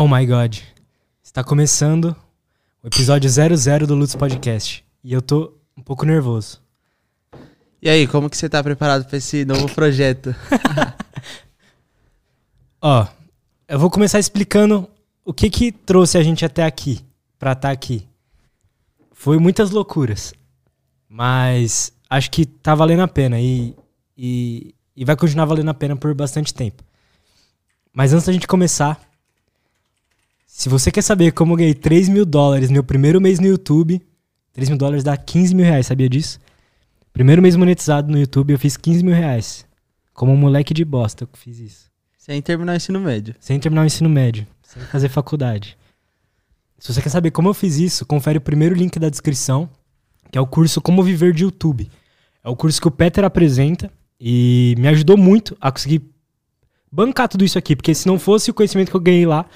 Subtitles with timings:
[0.00, 0.58] Oh my god.
[1.24, 2.14] Está começando
[2.84, 4.84] o episódio 00 do Lutz Podcast.
[5.02, 6.62] E eu tô um pouco nervoso.
[7.82, 10.32] E aí, como que você tá preparado para esse novo projeto?
[12.80, 13.08] Ó,
[13.66, 14.88] eu vou começar explicando
[15.24, 17.04] o que que trouxe a gente até aqui,
[17.36, 18.06] pra estar aqui.
[19.10, 20.32] Foi muitas loucuras,
[21.08, 23.74] mas acho que tá valendo a pena e,
[24.16, 26.84] e, e vai continuar valendo a pena por bastante tempo.
[27.92, 29.07] Mas antes da gente começar,
[30.58, 33.46] se você quer saber como eu ganhei 3 mil dólares no meu primeiro mês no
[33.46, 34.02] YouTube,
[34.52, 36.40] 3 mil dólares dá 15 mil reais, sabia disso?
[37.12, 39.64] Primeiro mês monetizado no YouTube, eu fiz 15 mil reais.
[40.12, 41.90] Como um moleque de bosta eu fiz isso.
[42.18, 43.36] Sem terminar o ensino médio.
[43.38, 44.48] Sem terminar o ensino médio.
[44.60, 45.78] Sem fazer faculdade.
[46.76, 49.70] Se você quer saber como eu fiz isso, confere o primeiro link da descrição,
[50.28, 51.88] que é o curso Como Viver de YouTube.
[52.42, 56.02] É o curso que o Peter apresenta e me ajudou muito a conseguir
[56.90, 59.46] bancar tudo isso aqui, porque se não fosse o conhecimento que eu ganhei lá,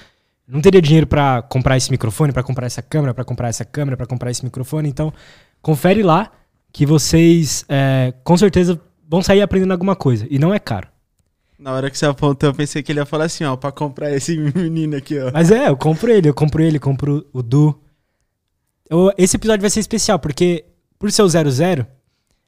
[0.47, 3.97] não teria dinheiro para comprar esse microfone, para comprar essa câmera, para comprar essa câmera,
[3.97, 4.89] para comprar esse microfone.
[4.89, 5.13] Então,
[5.61, 6.31] confere lá
[6.73, 10.27] que vocês é, com certeza vão sair aprendendo alguma coisa.
[10.31, 10.89] E não é caro.
[11.59, 14.11] Na hora que você apontou, eu pensei que ele ia falar assim, ó, pra comprar
[14.11, 15.31] esse menino aqui, ó.
[15.33, 17.79] Mas é, eu compro ele, eu compro ele, compro o Du.
[18.91, 20.65] Eu, esse episódio vai ser especial, porque
[20.99, 21.87] por ser o 00,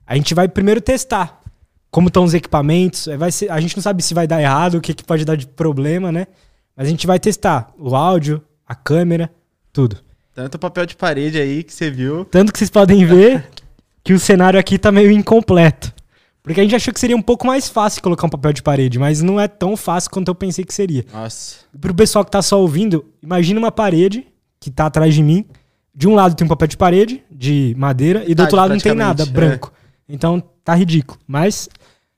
[0.06, 1.42] a gente vai primeiro testar
[1.90, 3.06] como estão os equipamentos.
[3.16, 5.36] Vai ser, a gente não sabe se vai dar errado, o que, que pode dar
[5.36, 6.26] de problema, né?
[6.76, 9.30] Mas a gente vai testar o áudio, a câmera,
[9.72, 9.98] tudo.
[10.34, 12.24] Tanto papel de parede aí que você viu.
[12.24, 13.48] Tanto que vocês podem ver
[14.02, 15.94] que o cenário aqui tá meio incompleto.
[16.42, 18.98] Porque a gente achou que seria um pouco mais fácil colocar um papel de parede,
[18.98, 21.04] mas não é tão fácil quanto eu pensei que seria.
[21.10, 21.56] Nossa.
[21.80, 24.26] Pro pessoal que tá só ouvindo, imagina uma parede
[24.60, 25.46] que tá atrás de mim.
[25.94, 28.80] De um lado tem um papel de parede, de madeira, e do outro lado não
[28.80, 29.72] tem nada, branco.
[30.08, 30.14] É.
[30.14, 31.18] Então tá ridículo.
[31.26, 31.68] Mas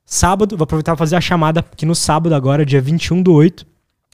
[0.04, 3.64] sábado, vou aproveitar pra fazer a chamada que no sábado agora, dia 21 do 8,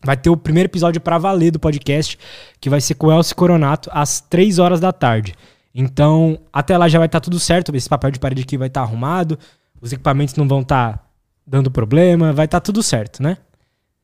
[0.04, 2.18] vai ter o primeiro episódio para valer do podcast,
[2.60, 5.34] que vai ser com o Elcio Coronato, às 3 horas da tarde.
[5.74, 8.68] Então, até lá já vai estar tá tudo certo, esse papel de parede aqui vai
[8.68, 9.38] estar tá arrumado,
[9.80, 11.04] os equipamentos não vão estar tá
[11.46, 13.38] dando problema, vai estar tá tudo certo, né?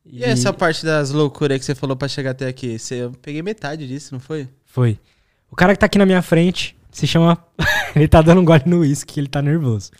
[0.04, 0.20] E...
[0.20, 2.78] e, essa parte das loucuras que você falou para chegar até aqui?
[2.78, 4.48] Você, eu peguei metade disso, não foi?
[4.64, 4.98] Foi.
[5.50, 7.38] O cara que tá aqui na minha frente se chama.
[7.94, 9.91] ele tá dando um gole no uísque, ele tá nervoso.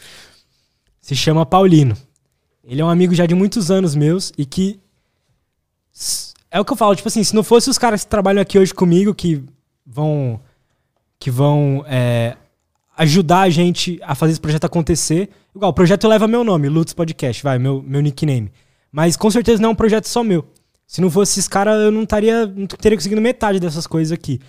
[1.01, 1.97] Se chama Paulino.
[2.65, 4.81] Ele é um amigo já de muitos anos meus e que
[6.51, 8.59] é o que eu falo, tipo assim, se não fosse os caras que trabalham aqui
[8.59, 9.43] hoje comigo, que
[9.87, 10.41] vão.
[11.19, 12.37] que vão é,
[12.97, 15.31] ajudar a gente a fazer esse projeto acontecer.
[15.55, 18.51] Igual, o projeto leva meu nome, Lutz Podcast, vai, meu, meu nickname.
[18.91, 20.45] Mas com certeza não é um projeto só meu.
[20.87, 24.41] Se não fosse esses caras, eu não, taria, não teria conseguido metade dessas coisas aqui.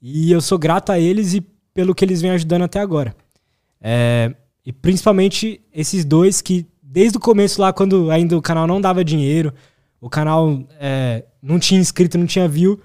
[0.00, 1.40] E eu sou grato a eles e
[1.72, 3.16] pelo que eles vêm ajudando até agora.
[3.80, 4.34] É,
[4.64, 9.04] e principalmente esses dois que, desde o começo lá, quando ainda o canal não dava
[9.04, 9.52] dinheiro,
[10.06, 12.80] o canal é, não tinha inscrito, não tinha view.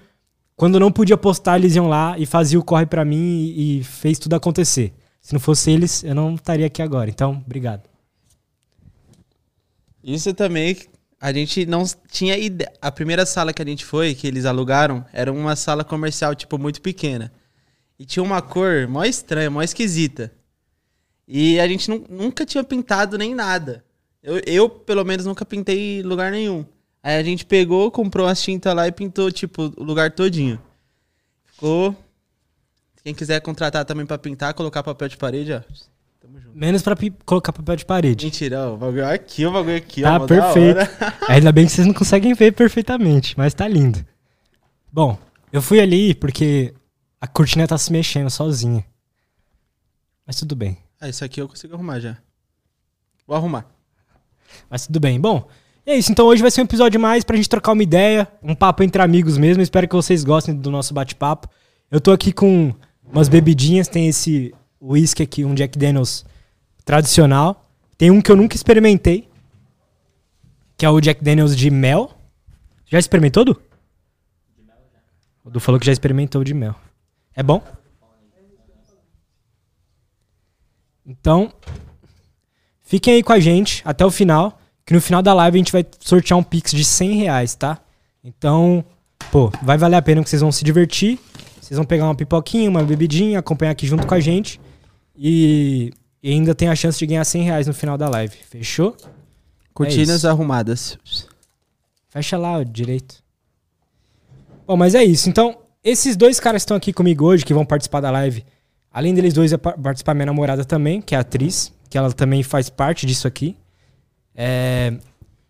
[0.56, 3.84] Quando não podia postar, eles iam lá e faziam o corre para mim e, e,
[3.84, 4.92] fez tudo acontecer.
[5.20, 7.08] Se não fosse eles, eu não estaria aqui agora.
[7.08, 7.88] Então, obrigado.
[10.02, 10.76] Isso também,
[11.20, 12.72] a gente não tinha ideia.
[12.82, 16.58] A primeira sala que a gente foi, que eles alugaram, era uma sala comercial, tipo,
[16.58, 17.32] muito pequena.
[18.00, 20.32] E tinha uma cor mó estranha, mó esquisita.
[21.28, 23.84] E a gente nunca tinha pintado nem nada.
[24.20, 26.66] Eu, eu, pelo menos, nunca pintei lugar nenhum.
[27.02, 30.60] Aí a gente pegou, comprou as tintas lá e pintou, tipo, o lugar todinho.
[31.46, 31.96] Ficou.
[33.02, 35.60] Quem quiser contratar também pra pintar, colocar papel de parede, ó.
[36.20, 36.56] Tamo junto.
[36.56, 38.26] Menos pra colocar papel de parede.
[38.26, 40.18] Mentira, ó, o bagulho aqui, o bagulho aqui, tá ó.
[40.20, 40.78] Tá perfeito.
[41.28, 44.06] Ainda bem que vocês não conseguem ver perfeitamente, mas tá lindo.
[44.92, 45.18] Bom,
[45.52, 46.72] eu fui ali porque
[47.20, 48.84] a cortina tá se mexendo sozinha.
[50.24, 50.78] Mas tudo bem.
[51.00, 52.16] Ah, isso aqui eu consigo arrumar já.
[53.26, 53.66] Vou arrumar.
[54.70, 55.20] Mas tudo bem.
[55.20, 55.48] Bom,
[55.86, 58.54] é isso, então hoje vai ser um episódio mais pra gente trocar uma ideia, um
[58.54, 59.62] papo entre amigos mesmo.
[59.62, 61.48] Espero que vocês gostem do nosso bate-papo.
[61.90, 62.72] Eu tô aqui com
[63.04, 66.24] umas bebidinhas, tem esse whisky aqui, um Jack Daniels
[66.84, 67.68] tradicional.
[67.98, 69.28] Tem um que eu nunca experimentei,
[70.76, 72.12] que é o Jack Daniels de mel.
[72.86, 73.60] Já experimentou, Du?
[75.44, 76.76] O Du falou que já experimentou de mel.
[77.34, 77.62] É bom?
[81.04, 81.52] Então,
[82.82, 85.72] fiquem aí com a gente até o final que no final da live a gente
[85.72, 87.78] vai sortear um Pix de 100 reais, tá?
[88.24, 88.84] Então,
[89.30, 91.18] pô, vai valer a pena que vocês vão se divertir.
[91.60, 94.60] Vocês vão pegar uma pipoquinha, uma bebidinha, acompanhar aqui junto com a gente.
[95.16, 95.92] E,
[96.22, 98.36] e ainda tem a chance de ganhar 100 reais no final da live.
[98.48, 98.96] Fechou?
[99.72, 100.98] Cortinas é arrumadas.
[102.08, 103.22] Fecha lá direito.
[104.66, 105.28] Bom, mas é isso.
[105.28, 108.44] Então, esses dois caras que estão aqui comigo hoje, que vão participar da live,
[108.92, 112.68] além deles dois, vai participar minha namorada também, que é atriz, que ela também faz
[112.68, 113.56] parte disso aqui.
[114.34, 114.94] É,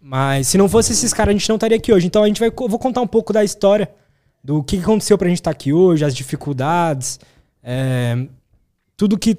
[0.00, 2.06] mas se não fosse esses caras, a gente não estaria aqui hoje.
[2.06, 2.50] Então a gente vai.
[2.50, 3.88] vou contar um pouco da história
[4.42, 7.20] do que aconteceu pra gente estar aqui hoje, as dificuldades,
[7.62, 8.26] é,
[8.96, 9.38] tudo que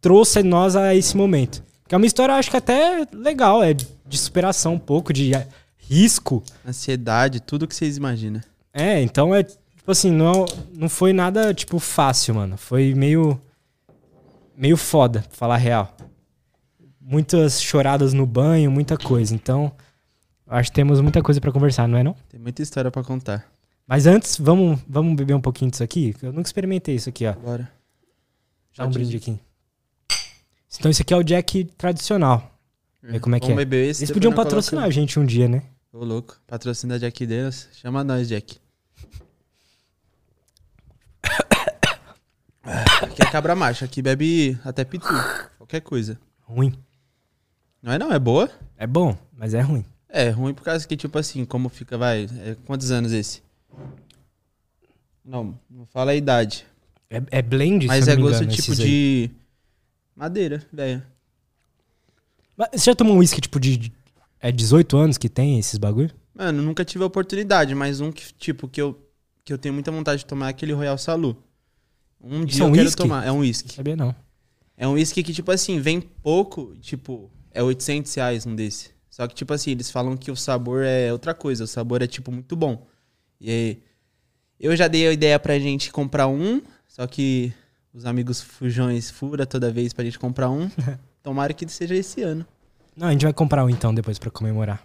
[0.00, 1.62] trouxe nós a esse momento.
[1.88, 5.32] Que é uma história, acho que até legal, é de superação um pouco, de
[5.78, 6.42] risco.
[6.66, 8.42] Ansiedade, tudo que vocês imaginam.
[8.72, 10.44] É, então é, tipo assim, não,
[10.74, 12.58] não foi nada, tipo, fácil, mano.
[12.58, 13.40] Foi meio,
[14.54, 15.96] meio foda, pra falar a real.
[17.10, 19.34] Muitas choradas no banho, muita coisa.
[19.34, 19.72] Então,
[20.46, 22.14] acho que temos muita coisa pra conversar, não é não?
[22.28, 23.50] Tem muita história pra contar.
[23.86, 26.14] Mas antes, vamos, vamos beber um pouquinho disso aqui?
[26.20, 27.32] Eu nunca experimentei isso aqui, ó.
[27.32, 27.72] Bora.
[28.76, 29.38] Dá um brinde aqui.
[30.78, 32.54] Então esse aqui é o Jack tradicional.
[33.02, 33.64] Vê como é que Vamos é.
[33.64, 35.62] beber esse, Eles podiam patrocinar a coloca- gente um dia, né?
[35.90, 36.36] Ô, louco.
[36.46, 37.68] Patrocina Jack Daniels.
[37.72, 38.58] Chama nós, Jack.
[43.02, 43.84] Aqui é cabra macho.
[43.84, 45.06] Aqui bebe até pitu.
[45.56, 46.18] Qualquer coisa.
[46.42, 46.74] Ruim.
[47.82, 48.50] Não é não, é boa.
[48.76, 49.84] É bom, mas é ruim.
[50.08, 52.24] É, ruim por causa que, tipo assim, como fica, vai...
[52.40, 53.42] é, quantos anos esse?
[55.24, 56.66] Não, não fala a idade.
[57.10, 58.86] É, é blend, Mas se é gosto engano, tipo esses aí.
[58.86, 59.30] de...
[60.16, 61.02] Madeira, velho.
[62.72, 63.92] Você já tomou um whisky tipo de...
[64.40, 66.10] É 18 anos que tem esses bagulho?
[66.34, 68.98] Mano, nunca tive a oportunidade, mas um que, tipo, que eu,
[69.44, 71.36] que eu tenho muita vontade de tomar é aquele Royal Salu.
[72.20, 73.02] Um Isso dia é um eu quero whisky?
[73.02, 73.26] tomar.
[73.26, 73.74] É um whisky.
[73.74, 74.14] sabia não.
[74.76, 78.90] É um whisky que, tipo assim, vem pouco, tipo, é 800 reais um desse.
[79.10, 81.64] Só que, tipo assim, eles falam que o sabor é outra coisa.
[81.64, 82.86] O sabor é, tipo, muito bom.
[83.40, 83.82] E aí,
[84.60, 87.52] eu já dei a ideia pra gente comprar um, só que
[87.92, 90.70] os amigos fujões fura toda vez pra gente comprar um.
[91.22, 92.46] Tomara que seja esse ano.
[92.96, 94.84] Não, a gente vai comprar um então depois pra comemorar.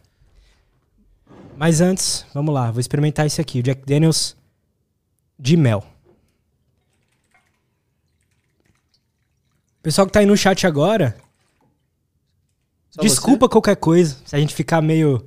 [1.57, 4.36] Mas antes, vamos lá, vou experimentar esse aqui, o Jack Daniels
[5.38, 5.83] de mel.
[9.81, 11.16] Pessoal que tá aí no chat agora,
[12.95, 14.18] Só desculpa qualquer coisa.
[14.25, 15.25] Se a gente ficar meio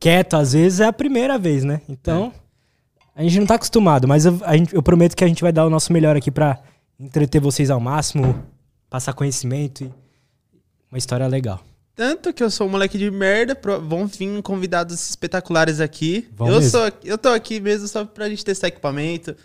[0.00, 1.80] quieto, às vezes é a primeira vez, né?
[1.88, 2.32] Então,
[3.14, 5.52] a gente não tá acostumado, mas eu, a gente- eu prometo que a gente vai
[5.52, 6.58] dar o nosso melhor aqui pra
[6.98, 8.44] entreter vocês ao máximo,
[8.90, 9.92] passar conhecimento e
[10.90, 11.62] uma história legal.
[11.94, 16.28] Tanto que eu sou um moleque de merda, vão vir convidados espetaculares aqui.
[16.34, 16.70] Vão eu, mesmo.
[16.70, 19.36] sou, eu tô aqui mesmo só pra gente testar equipamento,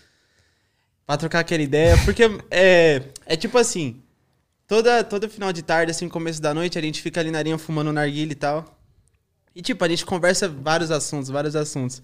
[1.05, 4.01] pra trocar aquela ideia, porque é, é tipo assim,
[4.69, 7.57] toda, todo final de tarde, assim, começo da noite, a gente fica ali na arinha
[7.57, 8.79] fumando narguilha e tal.
[9.55, 12.01] E tipo, a gente conversa vários assuntos, vários assuntos.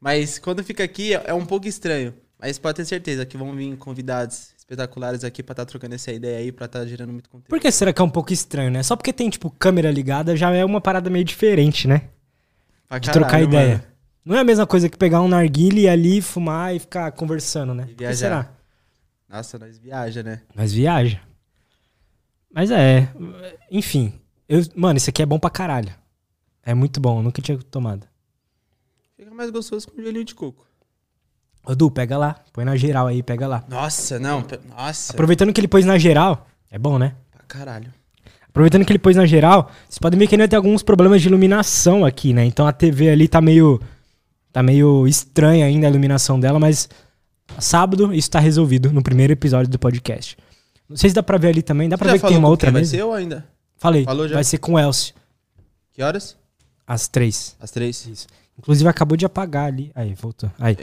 [0.00, 2.12] Mas quando fica aqui é é um pouco estranho.
[2.38, 6.38] Mas pode ter certeza que vão vir convidados espetaculares aqui pra estar trocando essa ideia
[6.38, 7.48] aí, pra estar gerando muito conteúdo.
[7.48, 8.82] Por que será que é um pouco estranho, né?
[8.82, 12.08] Só porque tem, tipo, câmera ligada já é uma parada meio diferente, né?
[12.88, 13.68] Pra De trocar caralho, ideia.
[13.76, 13.82] mano.
[14.24, 17.72] Não é a mesma coisa que pegar um narguile e ali fumar e ficar conversando,
[17.74, 17.84] né?
[17.84, 18.16] E Por que viajar.
[18.16, 18.50] será?
[19.28, 20.42] Nossa, nós viaja, né?
[20.54, 21.20] Mas viaja.
[22.54, 23.08] Mas é,
[23.70, 24.12] enfim.
[24.48, 25.92] Eu, mano, isso aqui é bom pra caralho.
[26.62, 28.06] É muito bom, eu nunca tinha tomado.
[29.16, 30.66] Fica mais gostoso com gelinho de coco.
[31.64, 32.40] Ô, Du, pega lá.
[32.52, 33.64] Põe na geral aí, pega lá.
[33.68, 34.44] Nossa, não.
[34.68, 35.12] Nossa.
[35.12, 36.46] Aproveitando que ele pôs na geral.
[36.70, 37.14] É bom, né?
[37.30, 37.92] Pra caralho.
[38.48, 41.28] Aproveitando que ele pôs na geral, vocês podem ver que ainda tem alguns problemas de
[41.28, 42.44] iluminação aqui, né?
[42.44, 43.80] Então a TV ali tá meio.
[44.52, 46.88] Tá meio estranha ainda a iluminação dela, mas
[47.58, 50.36] sábado isso tá resolvido no primeiro episódio do podcast.
[50.92, 51.88] Não sei se dá pra ver ali também.
[51.88, 52.90] Dá pra Já ver que tem uma outra quem vai mesa?
[52.96, 53.46] ser ou ainda?
[53.76, 54.04] Falei.
[54.04, 54.34] Falou já?
[54.34, 55.14] Vai ser com o Elcio,
[55.92, 56.36] Que horas?
[56.86, 57.56] às três.
[57.60, 58.28] Às três.
[58.58, 59.90] Inclusive acabou de apagar ali.
[59.94, 60.50] Aí, voltou.
[60.58, 60.76] Aí.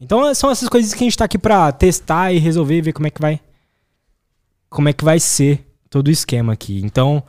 [0.00, 2.92] Então são essas coisas que a gente tá aqui pra testar e resolver e ver
[2.92, 3.40] como é que vai.
[4.68, 6.80] Como é que vai ser todo o esquema aqui.
[6.84, 7.22] Então,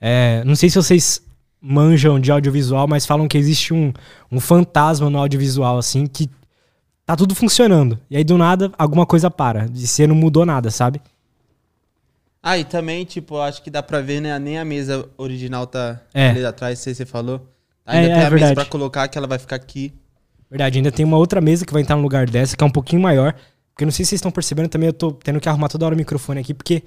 [0.00, 1.22] é, não sei se vocês
[1.60, 3.92] manjam de audiovisual, mas falam que existe um,
[4.30, 6.28] um fantasma no audiovisual, assim, que
[7.06, 7.98] tá tudo funcionando.
[8.10, 9.66] E aí, do nada, alguma coisa para.
[9.74, 11.00] E você não mudou nada, sabe?
[12.42, 14.38] Ah, e também, tipo, acho que dá pra ver, né?
[14.38, 16.30] Nem a mesa original tá É.
[16.30, 17.46] ali atrás, sei se você falou.
[17.84, 18.42] Ainda É, tem é a verdade.
[18.42, 19.92] mesa pra colocar, que ela vai ficar aqui.
[20.50, 22.70] Verdade, ainda tem uma outra mesa que vai entrar no lugar dessa, que é um
[22.70, 23.34] pouquinho maior.
[23.72, 25.84] Porque eu não sei se vocês estão percebendo, também eu tô tendo que arrumar toda
[25.86, 26.82] hora o microfone aqui, porque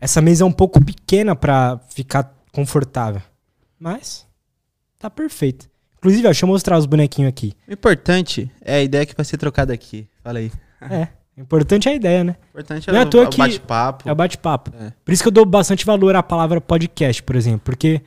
[0.00, 3.22] essa mesa é um pouco pequena pra ficar confortável.
[3.78, 4.26] Mas
[4.98, 5.68] tá perfeito.
[5.98, 7.52] Inclusive, ó, deixa eu mostrar os bonequinhos aqui.
[7.68, 10.06] O importante é a ideia que vai ser trocada aqui.
[10.22, 10.50] Fala aí.
[10.82, 11.08] É,
[11.42, 12.36] importante é a ideia, né?
[12.50, 14.08] Importante é, Não é à o, o bate-papo.
[14.08, 14.72] É o bate-papo.
[14.78, 14.92] É.
[15.04, 18.00] Por isso que eu dou bastante valor à palavra podcast, por exemplo, porque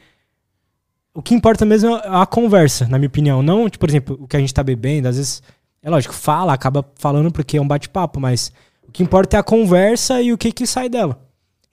[1.13, 3.43] o que importa mesmo é a conversa, na minha opinião.
[3.43, 5.43] Não, tipo, por exemplo, o que a gente tá bebendo, às vezes,
[5.81, 8.51] é lógico, fala, acaba falando porque é um bate-papo, mas
[8.87, 11.21] o que importa é a conversa e o que que sai dela.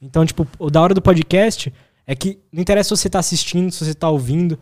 [0.01, 1.73] Então, tipo, o da hora do podcast
[2.07, 4.59] é que não interessa se você tá assistindo, se você tá ouvindo,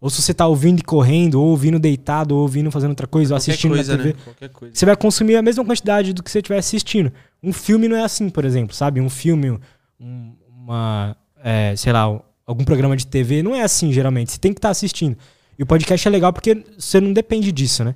[0.00, 3.34] ou se você tá ouvindo e correndo, ou ouvindo deitado, ou ouvindo fazendo outra coisa,
[3.34, 4.50] ou assistindo coisa, na TV né?
[4.72, 7.12] Você vai consumir a mesma quantidade do que você estiver assistindo.
[7.42, 9.00] Um filme não é assim, por exemplo, sabe?
[9.00, 9.58] Um filme,
[10.00, 14.32] um- uma, é, sei lá, algum programa de TV, não é assim, geralmente.
[14.32, 15.16] Você tem que estar assistindo.
[15.58, 17.94] E o podcast é legal porque você não depende disso, né?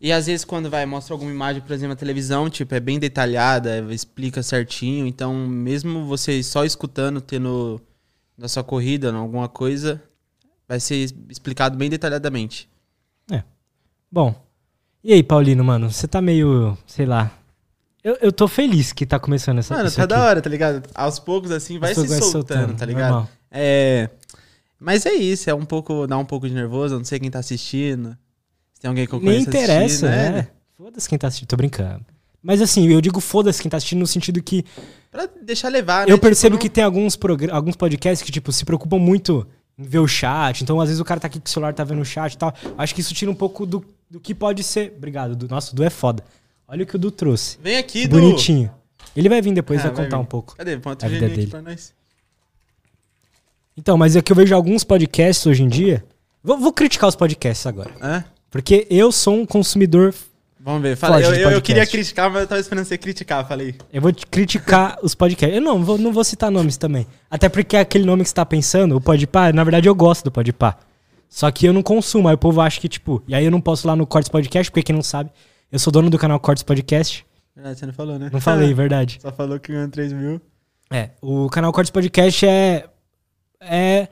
[0.00, 2.98] E às vezes quando vai, mostra alguma imagem, por exemplo, na televisão, tipo, é bem
[2.98, 5.06] detalhada, explica certinho.
[5.06, 7.80] Então, mesmo você só escutando, tendo
[8.36, 10.02] na sua corrida, alguma coisa,
[10.72, 12.66] vai ser explicado bem detalhadamente.
[14.10, 14.34] Bom.
[15.04, 15.90] E aí, Paulino, mano?
[15.90, 17.30] Você tá meio, sei lá.
[18.04, 20.06] Eu, eu tô feliz que tá começando essa Mano, tá aqui.
[20.08, 20.86] da hora, tá ligado?
[20.94, 23.10] Aos poucos, assim, vai se vai soltando, tá ligado?
[23.10, 23.30] normal.
[23.50, 24.10] É.
[24.78, 26.06] Mas é isso, é um pouco.
[26.06, 28.16] dá um pouco de nervoso, eu não sei quem tá assistindo.
[28.74, 30.48] Se tem alguém que eu Nem conheço interessa, assistindo, né?
[30.76, 31.48] Foda-se quem tá assistindo.
[31.48, 32.04] Tô brincando.
[32.42, 34.64] Mas assim, eu digo foda-se quem tá assistindo no sentido que
[35.10, 36.12] Pra deixar levar, né?
[36.12, 37.18] eu percebo Tipo, que tem alguns,
[37.50, 39.46] alguns podcasts que, tipo, se preocupam muito
[39.82, 40.62] ver o chat.
[40.62, 42.38] Então, às vezes, o cara tá aqui com o celular, tá vendo o chat e
[42.38, 42.54] tal.
[42.78, 44.94] Acho que isso tira um pouco do, do que pode ser.
[44.96, 45.48] Obrigado, Du.
[45.48, 46.24] Nossa, o Du é foda.
[46.68, 47.58] Olha o que o Du trouxe.
[47.62, 48.18] Vem aqui, Du.
[48.20, 48.70] Bonitinho.
[49.14, 50.22] Ele vai vir depois Ah, e vai vai contar vir.
[50.22, 50.56] um pouco.
[50.56, 50.76] Cadê?
[50.78, 51.46] Põe A vida dele.
[51.48, 51.92] pra nós.
[53.76, 56.04] Então, mas é que eu vejo alguns podcasts hoje em dia.
[56.42, 57.90] Vou, vou criticar os podcasts agora.
[58.00, 58.24] Hã?
[58.50, 60.14] Porque eu sou um consumidor.
[60.64, 60.96] Vamos ver.
[60.96, 63.74] Fala, eu, eu, eu queria criticar, mas eu tava esperando você criticar, falei.
[63.92, 65.56] Eu vou te criticar os podcasts.
[65.56, 67.04] Eu não vou, não vou citar nomes também.
[67.28, 70.30] Até porque aquele nome que você tá pensando, o Podpah, na verdade eu gosto do
[70.30, 70.78] Podpah.
[71.28, 72.28] Só que eu não consumo.
[72.28, 73.20] Aí o povo acha que, tipo.
[73.26, 75.30] E aí eu não posso ir lá no Cortes Podcast, porque quem não sabe,
[75.70, 77.26] eu sou dono do canal Cortes Podcast.
[77.56, 78.30] Verdade, você não falou, né?
[78.32, 79.18] Não falei, verdade.
[79.20, 80.40] Só falou que ganhou 3 mil.
[80.92, 82.84] É, o canal Cortes Podcast é,
[83.60, 84.08] é.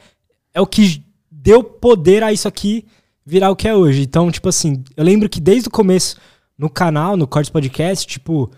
[0.52, 2.84] É o que deu poder a isso aqui
[3.24, 4.02] virar o que é hoje.
[4.02, 6.16] Então, tipo assim, eu lembro que desde o começo,
[6.60, 8.50] no canal, no Cortes Podcast, tipo,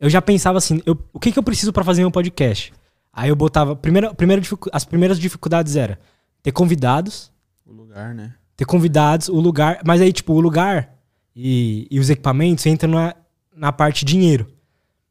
[0.00, 2.72] eu já pensava assim, eu, o que, que eu preciso pra fazer um podcast?
[3.12, 3.76] Aí eu botava.
[3.76, 5.96] Primeira, primeira, as primeiras dificuldades era
[6.42, 7.32] ter convidados,
[7.64, 8.34] O lugar, né?
[8.56, 9.80] ter convidados, o lugar.
[9.86, 10.92] Mas aí, tipo, o lugar
[11.36, 13.14] e, e os equipamentos entram na,
[13.54, 14.48] na parte dinheiro.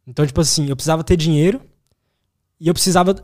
[0.06, 1.62] Então, tipo assim, eu precisava ter dinheiro
[2.60, 3.16] e eu precisava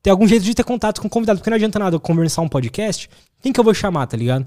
[0.00, 1.40] ter algum jeito de ter contato com convidados.
[1.40, 3.10] Porque não adianta nada eu conversar um podcast.
[3.40, 4.46] Quem que eu vou chamar, tá ligado?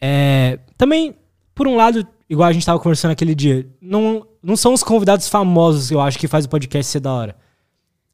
[0.00, 1.16] É, também,
[1.56, 5.28] por um lado, igual a gente tava conversando aquele dia, não, não são os convidados
[5.28, 7.36] famosos, eu acho, que faz o podcast ser da hora.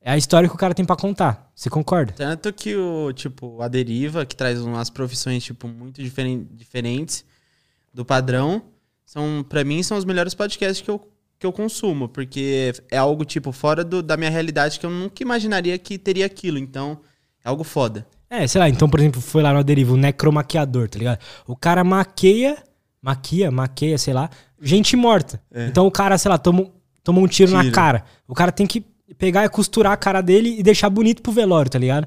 [0.03, 1.51] É a história que o cara tem pra contar.
[1.55, 2.13] Você concorda?
[2.13, 7.25] Tanto que o, tipo, a deriva, que traz umas profissões, tipo, muito diferen- diferentes
[7.93, 8.63] do padrão,
[9.05, 11.07] são, para mim, são os melhores podcasts que eu,
[11.39, 15.23] que eu consumo, porque é algo, tipo, fora do- da minha realidade que eu nunca
[15.23, 16.57] imaginaria que teria aquilo.
[16.59, 17.01] Então,
[17.45, 18.07] é algo foda.
[18.31, 21.19] É, sei lá, então, por exemplo, foi lá no Deriva, o necromaquiador, tá ligado?
[21.47, 22.57] O cara maqueia,
[23.03, 24.31] maquia, maqueia, sei lá,
[24.61, 25.41] gente morta.
[25.53, 25.67] É.
[25.67, 26.71] Então o cara, sei lá, toma,
[27.03, 27.75] toma um tiro, na Tiro.
[27.75, 28.05] cara.
[28.29, 28.85] O cara tem que
[29.19, 32.07] pegar e costurar a cara dele e deixar bonito pro velório, tá ligado?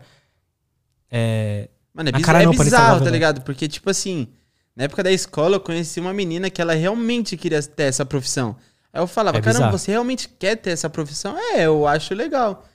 [1.11, 1.69] É.
[1.93, 3.41] Mano, é, Na cara é não, bizarro, tá ligado?
[3.41, 4.27] Porque, tipo assim,
[4.75, 8.55] na época da escola eu conheci uma menina que ela realmente queria ter essa profissão.
[8.91, 11.37] Aí eu falava, É caramba, você realmente quer ter essa profissão?
[11.37, 12.65] É, eu acho legal.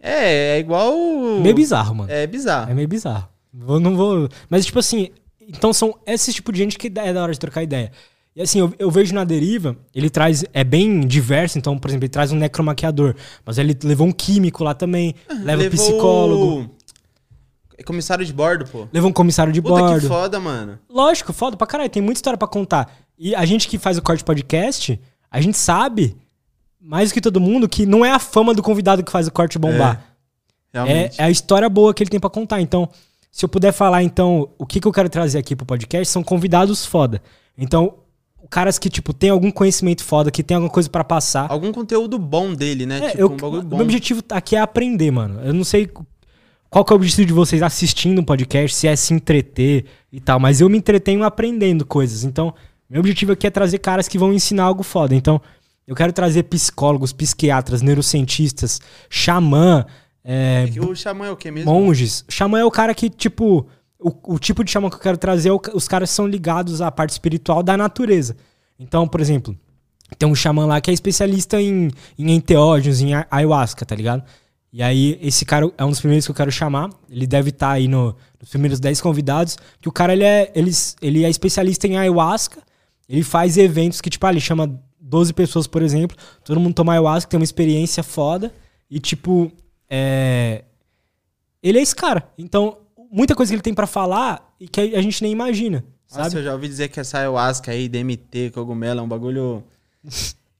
[0.00, 0.94] É, é igual.
[1.40, 2.10] Meio bizarro, mano.
[2.10, 2.70] É bizarro.
[2.70, 3.28] É meio bizarro.
[3.52, 4.28] Vou, não vou.
[4.48, 5.10] Mas, tipo assim,
[5.48, 7.90] então são esse tipo de gente que é da hora de trocar ideia.
[8.34, 10.44] E assim, eu, eu vejo na deriva, ele traz.
[10.52, 13.14] É bem diverso, então, por exemplo, ele traz um necromaquiador.
[13.46, 16.70] Mas ele levou um químico lá também, leva um Levou psicólogo,
[17.78, 18.86] É comissário de bordo, pô.
[18.92, 20.08] levou um comissário de Puta que bordo.
[20.08, 20.78] foda, mano.
[20.88, 22.94] Lógico, foda pra caralho, tem muita história pra contar.
[23.18, 25.00] E a gente que faz o corte podcast,
[25.30, 26.14] a gente sabe,
[26.78, 29.32] mais do que todo mundo, que não é a fama do convidado que faz o
[29.32, 30.04] corte bombar.
[30.74, 31.20] É, Realmente.
[31.20, 32.60] é a história boa que ele tem pra contar.
[32.60, 32.86] Então,
[33.36, 36.22] se eu puder falar, então, o que, que eu quero trazer aqui pro podcast são
[36.22, 37.20] convidados foda.
[37.58, 37.96] Então,
[38.48, 41.46] caras que, tipo, tem algum conhecimento foda, que tem alguma coisa pra passar.
[41.50, 42.96] Algum conteúdo bom dele, né?
[42.96, 43.76] É, tipo, eu, um bagulho bom.
[43.76, 45.38] meu objetivo aqui é aprender, mano.
[45.44, 45.86] Eu não sei
[46.70, 50.18] qual que é o objetivo de vocês assistindo um podcast, se é se entreter e
[50.18, 52.24] tal, mas eu me entretenho aprendendo coisas.
[52.24, 52.54] Então,
[52.88, 55.14] meu objetivo aqui é trazer caras que vão ensinar algo foda.
[55.14, 55.42] Então,
[55.86, 59.84] eu quero trazer psicólogos, psiquiatras, neurocientistas, xamã,
[60.26, 61.70] é, O xamã é o quê mesmo?
[61.72, 62.24] monges.
[62.28, 63.66] Xamã é o cara que, tipo,
[63.98, 66.80] o, o tipo de xamã que eu quero trazer é o os caras são ligados
[66.80, 68.36] à parte espiritual da natureza.
[68.78, 69.56] Então, por exemplo,
[70.18, 74.22] tem um xamã lá que é especialista em, em enteógenos, em ayahuasca, tá ligado?
[74.72, 76.90] E aí, esse cara é um dos primeiros que eu quero chamar.
[77.08, 79.56] Ele deve estar aí no- nos primeiros 10 convidados.
[79.80, 82.60] Que o cara, ele é, ele, ele é especialista em ayahuasca.
[83.08, 86.14] Ele faz eventos que, tipo, ah, ele chama 12 pessoas, por exemplo.
[86.44, 88.52] Todo mundo toma ayahuasca, tem uma experiência foda.
[88.90, 89.50] E, tipo,
[89.88, 90.64] é...
[91.62, 92.28] Ele é esse cara.
[92.38, 92.78] Então,
[93.10, 96.24] muita coisa que ele tem pra falar e que a gente nem imagina, sabe?
[96.24, 99.64] Nossa, eu já ouvi dizer que essa ayahuasca aí, DMT, cogumelo, é um bagulho.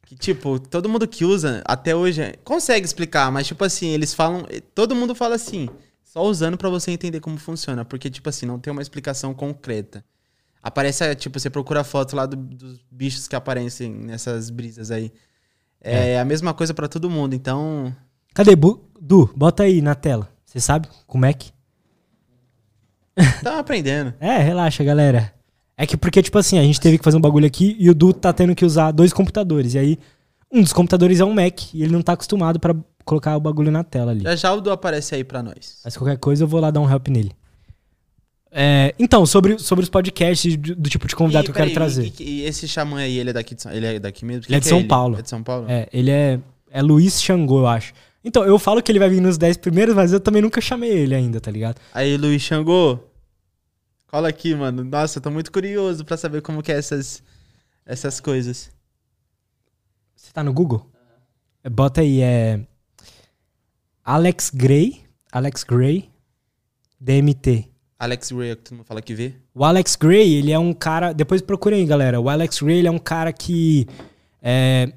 [0.06, 4.46] Que, tipo, todo mundo que usa, até hoje, consegue explicar, mas, tipo assim, eles falam.
[4.74, 5.68] Todo mundo fala assim,
[6.04, 7.84] só usando pra você entender como funciona.
[7.84, 10.04] Porque, tipo assim, não tem uma explicação concreta.
[10.62, 15.12] Aparece, tipo, você procura foto lá do- dos bichos que aparecem nessas brisas aí.
[15.80, 17.94] É, a mesma coisa pra todo mundo, então.
[18.36, 18.54] Cadê?
[18.54, 20.28] Bu- Du, bota aí na tela.
[20.44, 21.50] Você sabe como é que?
[23.42, 24.12] Tá aprendendo.
[24.20, 25.32] É, relaxa, galera.
[25.76, 27.94] É que porque, tipo assim, a gente teve que fazer um bagulho aqui e o
[27.94, 29.74] Du tá tendo que usar dois computadores.
[29.74, 29.98] E aí,
[30.52, 32.74] um dos computadores é um Mac e ele não tá acostumado pra
[33.04, 34.22] colocar o bagulho na tela ali.
[34.22, 35.78] Já já o Du aparece aí pra nós.
[35.84, 37.32] Mas qualquer coisa eu vou lá dar um help nele.
[38.50, 41.70] É, então, sobre, sobre os podcasts do, do tipo de convidado E, que eu quero
[41.70, 42.12] peraí, trazer.
[42.20, 44.44] E, e esse xamã aí, ele é daqui de ele é daqui mesmo?
[44.48, 45.18] Ele é de que São Paulo.
[45.18, 45.66] É de São Paulo?
[45.68, 46.40] É, ele é,
[46.70, 47.92] é Luiz Xangô, eu acho.
[48.26, 50.90] Então, eu falo que ele vai vir nos 10 primeiros, mas eu também nunca chamei
[50.90, 51.80] ele ainda, tá ligado?
[51.94, 52.98] Aí, Luiz Xangô,
[54.08, 54.82] cola aqui, mano.
[54.82, 57.22] Nossa, eu tô muito curioso pra saber como que é essas,
[57.86, 58.68] essas coisas.
[60.16, 60.90] Você tá no Google?
[61.70, 62.58] Bota aí, é.
[64.04, 65.04] Alex Gray.
[65.30, 66.10] Alex Gray.
[66.98, 67.68] DMT.
[67.96, 69.34] Alex Ray, que todo mundo fala que vê.
[69.54, 71.12] O Alex Gray, ele é um cara.
[71.12, 72.20] Depois procurei, galera.
[72.20, 73.86] O Alex Gray, ele é um cara que.
[74.42, 74.92] é,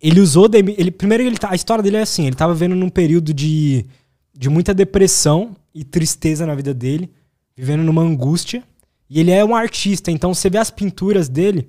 [0.00, 0.48] ele usou.
[0.52, 3.86] Ele, primeiro, ele tá, a história dele é assim: ele tava vendo num período de,
[4.34, 7.10] de muita depressão e tristeza na vida dele,
[7.56, 8.62] vivendo numa angústia.
[9.08, 11.68] E ele é um artista, então você vê as pinturas dele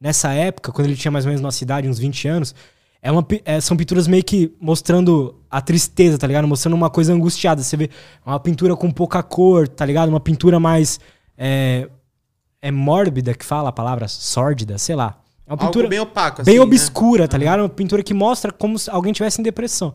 [0.00, 2.54] nessa época, quando ele tinha mais ou menos nossa idade, uns 20 anos.
[3.02, 6.46] É uma, é, são pinturas meio que mostrando a tristeza, tá ligado?
[6.48, 7.62] Mostrando uma coisa angustiada.
[7.62, 7.90] Você vê
[8.26, 10.08] uma pintura com pouca cor, tá ligado?
[10.08, 10.98] Uma pintura mais.
[11.38, 11.88] É,
[12.60, 14.06] é mórbida que fala a palavra?
[14.08, 15.19] Sórdida, sei lá.
[15.50, 16.64] É uma pintura Algo bem opaco, bem assim, né?
[16.64, 17.58] obscura, tá ligado?
[17.60, 19.92] Uma pintura que mostra como se alguém tivesse em depressão.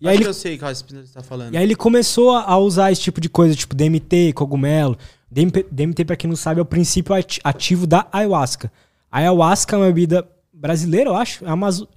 [0.00, 1.54] E Acho aí, que ele, eu sei qual pintura você tá falando.
[1.54, 4.98] e aí ele começou a usar esse tipo de coisa, tipo DMT, cogumelo.
[5.30, 8.72] DMT, DMT pra quem não sabe, é o princípio ati- ativo da ayahuasca.
[9.10, 11.48] A ayahuasca é uma bebida brasileira, eu acho, é,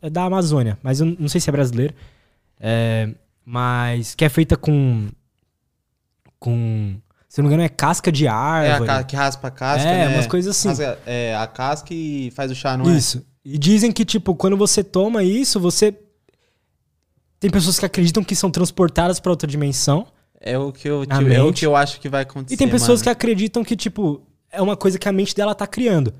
[0.03, 1.95] é da Amazônia, mas eu não sei se é brasileira.
[2.59, 3.09] É,
[3.43, 5.07] mas que é feita com.
[6.39, 6.95] com.
[7.31, 8.87] Se não me engano, é casca de É a árvore.
[8.87, 10.15] ca- que raspa a casca, É, né?
[10.15, 10.67] umas coisas assim.
[10.67, 12.97] Rasga- é, a casca e faz o chá, não é?
[12.97, 13.25] Isso.
[13.45, 15.97] E dizem que, tipo, quando você toma isso, você.
[17.39, 20.07] Tem pessoas que acreditam que são transportadas pra outra dimensão.
[20.41, 22.53] É o que eu, tipo, é o que eu acho que vai acontecer.
[22.53, 23.03] E tem pessoas mano.
[23.03, 26.13] que acreditam que, tipo, é uma coisa que a mente dela tá criando.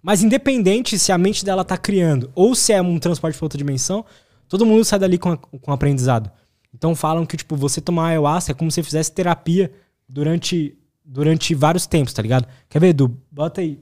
[0.00, 3.58] Mas independente se a mente dela tá criando ou se é um transporte pra outra
[3.58, 4.04] dimensão,
[4.48, 6.30] todo mundo sai dali com, a- com aprendizado.
[6.72, 9.72] Então falam que, tipo, você tomar ayahuasca é como se você fizesse terapia
[10.08, 12.46] durante, durante vários tempos, tá ligado?
[12.68, 13.16] Quer ver, Edu?
[13.30, 13.80] Bota aí.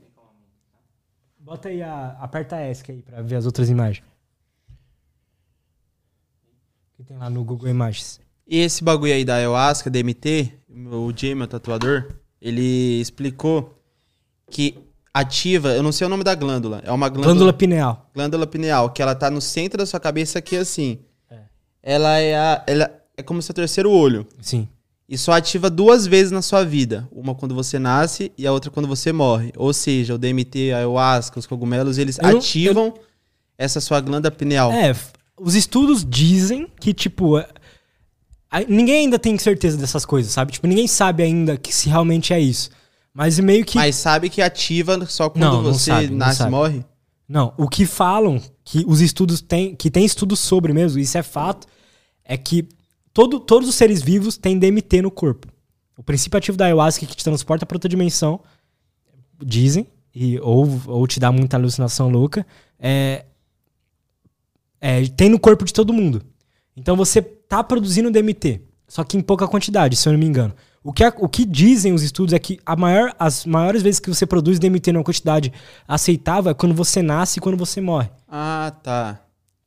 [1.39, 4.07] Bota aí, a, aperta a ESC aí pra ver as outras imagens.
[6.97, 8.21] Que tem lá no Google Imagens.
[8.47, 10.53] E esse bagulho aí da ayahuasca, DMT,
[10.91, 13.75] o Jay, meu tatuador, ele explicou
[14.51, 14.79] que
[15.13, 18.11] ativa, eu não sei o nome da glândula, é uma glândula, Glândula pineal.
[18.15, 21.01] glândula pineal, que ela tá no centro da sua cabeça aqui assim.
[21.31, 21.41] É.
[21.83, 24.27] Ela é a, ela é como seu terceiro olho.
[24.41, 24.69] Sim.
[25.13, 27.07] E só ativa duas vezes na sua vida.
[27.13, 29.53] Uma quando você nasce e a outra quando você morre.
[29.59, 32.95] Ou seja, o DMT, a ayahuasca, os cogumelos, eles Eu não- ativam
[33.59, 34.73] essa sua glândula pineal.
[34.73, 34.97] É,
[35.39, 37.47] os estudos dizem que, tipo, é-
[38.67, 40.53] ninguém ainda tem certeza dessas coisas, sabe?
[40.53, 42.71] Tipo, ninguém sabe ainda que se realmente é isso.
[43.13, 43.77] Mas meio que.
[43.77, 46.51] Mas sabe que ativa só quando Não, não você sabe, não nasce e sabe.
[46.51, 46.85] morre?
[47.29, 51.23] Não, o que falam, que os estudos têm, que tem estudos sobre mesmo, isso é
[51.23, 51.67] fato,
[52.25, 52.67] é que
[53.13, 55.49] todo, todos os seres vivos têm DMT no corpo.
[55.97, 58.41] O princípio ativo da ayahuasca que te transporta para outra dimensão,
[59.45, 62.47] dizem, e, ou, ou te dá muita alucinação louca,
[62.79, 63.25] é,
[64.81, 66.23] é, tem no corpo de todo mundo.
[66.77, 70.55] Então você tá produzindo DMT, só que em pouca quantidade, se eu não me engano.
[70.85, 74.09] O que, o que dizem os estudos é que a maior, as maiores vezes que
[74.09, 75.53] você produz DMT numa quantidade
[75.87, 78.11] aceitável é quando você nasce e quando você morre.
[78.29, 79.21] Ah, tá.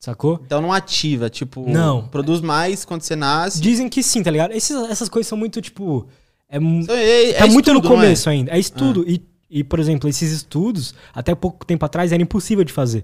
[0.06, 0.40] Sacou?
[0.46, 2.08] Então não ativa, tipo, Não.
[2.10, 3.60] produz mais quando você nasce.
[3.60, 4.52] Dizem que sim, tá ligado?
[4.52, 6.08] Esses- essas coisas são muito, tipo.
[6.48, 7.82] É, Então, é, tá é muito no é?
[7.82, 8.52] começo ainda.
[8.52, 9.04] É estudo.
[9.08, 13.04] E, e, por exemplo, esses estudos, até pouco tempo atrás, era impossível de fazer.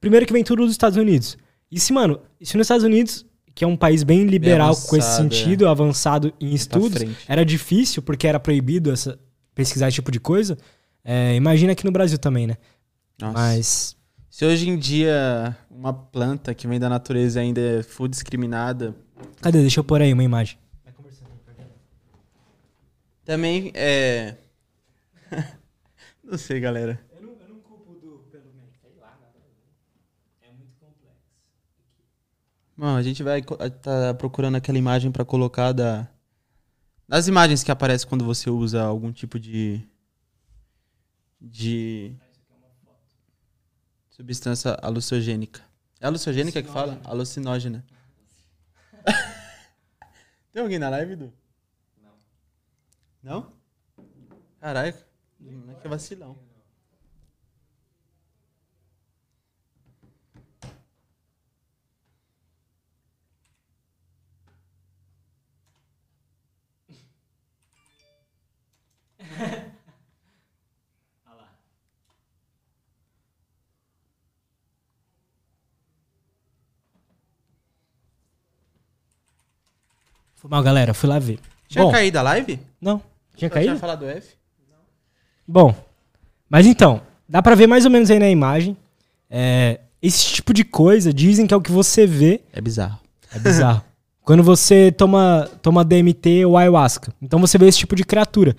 [0.00, 1.36] Primeiro que vem tudo dos Estados Unidos.
[1.68, 5.08] E se, mano, se nos Estados Unidos, que é um país bem liberal com esse
[5.08, 7.16] avançado, sentido, avançado em estudos, frente.
[7.26, 9.18] era difícil porque era proibido essa,
[9.52, 10.56] pesquisar esse tipo de coisa.
[11.04, 12.56] É, imagina aqui no Brasil também, né?
[13.20, 13.32] Nossa.
[13.32, 13.95] Mas.
[14.36, 18.94] Se hoje em dia uma planta que vem da natureza ainda é full discriminada,
[19.40, 19.62] Cadê?
[19.62, 20.58] Deixa eu pôr aí uma imagem.
[23.24, 24.36] também é.
[26.22, 27.00] não sei, galera.
[27.14, 28.44] Eu não, eu não culpo do, pelo
[28.78, 29.18] sei lá,
[30.42, 31.16] é muito complexo.
[32.76, 36.06] Bom, a gente vai tá procurando aquela imagem pra colocar da
[37.08, 39.80] das imagens que aparecem quando você usa algum tipo de
[41.40, 42.14] de
[44.16, 45.62] substância alucinogênica.
[46.00, 46.98] É alucinogênica que fala?
[47.04, 47.84] Alucinógena.
[50.50, 51.30] Tem alguém na live, Du?
[52.02, 52.14] Não.
[53.22, 53.52] Não?
[54.58, 54.94] Caralho.
[55.38, 56.38] Não é que é vacilão.
[80.46, 80.94] Foi mal, galera.
[80.94, 81.40] Fui lá ver.
[81.66, 82.60] Tinha Bom, caído a live?
[82.80, 83.02] Não.
[83.34, 83.70] Tinha Eu caído?
[83.70, 84.28] tinha falado F?
[85.46, 85.74] Bom,
[86.48, 88.76] mas então, dá pra ver mais ou menos aí na imagem.
[89.28, 92.42] É, esse tipo de coisa dizem que é o que você vê.
[92.52, 92.98] É bizarro.
[93.34, 93.82] É bizarro.
[94.22, 97.12] Quando você toma, toma DMT ou ayahuasca.
[97.20, 98.56] Então você vê esse tipo de criatura.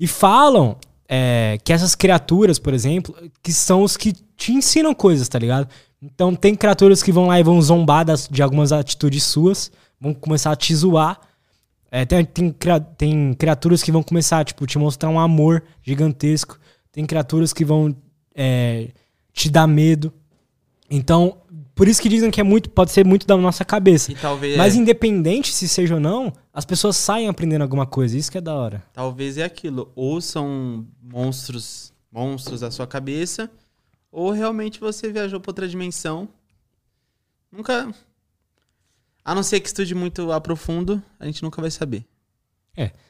[0.00, 0.76] E falam
[1.08, 5.68] é, que essas criaturas, por exemplo, que são os que te ensinam coisas, tá ligado?
[6.02, 10.12] Então tem criaturas que vão lá e vão zombar das- de algumas atitudes suas, vão
[10.12, 11.18] começar a te zoar.
[11.96, 12.54] É, tem, tem,
[12.98, 16.60] tem criaturas que vão começar, tipo, te mostrar um amor gigantesco.
[16.92, 17.96] Tem criaturas que vão
[18.34, 18.90] é,
[19.32, 20.12] te dar medo.
[20.90, 21.38] Então,
[21.74, 24.12] por isso que dizem que é muito, pode ser muito da nossa cabeça.
[24.20, 28.14] Talvez, Mas é, independente se seja ou não, as pessoas saem aprendendo alguma coisa.
[28.14, 28.84] Isso que é da hora.
[28.92, 29.90] talvez é aquilo.
[29.96, 33.50] Ou são monstros, monstros da sua cabeça,
[34.12, 36.28] ou realmente você viajou pra outra dimensão.
[37.50, 37.90] Nunca.
[39.26, 42.06] A não ser que estude muito a profundo, a gente nunca vai saber.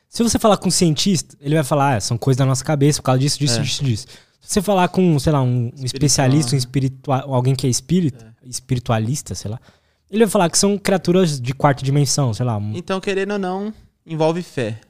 [0.09, 3.00] Se você falar com um cientista, ele vai falar, ah, são coisas da nossa cabeça
[3.02, 3.62] por causa disso, disso, É.
[3.62, 4.07] disso, disso.
[4.40, 6.59] Se você falar com, sei lá, um especialista, um né?
[6.59, 9.61] espiritual, alguém que é espírito, espiritualista, sei lá,
[10.09, 12.57] ele vai falar que são criaturas de quarta dimensão, sei lá.
[12.57, 13.74] um- Então, querendo ou não,
[14.07, 14.81] envolve fé.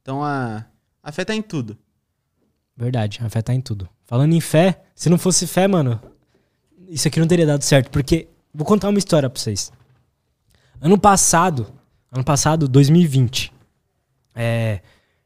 [0.00, 0.64] Então a,
[1.02, 1.76] a fé tá em tudo.
[2.76, 3.88] Verdade, a fé tá em tudo.
[4.04, 6.00] Falando em fé, se não fosse fé, mano,
[6.88, 9.72] isso aqui não teria dado certo, porque vou contar uma história pra vocês.
[10.84, 11.66] Ano passado,
[12.12, 13.50] ano passado, 2020,
[14.34, 14.80] é,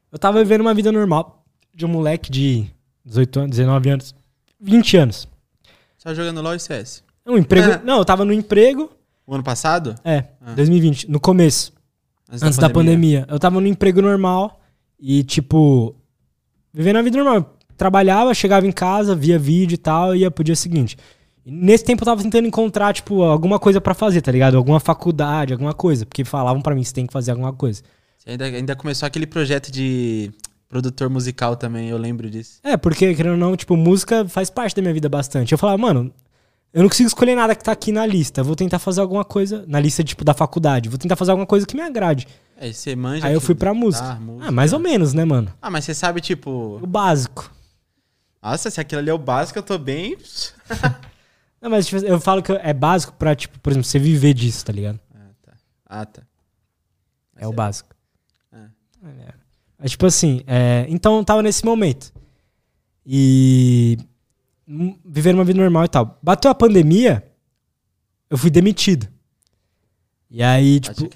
[0.09, 1.43] eu tava vivendo uma vida normal
[1.75, 2.65] de um moleque de
[3.03, 4.15] 18 anos, 19 anos,
[4.57, 5.27] 20 anos.
[5.97, 7.03] Só jogando LOL e CS.
[7.27, 7.81] Um emprego, É.
[7.83, 8.89] não, eu tava no emprego,
[9.27, 9.95] O ano passado?
[10.05, 10.53] é, Ah.
[10.55, 11.73] 2020, no começo.
[12.31, 13.25] Antes da pandemia.
[13.27, 14.61] Eu tava no emprego normal
[14.97, 15.93] e, tipo,
[16.73, 17.57] vivendo a vida normal.
[17.75, 20.95] Trabalhava, chegava em casa, via vídeo e tal, e ia pro dia seguinte.
[21.49, 24.55] Nesse tempo eu tava tentando encontrar, tipo, alguma coisa pra fazer, tá ligado?
[24.55, 26.05] Alguma faculdade, alguma coisa.
[26.05, 27.81] Porque falavam pra mim, você tem que fazer alguma coisa.
[28.17, 30.31] Você ainda, ainda começou aquele projeto de
[30.67, 32.59] produtor musical também, eu lembro disso.
[32.63, 35.51] É, porque, querendo ou não, tipo, música faz parte da minha vida bastante.
[35.51, 36.13] Eu falava, mano,
[36.71, 38.43] eu não consigo escolher nada que tá aqui na lista.
[38.43, 40.87] Vou tentar fazer alguma coisa, na lista, tipo, da faculdade.
[40.87, 42.27] Vou tentar fazer alguma coisa que me agrade.
[42.55, 43.25] É, e você manja.
[43.25, 44.05] Aí eu fui pra música.
[44.05, 44.47] Ah, música.
[44.47, 45.51] Ah, mais ou menos, né, mano?
[45.61, 46.79] Ah, mas você sabe, tipo.
[46.81, 47.49] O básico.
[48.41, 50.15] Nossa, se aquilo ali é o básico, eu tô bem.
[51.61, 54.65] Não, mas tipo, eu falo que é básico pra, tipo, por exemplo, você viver disso,
[54.65, 54.99] tá ligado?
[55.13, 55.53] Ah, tá.
[55.85, 56.21] Ah, tá.
[57.35, 57.95] É o básico.
[58.51, 58.57] É.
[59.05, 59.33] É.
[59.81, 62.13] É tipo assim, é, então eu tava nesse momento.
[63.05, 63.97] E.
[64.67, 66.19] hum, Vivendo uma vida normal e tal.
[66.21, 67.25] Bateu a pandemia,
[68.29, 69.07] eu fui demitido.
[70.29, 71.09] E aí, tipo,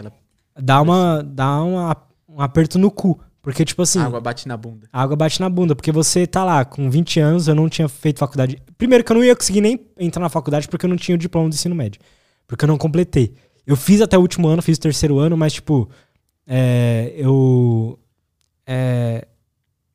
[0.56, 3.19] dá, uma, dá uma, um aperto no cu.
[3.43, 4.88] Porque, tipo assim, água bate na bunda.
[4.91, 7.89] a água bate na bunda, porque você tá lá com 20 anos, eu não tinha
[7.89, 8.58] feito faculdade.
[8.77, 11.17] Primeiro que eu não ia conseguir nem entrar na faculdade porque eu não tinha o
[11.17, 11.99] diploma do ensino médio.
[12.47, 13.36] Porque eu não completei.
[13.67, 15.89] Eu fiz até o último ano, fiz o terceiro ano, mas tipo,
[16.47, 17.99] é, eu
[18.65, 19.27] é,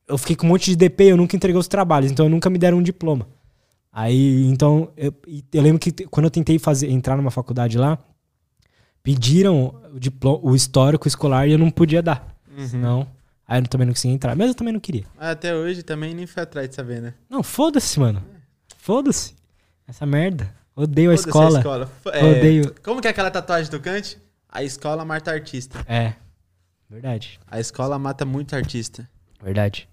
[0.06, 2.48] eu fiquei com um monte de DP, eu nunca entreguei os trabalhos, então eu nunca
[2.50, 3.26] me deram um diploma.
[3.92, 5.12] Aí, então, eu,
[5.52, 7.98] eu lembro que quando eu tentei fazer entrar numa faculdade lá,
[9.02, 12.37] pediram o diploma, o histórico escolar e eu não podia dar.
[12.56, 12.80] Uhum.
[12.80, 13.17] Não.
[13.48, 14.37] Aí eu também não conseguia entrar.
[14.37, 15.06] Mas eu também não queria.
[15.18, 17.14] Até hoje também nem fui atrás de saber, né?
[17.30, 18.22] Não, foda-se, mano.
[18.76, 19.34] Foda-se.
[19.87, 20.54] Essa merda.
[20.76, 21.58] Odeio a escola.
[21.58, 21.90] escola.
[22.04, 22.74] F- é, Odeio.
[22.82, 24.18] Como que é aquela tatuagem do Kant?
[24.50, 25.82] A escola mata artista.
[25.88, 26.12] É.
[26.90, 27.40] Verdade.
[27.50, 29.08] A escola mata muito artista.
[29.42, 29.88] Verdade.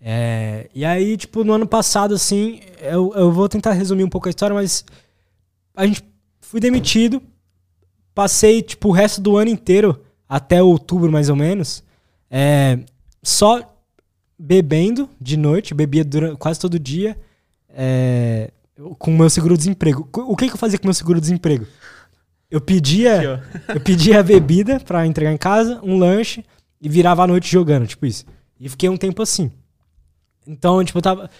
[0.00, 4.28] É, e aí, tipo, no ano passado, assim, eu, eu vou tentar resumir um pouco
[4.28, 4.84] a história, mas
[5.74, 6.02] a gente
[6.40, 7.22] fui demitido.
[8.14, 11.82] Passei, tipo, o resto do ano inteiro, até outubro mais ou menos,
[12.36, 12.80] é,
[13.22, 13.62] só
[14.36, 17.16] bebendo de noite, bebia dura- quase todo dia,
[17.68, 18.50] é,
[18.98, 20.08] com o meu seguro-desemprego.
[20.12, 21.64] O que, que eu fazia com o meu seguro-desemprego?
[22.50, 23.34] Eu pedia.
[23.34, 23.72] Aqui.
[23.76, 26.44] Eu pedia a bebida pra entregar em casa, um lanche
[26.80, 28.24] e virava a noite jogando, tipo isso.
[28.58, 29.52] E fiquei um tempo assim.
[30.46, 31.30] Então, tipo, eu tava.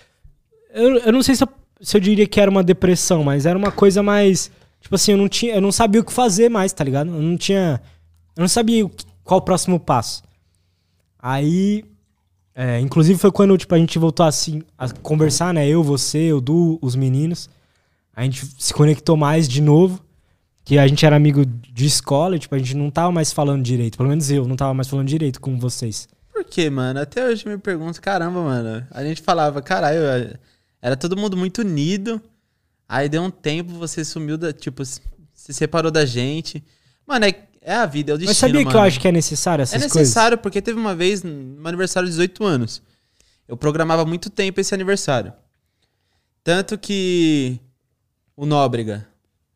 [0.72, 1.48] Eu, eu não sei se eu,
[1.80, 4.50] se eu diria que era uma depressão, mas era uma coisa mais.
[4.80, 5.54] Tipo assim, eu não tinha.
[5.54, 7.10] Eu não sabia o que fazer mais, tá ligado?
[7.10, 7.80] Eu não tinha.
[8.36, 8.88] Eu não sabia
[9.22, 10.22] qual o próximo passo.
[11.26, 11.84] Aí.
[12.54, 15.66] é, inclusive foi quando tipo, a gente voltou assim a conversar, né?
[15.66, 17.48] Eu, você, o Du, os meninos.
[18.14, 20.04] A gente se conectou mais de novo
[20.62, 23.62] que a gente era amigo de escola, e, tipo, a gente não tava mais falando
[23.62, 23.96] direito.
[23.96, 26.08] Pelo menos eu não tava mais falando direito com vocês.
[26.32, 27.00] Por quê, mano?
[27.00, 28.86] Até hoje me pergunto, caramba, mano.
[28.90, 30.38] A gente falava, caralho,
[30.80, 32.20] era todo mundo muito unido.
[32.88, 34.52] Aí deu um tempo, você sumiu da.
[34.52, 36.62] Tipo, se separou da gente.
[37.06, 37.34] Mano, é,
[37.64, 38.30] é a vida, é o destino.
[38.30, 38.86] Mas sabia que eu mano.
[38.86, 39.96] acho que é necessário É essas coisas?
[39.96, 42.82] necessário, porque teve uma vez, no aniversário de 18 anos.
[43.48, 45.32] Eu programava muito tempo esse aniversário.
[46.42, 47.58] Tanto que
[48.36, 49.06] o Nóbrega,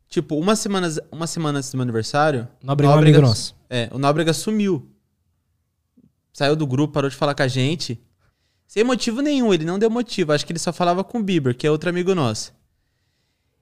[0.09, 2.49] tipo, uma semana, uma semana antes do meu aniversário.
[2.63, 3.55] Nóbrega é amigo nosso.
[3.69, 4.91] É, o Nóbrega sumiu.
[6.33, 8.01] Saiu do grupo, parou de falar com a gente.
[8.67, 10.33] Sem motivo nenhum, ele não deu motivo.
[10.33, 12.53] Acho que ele só falava com o Bieber, que é outro amigo nosso.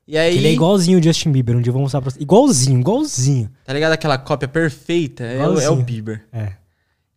[0.06, 0.36] E aí.
[0.36, 2.20] Ele é igualzinho o Justin Bieber, um dia eu vou mostrar pra você.
[2.22, 3.50] Igualzinho, igualzinho.
[3.64, 5.24] Tá ligado aquela cópia perfeita?
[5.24, 5.76] É, o- é o.
[5.76, 6.24] Bieber.
[6.32, 6.52] É.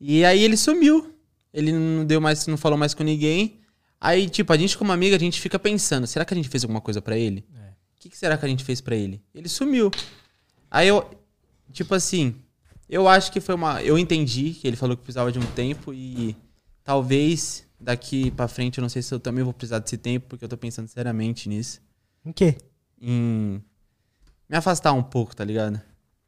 [0.01, 1.13] E aí ele sumiu.
[1.53, 3.59] Ele não deu mais, não falou mais com ninguém.
[4.01, 6.63] Aí, tipo, a gente como amiga, a gente fica pensando, será que a gente fez
[6.63, 7.43] alguma coisa pra ele?
[7.53, 7.73] O É.
[7.99, 9.21] que, que será que a gente fez pra ele?
[9.35, 9.91] Ele sumiu.
[10.71, 11.05] Aí eu,
[11.73, 12.33] tipo assim,
[12.87, 15.93] eu acho que foi uma, eu entendi que ele falou que precisava de um tempo
[15.93, 16.35] e
[16.83, 20.45] talvez daqui pra frente, eu não sei se eu também vou precisar desse tempo, porque
[20.45, 21.81] eu tô pensando seriamente nisso,
[22.25, 22.55] Em quê?
[23.01, 23.61] Em
[24.49, 25.79] me afastar um pouco, tá ligado?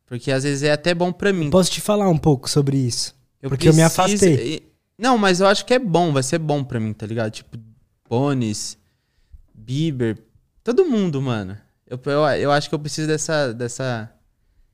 [0.06, 1.50] Porque às vezes é até bom pra mim.
[1.50, 3.16] Posso te falar um pouco sobre isso?
[3.42, 4.72] Porque eu me afastei.
[4.98, 7.32] Não, mas eu acho que é bom, vai ser bom pra mim, tá ligado?
[7.32, 7.58] Tipo,
[8.08, 8.78] Bones,
[9.54, 10.18] Bieber,
[10.64, 11.58] todo mundo, mano.
[11.88, 14.12] Eu, eu, eu acho que eu preciso dessa, dessa,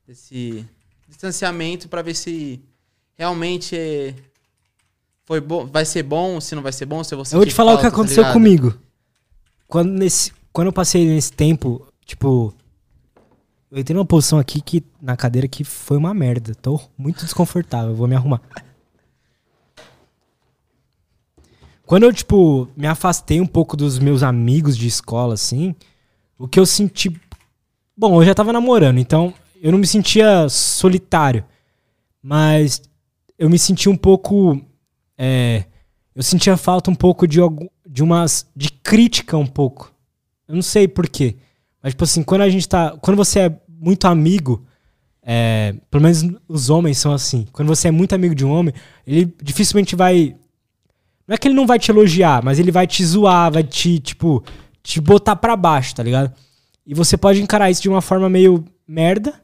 [0.06, 0.66] desse
[1.08, 2.60] distanciamento pra ver se
[3.16, 4.14] realmente é-
[5.24, 7.46] foi bom, vai ser bom, se não vai ser bom, se eu vou Eu vou
[7.46, 8.32] te falar o que falta, tá aconteceu ligado?
[8.34, 8.78] comigo.
[9.66, 12.54] Quando, nesse, quando eu passei nesse tempo, tipo.
[13.70, 16.54] Eu entrei numa posição aqui que, na cadeira que foi uma merda.
[16.54, 18.40] Tô muito desconfortável, vou me arrumar.
[21.84, 25.74] Quando eu, tipo, me afastei um pouco dos meus amigos de escola, assim,
[26.38, 27.14] o que eu senti.
[27.96, 31.44] Bom, eu já tava namorando, então eu não me sentia solitário.
[32.22, 32.82] Mas
[33.38, 34.60] eu me senti um pouco.
[35.16, 35.64] É,
[36.14, 37.38] eu sentia falta um pouco de,
[37.86, 38.46] de umas.
[38.56, 39.92] de crítica um pouco.
[40.46, 41.36] Eu não sei porquê.
[41.82, 42.96] Mas, tipo assim, quando a gente tá.
[43.00, 44.64] Quando você é muito amigo.
[45.22, 47.46] é, pelo menos os homens são assim.
[47.52, 48.72] Quando você é muito amigo de um homem,
[49.06, 50.34] ele dificilmente vai.
[51.26, 53.98] Não é que ele não vai te elogiar, mas ele vai te zoar, vai te,
[53.98, 54.42] tipo,
[54.82, 56.32] te botar pra baixo, tá ligado?
[56.86, 59.34] E você pode encarar isso de uma forma meio merda.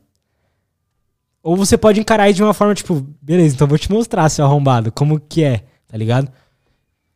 [1.42, 4.46] Ou você pode encarar isso de uma forma, tipo, beleza, então vou te mostrar, seu
[4.46, 6.32] arrombado, como que é, tá ligado?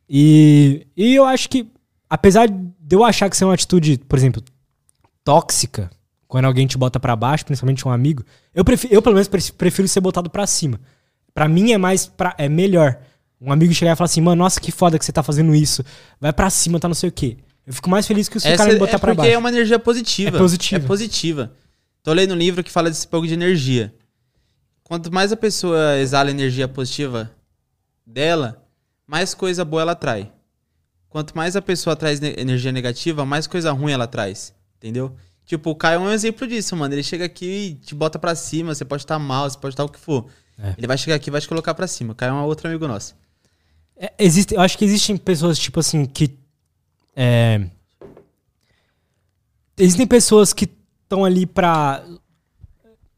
[0.06, 1.66] E, e eu acho que,
[2.10, 4.42] apesar de eu achar que isso é uma atitude, por exemplo,
[5.28, 5.90] tóxica,
[6.26, 9.52] quando alguém te bota pra baixo, principalmente um amigo, eu, prefiro, eu pelo menos pref-
[9.52, 10.80] prefiro ser botado pra cima.
[11.34, 12.98] Pra mim é mais, pra, é melhor.
[13.38, 15.84] Um amigo chegar e falar assim, mano, nossa, que foda que você tá fazendo isso,
[16.18, 17.36] vai pra cima, tá não sei o quê.
[17.66, 19.32] Eu fico mais feliz que o cara me é botar pra porque baixo.
[19.32, 20.34] é uma energia positiva.
[20.36, 20.82] É positiva.
[20.82, 21.52] É positiva.
[22.02, 23.94] Tô lendo um livro que fala desse pouco de energia.
[24.82, 27.30] Quanto mais a pessoa exala energia positiva
[28.06, 28.64] dela,
[29.06, 30.32] mais coisa boa ela atrai.
[31.10, 34.56] Quanto mais a pessoa traz ne- energia negativa, mais coisa ruim ela traz.
[34.78, 35.14] Entendeu?
[35.44, 36.94] Tipo, o Caio é um exemplo disso, mano.
[36.94, 38.74] Ele chega aqui e te bota pra cima.
[38.74, 40.26] Você pode estar mal, você pode estar o que for.
[40.58, 40.74] É.
[40.76, 42.12] Ele vai chegar aqui e vai te colocar pra cima.
[42.12, 43.14] O Caio é um outro amigo nosso.
[43.96, 46.36] É, existe, eu acho que existem pessoas, tipo assim, que.
[47.16, 47.66] é,
[49.76, 50.68] existem pessoas que
[51.02, 52.04] estão ali pra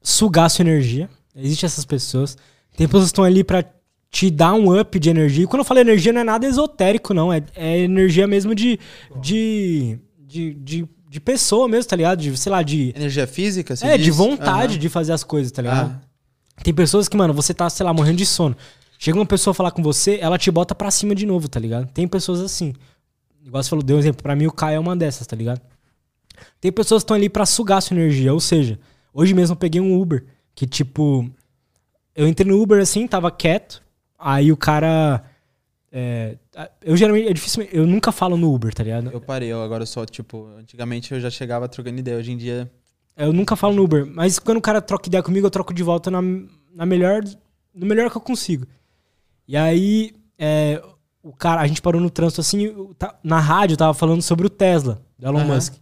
[0.02, 1.10] sugar sua energia.
[1.34, 2.36] Existem essas pessoas.
[2.76, 3.64] Tem pessoas que estão ali pra
[4.10, 5.44] te dar um up de energia.
[5.44, 7.32] E quando eu falo energia, não é nada esotérico, não.
[7.32, 8.78] É, é energia mesmo de.
[9.20, 9.98] de.
[10.18, 10.54] de.
[10.54, 12.20] de, de pessoa mesmo, tá ligado?
[12.22, 12.92] De, sei lá, de.
[12.94, 13.74] Energia física?
[13.74, 14.14] você É, de diz?
[14.16, 14.78] vontade Aham.
[14.80, 15.90] de fazer as coisas, tá ligado?
[16.00, 16.62] Ah.
[16.62, 18.56] Tem pessoas que, mano, você tá, sei lá, morrendo de sono.
[18.96, 21.88] Chega uma pessoa falar com você, ela te bota pra cima de novo, tá ligado?
[21.92, 22.74] Tem pessoas assim.
[23.44, 24.22] Igual você falou, deu um exemplo.
[24.22, 25.60] Pra mim, o Caio é uma dessas, tá ligado?
[26.60, 28.32] Tem pessoas que estão ali pra sugar sua energia.
[28.32, 28.78] Ou seja,
[29.12, 30.24] hoje mesmo eu peguei um Uber.
[30.54, 31.28] Que, tipo,
[32.14, 33.82] eu entrei no Uber assim, tava quieto.
[34.16, 35.24] Aí o cara.
[35.92, 36.36] É,
[36.82, 37.28] eu geralmente.
[37.28, 37.62] É difícil.
[37.72, 39.10] Eu nunca falo no Uber, tá ligado?
[39.10, 42.70] Eu parei, eu agora só, tipo, antigamente eu já chegava trocando ideia, hoje em dia.
[43.16, 45.82] Eu nunca falo no Uber, mas quando o cara troca ideia comigo, eu troco de
[45.82, 46.22] volta na,
[46.72, 47.22] na melhor,
[47.74, 48.66] no melhor que eu consigo.
[49.46, 50.80] E aí, é,
[51.22, 54.50] o cara, a gente parou no trânsito assim, eu na rádio tava falando sobre o
[54.50, 55.54] Tesla, do Elon Aham.
[55.54, 55.74] Musk.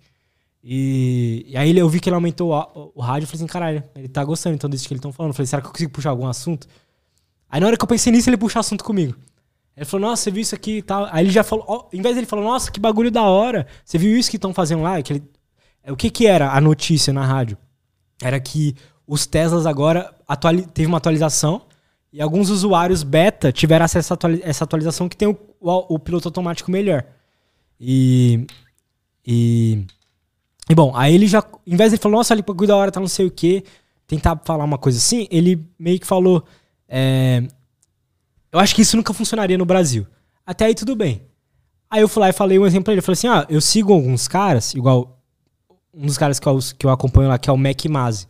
[0.65, 3.85] E, e aí eu vi que ele aumentou o, o rádio, eu falei assim, caralho,
[3.95, 5.31] ele tá gostando então disso que eles estão falando.
[5.31, 6.67] Eu falei, será que eu consigo puxar algum assunto?
[7.49, 9.15] Aí na hora que eu pensei nisso, ele puxou assunto comigo.
[9.79, 11.07] Ele falou, nossa, você viu isso aqui e tal.
[11.13, 13.67] Aí ele já falou, ó, em vez dele falar, nossa, que bagulho da hora.
[13.85, 15.01] Você viu isso que estão fazendo lá?
[15.01, 15.23] Que ele-
[15.85, 17.57] é, O que que era a notícia na rádio?
[18.21, 18.75] Era que
[19.07, 21.63] os Teslas agora atuali- teve uma atualização
[22.13, 25.99] e alguns usuários beta tiveram acesso a atuali- essa atualização que tem o, o- o
[25.99, 27.05] piloto automático melhor.
[27.81, 28.47] E,
[29.27, 29.85] e.
[30.69, 31.43] E bom, aí ele já.
[31.67, 33.65] Em vez de ele falar, nossa, ali bagulho da hora, tá não sei o quê,
[34.07, 36.45] tentar falar uma coisa assim, ele meio que falou.
[36.89, 37.45] é,
[38.53, 40.07] eu acho que isso nunca funcionaria no Brasil.
[40.47, 41.23] Até aí tudo bem.
[41.91, 43.01] Aí eu fui lá e falei um exemplo pra ele.
[43.01, 45.19] Eu falei assim: ah, eu sigo alguns caras, igual
[45.95, 48.27] um dos caras que eu, que eu acompanho lá, que é o Mac Masi.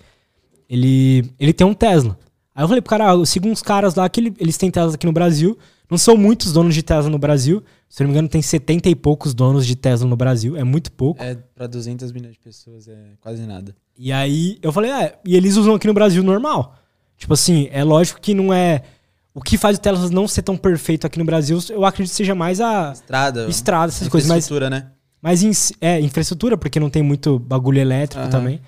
[0.69, 2.19] Ele, ele tem um Tesla.
[2.55, 4.71] Aí eu falei pro cara, ah, eu sigo uns caras lá que ele- eles têm
[4.71, 5.57] Tesla aqui no Brasil.
[5.91, 7.63] Não são muitos donos de Tesla no Brasil.
[7.89, 10.57] Se eu não me engano, tem 70 e poucos donos de Tesla no Brasil.
[10.57, 11.23] É muito pouco.
[11.23, 13.75] É, pra 200 milhões de pessoas é quase nada.
[13.97, 16.75] E aí eu falei, é, e eles usam aqui no Brasil normal.
[17.17, 18.83] Tipo assim, é lógico que não é.
[19.39, 22.17] O que faz o Tesla não ser tão perfeito aqui no Brasil, eu acredito que
[22.17, 23.47] seja mais a Estrada.
[23.49, 24.29] estrada, essas coisas.
[24.29, 24.91] Mas, Infraestrutura, né?
[25.23, 28.31] mas em é, infraestrutura, porque não tem muito bagulho elétrico Aham.
[28.31, 28.61] também.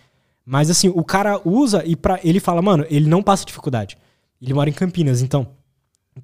[0.46, 3.98] Mas assim, o cara usa e para ele fala, mano, ele não passa dificuldade.
[4.40, 5.48] Ele mora em Campinas, então.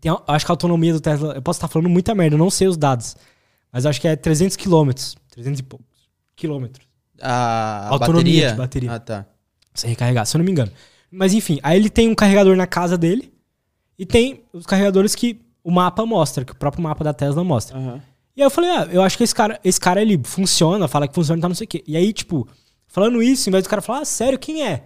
[0.00, 1.34] Tem, acho que a autonomia do Tesla.
[1.34, 3.16] Eu posso estar falando muita merda, eu não sei os dados.
[3.72, 5.16] Mas acho que é 300 quilômetros.
[5.30, 5.86] 300 e poucos
[6.36, 6.86] quilômetros.
[7.20, 8.50] A, a Autonomia bateria?
[8.52, 8.92] de bateria.
[8.92, 9.26] Ah, tá.
[9.74, 10.70] Sem recarregar, se eu não me engano.
[11.10, 13.32] Mas enfim, aí ele tem um carregador na casa dele
[13.98, 17.76] e tem os carregadores que o mapa mostra, que o próprio mapa da Tesla mostra.
[17.76, 18.02] Aham.
[18.36, 21.08] E aí eu falei, ah, eu acho que esse cara, esse cara ele funciona, fala
[21.08, 21.82] que funciona e tal, não sei o quê.
[21.86, 22.46] E aí, tipo,
[22.86, 24.84] falando isso, em vez do cara falar, ah, sério, quem é?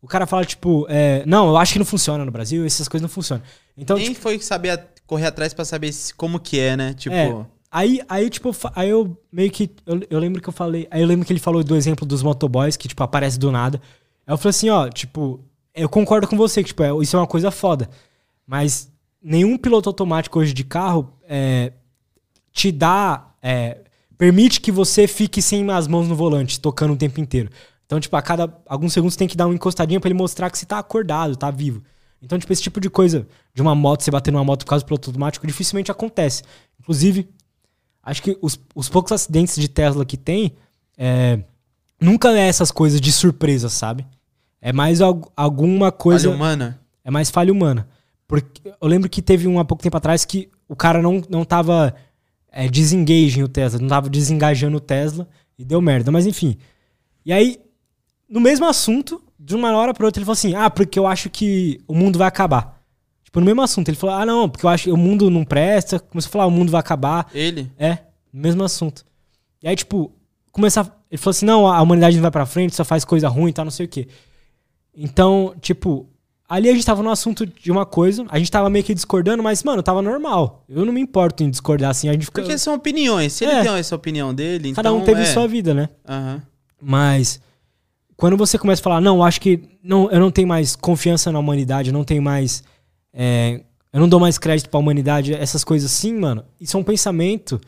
[0.00, 3.02] O cara fala, tipo, é, não, eu acho que não funciona no Brasil, essas coisas
[3.02, 3.42] não funcionam.
[3.76, 6.94] Então, Nem tipo, foi saber correr atrás pra saber como que é, né?
[6.94, 7.46] Tipo, É.
[7.70, 9.70] aí, aí, tipo, aí eu meio que.
[9.84, 10.86] Eu, eu lembro que eu falei.
[10.90, 13.80] Aí eu lembro que ele falou do exemplo dos motoboys, que, tipo, aparece do nada.
[14.26, 15.40] Aí eu falei assim, ó, tipo,
[15.74, 17.88] eu concordo com você, que, tipo, é- isso é uma coisa foda.
[18.46, 18.90] Mas
[19.22, 21.72] nenhum piloto automático hoje de carro é,
[22.52, 23.30] te dá.
[23.42, 23.78] é,
[24.18, 27.50] permite que você fique sem as mãos no volante, tocando o tempo inteiro.
[27.86, 30.58] Então, tipo, a cada alguns segundos tem que dar uma encostadinha pra ele mostrar que
[30.58, 31.82] você tá acordado, tá vivo.
[32.22, 34.84] Então, tipo, esse tipo de coisa de uma moto, você bater numa moto por causa
[34.84, 36.42] do piloto automático, dificilmente acontece.
[36.80, 37.28] Inclusive,
[38.02, 40.54] acho que os, os poucos acidentes de Tesla que tem,
[40.96, 41.40] é,
[42.00, 44.06] nunca é essas coisas de surpresa, sabe?
[44.60, 46.28] É mais al- alguma coisa.
[46.28, 46.80] Olha, humana.
[47.04, 47.88] É mais falha humana.
[48.32, 51.44] Porque eu lembro que teve um há pouco tempo atrás que o cara não, não
[51.44, 51.94] tava
[52.50, 56.10] é, desengaging o Tesla, não tava desengajando o Tesla e deu merda.
[56.10, 56.56] Mas enfim.
[57.26, 57.60] E aí,
[58.26, 61.28] no mesmo assunto, de uma hora pra outra, ele falou assim: Ah, porque eu acho
[61.28, 62.82] que o mundo vai acabar.
[63.22, 63.88] Tipo, no mesmo assunto.
[63.88, 66.00] Ele falou: Ah, não, porque eu acho que o mundo não presta.
[66.00, 67.28] Começou a falar: O mundo vai acabar.
[67.34, 67.70] Ele?
[67.78, 67.98] É,
[68.32, 69.04] no mesmo assunto.
[69.62, 70.10] E aí, tipo,
[70.50, 70.84] começar.
[71.10, 73.52] Ele falou assim: não, a humanidade não vai pra frente, só faz coisa ruim e
[73.52, 74.08] tal, não sei o quê.
[74.94, 76.08] Então, tipo,
[76.54, 79.42] ali a gente tava no assunto de uma coisa, a gente tava meio que discordando,
[79.42, 80.64] mas, mano, tava normal.
[80.68, 82.42] Eu não me importo em discordar assim, a gente fica.
[82.42, 83.32] Porque são opiniões.
[83.32, 83.62] Se ele É.
[83.62, 85.00] tem essa opinião dele, Cada então.
[85.00, 85.24] um teve é.
[85.24, 85.88] sua vida, né?
[86.06, 86.42] Aham.
[86.80, 87.40] Mas
[88.16, 91.38] quando você começa a falar, não, acho que não, eu não tenho mais confiança na
[91.38, 92.62] humanidade, eu não tenho mais.
[93.14, 93.62] é,
[93.92, 97.60] eu não dou mais crédito pra humanidade, essas coisas assim, mano, isso é um pensamento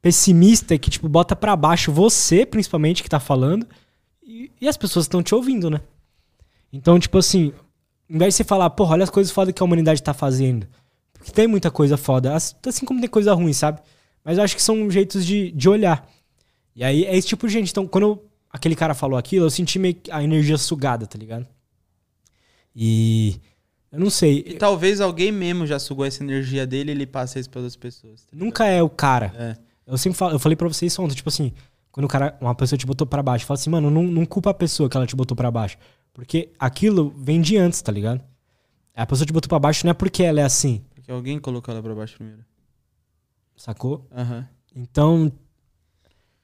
[0.00, 3.64] pessimista que, tipo, bota pra baixo você, principalmente, que tá falando,
[4.22, 5.80] e, e as pessoas estão te ouvindo, né?
[6.72, 7.52] Então, tipo assim,
[8.12, 10.66] em vez de você falar, porra, olha as coisas foda que a humanidade tá fazendo.
[11.14, 13.80] Porque tem muita coisa foda, as- assim como tem coisa ruim, sabe?
[14.24, 16.08] Mas eu acho que são jeitos de, de olhar.
[16.76, 17.70] E aí é esse tipo de gente.
[17.70, 21.16] Então, quando eu- aquele cara falou aquilo, eu senti meio que a energia sugada, tá
[21.18, 21.46] ligado?
[22.74, 23.40] E.
[23.90, 24.42] Eu não sei.
[24.46, 27.76] E talvez alguém mesmo já sugou essa energia dele e ele passa isso para outras
[27.76, 28.22] pessoas.
[28.24, 28.28] tá?
[28.32, 29.32] Nunca é o cara.
[29.36, 29.56] É.
[29.86, 31.52] Eu sempre falo, eu falei pra vocês ontem, tipo assim,
[31.90, 34.48] quando o cara, uma pessoa te botou pra baixo, fala assim, mano, não, não culpa
[34.50, 35.76] a pessoa que ela te botou pra baixo.
[36.12, 38.22] Porque aquilo vem de antes, tá ligado?
[38.94, 41.72] A pessoa te botou pra baixo não é porque ela é assim, Porque alguém colocou
[41.72, 42.44] ela pra baixo primeiro.
[43.56, 44.06] sacou?
[44.14, 44.46] Aham.
[44.74, 45.32] Então,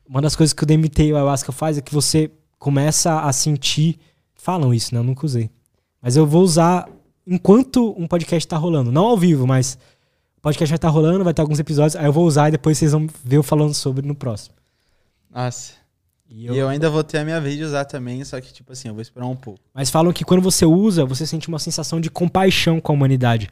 [0.08, 3.32] uma das coisas que o DMT e o Ayahuasca faz é que você começa a
[3.32, 3.98] sentir.
[4.34, 5.00] Falam isso, né?
[5.00, 5.50] Eu nunca usei.
[6.00, 6.88] Mas eu vou usar
[7.26, 8.90] enquanto um podcast tá rolando.
[8.92, 9.78] Não ao vivo, mas
[10.36, 11.96] o podcast vai estar rolando, vai ter alguns episódios.
[11.96, 14.54] Aí eu vou usar e depois vocês vão ver eu falando sobre no próximo.
[15.30, 15.72] Nossa.
[16.28, 18.52] E E eu- eu ainda vou ter a minha vez de usar também, só que,
[18.52, 19.60] tipo assim, eu vou esperar um pouco.
[19.72, 23.48] Mas falam que quando você usa, você sente uma sensação de compaixão com a humanidade.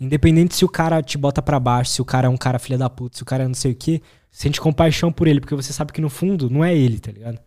[0.00, 2.78] Independente se o cara te bota pra baixo, se o cara é um cara filha
[2.78, 5.54] da puta, se o cara é não sei o quê, sente compaixão por ele, porque
[5.54, 7.38] você sabe que no fundo não é ele, tá ligado?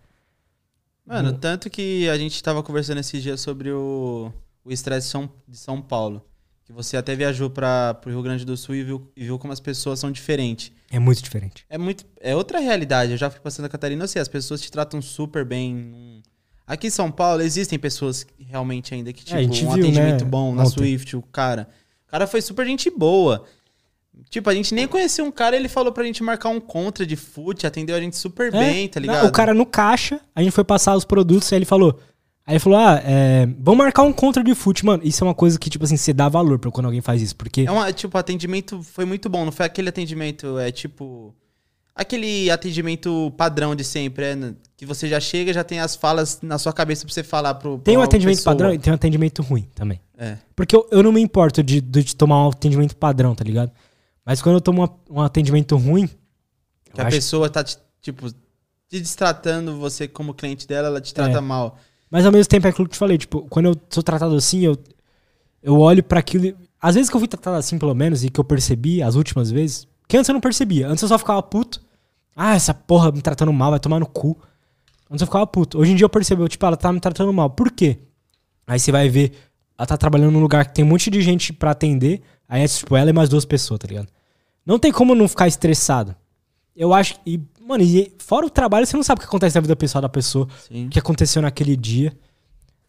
[1.05, 4.31] Mano, tanto que a gente tava conversando esses dias sobre o
[4.65, 6.23] o estresse de São, de São Paulo.
[6.65, 9.51] Que você até viajou para pro Rio Grande do Sul e viu, e viu como
[9.51, 10.71] as pessoas são diferentes.
[10.89, 11.65] É muito diferente.
[11.69, 12.05] É muito.
[12.21, 13.11] É outra realidade.
[13.11, 16.23] Eu já fui pra Santa Catarina, eu sei, as pessoas te tratam super bem.
[16.65, 19.83] Aqui em São Paulo existem pessoas realmente ainda que, tipo, É, a gente um viu,
[19.83, 20.71] atendimento né, bom na ontem.
[20.71, 21.67] Swift, o cara.
[22.07, 23.43] O cara foi super gente boa.
[24.29, 27.15] Tipo, a gente nem conhecia um cara, ele falou pra gente marcar um contra de
[27.15, 29.27] fute, atendeu a gente super É, bem, tá não, ligado?
[29.27, 31.99] O cara no caixa, a gente foi passar os produtos, aí ele falou.
[32.45, 35.01] Aí ele falou: Ah, é, vamos marcar um contra de fute, mano.
[35.05, 37.35] Isso é uma coisa que, tipo assim, você dá valor pra quando alguém faz isso.
[37.35, 37.61] Porque.
[37.61, 39.45] É uma, tipo, atendimento foi muito bom.
[39.45, 41.33] Não foi aquele atendimento, é tipo.
[41.95, 44.55] Aquele atendimento padrão de sempre, é, né?
[44.75, 47.77] que você já chega já tem as falas na sua cabeça pra você falar pro.
[47.77, 48.53] tem um atendimento pessoa.
[48.55, 50.01] padrão e tem um atendimento ruim também.
[50.17, 50.37] É.
[50.55, 53.71] Porque eu, eu não me importo de, de tomar um atendimento padrão, tá ligado?
[54.25, 56.07] Mas quando eu tomo uma- um atendimento ruim.
[56.93, 57.63] Que a acho- pessoa tá,
[58.01, 61.41] tipo, te destratando você como cliente dela, ela te trata É.
[61.41, 61.77] mal.
[62.13, 64.35] Mas ao mesmo tempo é aquilo que eu te falei, tipo, quando eu sou tratado
[64.35, 64.77] assim, eu,
[65.63, 66.55] eu olho pra aquilo.
[66.79, 69.49] Às vezes que eu fui tratado assim, pelo menos, e que eu percebi as últimas
[69.49, 70.87] vezes, que antes eu não percebia.
[70.87, 71.81] Antes eu só ficava puto.
[72.35, 74.37] Ah, essa porra me tratando mal, vai tomar no cu.
[75.09, 75.79] Antes eu ficava puto.
[75.79, 77.49] Hoje em dia eu percebo, tipo, ela tá me tratando mal.
[77.49, 77.97] Por quê?
[78.67, 79.33] Aí você vai ver
[79.77, 82.67] ela tá trabalhando num lugar que tem um monte de gente pra atender, aí é
[82.67, 84.07] tipo ela e mais duas pessoas, tá ligado?
[84.65, 86.15] Não tem como não ficar estressado.
[86.75, 87.15] Eu acho.
[87.25, 90.01] E, mano, e fora o trabalho, você não sabe o que acontece na vida pessoal
[90.01, 90.87] da pessoa, Sim.
[90.87, 92.15] o que aconteceu naquele dia.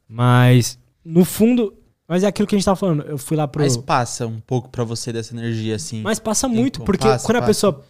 [0.08, 1.74] Mas, no fundo.
[2.06, 3.02] Mas é aquilo que a gente tava falando.
[3.04, 3.62] Eu fui lá pro.
[3.62, 6.02] Mas passa um pouco pra você dessa energia, assim.
[6.02, 7.50] Mas passa Tempo, muito, porque passa, quando a passa.
[7.50, 7.84] pessoa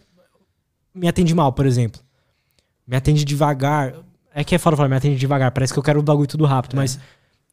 [0.93, 1.99] me atende mal, por exemplo,
[2.87, 3.93] me atende devagar.
[4.33, 6.45] É que é foda falar, me atende devagar, parece que eu quero o bagulho tudo
[6.45, 6.77] rápido, É.
[6.77, 6.99] mas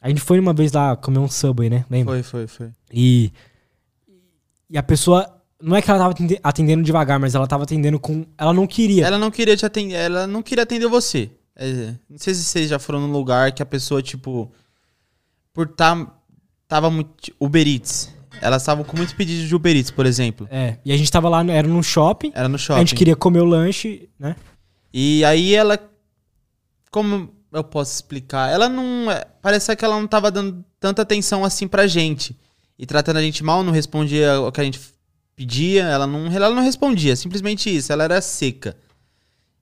[0.00, 1.84] a gente foi uma vez lá comer um Subway, né?
[1.90, 2.14] Lembra?
[2.22, 2.70] Foi, foi, foi.
[2.92, 3.32] E,
[4.70, 5.41] e a pessoa.
[5.62, 8.26] Não é que ela tava atende- atendendo devagar, mas ela tava atendendo com.
[8.36, 9.06] Ela não queria.
[9.06, 11.30] Ela não queria te atender, ela não queria atender você.
[11.54, 14.50] É, não sei se vocês já foram num lugar que a pessoa, tipo,
[15.52, 16.06] por tá,
[16.66, 17.32] tava muito.
[17.38, 18.12] Uber Eats.
[18.40, 20.48] Elas estavam com muitos pedidos de Uber Eats, por exemplo.
[20.50, 20.78] É.
[20.84, 22.78] E a gente tava lá, era num shopping, Era no shopping.
[22.80, 24.34] a gente queria comer o lanche, né?
[24.92, 25.78] E aí ela.
[26.90, 28.50] Como eu posso explicar?
[28.50, 29.10] Ela não.
[29.10, 32.36] é, Parece que ela não tava dando tanta atenção assim pra gente.
[32.78, 34.80] E tratando a gente mal, não respondia o que a gente
[35.42, 35.84] pedia.
[35.84, 37.92] Ela não, ela não respondia, simplesmente isso.
[37.92, 38.76] Ela era seca.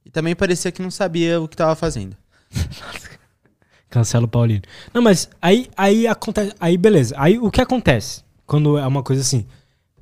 [0.05, 2.17] E também parecia que não sabia o que tava fazendo.
[3.89, 4.63] Cancela o Paulino.
[4.95, 6.55] Não, mas aí, aí acontece.
[6.61, 7.15] Aí, beleza.
[7.19, 9.47] Aí o que acontece quando é uma coisa assim?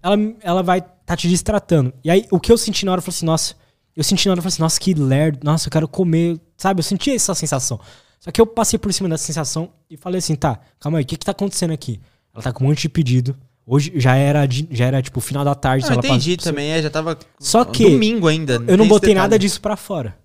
[0.03, 1.93] Ela, ela vai tá te distratando.
[2.05, 3.55] E aí o que eu senti na hora, eu falei assim, nossa.
[3.97, 5.41] Eu senti na hora, eu falei assim, nossa, que lerdo.
[5.43, 6.39] Nossa, eu quero comer.
[6.57, 6.81] Sabe?
[6.81, 7.81] Eu senti essa sensação.
[8.21, 11.07] Só que eu passei por cima dessa sensação e falei assim, tá, calma aí, o
[11.07, 12.01] que que tá acontecendo aqui?
[12.35, 13.37] Ela tá com um monte de pedido.
[13.71, 15.85] Hoje já era, já era tipo final da tarde.
[15.85, 17.19] Não, ela entendi passa- também, é, já tava.
[17.39, 18.55] Só que Domingo ainda.
[18.55, 19.15] eu não tem esse botei detalhe.
[19.17, 20.17] nada disso pra fora.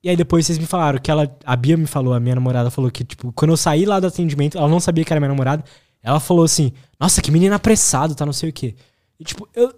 [0.00, 1.36] E aí depois vocês me falaram que ela.
[1.44, 4.06] A Bia me falou, a minha namorada falou que, tipo, quando eu saí lá do
[4.06, 5.64] atendimento, ela não sabia que era minha namorada.
[6.02, 8.76] Ela falou assim, nossa, que menino apressado, tá não sei o quê.
[9.18, 9.68] E tipo, eu.
[9.68, 9.72] Eu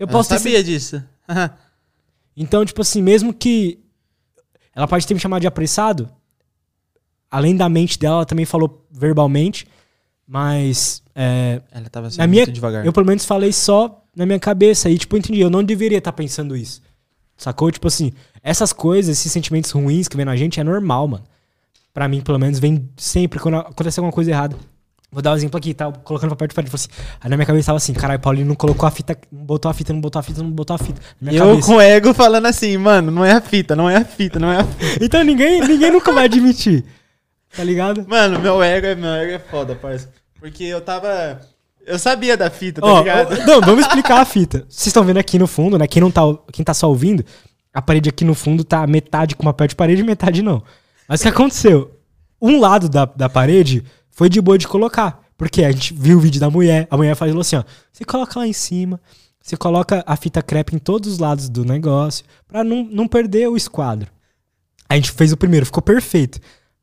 [0.00, 1.02] Eu posso não ter sabia disso.
[2.36, 3.78] Então, tipo assim, mesmo que.
[4.74, 6.10] Ela pode ter me chamado de apressado.
[7.30, 9.66] Além da mente dela, ela também falou verbalmente.
[10.32, 11.02] Mas.
[11.12, 12.86] é, Ela tava na sendo minha, muito devagar.
[12.86, 14.88] eu pelo menos falei só na minha cabeça.
[14.88, 15.40] E, tipo, eu entendi.
[15.40, 16.80] Eu não deveria estar pensando isso.
[17.36, 17.68] Sacou?
[17.70, 18.12] Tipo assim,
[18.42, 21.24] essas coisas, esses sentimentos ruins que vem na gente é normal, mano.
[21.92, 24.56] Pra mim, pelo menos, vem sempre quando acontece alguma coisa errada.
[25.10, 25.90] Vou dar um exemplo aqui, tá?
[25.90, 26.70] Colocando papel de parede.
[26.70, 29.44] Falei assim, aí na minha cabeça tava assim, caralho, Paulinho não colocou a fita, não
[29.44, 31.00] botou a fita, não botou a fita, não botou a fita.
[31.20, 31.66] Na E minha eu cabeça.
[31.66, 34.52] com o ego falando assim, mano, não é a fita, não é a fita, não
[34.52, 35.04] é a fita.
[35.04, 36.84] Então ninguém, ninguém nunca vai admitir.
[37.56, 38.06] Tá ligado?
[38.08, 40.08] Mano, meu ego é, meu ego é foda, parça.
[40.40, 41.40] Porque eu tava.
[41.86, 43.32] Eu sabia da fita, tá Ó, ligado?
[43.32, 44.66] ó, não, vamos explicar a fita.
[44.68, 45.86] Vocês estão vendo aqui no fundo, né?
[45.86, 46.22] Quem não tá,
[46.52, 47.24] quem tá só ouvindo,
[47.72, 50.62] a parede aqui no fundo tá metade com papel de parede e metade não.
[51.08, 51.98] Mas o que aconteceu?
[52.40, 55.20] Um lado da, da parede foi de boa de colocar.
[55.36, 58.38] Porque a gente viu o vídeo da mulher, a mulher falou assim, ó, você coloca
[58.38, 59.00] lá em cima,
[59.40, 63.48] você coloca a fita crepe em todos os lados do negócio, pra não, não perder
[63.48, 64.08] o esquadro.
[64.86, 66.38] A gente fez o primeiro, ficou perfeito.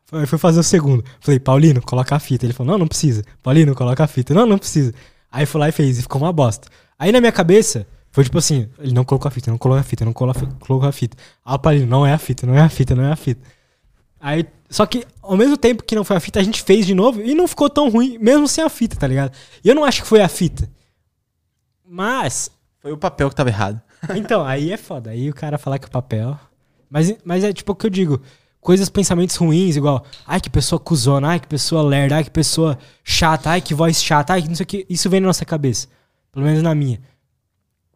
[0.08, 1.04] Foi, foi fazer o segundo.
[1.20, 2.46] Falei, Paulino, coloca a fita.
[2.46, 3.24] Ele falou, não, não precisa.
[3.44, 4.34] Paulino, coloca a fita.
[4.34, 4.94] Não, não precisa.
[5.32, 6.70] Aí foi lá e fez, e ficou uma bosta.
[6.98, 9.84] Aí na minha cabeça, foi tipo assim, ele não colocou a fita, não colocou a
[9.84, 11.18] fita, não colocou a fita, colocou a fita.
[11.46, 13.42] Aí o Paulino, não é a fita, não é a fita, não é a fita.
[14.20, 16.96] Aí, só que ao mesmo tempo que não foi a fita, a gente fez de
[16.96, 19.32] novo e não ficou tão ruim, mesmo sem a fita, tá ligado?
[19.64, 20.70] E eu não acho que foi a fita.
[21.86, 22.50] Mas,
[22.80, 23.82] Foi o papel que tava errado.
[24.16, 25.12] então, aí é foda.
[25.12, 26.38] Aí o cara falar que é papel.
[26.90, 28.22] Mas, mas é tipo o que eu digo.
[28.68, 32.78] Coisas, pensamentos ruins, igual, ai que pessoa cuzona, ai que pessoa lerda, ai que pessoa
[33.02, 34.86] chata, ai que voz chata, ai que não sei o que.
[34.90, 35.88] Isso vem na nossa cabeça.
[36.34, 37.00] Pelo menos na minha.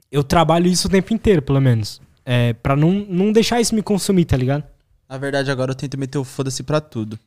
[0.09, 1.99] Eu trabalho isso o tempo inteiro, pelo menos.
[2.24, 4.63] É, pra não, não deixar isso me consumir, tá ligado?
[5.09, 7.19] Na verdade, agora eu tento meter o foda-se pra tudo.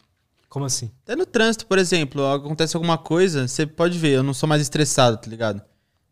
[0.48, 0.90] Como assim?
[1.02, 4.62] Até no trânsito, por exemplo, acontece alguma coisa, você pode ver, eu não sou mais
[4.62, 5.60] estressado, tá ligado?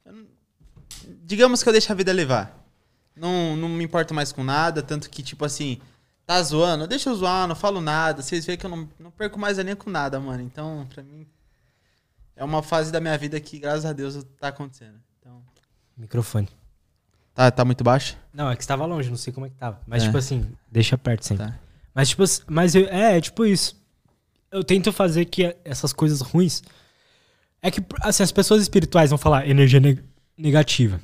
[0.05, 0.27] Não-
[1.25, 2.63] Digamos que eu deixo a vida levar.
[3.17, 5.81] Não, não me importo mais com nada, tanto que, tipo assim,
[6.27, 8.23] tá zoando, deixa eu zoar, não falo nada.
[8.23, 10.43] Vocês veem que eu não, não perco mais a linha com nada, mano.
[10.43, 11.27] Então, pra mim,
[12.37, 14.99] é uma fase da minha vida que, graças a Deus, tá acontecendo.
[15.21, 15.43] Então,
[15.97, 16.49] Microfone.
[17.35, 18.17] tá, tá muito baixo?
[18.33, 19.81] Não, é que estava longe, não sei como é que tava.
[19.87, 20.07] Mas, É.
[20.07, 21.47] tipo assim, deixa perto sempre.
[21.47, 21.59] Tá.
[21.95, 23.81] Mas, tipo, mas eu- é, é tipo isso.
[24.51, 26.63] Eu tento fazer que essas coisas ruins.
[27.61, 30.03] É que, assim, as pessoas espirituais vão falar energia neg-
[30.37, 31.01] negativa.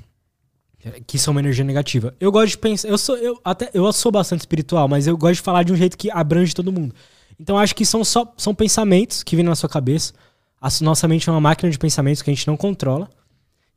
[1.07, 2.15] Que é uma energia negativa.
[2.21, 2.89] Eu gosto de pensar.
[2.89, 5.77] Eu sou, eu, até, eu sou bastante espiritual, mas eu gosto de falar de um
[5.77, 6.95] jeito que abrange todo mundo.
[7.39, 10.13] Então acho que são só são pensamentos que vêm na sua cabeça.
[10.61, 13.11] A nossa mente é uma máquina de pensamentos que a gente não controla.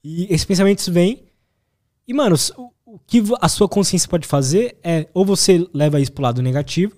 [0.03, 1.23] E esses pensamentos vêm.
[2.07, 6.11] E, mano, o, o que a sua consciência pode fazer é ou você leva isso
[6.11, 6.95] pro lado negativo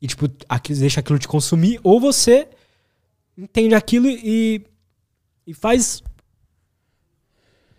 [0.00, 0.28] e, tipo,
[0.68, 2.48] deixa aquilo te consumir, ou você
[3.36, 4.64] entende aquilo e,
[5.46, 6.02] e faz.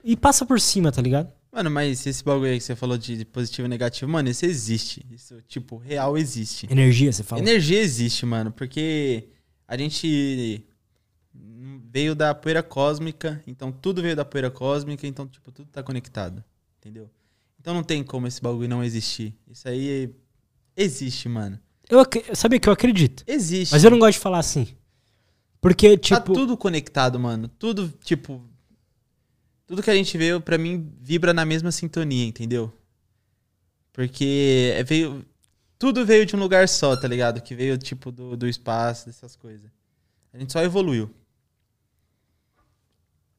[0.03, 1.31] E passa por cima, tá ligado?
[1.59, 5.05] Mano, mas esse bagulho aí que você falou de positivo e negativo, mano, isso existe.
[5.11, 6.65] Isso, tipo, real existe.
[6.71, 7.41] Energia, você fala.
[7.41, 9.27] Energia existe, mano, porque
[9.67, 10.63] a gente
[11.91, 16.41] veio da poeira cósmica, então tudo veio da poeira cósmica, então, tipo, tudo tá conectado.
[16.77, 17.09] Entendeu?
[17.59, 19.35] Então não tem como esse bagulho não existir.
[19.45, 20.15] Isso aí
[20.77, 21.59] existe, mano.
[21.89, 22.05] Eu
[22.37, 23.21] sabia que eu acredito.
[23.27, 23.73] Existe.
[23.73, 24.65] Mas eu não gosto de falar assim.
[25.59, 26.31] Porque, Tá tipo.
[26.31, 27.49] tudo conectado, mano.
[27.49, 28.41] Tudo, tipo.
[29.69, 32.73] Tudo que a gente vê, pra mim, vibra na mesma sintonia, entendeu?
[33.93, 35.23] Porque é- veio.
[35.77, 37.39] Tudo veio de um lugar só, tá ligado?
[37.39, 39.69] Que veio, tipo, do, do espaço, dessas coisas.
[40.33, 41.07] A gente só evoluiu.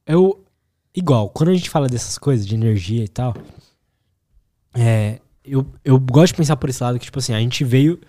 [0.07, 0.41] Eu.
[0.95, 3.35] Igual, quando a gente fala dessas coisas, de energia e tal.
[4.73, 5.19] É.
[5.43, 7.99] Eu, eu gosto de pensar por esse lado que, tipo assim, a gente veio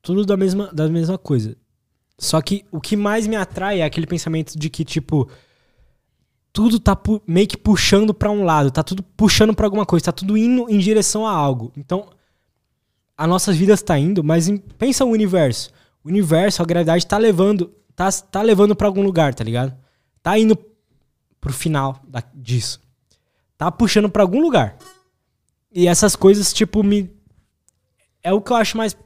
[0.00, 1.56] tudo da mesma, da mesma coisa.
[2.16, 5.28] Só que o que mais me atrai é aquele pensamento de que, tipo,
[6.52, 6.96] tudo tá
[7.26, 10.68] meio que puxando pra um lado, tá tudo puxando pra alguma coisa, tá tudo indo
[10.68, 11.72] em direção a algo.
[11.76, 12.08] Então,
[13.16, 15.70] as nossas vidas tá indo, mas em- pensa o universo.
[16.04, 19.74] O universo, a gravidade tá levando, tá, tá levando pra algum lugar, tá ligado?
[20.22, 20.58] Tá indo
[21.40, 22.80] pro final da- disso.
[23.56, 24.76] Tá puxando pra algum lugar.
[25.72, 27.10] E essas coisas, tipo, me.
[28.22, 28.96] É o que eu acho mais.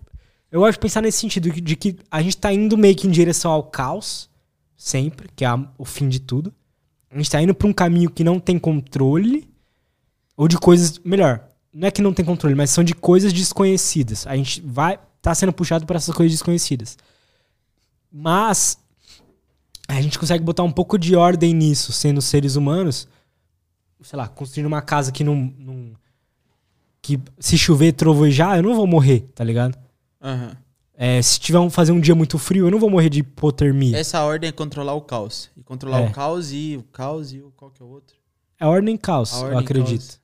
[0.50, 3.10] Eu gosto de pensar nesse sentido, de que a gente tá indo meio que em
[3.10, 4.28] direção ao caos,
[4.76, 6.52] sempre, que é o fim de tudo.
[7.16, 9.48] A gente tá indo pra um caminho que não tem controle,
[10.36, 10.98] ou de coisas.
[11.02, 14.26] Melhor, não é que não tem controle, mas são de coisas desconhecidas.
[14.26, 14.98] A gente vai.
[15.22, 16.98] tá sendo puxado por essas coisas desconhecidas.
[18.12, 18.78] Mas.
[19.88, 23.08] A gente consegue botar um pouco de ordem nisso, sendo seres humanos.
[24.02, 25.50] Sei lá, construindo uma casa que não.
[25.58, 25.92] não
[27.00, 29.78] que se chover, trovejar, eu não vou morrer, tá ligado?
[30.20, 30.54] Aham.
[30.98, 33.96] É, se tiver um, fazer um dia muito frio, eu não vou morrer de hipotermia.
[33.98, 35.50] Essa ordem é controlar o caos.
[35.56, 36.06] E controlar É.
[36.08, 38.16] o caos e o caos e o qual que é o outro?
[38.58, 40.00] É ordem e caos, A eu ordem, acredito.
[40.00, 40.20] caos.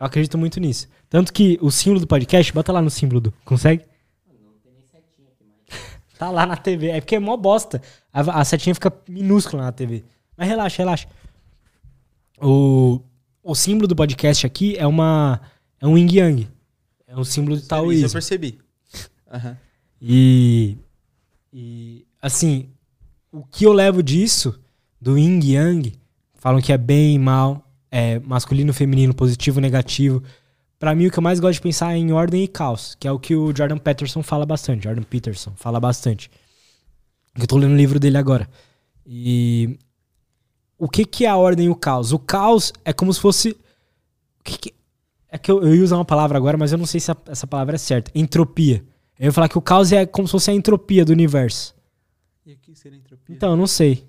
[0.00, 0.88] Eu acredito muito nisso.
[1.08, 3.32] Tanto que o símbolo do podcast, bota lá no símbolo do.
[3.44, 3.84] Consegue?
[6.18, 6.88] Tá lá na TV.
[6.88, 7.80] É porque é mó bosta.
[8.12, 10.02] A, a setinha fica minúscula na TV.
[10.36, 11.08] Mas relaxa, relaxa.
[12.40, 13.00] O,
[13.42, 15.40] o símbolo do podcast aqui é uma.
[15.80, 16.48] É um yin yang.
[17.06, 18.12] É um símbolo do Isso eu taoísmo.
[18.12, 18.58] percebi.
[19.30, 19.56] Aham.
[20.00, 20.76] E,
[21.52, 22.68] e assim,
[23.32, 24.58] o que eu levo disso,
[25.00, 25.92] do yin yang,
[26.34, 30.22] falam que é bem e mal, é masculino, feminino, positivo, negativo.
[30.78, 33.08] Pra mim, o que eu mais gosto de pensar é em ordem e caos, que
[33.08, 34.84] é o que o Jordan Peterson fala bastante.
[34.84, 36.30] Jordan Peterson fala bastante.
[37.38, 38.48] Eu tô lendo o livro dele agora.
[39.06, 39.78] E
[40.78, 42.12] o que, que é a ordem e o caos?
[42.12, 43.50] O caos é como se fosse.
[44.40, 44.74] o que que-
[45.28, 47.16] é que eu, eu ia usar uma palavra agora, mas eu não sei se a-
[47.26, 48.10] essa palavra é certa.
[48.14, 48.84] Entropia.
[49.18, 51.74] Eu ia falar que o caos é como se fosse a entropia do universo.
[52.44, 53.34] E aqui seria entropia?
[53.34, 54.04] Então, eu não sei.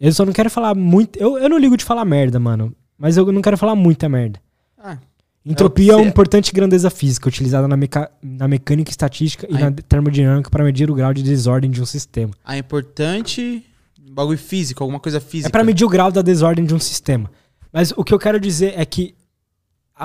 [0.00, 1.18] Eu só não quero falar muito.
[1.18, 2.74] Eu, eu não ligo de falar merda, mano.
[2.96, 4.40] Mas eu não quero falar muita merda.
[4.76, 4.98] Ah,
[5.44, 9.60] Entropia é, você- uma importante grandeza física, utilizada na, meca- na mecânica estatística e Aí-
[9.62, 12.32] na termodinâmica para medir o grau de desordem de um sistema.
[12.44, 13.64] ah, importante
[14.10, 15.48] bagulho físico, alguma coisa física.
[15.48, 17.30] É para medir o grau da desordem de um sistema.
[17.72, 19.17] Mas o que eu quero dizer é que a-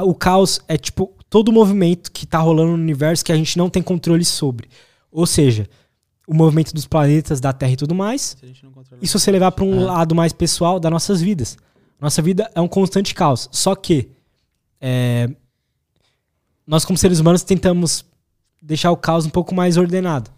[0.02, 3.58] o caos é tipo todo o movimento que tá rolando no universo que a gente
[3.58, 4.70] não tem controle sobre.
[5.12, 5.68] Ou seja,
[6.28, 8.38] o movimento dos planetas, da Terra e tudo mais.
[9.02, 9.94] Se você levar para um Ah.
[9.98, 11.58] lado mais pessoal das nossas vidas?
[12.00, 13.50] Nossa vida é um constante caos.
[13.52, 14.10] Só que
[14.80, 15.30] é,
[16.66, 18.06] nós, como seres humanos, tentamos
[18.62, 20.32] deixar o caos um pouco mais ordenado.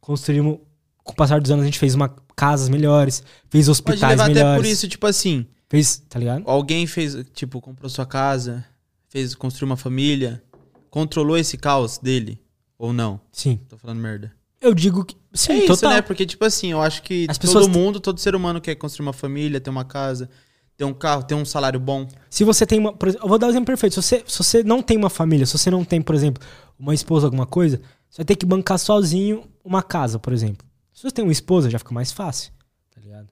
[0.00, 0.58] Construímos,
[1.04, 4.28] com o passar dos anos, a gente fez uma, casas melhores, fez Pode hospitais levar
[4.28, 4.48] melhores.
[4.52, 6.42] até por isso, tipo assim, Fez, tá ligado?
[6.46, 8.64] alguém fez, tipo, comprou sua casa,
[9.10, 10.42] fez, construiu uma família,
[10.88, 12.40] controlou esse caos dele
[12.78, 13.20] ou não?
[13.30, 13.60] Sim.
[13.68, 14.32] Tô falando merda.
[14.60, 15.16] Eu digo que.
[15.34, 15.90] Sim, é isso, total.
[15.90, 16.02] né?
[16.02, 19.12] Porque, tipo assim, eu acho que As todo mundo, todo ser humano quer construir uma
[19.12, 20.28] família, ter uma casa,
[20.76, 22.06] ter um carro, ter um salário bom.
[22.28, 22.90] Se você tem uma.
[23.02, 23.94] exemplo, eu vou dar um exemplo perfeito.
[23.94, 26.42] Se você, se você não tem uma família, se você não tem, por exemplo,
[26.78, 30.66] uma esposa, alguma coisa, você vai ter que bancar sozinho uma casa, por exemplo.
[30.92, 32.52] Se você tem uma esposa, já fica mais fácil.
[32.94, 33.28] Tá ligado?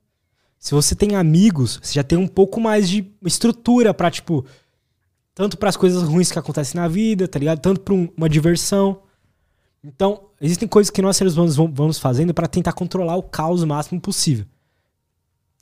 [0.59, 4.47] Se você tem amigos, você já tem um pouco mais de estrutura pra, tipo.
[5.39, 7.61] Tanto para as coisas ruins que acontecem na vida, tá ligado?
[7.61, 9.03] Tanto pra um- uma diversão.
[9.84, 13.66] Então, existem coisas que nós seres humanos vamos fazendo pra tentar controlar o caos o
[13.68, 14.45] máximo possível.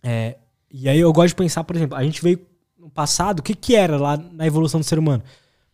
[0.03, 0.39] É,
[0.73, 2.41] e aí eu gosto de pensar, por exemplo, a gente veio
[2.79, 5.23] no passado, o que que era lá na evolução do ser humano?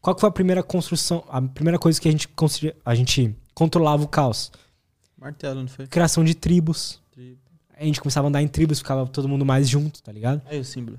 [0.00, 2.28] Qual que foi a primeira construção, a primeira coisa que a gente,
[2.84, 4.50] a gente controlava o caos?
[5.16, 5.86] Martelo, não foi?
[5.86, 7.00] Criação de tribos.
[7.78, 10.42] A gente começava a andar em tribos, ficava todo mundo mais junto, tá ligado?
[10.46, 10.98] Aí o símbolo.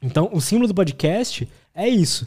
[0.00, 2.26] Então, o símbolo do podcast é isso.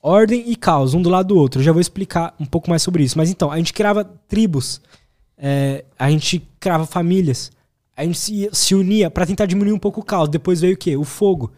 [0.00, 1.60] Ordem e caos, um do lado do outro.
[1.60, 3.16] Eu já vou explicar um pouco mais sobre isso.
[3.16, 4.80] Mas então, a gente criava tribos,
[5.38, 7.52] é, a gente criava famílias,
[7.96, 10.28] a gente se, se unia pra tentar diminuir um pouco o caos.
[10.28, 10.96] Depois veio o quê?
[10.96, 11.52] O fogo.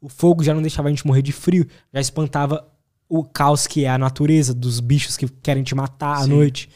[0.00, 2.68] O fogo já não deixava a gente morrer de frio, já espantava
[3.08, 6.30] o caos que é a natureza dos bichos que querem te matar à Sim.
[6.30, 6.68] noite.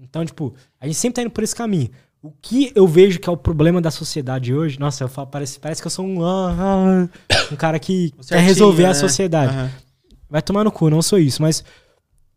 [0.00, 1.90] Então, tipo, a gente sempre tá indo por esse caminho.
[2.22, 5.58] O que eu vejo que é o problema da sociedade hoje, nossa, eu falo, parece,
[5.58, 7.08] parece que eu sou um, ah,
[7.50, 8.94] um cara que quer resolver a né?
[8.94, 9.52] sociedade.
[9.52, 9.70] Aham.
[10.30, 11.64] Vai tomar no cu, não sou isso, mas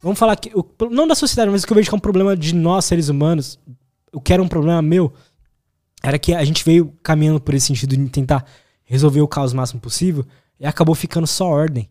[0.02, 0.52] vamos falar que.
[0.56, 2.86] o- não da sociedade, mas o que eu vejo que é um problema de nós,
[2.86, 3.60] seres humanos,
[4.12, 5.14] o que era um problema meu,
[6.04, 8.44] era que a gente veio caminhando por esse sentido de tentar
[8.86, 10.26] resolver o caos o máximo possível
[10.60, 11.88] e acabou ficando só ordem.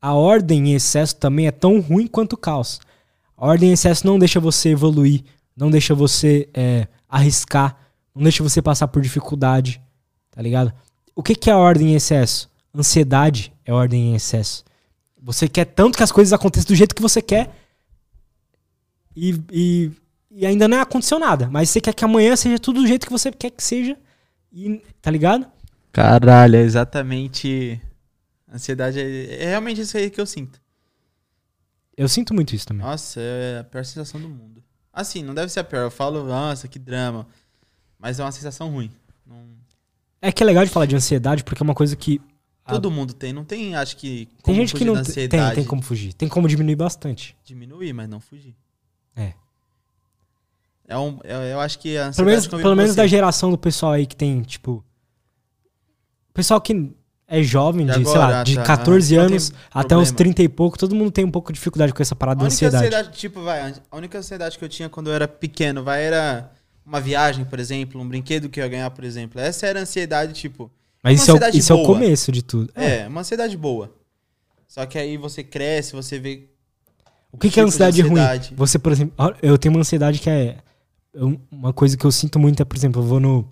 [0.00, 2.80] A ordem em excesso também é tão ruim quanto o caos.
[3.36, 5.22] A ordem em excesso não deixa você evoluir,
[5.56, 7.76] não deixa você é, arriscar,
[8.14, 9.80] não deixa você passar por dificuldade,
[10.30, 10.72] tá ligado?
[11.14, 12.50] O que, que é a ordem em excesso?
[12.74, 14.64] Ansiedade é ordem em excesso.
[15.22, 17.54] Você quer tanto que as coisas aconteçam do jeito que você quer
[19.16, 19.92] e, e,
[20.30, 23.12] e ainda não aconteceu nada, mas você quer que amanhã seja tudo do jeito que
[23.12, 23.96] você quer que seja,
[24.52, 25.46] e, tá ligado?
[25.92, 27.80] Caralho, é exatamente.
[28.52, 30.60] Ansiedade é, é realmente isso aí que eu sinto.
[31.96, 32.84] Eu sinto muito isso também.
[32.84, 34.62] Nossa, é a pior sensação do mundo.
[34.94, 35.82] Assim, não deve ser a pior.
[35.82, 37.26] Eu falo, nossa, que drama.
[37.98, 38.90] Mas é uma sensação ruim.
[39.26, 39.44] Não-
[40.22, 42.20] É que é legal de falar de ansiedade porque é uma coisa que
[42.66, 42.72] Ah.
[42.72, 43.30] Todo mundo tem.
[43.32, 44.26] Não tem, acho que.
[44.42, 45.54] tem gente que não tem, ansiedade.
[45.56, 47.36] tem como fugir, tem como diminuir bastante.
[47.44, 48.54] Diminuir, mas não fugir.
[49.14, 49.34] É.
[50.88, 53.58] É um, eu, eu acho que a ansiedade Pelo menos, pelo menos da geração do
[53.58, 54.82] pessoal aí que tem, tipo.
[56.32, 56.90] Pessoal que
[57.26, 58.62] é jovem, De de, sei agora, lá, de tá.
[58.62, 60.16] 14 Ah, não anos até uns problema.
[60.16, 62.86] 30 e pouco, todo mundo tem um pouco de dificuldade com essa parada única ansiedade.
[62.86, 66.50] ansiedade, tipo, vai, a única ansiedade que eu tinha quando eu era pequeno, vai, era
[66.84, 69.40] uma viagem, por exemplo, um brinquedo que eu ia ganhar, por exemplo.
[69.40, 70.70] Essa era a ansiedade, tipo,
[71.02, 71.88] Mas isso, é, o- ansiedade isso é o boa.
[71.88, 72.70] começo de tudo.
[72.74, 73.90] é, uma ansiedade boa.
[74.68, 76.48] Só que aí você cresce, você vê.
[77.32, 78.20] O que, que é tipos de ansiedade ruim?
[78.20, 78.54] ansiedade.
[78.56, 80.56] Você, por exemplo, eu tenho uma ansiedade que é.
[81.50, 83.48] Uma coisa que eu sinto muito é, por exemplo, eu vou no.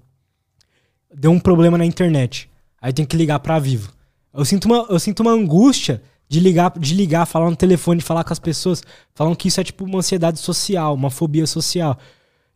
[1.14, 2.50] Deu um problema na internet.
[2.82, 3.92] Aí tenho que ligar pra Vivo.
[4.34, 8.24] Eu sinto uma, eu sinto uma angústia de ligar, de ligar, falar no telefone, falar
[8.24, 8.82] com as pessoas.
[9.14, 11.96] Falam que isso é tipo uma ansiedade social, uma fobia social.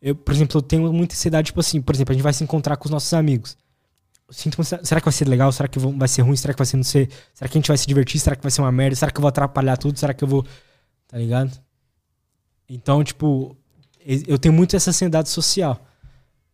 [0.02, 2.42] Eu, por exemplo, eu tenho muita ansiedade, tipo assim, por exemplo, a gente vai se
[2.42, 3.56] encontrar com os nossos amigos.
[4.26, 5.52] Eu sinto será que vai ser legal?
[5.52, 6.34] Será que vai ser ruim?
[6.34, 7.08] Será que vai ser não ser?
[7.32, 8.18] Será que a gente vai se divertir?
[8.18, 8.96] Será que vai ser uma merda?
[8.96, 9.96] Será que eu vou atrapalhar tudo?
[9.98, 10.44] Será que eu vou.
[11.06, 11.52] Tá ligado?
[12.68, 13.56] Então, tipo,
[14.26, 15.80] eu tenho muito essa ansiedade social.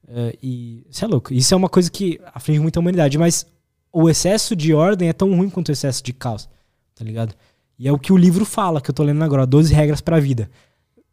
[0.06, 1.32] É, e isso é louco.
[1.32, 3.16] Isso é uma coisa que aflige muito a humanidade.
[3.16, 3.46] Mas
[3.92, 6.48] o excesso de ordem é tão ruim quanto o excesso de caos.
[6.94, 7.34] Tá ligado?
[7.78, 10.20] E é o que o livro fala, que eu tô lendo agora, 12 regras pra
[10.20, 10.50] vida.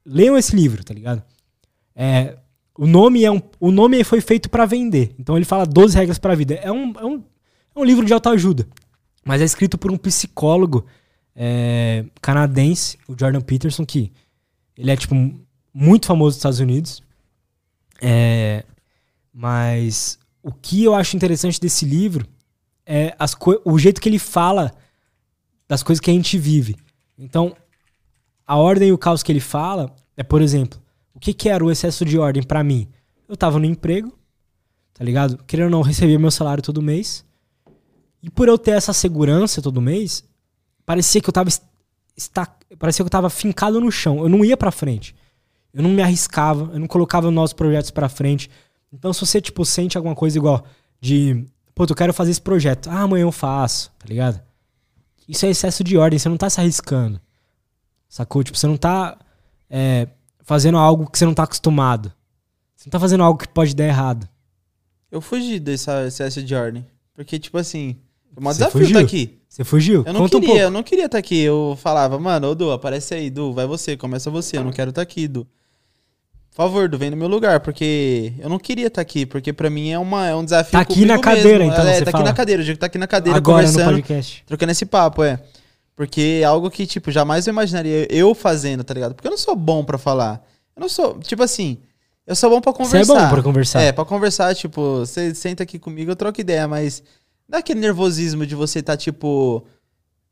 [0.05, 1.23] Leiam esse livro, tá ligado?
[1.95, 2.37] É,
[2.77, 5.13] o nome é um, o nome foi feito pra vender.
[5.19, 6.55] Então ele fala 12 regras pra vida.
[6.55, 7.23] É um, é um,
[7.75, 8.67] é um livro de autoajuda.
[9.25, 10.85] Mas é escrito por um psicólogo
[11.35, 14.11] é, canadense, o Jordan Peterson, que
[14.77, 15.13] ele é, tipo,
[15.73, 17.03] muito famoso nos Estados Unidos.
[18.01, 18.63] É,
[19.33, 22.25] mas o que eu acho interessante desse livro
[22.91, 24.71] é as o jeito que ele fala
[25.67, 26.75] das coisas que a gente vive.
[27.15, 27.55] Então,
[28.47, 30.81] a ordem e o caos que ele fala é, por exemplo,
[31.13, 32.87] o que, que era o excesso de ordem pra mim?
[33.27, 34.11] Eu tava no emprego,
[34.95, 35.37] tá ligado?
[35.45, 37.23] Querendo ou não, eu recebia meu salário todo mês.
[38.23, 40.23] E por eu ter essa segurança todo mês,
[40.83, 41.63] parecia que eu tava est-
[42.17, 42.47] esta-
[42.79, 44.17] parecia que eu tava fincado no chão.
[44.19, 45.15] Eu não ia pra frente.
[45.71, 48.49] Eu não me arriscava, eu não colocava novos projetos pra frente.
[48.91, 50.65] Então, se você, tipo, sente alguma coisa igual
[50.99, 51.45] de,
[51.79, 52.89] pô, eu quero fazer esse projeto.
[52.89, 54.41] Ah, amanhã eu faço, tá ligado?
[55.25, 57.21] Isso é excesso de ordem, você não tá se arriscando.
[58.09, 58.43] Sacou?
[58.43, 59.17] Tipo, você não tá
[59.69, 60.09] é,
[60.41, 62.11] fazendo algo que você não tá acostumado.
[62.75, 64.27] Você não tá fazendo algo que pode dar errado.
[65.09, 66.85] Eu fugi desse excesso de ordem.
[67.13, 67.95] Porque, tipo assim,
[68.35, 68.97] é um desafio fugiu?
[68.97, 69.39] tá aqui.
[69.47, 70.03] Você fugiu?
[70.05, 70.63] Eu não Conta um queria, pouco.
[70.65, 71.39] eu não queria estar aqui.
[71.39, 74.89] Eu falava, mano, ô Du, aparece aí, Du, vai você, começa você, eu não quero
[74.89, 75.47] estar aqui, Du.
[76.51, 79.69] Por favor, Du, vem no meu lugar, porque eu não queria estar aqui, porque pra
[79.69, 81.71] mim é, uma, é um desafio Tá aqui na cadeira, mesmo.
[81.73, 82.23] então, É, você tá fala.
[82.23, 84.43] aqui na cadeira, eu digo que tá aqui na cadeira Agora no conversando, podcast.
[84.45, 85.39] trocando esse papo, é.
[85.95, 89.13] Porque é algo que, tipo, jamais eu imaginaria eu fazendo, tá ligado?
[89.15, 90.41] Porque eu não sou bom pra falar.
[90.75, 91.77] Eu não sou, tipo assim,
[92.27, 93.13] eu sou bom pra Você conversar.
[93.13, 93.81] é bom pra conversar.
[93.81, 97.03] É, pra conversar, tipo, você senta aqui comigo, eu troco ideia, mas
[97.47, 99.65] dá aquele nervosismo de você tá, tipo,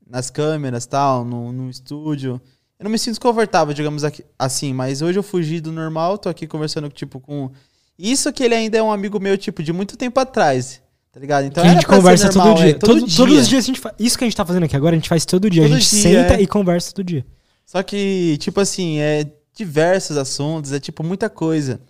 [0.09, 2.41] nas câmeras tal, no, no estúdio.
[2.79, 4.03] Eu não me sinto confortável, digamos
[4.37, 7.49] assim, mas hoje eu fugi do normal, tô aqui conversando, tipo, com.
[7.97, 10.79] Isso que ele ainda é um amigo meu, tipo, de muito tempo atrás.
[11.11, 11.45] Tá ligado?
[11.45, 12.69] Então que a gente conversa normal, todo dia.
[12.69, 13.17] é, todo Todo- dia.
[13.17, 13.95] Todos os dias a gente faz.
[13.97, 15.63] Isso que a gente tá fazendo aqui agora, a gente faz todo dia.
[15.63, 16.41] Todo a gente dia, senta é.
[16.41, 17.25] e conversa todo dia.
[17.65, 19.25] Só que, tipo assim, é
[19.55, 21.81] diversos assuntos, é tipo muita coisa.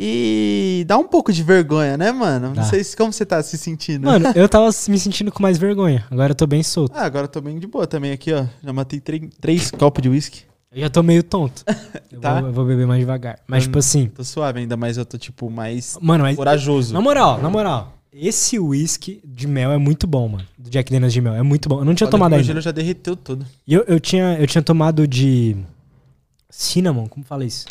[0.00, 2.50] E dá um pouco de vergonha, né, mano?
[2.54, 2.62] Dá.
[2.62, 4.04] Não sei se, como você tá se sentindo.
[4.06, 6.06] Mano, eu tava me sentindo com mais vergonha.
[6.08, 6.92] Agora eu tô bem solto.
[6.96, 8.44] Ah, agora eu tô bem de boa também aqui, ó.
[8.62, 10.42] Já matei três, copos de uísque.
[10.70, 11.64] Eu já tô meio tonto.
[12.12, 12.38] Eu, Tá.
[12.40, 13.38] vou, eu vou beber mais devagar.
[13.46, 14.06] Mas, tipo assim.
[14.08, 16.36] Tô suave ainda, mas eu tô, tipo, mais Mano, mas.
[16.36, 16.92] corajoso.
[16.94, 17.94] Na moral, na moral.
[18.12, 20.44] Esse whisky de mel é muito bom, mano.
[20.58, 21.34] Do Jack Daniels de mel.
[21.34, 21.78] É muito bom.
[21.80, 22.44] Eu não tinha Olha, tomado ainda.
[22.44, 23.46] gelo já derreteu todo.
[23.66, 25.56] E eu, eu, tinha, eu tinha tomado de.
[26.50, 27.66] Cinnamon, como fala isso?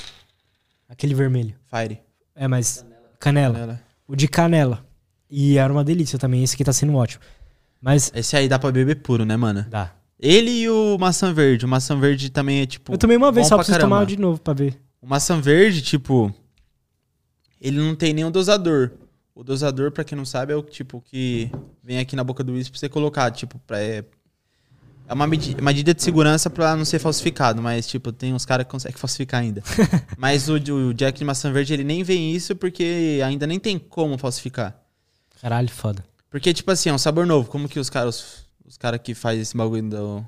[0.88, 1.54] Aquele vermelho.
[1.70, 2.00] Fire.
[2.38, 2.86] É, mas.
[3.20, 3.54] Canela.
[3.56, 3.82] Canela.
[4.08, 4.86] O de canela.
[5.30, 6.44] E era uma delícia também.
[6.44, 7.24] Esse aqui tá sendo ótimo.
[7.82, 8.12] Mas.
[8.16, 9.66] Esse aí dá pra beber puro, né, mano?
[9.70, 9.92] Dá.
[10.20, 11.66] Ele e o maçã verde.
[11.66, 12.94] O maçã verde também é tipo.
[12.94, 13.96] Eu tomei uma vez, só pra preciso caramba.
[13.98, 14.80] tomar de novo pra ver.
[15.02, 16.34] O maçã verde, tipo.
[17.60, 18.92] Ele não tem nenhum dosador.
[19.34, 21.52] O dosador, pra quem não sabe, é o tipo que
[21.84, 23.30] vem aqui na boca do uísque pra você colocar.
[23.32, 24.04] Tipo, pra, é,
[25.08, 27.62] é uma medi- medida de segurança pra não ser falsificado.
[27.62, 29.64] Mas, tipo, tem uns caras que conseguem falsificar ainda.
[30.18, 33.80] mas o, o Jack de maçã verde, ele nem vem isso porque ainda nem tem
[33.80, 34.78] como falsificar.
[35.42, 36.04] Caralho, foda.
[36.30, 37.50] Porque, tipo assim, é um sabor novo.
[37.50, 40.26] Como que os caras os cara que fazem esse bagulho do.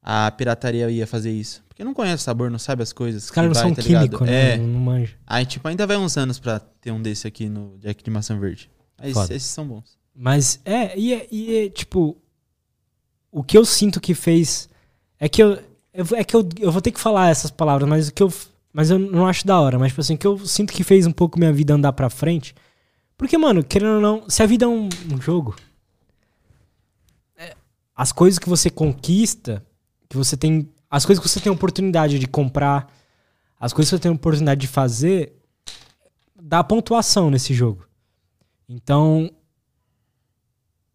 [0.00, 1.62] A pirataria ia fazer isso?
[1.68, 3.24] Porque não conhece o sabor, não sabe as coisas.
[3.24, 4.52] Os caras não que são vai, tá né?
[4.52, 4.56] É.
[4.58, 5.16] Não, não manjo.
[5.26, 8.38] Aí, tipo, ainda vai uns anos pra ter um desse aqui no Jack de maçã
[8.38, 8.70] verde.
[9.00, 9.34] Mas Foda.
[9.34, 9.96] esses são bons.
[10.14, 12.16] Mas é, e, é, e é, tipo,
[13.32, 14.68] o que eu sinto que fez
[15.18, 15.58] é que eu,
[16.12, 18.30] é que eu, eu vou ter que falar essas palavras, mas o que eu
[18.72, 21.06] mas eu não acho da hora, mas tipo assim, o que eu sinto que fez
[21.06, 22.54] um pouco minha vida andar pra frente.
[23.18, 25.54] Porque, mano, querendo ou não, se a vida é um, um jogo,
[27.36, 27.54] é,
[27.94, 29.64] as coisas que você conquista,
[30.08, 32.90] que você tem, as coisas que você tem oportunidade de comprar,
[33.60, 35.34] as coisas que você tem oportunidade de fazer,
[36.40, 37.86] dá pontuação nesse jogo.
[38.66, 39.30] Então,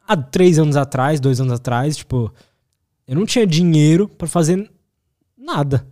[0.08, 2.34] há três anos atrás, dois anos atrás, tipo,
[3.08, 4.72] eu não tinha dinheiro pra fazer
[5.38, 5.86] nada.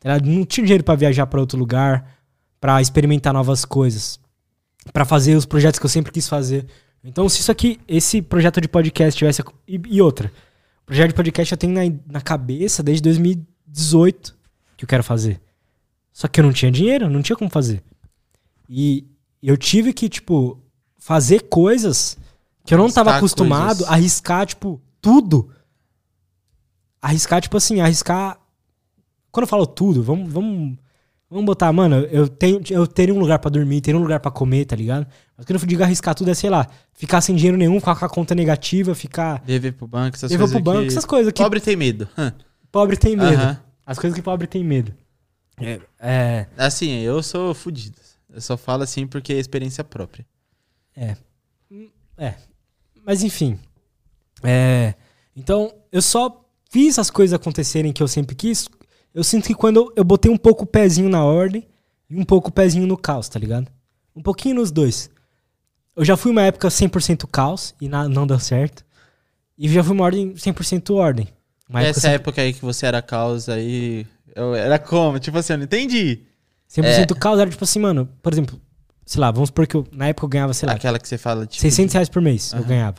[0.00, 0.18] tá?
[0.18, 2.18] Não tinha dinheiro pra viajar pra outro lugar,
[2.60, 4.18] pra experimentar novas coisas,
[4.92, 6.66] pra fazer os projetos que eu sempre quis fazer.
[7.02, 9.42] Então, se isso aqui, esse projeto de podcast tivesse.
[9.66, 10.30] E, e outra,
[10.82, 14.36] o projeto de podcast eu tenho na, na cabeça desde 2018
[14.76, 15.40] que eu quero fazer.
[16.12, 17.82] Só que eu não tinha dinheiro, não tinha como fazer.
[18.68, 19.06] E
[19.42, 20.60] eu tive que, tipo,
[20.98, 22.18] fazer coisas
[22.70, 23.92] que eu não tava acostumado, coisas.
[23.92, 25.50] arriscar, tipo, tudo.
[27.02, 28.38] Arriscar, tipo assim, arriscar.
[29.32, 30.78] Quando eu falo tudo, vamos, vamos,
[31.28, 34.30] vamos botar, mano, eu tenho, eu teria um lugar pra dormir, teria um lugar pra
[34.30, 35.04] comer, tá ligado?
[35.36, 38.08] Mas quando eu digo arriscar tudo é, sei lá, ficar sem dinheiro nenhum, com a
[38.08, 39.40] conta negativa, ficar.
[39.40, 40.62] Dever pro banco, essas Dever coisas.
[40.62, 40.88] pro banco, que...
[40.88, 42.08] essas coisas que Pobre tem medo.
[42.70, 43.34] Pobre tem medo.
[43.34, 43.60] Aham.
[43.84, 44.94] As coisas que pobre tem medo.
[45.58, 45.80] É.
[45.98, 47.98] é Assim, eu sou fudido.
[48.32, 50.24] Eu só falo assim porque é experiência própria.
[50.96, 51.16] É.
[52.16, 52.34] É.
[53.10, 53.58] Mas enfim.
[54.40, 54.94] É.
[55.34, 58.68] Então, eu só fiz as coisas acontecerem que eu sempre quis.
[59.12, 61.66] Eu sinto que quando eu, eu botei um pouco o pezinho na ordem
[62.08, 63.66] e um pouco o pezinho no caos, tá ligado?
[64.14, 65.10] Um pouquinho nos dois.
[65.96, 68.84] Eu já fui uma época 100% caos e na- não deu certo.
[69.58, 71.26] E já fui uma ordem 100% ordem.
[71.68, 74.06] Uma Essa época época aí que você era causa aí.
[74.36, 75.18] Eu era como?
[75.18, 76.20] Tipo assim, eu não entendi.
[76.68, 78.60] 100% caos era tipo assim, mano, por exemplo,
[79.10, 81.18] sei lá, vamos supor que eu, na época eu ganhava, sei lá, Aquela que você
[81.18, 81.60] fala, tipo.
[81.60, 82.98] 600 reais por mês eu ganhava.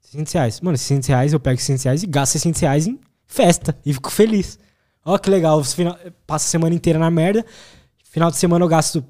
[0.00, 0.60] 600 reais.
[0.62, 3.76] Mano, 600 reais eu pego 600 reais e gasto 600 reais em festa.
[3.84, 4.58] E fico feliz.
[5.04, 5.62] Ó que legal.
[5.62, 7.44] Final, passo a semana inteira na merda.
[8.04, 9.04] Final de semana eu gasto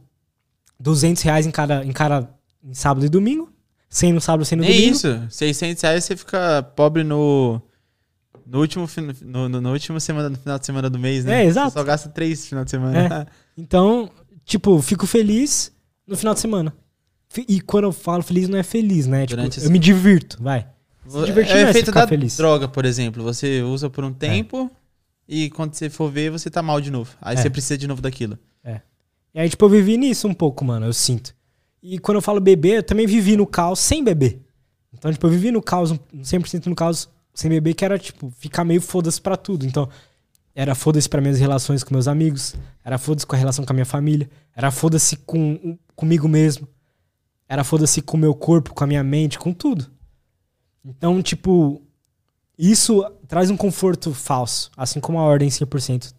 [0.81, 2.29] 200 reais em cada, em cada
[2.65, 3.53] em sábado e domingo.
[3.89, 4.97] 100 no sábado, 100 no Nem domingo.
[4.97, 5.27] isso.
[5.31, 7.63] 600 reais você fica pobre no.
[8.45, 8.89] No último,
[9.23, 11.45] no, no, no último semana, no final de semana do mês, né?
[11.45, 11.71] É, exato.
[11.71, 13.29] Você só gasta três no final de semana.
[13.57, 14.11] Então,
[14.45, 15.74] tipo, fico feliz
[16.07, 16.75] no final de semana.
[17.49, 19.27] E quando eu falo feliz, não é feliz, né?
[19.27, 20.67] Tipo, Durante eu me divirto, vai.
[21.07, 22.37] Se divertir é o é efeito ficar da feliz.
[22.37, 23.23] droga, por exemplo.
[23.25, 24.71] Você usa por um tempo
[25.29, 27.11] e quando você for ver, você tá mal de novo.
[27.21, 27.43] Aí É.
[27.43, 28.39] você precisa de novo daquilo.
[29.37, 31.35] E aí, tipo, eu vivi nisso um pouco, mano, eu sinto.
[31.83, 34.41] E quando eu falo beber, eu também vivi no caos sem beber.
[34.93, 38.33] Então, tipo, eu vivi no caos, um- 100% no caos sem beber, que era, tipo,
[38.39, 39.67] ficar meio foda-se pra tudo.
[39.67, 39.89] Então,
[40.55, 43.75] era foda-se pra minhas relações com meus amigos, era foda-se com a relação com a
[43.75, 46.69] minha família, era foda-se com, comigo mesmo,
[47.49, 49.91] era foda-se com o meu corpo, com a minha mente, com tudo.
[50.85, 51.83] Então, tipo,
[52.59, 56.15] isso traz um conforto falso, assim como a ordem 100%.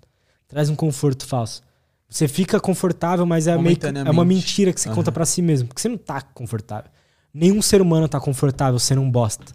[0.48, 1.64] Traz um conforto falso.
[2.10, 5.14] Você fica confortável, mas é meio é uma mentira que você conta Aham.
[5.14, 6.92] pra si mesmo, porque você não tá confortável.
[7.34, 9.54] Nenhum ser humano tá confortável sendo um bosta.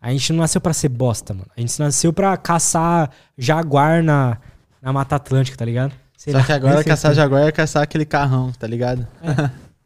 [0.00, 1.46] A gente não nasceu pra ser bosta, mano.
[1.56, 4.38] A gente nasceu pra caçar jaguar na,
[4.80, 5.92] na Mata Atlântica, tá ligado?
[6.16, 9.06] Sei Só lá, que agora sei caçar jaguar é caçar aquele carrão, tá ligado?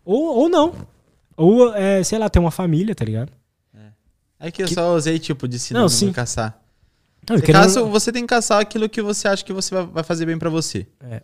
[0.05, 0.75] Ou, ou não.
[1.37, 3.33] Ou, é, sei lá, ter uma família, tá ligado?
[4.39, 6.13] É que eu Que- só usei tipo de sinônimo Não, sim.
[6.13, 6.61] caçar.
[7.29, 10.03] Não, quero- caça- você tem que caçar aquilo que você acha que você vai, vai
[10.05, 10.87] fazer bem pra você.
[11.01, 11.23] É.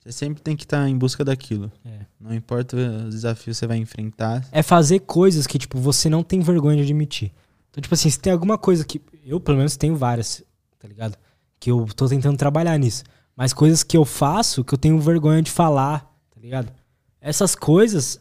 [0.00, 1.70] Você sempre tem que estar em busca daquilo.
[1.84, 2.06] É.
[2.20, 4.42] Não importa os desafios que você vai enfrentar.
[4.50, 7.32] é fazer coisas que, tipo, você não tem vergonha de admitir.
[7.76, 9.02] Então, tipo assim, se tem alguma coisa que.
[9.22, 10.42] Eu, pelo menos, tenho várias,
[10.78, 11.18] tá ligado?
[11.60, 13.04] Que eu tô tentando trabalhar nisso.
[13.36, 16.00] Mas coisas que eu faço que eu tenho vergonha de falar,
[16.34, 16.72] tá ligado?
[17.20, 18.18] Essas coisas.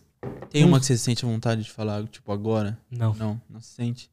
[0.50, 0.68] Tem Hum.
[0.68, 2.78] uma que você sente vontade de falar, tipo, agora?
[2.92, 3.14] Não.
[3.14, 4.10] Não, não se sente.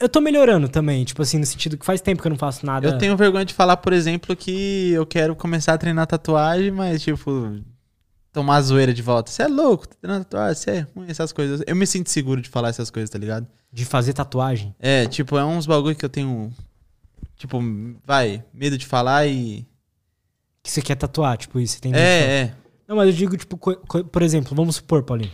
[0.00, 2.64] Eu tô melhorando também, tipo assim, no sentido que faz tempo que eu não faço
[2.66, 2.88] nada.
[2.88, 7.02] Eu tenho vergonha de falar, por exemplo, que eu quero começar a treinar tatuagem, mas,
[7.02, 7.60] tipo,
[8.32, 9.30] tomar a zoeira de volta.
[9.30, 11.62] Você é louco, tá treinando tatuagem, você é ruim, essas coisas.
[11.66, 13.46] Eu me sinto seguro de falar essas coisas, tá ligado?
[13.70, 14.74] De fazer tatuagem.
[14.78, 16.52] É, tipo, é uns bagulho que eu tenho.
[17.36, 17.60] Tipo,
[18.04, 19.66] vai, medo de falar e.
[20.62, 22.54] Que você quer tatuar, tipo isso, tem É, é.
[22.86, 25.32] Não, mas eu digo, tipo, por exemplo, vamos supor, Paulinho.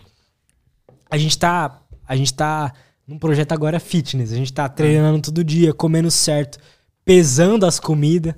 [1.10, 1.82] A gente tá.
[2.06, 2.72] A gente tá
[3.06, 4.32] num projeto agora fitness.
[4.32, 6.58] A gente tá treinando todo dia, comendo certo,
[7.04, 8.34] pesando as comidas,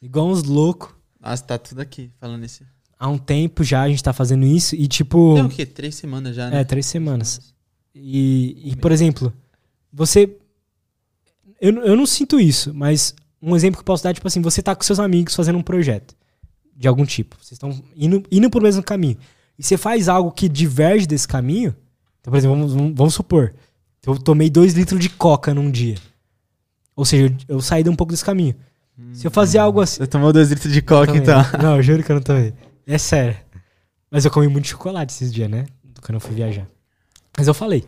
[0.00, 0.90] igual uns loucos.
[1.20, 2.64] Nossa, tá tudo aqui falando isso.
[2.98, 5.34] Há um tempo já a gente tá fazendo isso e, tipo.
[5.34, 5.64] Tem o quê?
[5.64, 6.60] Três semanas já, né?
[6.60, 7.54] É, três semanas.
[7.94, 9.32] E, e, por exemplo,
[9.92, 10.28] você.
[11.60, 14.40] Eu, eu não sinto isso, mas um exemplo que eu posso dar é, tipo assim,
[14.40, 16.14] você tá com seus amigos fazendo um projeto
[16.76, 17.36] de algum tipo.
[17.36, 19.16] Vocês estão indo, indo pro mesmo caminho.
[19.58, 21.74] E você faz algo que diverge desse caminho.
[22.20, 23.54] Então, por exemplo, vamos, vamos- vamos supor.
[24.06, 25.96] Eu tomei dois litros de coca num dia.
[26.94, 28.54] Ou seja, eu, eu saí de um pouco desse caminho.
[29.12, 29.98] Se eu fazer algo assim.
[29.98, 31.40] Você tomou dois litros de coca, então.
[31.62, 32.52] Não, eu juro que eu não tomei.
[32.88, 33.38] É sério.
[34.10, 35.66] Mas eu comi muito chocolate esses dias, né?
[36.00, 36.66] Quando eu fui viajar.
[37.36, 37.84] Mas eu falei.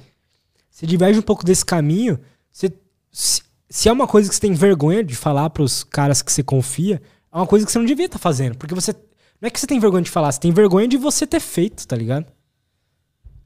[0.70, 2.20] Você diverge um pouco desse caminho.
[2.52, 2.70] Você,
[3.10, 6.42] se, se é uma coisa que você tem vergonha de falar pros caras que você
[6.42, 7.00] confia,
[7.32, 8.58] é uma coisa que você não devia estar fazendo.
[8.58, 8.92] Porque você.
[9.40, 11.86] Não é que você tem vergonha de falar, você tem vergonha de você ter feito,
[11.88, 12.30] tá ligado?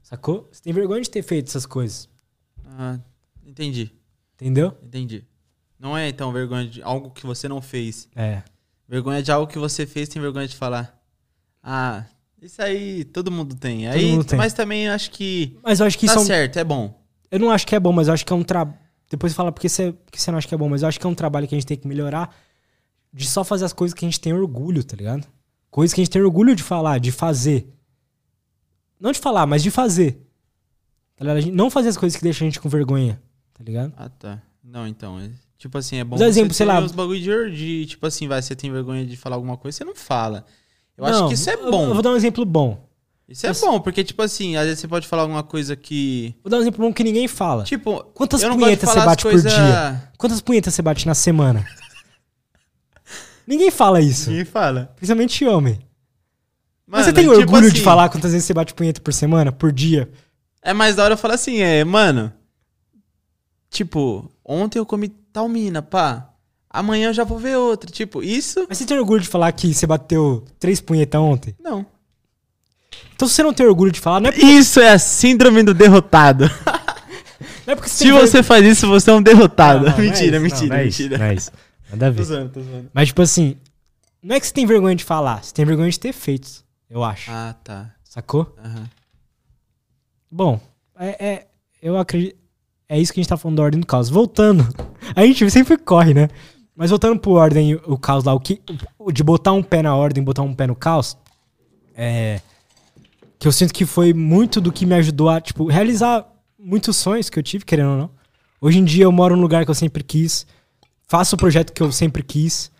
[0.03, 0.49] Sacou?
[0.51, 2.09] Você tem vergonha de ter feito essas coisas.
[2.65, 2.99] Ah,
[3.45, 3.91] entendi,
[4.33, 4.77] Entendeu?
[4.83, 5.23] entendi.
[5.79, 8.09] Não é, então, vergonha de algo que você não fez.
[8.13, 8.43] É.
[8.89, 11.01] Vergonha de algo que você fez, tem vergonha de falar.
[11.67, 12.05] Ah,
[12.39, 13.87] isso aí todo mundo tem.
[13.87, 14.37] Aí, mundo tem.
[14.37, 17.03] Mas também acho que Mas eu acho que tá isso um, certo, é bom.
[17.31, 18.77] Eu não acho que é bom, mas eu acho que é um trabalho.
[19.09, 21.05] Depois fala porque você, porque você não acha que é bom, mas eu acho que
[21.05, 22.35] é um trabalho que a gente tem que melhorar
[23.11, 25.25] de só fazer as coisas que a gente tem orgulho, tá ligado?
[25.71, 27.67] Coisas que a gente tem orgulho de falar, de fazer.
[28.99, 30.21] Não de falar, mas de fazer.
[31.15, 31.37] Tá ligado?
[31.37, 33.21] A gente não fazer as coisas que deixam a gente com vergonha,
[33.53, 33.93] tá ligado?
[33.97, 34.41] Ah, tá.
[34.63, 37.19] Não, então, é- tipo assim, é bom exemplo, você sei ter lá- os bagulho
[37.51, 40.45] de, de, tipo assim, vai, você tem vergonha de falar alguma coisa, você não fala.
[40.97, 41.87] Eu Não, acho que isso é bom.
[41.89, 42.83] Eu vou dar um exemplo bom.
[43.27, 46.35] Isso é Mas- bom, porque, tipo assim, às vezes você pode falar alguma coisa que.
[46.43, 47.63] Vou dar um exemplo bom que ninguém fala.
[47.63, 50.11] Tipo, Quantas de punhetas você bate por coisa- dia?
[50.17, 51.65] Quantas punhetas você bate na semana?
[53.47, 54.29] ninguém fala isso.
[54.29, 54.93] Ninguém fala.
[54.95, 55.79] Principalmente homem.
[56.87, 59.11] Mas Mano, você tem tipo orgulho de assim, falar quantas vezes você bate punheta por
[59.11, 60.09] semana, por dia?
[60.61, 62.31] É mais da hora eu falar assim, é, mano.
[63.71, 66.29] Tipo, ontem eu comi tal mina, pá.
[66.75, 67.89] Amanhã eu já vou ver outra.
[67.89, 68.65] Tipo, isso.
[68.67, 71.55] Mas você tem orgulho de falar que você bateu três punhetas ontem?
[71.61, 71.85] Não.
[73.15, 75.73] Então se você não tem orgulho de falar, não é, Isso é a síndrome do
[75.73, 76.45] derrotado.
[77.65, 79.85] não é porque você Se você faz isso, você é um derrotado.
[79.85, 81.17] Não, não, não é mentira, isso, mentira, não, é isso, mentira.
[81.17, 81.51] Não é isso.
[81.91, 82.23] Nada a Tô ver.
[82.23, 82.89] zoando, tô zoando.
[82.93, 83.57] Mas tipo assim,
[84.21, 86.49] não é que você tem vergonha de falar, você tem vergonha de ter feito,
[86.89, 87.29] eu acho.
[87.31, 87.91] Ah, tá.
[88.03, 88.53] Sacou?
[88.63, 88.89] Aham.
[90.31, 90.59] Bom,
[90.99, 91.47] é, é-
[91.81, 92.35] eu acredito.
[92.87, 94.09] É isso que a gente tá falando da ordem do caos.
[94.09, 94.67] Voltando.
[95.15, 96.29] A gente sempre corre, né?
[96.75, 98.61] Mas voltando pro ordem o caos lá, o que.
[98.99, 101.17] o de botar um pé na ordem, botar um pé no caos.
[101.95, 102.41] É.
[103.39, 106.25] Que eu sinto que foi muito do que me ajudou a, tipo, realizar
[106.59, 108.09] muitos sonhos que eu tive, querendo ou não.
[108.59, 110.45] Hoje em dia eu moro num lugar que eu sempre quis.
[111.07, 112.71] Faço o projeto que eu sempre quis.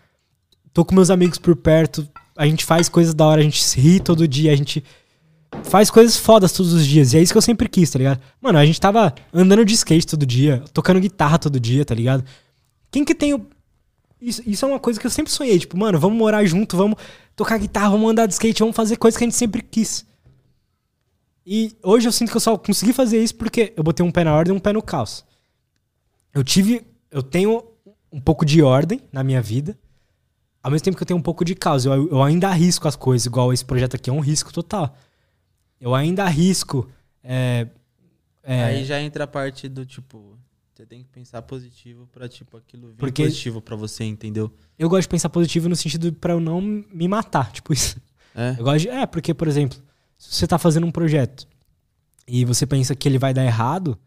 [0.72, 2.06] Tô com meus amigos por perto.
[2.36, 4.84] A gente faz coisas da hora, a gente se ri todo dia, a gente
[5.62, 7.12] faz coisas fodas todos os dias.
[7.12, 8.20] E é isso que eu sempre quis, tá ligado?
[8.40, 12.24] Mano, a gente tava andando de skate todo dia, tocando guitarra todo dia, tá ligado?
[12.90, 13.46] Quem que tem o.
[14.26, 15.56] Isso, isso é uma coisa que eu sempre sonhei.
[15.56, 16.98] Tipo, mano, vamos morar junto, vamos
[17.36, 20.04] tocar guitarra, vamos andar de skate, vamos fazer coisas que a gente sempre quis.
[21.46, 24.24] E hoje eu sinto que eu só consegui fazer isso porque eu botei um pé
[24.24, 25.24] na ordem e um pé no caos.
[26.34, 26.84] Eu tive.
[27.08, 27.62] Eu tenho
[28.10, 29.78] um pouco de ordem na minha vida.
[30.60, 31.84] Ao mesmo tempo que eu tenho um pouco de caos.
[31.84, 34.96] Eu, eu ainda arrisco as coisas, igual esse projeto aqui é um risco total.
[35.80, 36.90] Eu ainda arrisco.
[37.22, 37.68] É,
[38.42, 40.35] é, Aí já entra a parte do tipo.
[40.76, 44.52] Você tem que pensar positivo pra, tipo, aquilo vir Porque- positivo pra você, entendeu?
[44.78, 47.98] eu gosto de pensar positivo no sentido pra eu não me matar, tipo isso.
[48.34, 48.50] É.
[48.58, 49.78] Eu gosto de, é, porque, por exemplo,
[50.18, 51.48] se você tá fazendo um projeto
[52.28, 53.98] e você pensa que ele vai dar errado,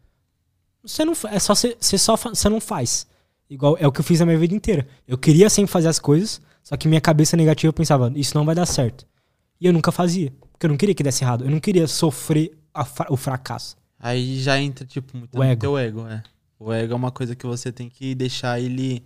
[0.80, 3.04] você não é só você, você só você não faz.
[3.48, 4.86] Igual é o que eu fiz a minha vida inteira.
[5.08, 8.44] Eu queria sempre fazer as coisas, só que minha cabeça negativa eu pensava, isso não
[8.44, 9.04] vai dar certo.
[9.60, 11.44] E eu nunca fazia, porque eu não queria que desse errado.
[11.44, 13.76] Eu não queria sofrer a o fracasso.
[13.98, 15.60] Aí já entra, tipo, muito O ego.
[15.60, 16.22] teu ego, é.
[16.60, 19.02] O ego é uma coisa que você tem que deixar ele.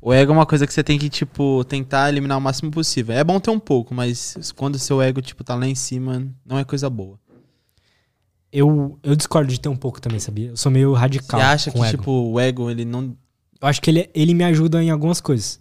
[0.00, 3.16] O ego é uma coisa que você tem que, tipo, tentar eliminar o máximo possível.
[3.16, 6.24] É bom ter um pouco, mas quando o seu ego, tipo, tá lá em cima,
[6.44, 7.18] não é coisa boa.
[8.52, 10.50] Eu, eu discordo de ter um pouco também, sabia?
[10.50, 11.40] Eu sou meio radical.
[11.40, 11.98] Você acha que, ego.
[11.98, 13.16] tipo, o ego, ele não.
[13.60, 15.58] Eu acho que ele, ele me ajuda em algumas coisas.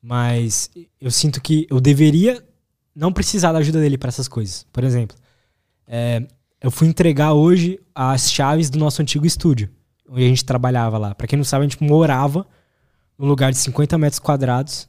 [0.00, 0.70] Mas
[1.00, 2.44] eu sinto que eu deveria
[2.94, 4.64] não precisar da ajuda dele para essas coisas.
[4.72, 5.16] Por exemplo,
[5.84, 6.24] é,
[6.60, 9.68] eu fui entregar hoje as chaves do nosso antigo estúdio.
[10.12, 11.14] Onde a gente trabalhava lá.
[11.14, 12.46] Pra quem não sabe, a gente morava
[13.18, 14.88] num lugar de 50 metros quadrados.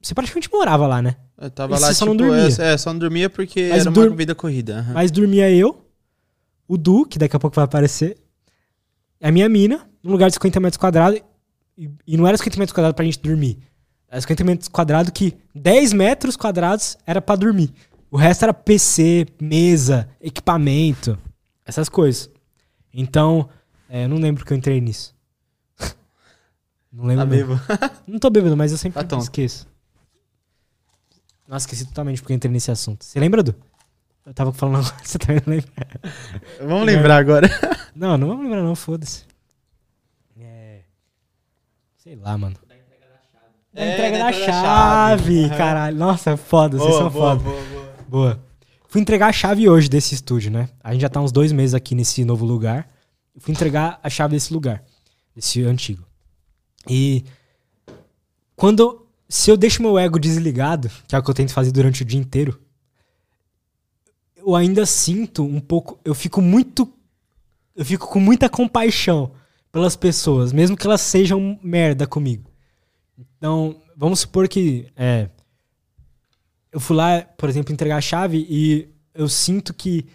[0.00, 1.16] Você praticamente morava lá, né?
[1.38, 2.48] Eu tava E lá, você só tipo, não dormia?
[2.58, 4.78] É, é, só não dormia porque Mas era dur- uma vida corrida.
[4.80, 4.92] aham.
[4.94, 5.84] Mas dormia eu,
[6.68, 8.16] o Du, que daqui a pouco vai aparecer,
[9.22, 11.20] a minha mina, num lugar de 50 metros quadrados.
[11.76, 13.58] E, e não era 50 metros quadrados pra gente dormir.
[14.08, 17.72] Era 50 metros quadrados que 10 metros quadrados era pra dormir.
[18.10, 21.18] O resto era PC, mesa, equipamento,
[21.66, 22.30] essas coisas.
[22.92, 23.48] Então,
[23.94, 25.14] é, eu não lembro que eu entrei nisso.
[26.92, 27.24] Não lembro.
[27.24, 27.60] Tá bebo.
[28.06, 29.66] Não tô bêbado, mas eu sempre Tá esqueço.
[31.46, 33.04] Nossa, esqueci totalmente porque eu entrei nesse assunto.
[33.04, 33.54] Você lembra, Du?
[34.24, 35.70] Eu tava falando agora, você também não lembra?
[36.60, 37.48] Vamos lembrar agora.
[37.94, 39.22] Não, não vamos lembrar não, foda-se.
[40.36, 40.80] É...
[41.96, 42.56] Sei lá, mano.
[42.68, 45.56] Da É, entrega da da entrega da chave, chave.
[45.56, 45.96] caralho.
[45.96, 47.40] Nossa, foda, vocês são foda.
[47.40, 47.94] boa, boa.
[48.08, 48.44] Boa.
[48.88, 50.68] Fui entregar a chave hoje desse estúdio, né?
[50.82, 52.88] A gente já tá uns dois meses aqui nesse novo lugar.
[53.34, 54.84] Eu fui entregar a chave desse lugar,
[55.34, 56.06] desse antigo.
[56.88, 57.24] E
[58.54, 59.02] quando.
[59.26, 62.04] Se eu deixo meu ego desligado, que é o que eu tento fazer durante o
[62.04, 62.60] dia inteiro,
[64.36, 65.98] eu ainda sinto um pouco.
[66.04, 66.92] Eu fico muito.
[67.74, 69.32] Eu fico com muita compaixão
[69.72, 72.48] pelas pessoas, mesmo que elas sejam merda comigo.
[73.18, 74.86] Então, vamos supor que.
[74.94, 75.28] É,
[76.70, 80.06] eu fui lá, por exemplo, entregar a chave e eu sinto que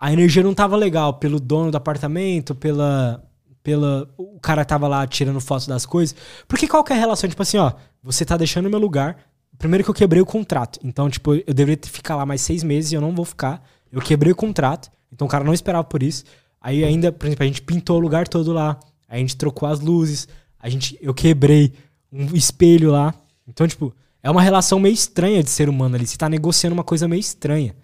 [0.00, 3.22] a energia não tava legal pelo dono do apartamento, pela
[3.62, 6.16] pela o cara tava lá tirando fotos das coisas.
[6.48, 7.28] Porque qual que é a relação?
[7.28, 7.72] Tipo assim, ó,
[8.02, 9.18] você tá deixando o meu lugar.
[9.58, 10.80] Primeiro que eu quebrei o contrato.
[10.82, 13.62] Então, tipo, eu deveria ficar lá mais seis meses e eu não vou ficar.
[13.92, 14.90] Eu quebrei o contrato.
[15.12, 16.24] Então o cara não esperava por isso.
[16.58, 18.80] Aí ainda, por exemplo, a gente pintou o lugar todo lá.
[19.06, 20.26] A gente trocou as luzes.
[20.58, 21.74] A gente, eu quebrei
[22.10, 23.14] um espelho lá.
[23.46, 26.06] Então, tipo, é uma relação meio estranha de ser humano ali.
[26.06, 27.74] Você tá negociando uma coisa meio estranha.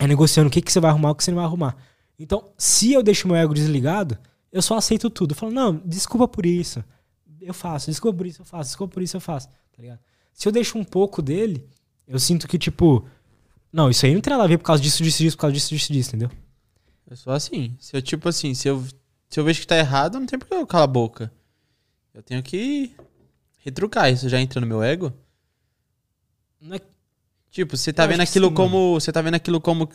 [0.00, 1.76] É negociando o que, que você vai arrumar o que você não vai arrumar.
[2.18, 4.18] Então, se eu deixo meu ego desligado,
[4.50, 5.32] eu só aceito tudo.
[5.32, 6.82] Eu falo, não, desculpa por isso.
[7.40, 9.48] Eu faço, desculpa por isso, eu faço, desculpa por isso, eu faço.
[9.48, 10.00] Tá ligado?
[10.32, 11.66] Se eu deixo um pouco dele,
[12.06, 13.06] eu sinto que, tipo,
[13.72, 15.54] não, isso aí não tem nada a ver por causa disso, disso, disso, por causa
[15.54, 16.30] disso, disso, disso, entendeu?
[17.08, 17.76] Eu sou assim.
[17.78, 18.84] Se eu, tipo assim, se eu,
[19.28, 21.32] se eu vejo que tá errado, não tem por que eu calar a boca.
[22.12, 22.94] Eu tenho que
[23.58, 24.10] retrucar.
[24.10, 25.12] Isso já entra no meu ego?
[26.60, 26.80] Não é-
[27.50, 28.94] Tipo, você tá Eu vendo aquilo sim, como.
[28.94, 29.88] Você tá vendo aquilo como.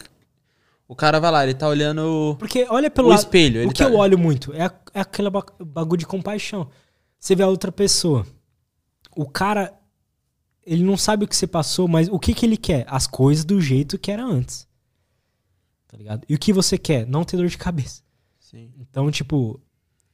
[0.87, 3.19] O cara vai lá, ele tá olhando Porque olha pelo o lado.
[3.19, 3.67] espelho.
[3.67, 3.89] O que tá...
[3.89, 6.69] eu olho muito é, é aquele ba- bagulho de compaixão.
[7.19, 8.25] Você vê a outra pessoa.
[9.15, 9.73] O cara,
[10.63, 12.85] ele não sabe o que você passou, mas o que, que ele quer?
[12.87, 14.67] As coisas do jeito que era antes.
[15.87, 16.23] Tá ligado?
[16.29, 17.07] E o que você quer?
[17.07, 18.03] Não ter dor de cabeça.
[18.39, 18.71] Sim.
[18.77, 19.59] Então, tipo,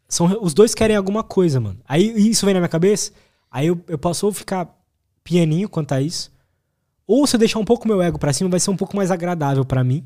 [0.07, 1.81] são, os dois querem alguma coisa, mano.
[1.85, 3.11] Aí isso vem na minha cabeça,
[3.49, 4.73] aí eu, eu posso ficar
[5.23, 6.30] pianinho quanto a isso,
[7.11, 9.11] ou se eu deixar um pouco meu ego pra cima, vai ser um pouco mais
[9.11, 10.05] agradável pra mim,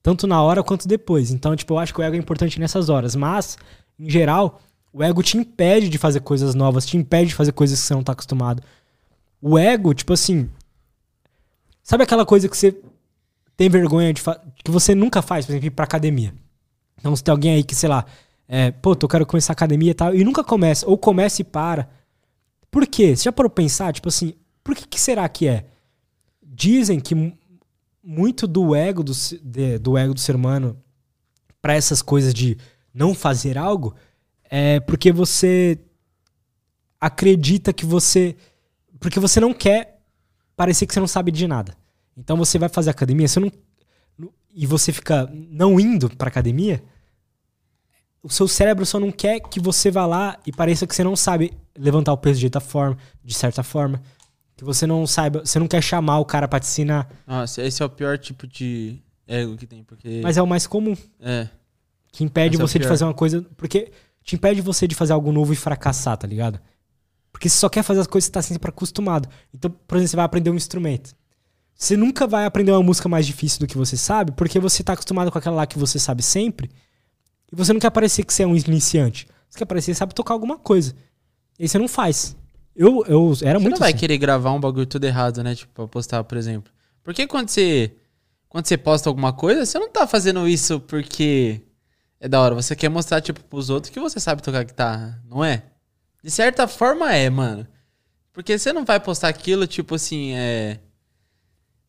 [0.00, 1.32] tanto na hora quanto depois.
[1.32, 3.58] Então, tipo, eu acho que o ego é importante nessas horas, mas,
[3.98, 4.60] em geral,
[4.92, 7.94] o ego te impede de fazer coisas novas, te impede de fazer coisas que você
[7.94, 8.62] não tá acostumado.
[9.42, 10.48] O ego, tipo assim,
[11.82, 12.78] sabe aquela coisa que você
[13.56, 14.22] tem vergonha de
[14.64, 16.32] que você nunca faz, por exemplo, ir pra academia.
[16.96, 18.06] Então, se tem alguém aí que, sei lá,
[18.46, 21.88] é, pô, eu quero começar academia e tal, e nunca começa, ou começa e para.
[22.70, 23.16] Por quê?
[23.16, 25.64] Você já parou pensar, tipo assim, por que, que será que é?
[26.56, 27.36] Dizem que mu-
[28.02, 30.82] muito do ego do, de- do ego do ser humano
[31.60, 32.56] pra essas coisas de
[32.94, 33.94] não fazer algo
[34.48, 35.78] é porque você
[37.00, 38.34] acredita que você.
[38.98, 40.00] Porque você não quer
[40.56, 41.76] parecer que você não sabe de nada.
[42.16, 43.52] Então você vai fazer academia, você não.
[44.54, 46.82] E você fica não indo pra academia,
[48.22, 51.14] o seu cérebro só não quer que você vá lá e pareça que você não
[51.14, 54.00] sabe levantar o peso de outra forma, de certa forma.
[54.56, 57.08] Que você não saiba, você não quer chamar o cara pra te ensinar.
[57.26, 60.20] Nossa, esse é o pior tipo de ego que tem, porque.
[60.22, 60.96] Mas é o mais comum.
[61.20, 61.48] É.
[62.10, 62.88] Que impede é você de pior.
[62.88, 63.44] fazer uma coisa.
[63.56, 63.92] Porque
[64.24, 66.58] te impede você de fazer algo novo e fracassar, tá ligado?
[67.30, 69.28] Porque você só quer fazer as coisas que você tá sempre acostumado.
[69.52, 71.14] Então, por exemplo, você vai aprender um instrumento.
[71.74, 74.94] Você nunca vai aprender uma música mais difícil do que você sabe, porque você tá
[74.94, 76.70] acostumado com aquela lá que você sabe sempre.
[77.52, 79.28] E você não quer parecer que você é um iniciante.
[79.50, 80.94] Você quer parecer que sabe tocar alguma coisa.
[81.58, 82.34] E aí você não faz.
[82.76, 83.98] Eu, eu era Você muito não vai assim.
[83.98, 85.54] querer gravar um bagulho tudo errado, né?
[85.54, 86.70] Tipo, pra postar, por exemplo.
[87.02, 87.92] Porque quando você.
[88.48, 91.60] Quando você posta alguma coisa, você não tá fazendo isso porque
[92.20, 92.54] é da hora.
[92.54, 95.62] Você quer mostrar, tipo, pros outros que você sabe tocar guitarra, não é?
[96.22, 97.66] De certa forma é, mano.
[98.32, 100.78] Porque você não vai postar aquilo, tipo assim, é.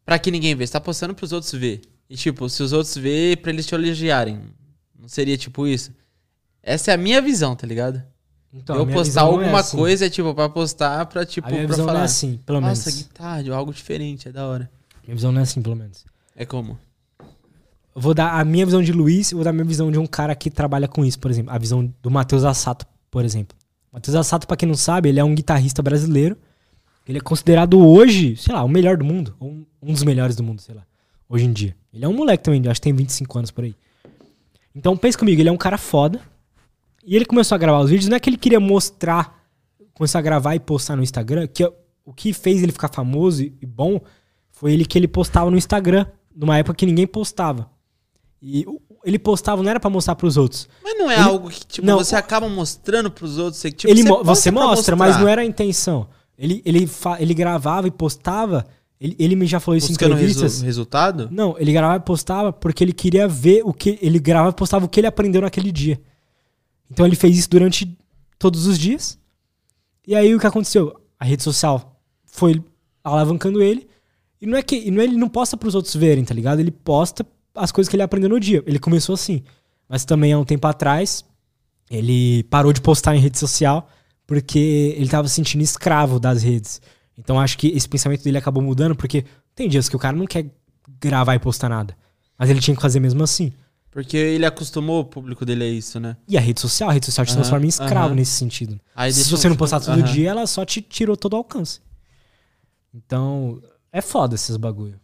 [0.05, 0.65] Pra que ninguém vê.
[0.65, 1.81] Você tá postando pros outros ver.
[2.09, 4.41] E, tipo, se os outros ver, pra eles te elogiarem.
[4.97, 5.91] Não seria tipo isso?
[6.63, 8.01] Essa é a minha visão, tá ligado?
[8.53, 9.77] Então, eu postar é alguma assim.
[9.77, 11.97] coisa, tipo, pra postar, pra, tipo, A minha pra visão falar.
[11.99, 13.03] não é assim, pelo Nossa, menos.
[13.03, 14.69] guitarra, algo diferente, é da hora.
[15.05, 16.05] Minha visão não é assim, pelo menos.
[16.35, 16.77] É como?
[17.95, 19.97] eu vou dar a minha visão de Luiz, eu vou dar a minha visão de
[19.97, 21.51] um cara que trabalha com isso, por exemplo.
[21.51, 23.57] A visão do Matheus Assato, por exemplo.
[23.91, 26.37] Matheus Assato, pra quem não sabe, ele é um guitarrista brasileiro.
[27.07, 29.35] Ele é considerado hoje, sei lá, o melhor do mundo.
[29.39, 30.83] Ou um- um dos melhores do mundo, sei lá.
[31.27, 31.75] Hoje em dia.
[31.91, 33.75] Ele é um moleque também, acho que tem 25 anos por aí.
[34.75, 36.21] Então pensa comigo, ele é um cara foda.
[37.07, 39.41] E ele começou a gravar os vídeos, não é que ele queria mostrar,
[39.93, 41.63] começar a gravar e postar no Instagram, que
[42.05, 43.99] o que fez ele ficar famoso e bom
[44.51, 46.05] foi ele que ele postava no Instagram,
[46.35, 47.69] numa época que ninguém postava.
[48.41, 48.65] E
[49.05, 50.67] ele postava não era pra mostrar pros outros.
[50.83, 53.57] Mas não é Ele- algo que, tipo, Não, você acaba mostrando pros outros.
[53.61, 56.07] Você, tipo, ele você, você mostra, mas não era a intenção.
[56.37, 56.89] Ele, ele,
[57.19, 58.65] ele gravava e postava.
[58.99, 60.53] Ele, ele me já falou isso em Buscando entrevistas.
[60.55, 61.29] resu- resultado?
[61.31, 63.97] Não, ele gravava e postava porque ele queria ver o que.
[64.01, 65.99] Ele gravava e postava o que ele aprendeu naquele dia.
[66.89, 67.97] Então ele fez isso durante
[68.39, 69.17] todos os dias.
[70.05, 70.99] E aí o que aconteceu?
[71.19, 72.63] A rede social foi
[73.03, 73.87] alavancando ele.
[74.41, 76.59] E não é que não é- ele não posta pros outros verem, tá ligado?
[76.59, 77.25] Ele posta
[77.55, 78.63] as coisas que ele aprendeu no dia.
[78.65, 79.43] Ele começou assim.
[79.89, 81.25] Mas também há um tempo atrás,
[81.89, 83.89] ele parou de postar em rede social
[84.25, 86.81] porque ele tava se sentindo escravo das redes.
[87.17, 89.25] Então acho que esse pensamento dele acabou mudando porque
[89.55, 90.45] tem dias que o cara não quer
[90.99, 91.97] gravar e postar nada.
[92.37, 93.51] Mas ele tinha que fazer mesmo assim.
[93.89, 96.17] Porque ele acostumou o público dele a isso, né?
[96.27, 98.15] E a rede social, a rede social te Aham, transforma em escravo aham.
[98.15, 98.79] nesse sentido.
[98.95, 100.03] Aí Se você não postar todo Aham.
[100.11, 101.79] dia, ela só te tirou todo o alcance.
[102.93, 103.61] Então,
[103.91, 104.99] é foda esses bagulho.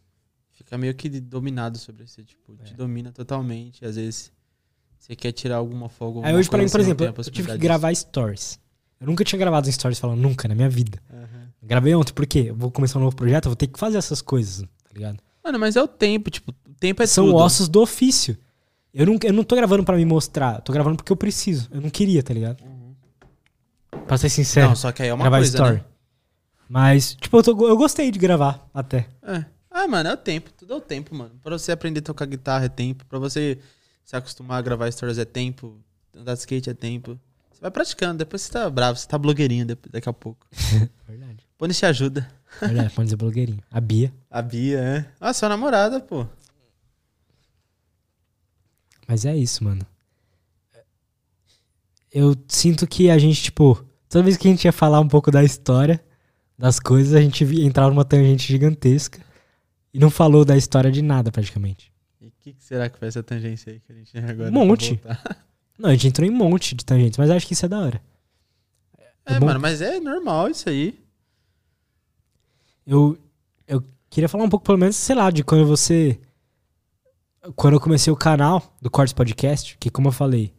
[0.52, 2.64] Fica meio que dominado sobre você, tipo, É.
[2.64, 3.84] te domina totalmente.
[3.86, 4.32] Às vezes
[5.00, 6.20] você quer tirar alguma folga.
[6.20, 8.60] Aí alguma hoje, pra mim, por exemplo, eu tive que gravar stories.
[9.00, 11.02] Eu nunca tinha gravado stories falando nunca na minha vida.
[11.10, 11.24] disso.
[11.64, 12.46] Gravei ontem, por quê?
[12.50, 15.18] Eu vou começar um novo projeto, eu vou ter que fazer essas coisas, tá ligado?
[15.44, 17.36] Mano, mas é o tempo, tipo, o tempo é São tudo.
[17.38, 18.38] ossos do ofício.
[18.94, 21.68] Eu não, eu não tô gravando pra me mostrar, tô gravando porque eu preciso.
[21.72, 22.64] Eu não queria, tá ligado?
[24.08, 24.68] Pra ser sincero.
[24.70, 25.76] Não, só que aí é uma gravar coisa, story.
[25.78, 25.84] né?
[26.70, 29.08] Mas, tipo, eu, tô- eu gostei de gravar até.
[29.24, 29.46] É.
[29.70, 30.52] Ah, mano, é o tempo.
[30.52, 31.32] Tudo é o tempo, mano.
[31.42, 33.06] Pra você aprender a tocar guitarra é tempo.
[33.06, 33.58] Pra você
[34.04, 35.78] se acostumar a gravar stories é tempo.
[36.16, 37.20] Andar de skate é tempo.
[37.52, 38.20] Você vai praticando.
[38.20, 38.98] Depois você tá bravo.
[39.00, 40.46] Você tá blogueirinho daqui a pouco.
[41.08, 41.38] Verdade.
[41.58, 42.28] Pony te ajuda.
[42.62, 43.60] Verdade, pode dizer blogueirinho.
[43.72, 44.14] A Bia.
[44.30, 45.06] A Bia, é.
[45.20, 46.26] Ah, sua namorada, pô.
[49.08, 49.86] Mas é isso, mano.
[52.12, 55.32] Eu sinto que a gente, tipo, toda vez que a gente ia falar um pouco
[55.32, 56.04] da história,
[56.58, 59.20] das coisas, a gente entrava numa tangente gigantesca
[59.94, 61.92] e não falou da história de nada, praticamente.
[62.22, 64.50] E o que, que será que foi essa tangência aí que a gente tem agora?
[64.50, 65.00] Um monte.
[65.78, 67.80] Não, a gente entrou em um monte de tangentes, mas acho que isso é da
[67.80, 68.02] hora.
[69.26, 69.48] É, bom?
[69.48, 71.00] mano, mas é normal isso aí.
[72.86, 73.18] Eu,
[73.68, 76.20] eu queria falar um pouco, pelo menos, sei lá, de quando você.
[77.56, 80.54] Quando eu comecei o canal do Cortes Podcast, que, como eu falei,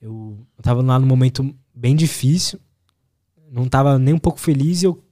[0.00, 2.60] eu, eu tava lá num momento bem difícil,
[3.50, 5.02] não tava nem um pouco feliz e eu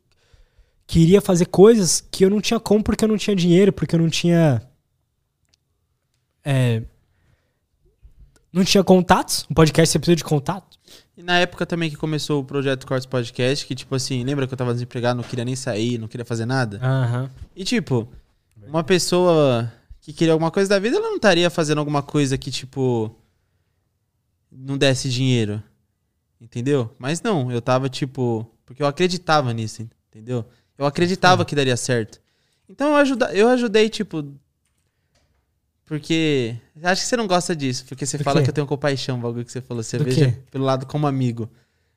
[0.87, 4.01] queria fazer coisas que eu não tinha como porque eu não tinha dinheiro, porque eu
[4.01, 4.63] não tinha.
[6.45, 6.83] É,
[8.53, 9.45] não tinha contatos.
[9.51, 10.79] Um podcast você precisa de contato.
[11.17, 14.55] E na época também que começou o projeto Cortes Podcast, que tipo assim, lembra que
[14.55, 16.79] eu tava desempregado, não queria nem sair, não queria fazer nada?
[16.81, 17.31] Aham.
[17.55, 18.09] E tipo,
[18.67, 19.71] uma pessoa
[20.13, 23.15] que queria alguma coisa da vida, ela não estaria fazendo alguma coisa que, tipo,
[24.51, 25.63] não desse dinheiro.
[26.41, 26.95] Entendeu?
[26.99, 30.45] Mas não, eu tava, tipo, porque eu acreditava nisso, entendeu?
[30.77, 32.21] Eu acreditava que daria certo.
[32.69, 34.25] Então eu, ajuda, eu ajudei, tipo.
[35.85, 36.57] Porque.
[36.83, 38.45] Acho que você não gosta disso, porque você Do fala quê?
[38.45, 39.83] que eu tenho compaixão, o bagulho que você falou.
[39.83, 40.39] Você Do veja quê?
[40.51, 41.49] pelo lado como amigo.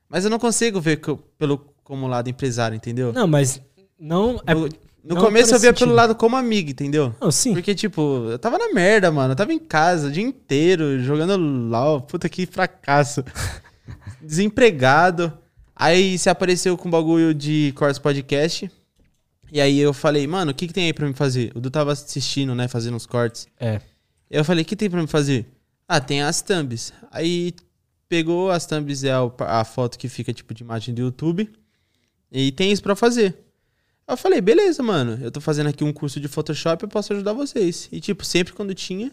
[0.10, 3.11] Mas eu não consigo ver co- pelo, como lado empresário, entendeu?
[3.14, 3.61] Não, mas
[3.99, 4.41] não.
[4.48, 4.69] É, No,
[5.03, 5.95] no não começo eu via esse pelo sentido.
[5.95, 7.15] lado como amigo, entendeu?
[7.19, 7.53] não, sim.
[7.53, 9.32] Porque, tipo, eu tava na merda, mano.
[9.34, 12.02] Eu tava em casa o dia inteiro, jogando LOL.
[12.02, 13.23] Puta que fracasso.
[14.22, 15.34] Desempregado.
[15.76, 18.69] Aí você apareceu com um bagulho de Cortes Podcast.
[19.52, 21.52] E aí eu falei, mano, o que, que tem aí pra me fazer?
[21.56, 23.48] O Du tava assistindo, né, fazendo os cortes.
[23.60, 23.82] É.
[24.30, 25.45] Eu falei, o que tem pra me fazer?
[25.88, 26.94] Ah, tem as thumbs.
[27.11, 27.53] Aí
[28.07, 31.49] pegou as thumbs, é o- a foto que fica tipo de imagem do YouTube.
[32.32, 33.38] E tem isso pra fazer.
[34.11, 35.17] Aí eu falei, beleza, mano.
[35.21, 37.88] Eu tô fazendo aqui um curso de Photoshop, eu posso ajudar vocês.
[37.93, 39.09] E tipo, sempre quando tinha,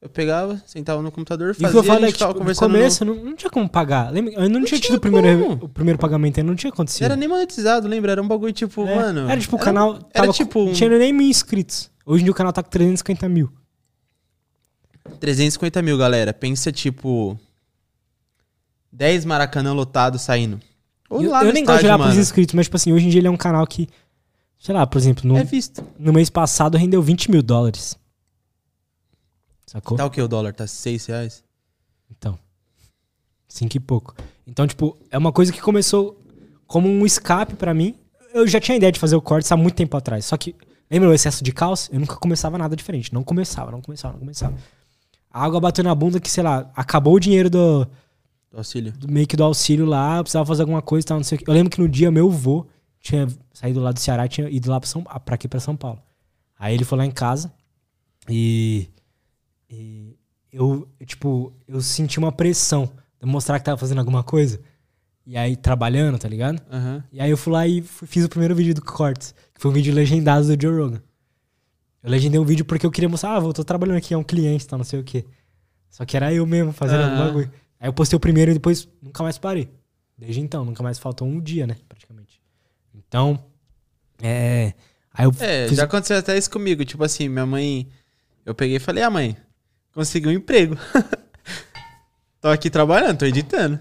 [0.00, 2.54] eu pegava, sentava no computador, E o fazia, que eu falo é que, tipo, no
[2.54, 4.12] começo não, não tinha como pagar.
[4.12, 4.32] Lembra?
[4.34, 6.74] Eu não, Não tinha tinha tido o primeiro, o primeiro pagamento ainda, não tinha Não
[6.74, 7.06] acontecido.
[7.06, 8.12] era nem monetizado, lembra?
[8.12, 9.28] Era um bagulho tipo, É, mano.
[9.28, 11.90] Era tipo, o canal era tava tipo um- tinha nem mil inscritos.
[12.06, 13.50] Hoje em dia o canal tá com 350 mil.
[15.18, 16.32] 350 mil, galera.
[16.32, 17.36] Pensa, tipo.
[18.92, 20.60] 10 Maracanã lotado saindo.
[21.08, 22.92] Ou eu lá eu no nem gosto de estádio, olhar pros inscritos, mas tipo assim,
[22.92, 23.88] hoje em dia ele é um canal que,
[24.60, 25.44] sei lá, por exemplo, no, É
[25.98, 27.98] no mês passado rendeu 20 mil dólares.
[29.66, 29.96] Sacou?
[29.96, 30.52] Tá o que o dólar?
[30.52, 31.44] Tá 6 reais?
[32.10, 32.38] Então.
[33.48, 34.14] Cinco e pouco.
[34.46, 36.20] Então, tipo, é uma coisa que começou
[36.66, 37.96] como um escape pra mim.
[38.32, 40.24] Eu já tinha ideia de fazer o corte há muito tempo atrás.
[40.24, 40.54] Só que,
[40.90, 41.88] lembra o excesso de caos?
[41.92, 43.12] Eu nunca começava nada diferente.
[43.12, 44.56] Não começava, não começava, não começava.
[45.32, 47.84] A água bateu na bunda que, sei lá, acabou o dinheiro do,
[48.50, 48.92] Do auxílio.
[48.92, 51.36] do- meio que do auxílio lá, eu precisava fazer alguma coisa e tal, não sei
[51.36, 51.48] o que.
[51.48, 52.66] Eu lembro que no dia meu avô
[53.00, 55.76] tinha saído lá do Ceará e tinha ido lá pra, São, pra aqui pra São
[55.76, 56.00] Paulo.
[56.58, 57.52] Aí ele foi lá em casa
[58.28, 58.88] e,
[59.68, 60.16] e
[60.52, 64.60] eu, tipo, eu senti uma pressão de mostrar que tava fazendo alguma coisa.
[65.26, 66.60] E aí, trabalhando, tá ligado?
[66.70, 67.04] Aham.
[67.12, 69.74] E aí eu fui lá e fiz o primeiro vídeo do Cortes, que foi um
[69.74, 71.02] vídeo legendado do Joe Rogan.
[72.02, 74.24] Eu legendei um vídeo porque eu queria mostrar, ah, eu tô trabalhando aqui, é um
[74.24, 75.24] cliente, tá, não sei o quê.
[75.90, 77.14] Só que era eu mesmo fazendo Aham.
[77.14, 77.52] o bagulho.
[77.78, 79.70] Aí eu postei o primeiro e depois nunca mais parei.
[80.16, 82.29] Desde então, nunca mais faltou um dia, né, praticamente.
[83.10, 83.44] Então,
[84.22, 84.72] é...
[85.12, 86.84] Aí eu É, fiz- já aconteceu até isso comigo.
[86.84, 87.88] Tipo assim, minha mãe.
[88.46, 89.36] Eu peguei e falei, ah, mãe,
[89.92, 90.76] consegui um emprego.
[92.40, 93.80] tô aqui trabalhando, tô editando.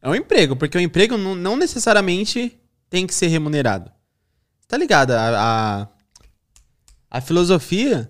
[0.00, 2.56] É um emprego, porque o emprego não, não necessariamente
[2.88, 3.90] tem que ser remunerado.
[4.68, 5.10] Tá ligado?
[5.10, 5.88] A, a,
[7.10, 8.08] a filosofia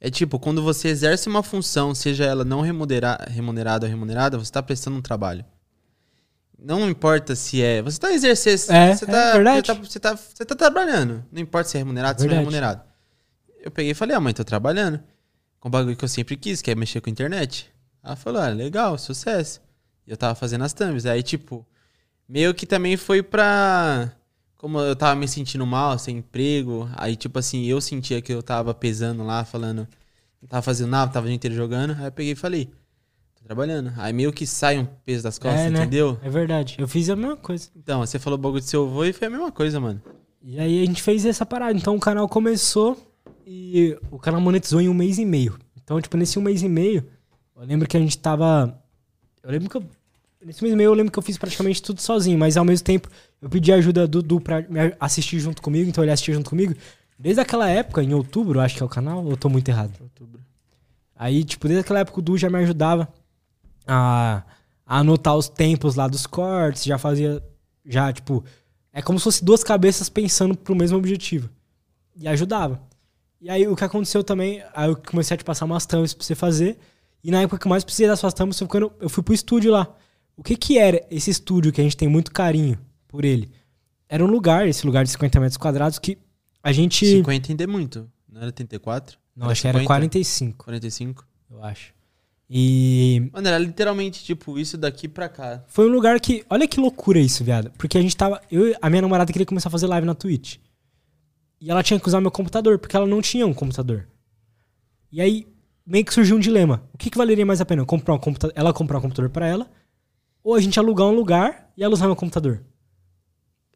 [0.00, 4.50] é tipo, quando você exerce uma função, seja ela não remunera, remunerada ou remunerada, você
[4.50, 5.44] tá prestando um trabalho.
[6.58, 7.80] Não importa se é.
[7.82, 8.74] Você tá exercendo.
[8.74, 9.66] É, você é tá, verdade.
[9.66, 11.24] Você tá, você, tá, você tá trabalhando.
[11.30, 12.82] Não importa se é remunerado, se não é remunerado.
[13.60, 15.00] Eu peguei e falei, ah, mãe, tô trabalhando.
[15.60, 17.70] Com um bagulho que eu sempre quis, que é mexer com a internet.
[18.02, 19.60] Ela falou, ah, legal, sucesso.
[20.06, 21.06] E eu tava fazendo as thumbs.
[21.06, 21.64] Aí, tipo,
[22.28, 24.12] meio que também foi pra.
[24.56, 26.90] Como eu tava me sentindo mal, sem emprego.
[26.96, 29.86] Aí, tipo assim, eu sentia que eu tava pesando lá, falando.
[30.42, 31.96] Não tava fazendo nada, tava o dia inteiro jogando.
[31.98, 32.70] Aí eu peguei e falei,
[33.48, 33.92] trabalhando.
[33.96, 35.80] Aí meio que sai um peso das costas, É, né?
[35.80, 36.18] entendeu?
[36.22, 36.76] É verdade.
[36.78, 37.70] Eu fiz a mesma coisa.
[37.74, 40.02] Então, você falou bagulho de seu avô e foi a mesma coisa, mano.
[40.42, 41.72] E aí a gente fez essa parada.
[41.76, 42.96] Então o canal começou
[43.46, 45.58] e o canal monetizou em um mês e meio.
[45.82, 47.06] Então, tipo, nesse um mês e meio,
[47.56, 48.78] eu lembro que a gente tava.
[49.42, 49.84] Eu lembro que eu.
[50.44, 52.84] Nesse mês e meio eu lembro que eu fiz praticamente tudo sozinho, mas ao mesmo
[52.84, 53.08] tempo
[53.42, 56.74] eu pedi ajuda do Du pra me assistir junto comigo, então ele assistia junto comigo.
[57.18, 59.92] Desde aquela época, em outubro, acho que é o canal, ou eu tô muito errado?
[60.00, 60.40] Outubro.
[61.16, 63.08] Aí, tipo, desde aquela época o Du já me ajudava
[63.88, 64.44] a,
[64.86, 67.42] a anotar os tempos lá dos cortes, já fazia.
[67.84, 68.44] Já, tipo.
[68.92, 71.48] É como se fosse duas cabeças pensando pro mesmo objetivo.
[72.16, 72.80] E ajudava.
[73.40, 76.24] E aí o que aconteceu também, aí eu comecei a te passar umas thumbs pra
[76.24, 76.78] você fazer.
[77.22, 79.70] E na época que eu mais precisei das suas thumbs quando eu fui pro estúdio
[79.70, 79.94] lá.
[80.36, 83.50] O que que era esse estúdio que a gente tem muito carinho por ele?
[84.08, 86.18] Era um lugar, esse lugar de 50 metros quadrados, que
[86.62, 87.04] a gente.
[87.04, 88.10] 50 ainda é muito.
[88.28, 89.18] Não era 34?
[89.36, 89.86] Não, acho que era 50?
[89.86, 91.26] 45, 45?
[91.50, 91.97] eu acho.
[92.50, 95.62] E Mano, era literalmente, tipo, isso daqui pra cá.
[95.66, 96.44] Foi um lugar que.
[96.48, 97.70] Olha que loucura isso, viado.
[97.76, 98.40] Porque a gente tava.
[98.50, 100.56] Eu, a minha namorada queria começar a fazer live na Twitch.
[101.60, 104.08] E ela tinha que usar meu computador, porque ela não tinha um computador.
[105.12, 105.46] E aí,
[105.84, 106.82] meio que surgiu um dilema.
[106.94, 107.84] O que, que valeria mais a pena?
[107.84, 109.68] Comprar um computa ela comprar um computador pra ela,
[110.42, 112.62] ou a gente alugar um lugar e ela usar meu computador?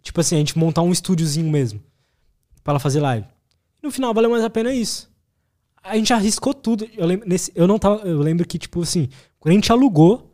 [0.00, 1.82] Tipo assim, a gente montar um estúdiozinho mesmo.
[2.62, 3.26] Pra ela fazer live.
[3.82, 5.11] No final, valeu mais a pena isso.
[5.82, 6.88] A gente arriscou tudo.
[6.96, 8.06] Eu lembro, nesse, eu não tava.
[8.06, 9.08] Eu lembro que, tipo assim,
[9.40, 10.32] quando a gente alugou,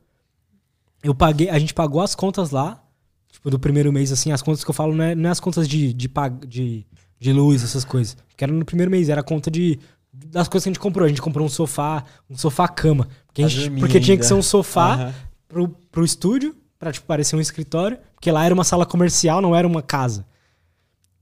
[1.03, 2.83] eu paguei, a gente pagou as contas lá,
[3.31, 5.41] tipo, do primeiro mês, assim, as contas que eu falo não é, não é as
[5.41, 6.11] contas de, de,
[6.47, 6.87] de,
[7.19, 8.17] de luz, essas coisas.
[8.29, 9.79] Porque era no primeiro mês, era a conta de.
[10.13, 11.05] Das coisas que a gente comprou.
[11.07, 13.09] A gente comprou um sofá, um sofá-cama.
[13.27, 15.15] Porque, gente- porque tinha que ser um sofá Aham.
[15.47, 17.99] pro, pro estúdio, pra, tipo, parecer um escritório.
[18.15, 20.27] Porque lá era uma sala comercial, não era uma casa.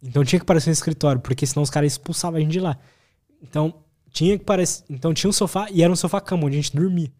[0.03, 2.79] Então tinha que parecer um escritório, porque senão os caras expulsavam a gente de lá.
[3.43, 3.75] Então
[4.17, 4.83] tinha que parecer.
[4.89, 7.13] Então tinha um sofá e era um sofá-cama onde a gente dormia.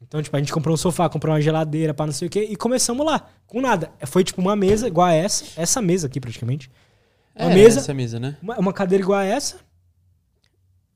[0.00, 2.46] Então, tipo, a gente comprou um sofá, comprou uma geladeira pra não sei o quê,
[2.48, 3.90] e começamos lá, com nada.
[4.06, 6.70] Foi tipo uma mesa igual a essa, essa mesa aqui praticamente.
[7.34, 8.36] Uma É, mesa, essa mesa, né?
[8.40, 9.56] uma, uma cadeira igual a essa.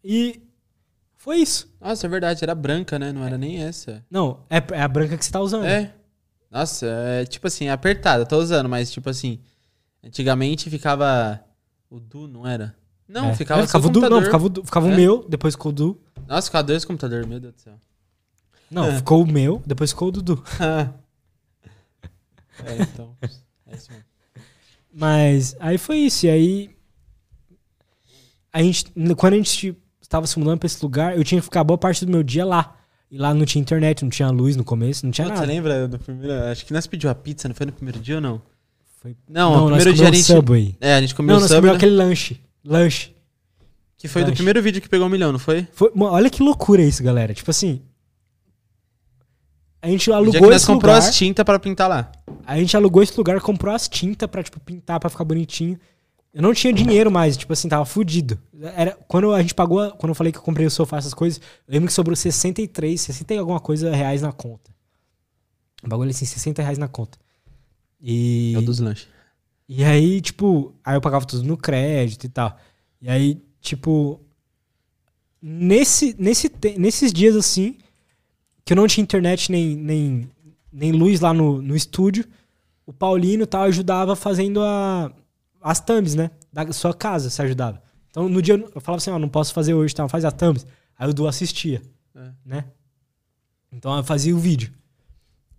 [0.04, 0.40] E
[1.16, 1.68] foi isso.
[1.80, 3.10] Nossa, é verdade, era branca, né?
[3.12, 4.04] Não era nem essa.
[4.08, 5.64] Não, é, é a branca que você tá usando.
[5.64, 5.92] É.
[6.48, 9.40] Nossa, é tipo assim, é apertada, tô usando, mas tipo assim,
[10.04, 11.42] antigamente ficava
[11.90, 12.74] o Du, não era?
[13.08, 13.34] Não, É.
[13.34, 14.96] ficava, É, ficava o o Du, não, ficava o, ficava o É.
[14.96, 16.00] meu, depois ficou o Du.
[16.26, 17.74] Nossa, ficava dois computadores, meu Deus do céu.
[18.70, 18.96] Não, É.
[18.96, 20.42] ficou o meu, depois ficou o Dudu.
[22.64, 24.04] é, então, é isso mesmo.
[24.94, 26.26] Mas aí foi isso.
[26.26, 26.70] E aí.
[28.52, 31.64] A gente, quando a gente estava se mudando pra esse lugar, eu tinha que ficar
[31.64, 32.76] boa parte do meu dia lá.
[33.10, 35.46] E lá não tinha internet, não tinha luz no começo, não tinha Você nada.
[35.46, 36.32] lembra do primeiro?
[36.44, 38.40] Acho que nós pediu a pizza, não foi no primeiro dia ou não?
[39.00, 40.24] Foi- Não, Não, no primeiro dia a gente.
[40.24, 40.76] Subway.
[40.80, 41.76] É, a gente comeu Não, o nós sub, comemos né?
[41.86, 42.40] aquele lanche.
[42.64, 43.14] Lanche.
[43.98, 44.36] Que foi do lanche.
[44.36, 45.66] primeiro vídeo que pegou um milhão, não foi?
[45.72, 47.32] Foi, mano, olha que loucura isso, galera.
[47.34, 47.80] Tipo assim.
[49.80, 51.08] A gente O dia alugou que nós esse comprou lugar.
[51.08, 52.12] as tintas pra pintar lá.
[52.46, 55.78] A gente alugou esse lugar, comprou as tintas pra, tipo, pintar, pra ficar bonitinho.
[56.32, 58.38] Eu não tinha dinheiro mais, tipo assim, tava fudido.
[58.76, 61.40] Era, quando a gente pagou, quando eu falei que eu comprei o sofá, essas coisas,
[61.68, 64.70] eu lembro que sobrou 63, 60 e alguma coisa reais na conta.
[65.84, 67.18] Um bagulho assim, 60 reais na conta.
[68.00, 69.08] E, É o dos lanches.
[69.74, 72.58] E aí, tipo, aí eu pagava tudo no crédito e tal.
[73.00, 74.20] E aí, tipo,
[75.40, 77.78] nesse, nesse, nesses dias assim,
[78.64, 80.30] que eu não tinha internet nem, nem,
[80.72, 82.24] nem luz lá no, no estúdio,
[82.86, 85.12] o Paulino tal ajudava fazendo a,
[85.60, 86.30] as thumbs, né?
[86.52, 87.82] Da sua casa, se ajudava.
[88.10, 90.06] Então no dia eu falava assim, ó, não posso fazer hoje, tá?
[90.08, 90.66] Faz a thumbs.
[90.98, 91.80] Aí o Du assistia,
[92.14, 92.30] É.
[92.44, 92.64] né?
[93.72, 94.72] Então eu fazia o vídeo.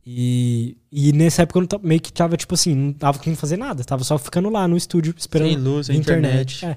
[0.05, 3.83] E, e nessa época eu meio que tava, tipo assim, não tava conseguindo fazer nada.
[3.83, 6.65] Tava só ficando lá no estúdio esperando Sem luz, sem internet.
[6.65, 6.75] É.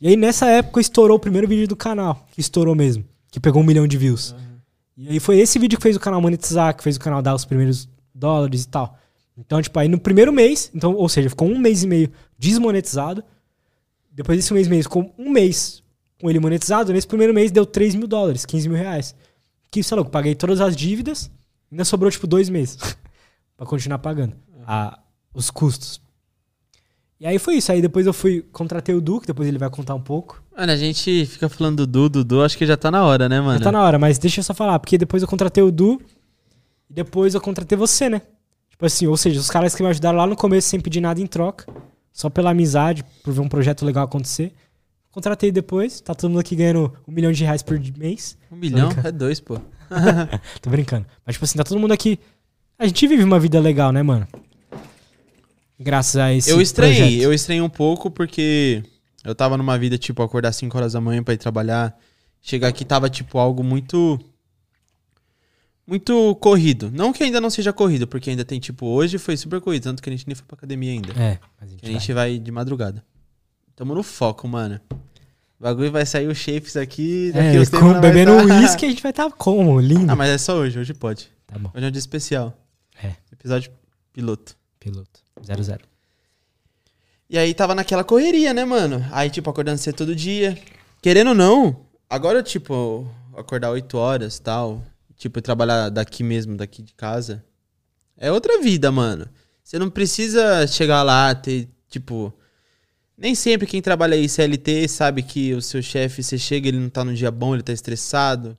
[0.00, 3.62] E aí nessa época estourou o primeiro vídeo do canal, que estourou mesmo, que pegou
[3.62, 4.34] um milhão de views.
[4.96, 7.34] E aí foi esse vídeo que fez o canal monetizar, que fez o canal dar
[7.34, 8.98] os primeiros dólares e tal.
[9.36, 13.22] Então, tipo, aí no primeiro mês, então, ou seja, ficou um mês e meio desmonetizado.
[14.12, 15.82] Depois desse mês e meio, ficou um mês
[16.20, 16.92] com ele monetizado.
[16.92, 19.14] Nesse primeiro mês deu 3 mil dólares, 15 mil reais.
[19.70, 21.30] Que, sei lá, eu paguei todas as dívidas,
[21.70, 22.78] ainda sobrou, tipo, dois meses
[23.56, 24.36] pra continuar pagando
[24.66, 24.98] a,
[25.34, 26.00] os custos.
[27.20, 27.72] E aí foi isso.
[27.72, 30.42] Aí depois eu fui, contratei o Duque, depois ele vai contar um pouco.
[30.56, 33.40] Mano, a gente fica falando do Du, Dudu, acho que já tá na hora, né,
[33.40, 33.58] mano?
[33.58, 36.00] Já tá na hora, mas deixa eu só falar, porque depois eu contratei o Du
[36.88, 38.22] e depois eu contratei você, né?
[38.70, 41.20] Tipo assim, ou seja, os caras que me ajudaram lá no começo sem pedir nada
[41.20, 41.66] em troca,
[42.12, 44.52] só pela amizade, por ver um projeto legal acontecer.
[45.10, 48.38] Contratei depois, tá todo mundo aqui ganhando um milhão de reais por mês.
[48.52, 48.90] Um milhão?
[49.02, 49.58] É dois, pô.
[50.60, 51.06] Tô brincando.
[51.24, 52.18] Mas, tipo assim, tá todo mundo aqui.
[52.78, 54.26] A gente vive uma vida legal, né, mano?
[55.78, 56.50] Graças a esse.
[56.50, 57.22] eu estranhei, projeto.
[57.22, 58.82] eu estranhei um pouco porque
[59.24, 61.96] eu tava numa vida, tipo, acordar 5 horas da manhã pra ir trabalhar.
[62.40, 64.18] Chegar aqui tava, tipo, algo muito.
[65.86, 66.90] Muito corrido.
[66.92, 70.02] Não que ainda não seja corrido, porque ainda tem, tipo, hoje foi super corrido, tanto
[70.02, 71.12] que a gente nem foi pra academia ainda.
[71.12, 73.02] É, mas a gente, a gente vai de madrugada.
[73.74, 74.78] Tamo no foco, mano.
[75.58, 77.32] O bagulho vai sair os shapes aqui.
[77.34, 79.80] É, com, bebendo tá- uísque a gente vai estar tá como?
[79.80, 80.10] Lindo.
[80.10, 81.28] Ah, mas é só hoje, hoje pode.
[81.46, 81.70] Tá bom.
[81.74, 82.56] Hoje é um dia especial.
[83.02, 83.14] É.
[83.32, 83.72] Episódio
[84.12, 84.56] piloto.
[84.78, 85.20] Piloto.
[85.42, 85.80] 00.
[87.28, 89.04] E aí tava naquela correria, né, mano?
[89.10, 90.56] Aí, tipo, acordando cedo todo dia.
[91.02, 94.82] Querendo ou não, agora, tipo, acordar 8 horas e tal.
[95.16, 97.44] Tipo, trabalhar daqui mesmo, daqui de casa.
[98.16, 99.28] É outra vida, mano.
[99.62, 102.32] Você não precisa chegar lá, ter, tipo.
[103.18, 106.88] Nem sempre quem trabalha aí CLT sabe que o seu chefe, você chega, ele não
[106.88, 108.56] tá no dia bom, ele tá estressado.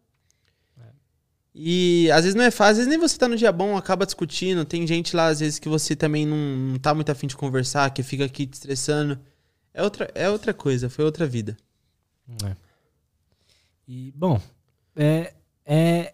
[1.56, 4.06] E às vezes não é fácil, às vezes nem você tá no dia bom, acaba
[4.06, 4.66] discutindo.
[4.66, 7.90] Tem gente lá, às vezes, que você também não, não tá muito afim de conversar,
[7.94, 9.18] que fica aqui te estressando.
[9.74, 11.58] É outra, é outra coisa, foi outra vida.
[12.46, 12.56] É.
[13.88, 14.40] E, bom,
[14.96, 15.34] é,
[15.66, 16.14] é,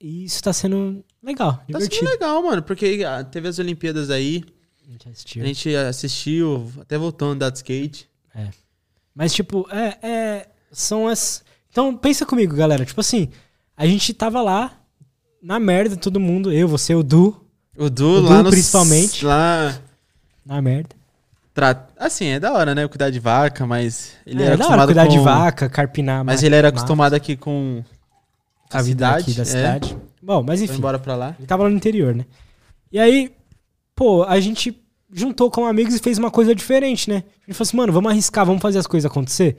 [0.00, 1.96] isso tá sendo legal, Tá divertido.
[1.96, 4.44] sendo legal, mano, porque ah, teve as Olimpíadas aí,
[4.86, 5.42] A gente assistiu.
[5.42, 8.08] a gente assistiu, até voltou a andar de skate.
[9.14, 11.42] Mas, tipo, é, é, são as...
[11.70, 12.84] Então, pensa comigo, galera.
[12.84, 13.28] Tipo assim,
[13.76, 14.72] a gente tava lá,
[15.42, 16.52] na merda, todo mundo.
[16.52, 17.44] Eu, você, o Du,
[17.76, 18.50] O Du, O lá Du, no...
[18.50, 19.24] principalmente.
[19.24, 19.78] Lá...
[20.44, 20.90] na merda.
[21.52, 21.88] Tra...
[21.96, 22.86] Assim, é da hora, né?
[22.88, 25.12] Cuidar de vaca, mas ele é, era da hora cuidar com...
[25.12, 26.24] de vaca, carpinar.
[26.24, 27.84] Mas ma- ele era acostumado aqui com
[28.70, 29.44] a vida aqui da é.
[29.44, 29.96] cidade.
[30.20, 30.78] Bom, mas Foi enfim.
[30.78, 31.36] embora pra lá.
[31.38, 32.24] Ele tava lá no interior, né?
[32.90, 33.32] E aí,
[33.94, 34.80] pô, a gente
[35.12, 37.16] juntou com amigos e fez uma coisa diferente, né?
[37.16, 39.56] A gente falou assim, mano, vamos arriscar, vamos fazer as coisas acontecer?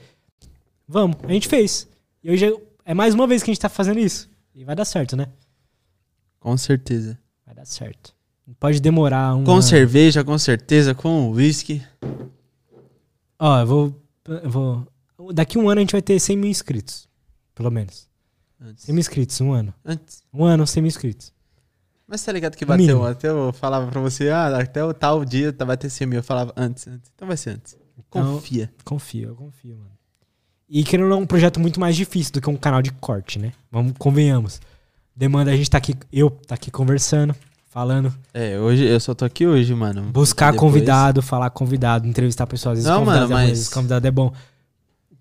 [0.87, 1.17] Vamos.
[1.23, 1.87] A gente fez.
[2.23, 4.29] E hoje é- é mais uma vez que a gente tá fazendo isso.
[4.53, 5.27] E vai dar certo, né?
[6.39, 7.17] Com certeza.
[7.45, 8.13] Vai dar certo.
[8.59, 9.43] Pode demorar um.
[9.43, 11.81] Com cerveja, com certeza, com whisky.
[13.39, 14.01] Ó, eu vou,
[14.43, 14.87] eu vou.
[15.33, 17.07] Daqui um ano a gente vai ter 100 mil inscritos.
[17.55, 18.07] Pelo menos.
[18.61, 18.83] Antes.
[18.85, 19.73] 100 mil inscritos, um ano.
[19.83, 20.23] Antes.
[20.33, 21.33] Um ano, 100 mil inscritos.
[22.07, 22.99] Mas tá ligado que Mínimo.
[22.99, 23.05] bateu.
[23.11, 26.19] Até eu falava pra você, ah, até o tal dia vai ter 100 mil.
[26.19, 27.11] Eu falava antes, antes.
[27.15, 27.75] Então vai ser antes.
[27.97, 28.71] Então- Confia.
[28.83, 29.89] Confio, eu confio, mano.
[30.69, 33.39] E querendo ou não, um projeto muito mais difícil do que um canal de corte,
[33.39, 33.51] né?
[33.71, 34.59] Vamos, convenhamos.
[35.15, 37.35] Demanda a gente tá aqui, eu tá aqui conversando,
[37.69, 40.03] falando, É, hoje eu só tô aqui hoje, mano.
[40.11, 42.79] buscar Depois- convidado, falar convidado, entrevistar pessoas.
[42.79, 44.31] Às vezes Não, mano, é mas- vezes convidado é bom.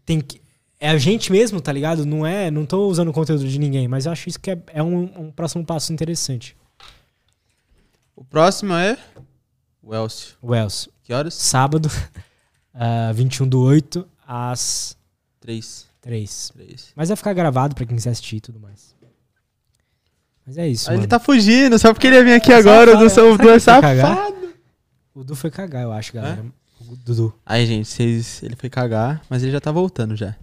[0.05, 0.41] Tem que.
[0.81, 2.05] É a gente mesmo, tá ligado?
[2.05, 2.51] Não é.
[2.51, 5.27] Não tô usando o conteúdo de ninguém, mas eu acho isso que é, é um,
[5.27, 6.57] um próximo passo interessante.
[8.17, 8.99] O próximo é.
[9.83, 10.37] O Elcio.
[10.41, 10.91] O Elcio.
[11.03, 11.35] Que horas?
[11.35, 11.89] Sábado,
[12.73, 14.97] ah, 21 do 8 às
[15.41, 15.87] Três.
[16.01, 16.51] 3.
[16.55, 16.93] Três.
[16.97, 18.95] Mas vai ficar gravado pra quem quiser assistir e tudo mais.
[20.47, 20.91] Mas é isso.
[20.91, 22.93] Ah, ele tá fugindo, só porque ele ia vir aqui É agora.
[22.93, 24.17] safado, O Du, o será Du é foi cagar?
[24.17, 24.55] safado.
[25.15, 26.45] O Du foi cagar, eu acho, galera.
[26.81, 27.35] O Dudu.
[27.47, 28.43] Aí, gente, vocês...
[28.43, 30.37] ele foi cagar, mas ele já tá voltando já.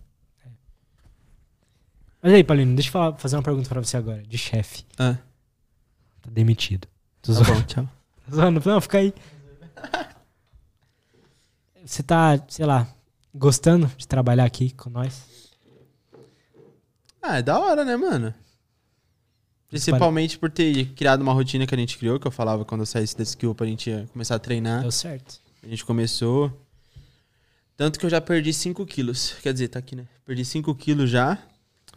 [2.21, 4.83] Mas aí, Paulino, deixa eu falar- fazer uma pergunta pra você agora, de chefe.
[4.97, 5.17] Ah,
[6.21, 6.87] Tá demitido.
[7.21, 7.53] Tô tá zoando.
[7.53, 7.89] bom, tchau.
[8.29, 8.61] Tô zoando.
[8.65, 9.13] Não, fica aí.
[11.85, 12.87] Você tá, sei lá,
[13.33, 15.23] gostando de trabalhar aqui com nós?
[17.21, 18.33] Ah, é da hora, né, mano?
[19.69, 22.85] Principalmente por ter criado uma rotina que a gente criou, que eu falava quando eu
[22.85, 24.81] saísse da skill pra gente ia começar a treinar.
[24.81, 25.39] Deu certo.
[25.63, 26.51] A gente começou.
[27.77, 29.35] Tanto que eu já perdi 5 quilos.
[29.41, 30.07] Quer dizer, tá aqui, né?
[30.25, 31.37] Perdi 5 quilos já.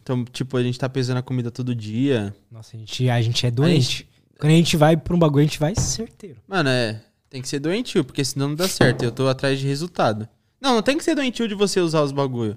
[0.03, 2.35] Então, tipo, a gente tá pesando a comida todo dia.
[2.51, 4.09] Nossa, a gente, a gente é doente.
[4.39, 6.39] Quando a gente vai pra um bagulho, a gente vai certeiro.
[6.47, 7.03] Mano, é.
[7.31, 9.05] Tem que ser doentio, porque senão não dá certo.
[9.05, 10.29] Eu tô atrás de resultado.
[10.61, 12.57] Não, não tem que ser doentio de você usar os bagulho.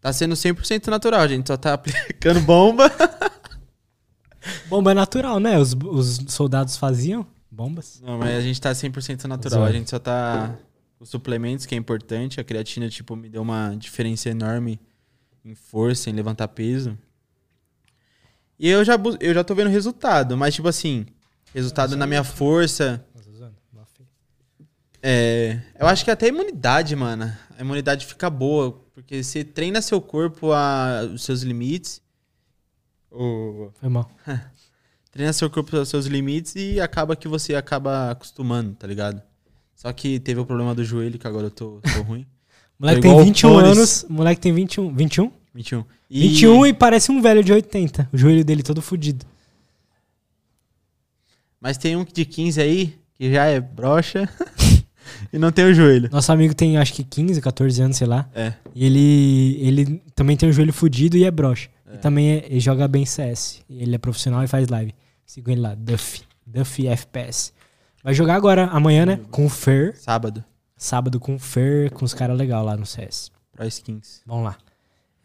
[0.00, 2.90] Tá sendo 100% natural, a gente só tá aplicando bomba.
[4.68, 5.58] Bomba é natural, né?
[5.58, 8.00] Os, os soldados faziam bombas.
[8.00, 9.64] Não, mas a gente tá 100% natural.
[9.64, 10.56] A gente só tá.
[10.98, 12.40] Os suplementos, que é importante.
[12.40, 14.80] A creatina, tipo, me deu uma diferença enorme
[15.44, 16.96] em força, em levantar peso.
[18.58, 21.06] E eu já, eu já tô vendo resultado, mas, tipo assim,
[21.54, 23.04] resultado na minha força.
[25.02, 27.32] É, eu acho que até a imunidade, mano.
[27.56, 32.02] A imunidade fica boa, porque você treina seu corpo a os seus limites.
[33.74, 34.10] Foi mal.
[35.12, 39.22] treina seu corpo aos seus limites e acaba que você acaba acostumando, tá ligado?
[39.74, 42.26] Só que teve o problema do joelho, que agora eu tô, tô ruim.
[42.78, 43.70] Moleque Tô tem o 21 Pones.
[43.70, 44.06] anos.
[44.08, 44.94] Moleque tem 21.
[44.94, 45.32] 21?
[45.56, 45.84] 21.
[46.10, 48.08] E 21 e parece um velho de 80.
[48.12, 49.24] O joelho dele todo fudido.
[51.60, 54.28] Mas tem um de 15 aí, que já é broxa
[55.32, 56.08] e não tem o joelho.
[56.12, 58.28] Nosso amigo tem acho que 15, 14 anos, sei lá.
[58.34, 58.52] É.
[58.74, 61.68] E ele, ele também tem o joelho fudido e é broxa.
[61.92, 63.62] E também é- ele joga bem CS.
[63.68, 64.94] Ele é profissional e faz live.
[65.24, 66.22] Sigam ele lá, Duff.
[66.46, 67.52] Duff FPS.
[68.04, 69.20] Vai jogar agora, amanhã, né?
[69.30, 69.96] Com o Fer.
[69.96, 70.44] Sábado.
[70.76, 73.32] Sábado com o Fer, com os caras legais lá no CS.
[73.52, 74.20] Pro skins.
[74.26, 74.56] Vamos lá.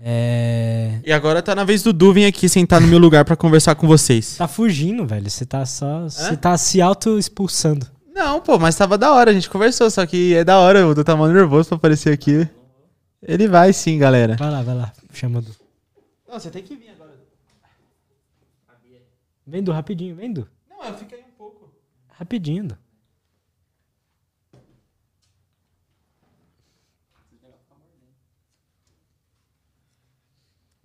[0.03, 0.99] É...
[1.05, 3.75] E agora tá na vez do Du vir aqui sentar no meu lugar pra conversar
[3.75, 4.37] com vocês.
[4.37, 5.29] Tá fugindo, velho.
[5.29, 6.03] Você tá só.
[6.03, 7.85] Você tá se auto-expulsando.
[8.13, 10.93] Não, pô, mas tava da hora, a gente conversou, só que é da hora, o
[10.93, 12.47] Du tá mal nervoso pra aparecer aqui.
[13.21, 14.35] Ele vai sim, galera.
[14.35, 14.93] Vai lá, vai lá.
[15.13, 15.55] Chama do.
[16.27, 17.11] Não, você tem que vir agora.
[19.45, 20.47] Vem do rapidinho, vem do.
[20.69, 21.71] Não, eu fico aí um pouco.
[22.09, 22.77] Rapidinho, do.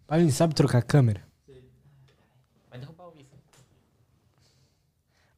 [0.07, 1.23] Paulinho, sabe trocar a câmera?
[2.71, 3.15] Vai derrubar o.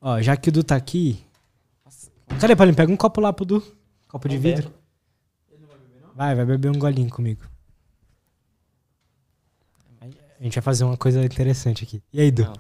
[0.01, 1.25] Ó, já que o Du tá aqui.
[2.41, 2.77] Cadê, Paulinho?
[2.77, 3.63] Pega um copo lá pro Du.
[4.07, 4.75] Copo de Não vidro.
[6.15, 7.43] Vai, vai beber um golinho comigo.
[10.01, 12.03] A gente vai fazer uma coisa interessante aqui.
[12.13, 12.45] E aí, Du?
[12.45, 12.55] Não.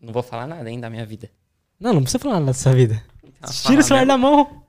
[0.00, 1.30] Não vou falar nada ainda da minha vida.
[1.78, 3.02] Não, não precisa falar nada dessa vida.
[3.40, 4.62] Ah, Tira o celular da mão.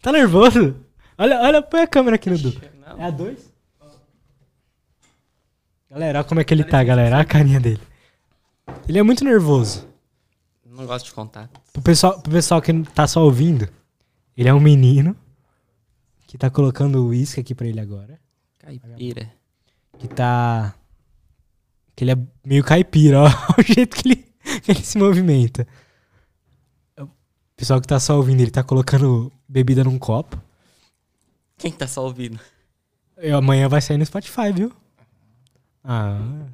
[0.00, 0.76] Tá nervoso?
[1.18, 2.48] Olha, olha, põe a câmera aqui no Du.
[2.58, 2.80] mesmo.
[2.80, 2.98] Não.
[2.98, 3.49] É a 2?
[5.90, 7.16] Galera, olha como é que ele tá, galera.
[7.16, 7.82] Olha a carinha dele.
[8.88, 9.88] Ele é muito nervoso.
[10.64, 11.50] Não gosto de contar.
[11.72, 13.68] Pro pessoal, pro pessoal que tá só ouvindo,
[14.36, 15.16] ele é um menino
[16.28, 18.20] que tá colocando uísque aqui pra ele agora.
[18.56, 19.32] Caipira.
[19.98, 20.72] Que tá.
[21.96, 23.26] Que ele é meio caipira, ó.
[23.58, 24.16] o jeito que ele,
[24.62, 25.66] que ele se movimenta.
[27.00, 27.08] O
[27.56, 30.40] pessoal que tá só ouvindo, ele tá colocando bebida num copo.
[31.58, 32.38] Quem tá só ouvindo?
[33.20, 34.72] E amanhã vai sair no Spotify, viu?
[35.82, 36.46] Ah.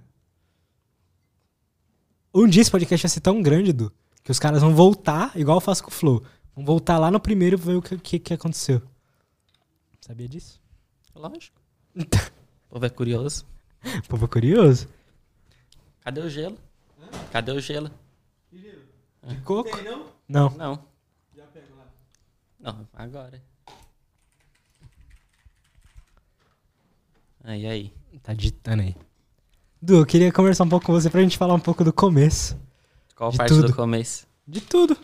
[2.34, 3.92] Um dia esse podcast vai ser tão grande, Du,
[4.22, 6.22] que os caras vão voltar, igual eu faço com o Flow.
[6.54, 8.82] Vão voltar lá no primeiro e ver o que, que, que aconteceu.
[10.00, 10.60] Sabia disso?
[11.14, 11.60] Lógico.
[11.94, 13.46] O povo é curioso.
[14.04, 14.88] O povo é curioso.
[16.00, 16.58] Cadê o gelo?
[17.30, 17.88] Cadê o gelo?
[18.50, 19.70] De coco?
[20.28, 20.50] Não.
[20.50, 20.84] Não.
[22.58, 23.40] Não, agora.
[27.44, 27.92] Aí, aí.
[28.22, 28.96] Tá digitando aí.
[29.80, 32.56] Du, eu queria conversar um pouco com você pra gente falar um pouco do começo.
[33.14, 33.68] Qual De parte tudo.
[33.68, 34.26] do começo?
[34.46, 34.96] De tudo.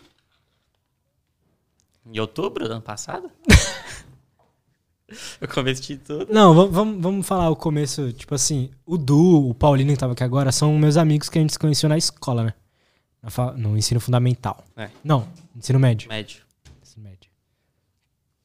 [2.05, 3.29] Em outubro do ano passado?
[5.41, 6.27] o começo de tudo.
[6.33, 8.11] Não, vamos, vamos, vamos falar o começo.
[8.13, 11.41] Tipo assim, o Du, o Paulino que tava aqui agora, são meus amigos que a
[11.41, 12.53] gente se conheceu na escola, né?
[13.55, 14.63] No ensino fundamental.
[14.75, 14.89] É.
[15.03, 16.09] Não, ensino médio.
[16.09, 16.41] Médio.
[16.81, 17.31] Ensino médio.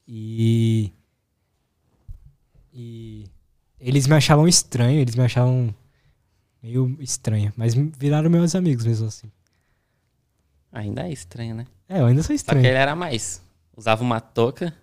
[0.06, 0.92] E.
[2.72, 3.24] E.
[3.80, 5.74] Eles me achavam estranho, eles me achavam
[6.62, 7.52] meio estranho.
[7.56, 9.30] Mas viraram meus amigos mesmo assim.
[10.72, 11.66] Ainda é estranho, né?
[11.88, 12.66] É, eu ainda sou Só que estranho.
[12.66, 13.42] ele era mais.
[13.76, 14.74] Usava uma touca,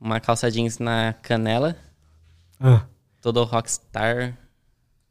[0.00, 1.76] uma calça jeans na canela,
[2.58, 2.84] Ah,
[3.20, 4.36] todo rockstar.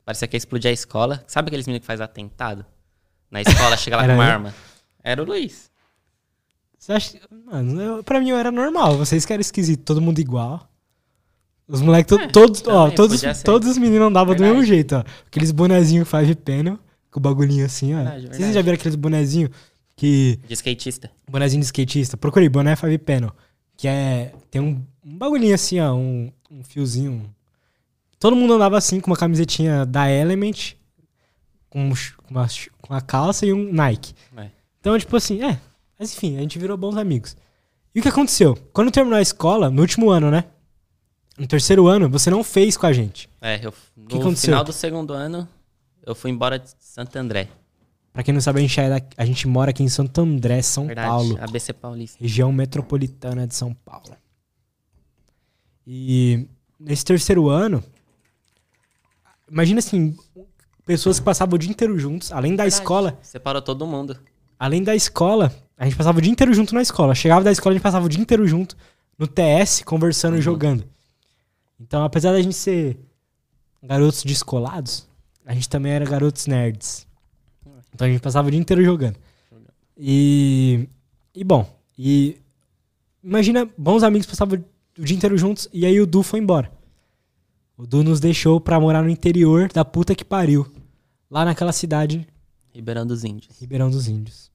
[0.04, 1.24] Parecia que ia explodir a escola.
[1.28, 2.66] Sabe aqueles meninos que faz atentado?
[3.30, 4.54] Na escola, chega lá com uma arma.
[5.04, 5.70] Era o Luiz.
[6.78, 7.20] você acha.
[7.46, 8.98] Mano, eu, pra mim eu era normal.
[8.98, 10.70] Vocês que eram esquisitos, todo mundo igual.
[11.68, 14.60] Os moleques, to- É, todos, ó, todos, todos os meninos andavam do Verdade.
[14.60, 15.04] mesmo jeito, ó.
[15.28, 16.80] Aqueles bonezinhos five panel,
[17.12, 17.98] com o bagulhinho assim, ó.
[17.98, 18.54] Verdade, Vocês verdade.
[18.54, 19.50] já viram aqueles bonezinhos
[19.96, 20.40] que.
[20.48, 21.12] De skatista.
[21.30, 22.16] Bonezinho de skatista.
[22.16, 23.32] Procurei, boné five panel.
[23.76, 24.34] Que é.
[24.50, 25.94] Tem um, um bagulhinho assim, ó.
[25.94, 27.30] Um, um fiozinho.
[28.20, 30.74] Todo mundo andava assim, com uma camisetinha da Element,
[31.70, 31.94] com, um
[32.30, 32.48] uma,
[32.82, 34.14] com a calça e um Nike.
[34.38, 34.48] É.
[34.80, 35.60] Então, tipo assim, é.
[36.00, 37.36] Mas enfim, a gente virou bons amigos.
[37.94, 38.58] E o que aconteceu?
[38.72, 40.46] Quando terminou a escola, no último ano, né?
[41.38, 43.30] No terceiro ano, você não fez com a gente.
[43.42, 44.48] É, eu, no aconteceu?
[44.52, 45.48] final do segundo ano,
[46.06, 47.48] eu fui embora de Santo André.
[48.12, 50.62] Pra quem não sabe, a gente, é da- a gente mora aqui em Santo André,
[50.64, 51.38] São Verdade, Paulo.
[51.40, 52.18] ABC Paulista.
[52.20, 54.16] região metropolitana de São Paulo.
[55.86, 56.48] E
[56.80, 57.84] nesse terceiro ano,
[59.50, 60.18] imagina assim,
[60.86, 64.18] pessoas que passavam o dia inteiro juntos, além da Verdade, escola, Separou todo mundo.
[64.60, 67.14] além da escola, a gente passava o dia inteiro junto na escola.
[67.16, 68.76] Chegava da escola, a gente passava o dia inteiro junto
[69.18, 70.40] no TS, conversando Uhum.
[70.40, 70.84] e jogando.
[71.80, 73.00] Então, apesar da gente ser
[73.84, 75.08] garotos descolados,
[75.46, 77.08] a gente também era garotos nerds.
[77.94, 79.18] Então a gente passava o dia inteiro jogando.
[79.98, 80.88] E,
[81.34, 81.68] e bom,
[81.98, 82.38] e
[83.24, 84.64] imagina, bons amigos passavam
[84.98, 86.72] o dia inteiro juntos e aí o Du foi embora.
[87.78, 90.68] O Du nos deixou pra morar no interior da puta que pariu.
[91.30, 92.28] Lá naquela cidade,
[92.74, 93.60] Ribeirão dos Índios.
[93.60, 94.52] Ribeirão dos Índios.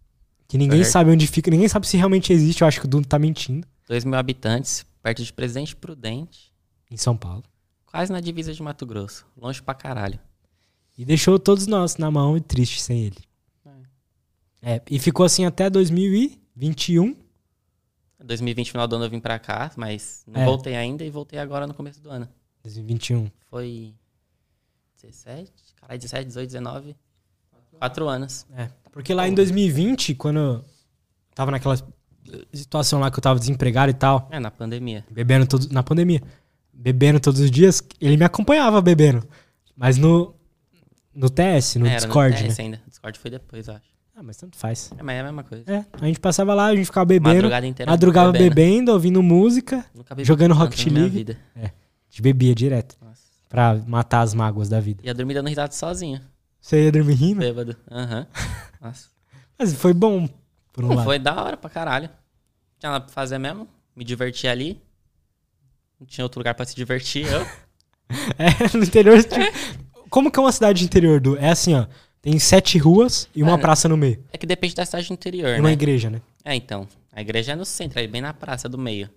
[0.47, 0.93] Que ninguém Certo.
[0.93, 3.67] sabe onde fica, ninguém sabe se realmente existe, eu acho que o Du tá mentindo.
[3.89, 6.52] 2 mil habitantes, perto de Presidente Prudente,
[6.93, 7.43] Em São Paulo.
[7.87, 9.27] quase na divisa de Mato Grosso.
[9.37, 10.19] Longe pra caralho.
[10.97, 13.19] E deixou todos nós na mão e triste sem ele.
[14.61, 17.17] É, e ficou assim até 2021.
[18.25, 20.45] 2020, final do ano, eu vim pra cá, mas não É.
[20.45, 22.29] voltei ainda e voltei agora no começo do ano.
[22.63, 23.29] 2021.
[23.51, 23.93] Foi
[25.03, 25.51] 17,
[25.81, 26.97] caralho, 17, 18, 19.
[27.79, 28.47] Quatro anos.
[28.55, 28.71] É.
[28.93, 30.65] Porque lá em 2020, quando eu
[31.35, 31.75] tava naquela
[32.55, 35.05] situação lá que eu tava desempregado e tal, É, na pandemia.
[35.11, 36.23] bebendo todos na pandemia,
[36.73, 39.27] bebendo todos os dias, ele me acompanhava bebendo.
[39.77, 40.35] Mas no
[41.15, 42.49] no TS, no É, Discord, no né?
[42.49, 42.81] TS ainda.
[42.89, 43.93] Discord foi depois, eu acho.
[44.15, 44.91] Ah, mas tanto faz.
[44.99, 45.65] É, mas é a mesma coisa.
[45.71, 47.91] É, a gente passava lá, a gente ficava bebendo, Madrugada inteira.
[47.91, 48.55] madrugava bebendo.
[48.55, 51.09] bebendo, ouvindo música, bebi jogando Rocket League.
[51.11, 51.39] vida.
[51.57, 51.71] a
[52.11, 53.23] gente bebia direto Nossa.
[53.49, 55.01] pra matar as mágoas da vida.
[55.05, 56.21] Ia dormir dando risada sozinho.
[56.61, 57.41] Você ia dormir rindo?
[57.41, 57.75] Bêbado.
[57.91, 58.27] Aham.
[58.81, 59.09] Nossa.
[59.59, 60.29] Mas foi bom,
[60.73, 61.05] por um Não, lado.
[61.07, 62.09] foi da hora pra caralho.
[62.79, 63.67] Tinha nada pra fazer mesmo.
[63.97, 64.81] Me diverti ali.
[66.03, 67.27] Não tinha outro lugar pra se divertir.
[67.27, 67.47] Eu.
[68.37, 69.23] É, no interior.
[69.23, 69.37] tipo,
[70.11, 71.39] Como que é uma cidade de interior, Du?
[71.39, 71.87] É assim, ó.
[72.21, 74.23] Tem sete ruas e uma praça no meio.
[74.31, 75.73] É que depende da cidade do interior, E uma né?
[75.73, 76.21] igreja, né?
[76.45, 76.87] É, então.
[77.11, 79.09] A igreja é no centro, aí bem na praça do meio.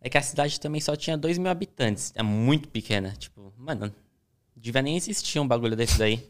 [0.00, 2.12] É que a cidade também só tinha 2 mil habitantes.
[2.14, 3.12] É muito pequena.
[3.18, 3.92] Tipo, mano,
[4.56, 6.24] devia nem existir um bagulho desse daí.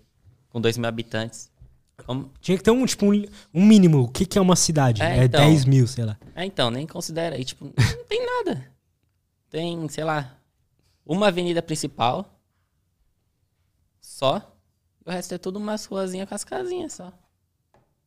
[0.49, 1.51] Com 2 mil habitantes.
[2.07, 2.31] Como...
[2.41, 4.05] Tinha que ter um, tipo, um, um mínimo.
[4.05, 5.03] O que, que é uma cidade?
[5.03, 5.47] É, É, então.
[5.47, 6.17] 10 mil, sei lá.
[6.35, 7.39] É, então, nem considera.
[7.39, 8.73] E, tipo, não tem nada.
[9.53, 10.35] Tem, sei lá,
[11.05, 12.41] uma avenida principal.
[14.01, 14.57] Só.
[15.05, 17.13] O resto é tudo umas ruazinhas com as casinhas só.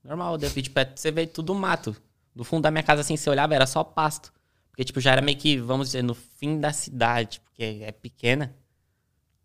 [0.03, 1.95] Normal, de tipo, é- você vê tudo mato.
[2.35, 4.33] Do fundo da minha casa, assim, você olhava, era só pasto.
[4.71, 8.55] Porque, tipo, já era meio que, vamos dizer, no fim da cidade, porque é pequena.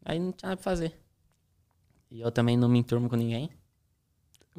[0.03, 0.99] Aí não tinha nada pra fazer.
[2.11, 3.51] E eu também não me enturmo com ninguém.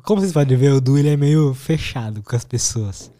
[0.03, 3.11] Como vocês podem ver, o Du ele é meio fechado com as pessoas.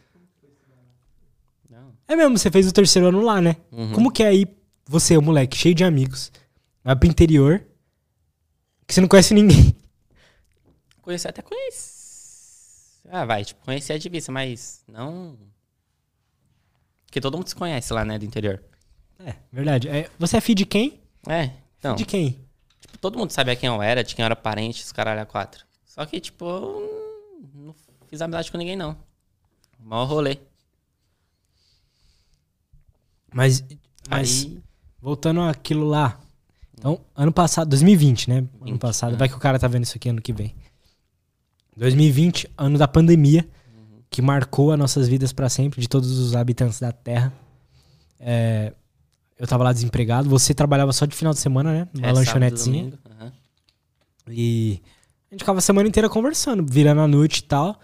[2.11, 3.55] É mesmo, você fez o terceiro ano lá, né?
[3.71, 3.93] Uhum.
[3.93, 4.45] Como que é aí,
[4.85, 6.29] você, o moleque, cheio de amigos,
[6.83, 7.65] vai pro interior,
[8.85, 9.73] que você não conhece ninguém.
[11.01, 12.99] Conhecer até conhece.
[13.09, 15.37] Ah, vai, tipo, conhecer é de vista, mas não.
[17.05, 18.61] Porque todo mundo se conhece lá, né, do interior.
[19.17, 19.87] É, verdade.
[19.87, 20.99] É, você é filho de quem?
[21.25, 21.95] É, então.
[21.95, 22.45] De quem?
[22.81, 25.25] Tipo, todo mundo sabia quem eu era, de quem eu era parente, os caralho a
[25.25, 25.65] quatro.
[25.85, 27.75] Só que, tipo, eu não
[28.09, 28.97] fiz amizade com ninguém, não.
[29.79, 30.50] Mó rolê.
[33.33, 33.63] Mas,
[34.09, 34.59] mas Aí.
[35.01, 36.19] voltando àquilo lá.
[36.77, 38.37] Então, ano passado, 2020, né?
[38.37, 39.17] ano 20, passado, né?
[39.17, 40.55] vai que o cara tá vendo isso aqui ano que vem.
[41.77, 43.47] 2020, ano da pandemia,
[44.09, 47.31] que marcou as nossas vidas pra sempre, de todos os habitantes da Terra.
[48.19, 48.73] É,
[49.39, 51.87] eu tava lá desempregado, você trabalhava só de final de semana, né?
[51.93, 52.93] Numa é, lanchonetezinha.
[53.09, 53.31] aham.
[54.27, 54.81] E
[55.29, 57.79] a gente ficava a semana inteira conversando, virando a noite e tal.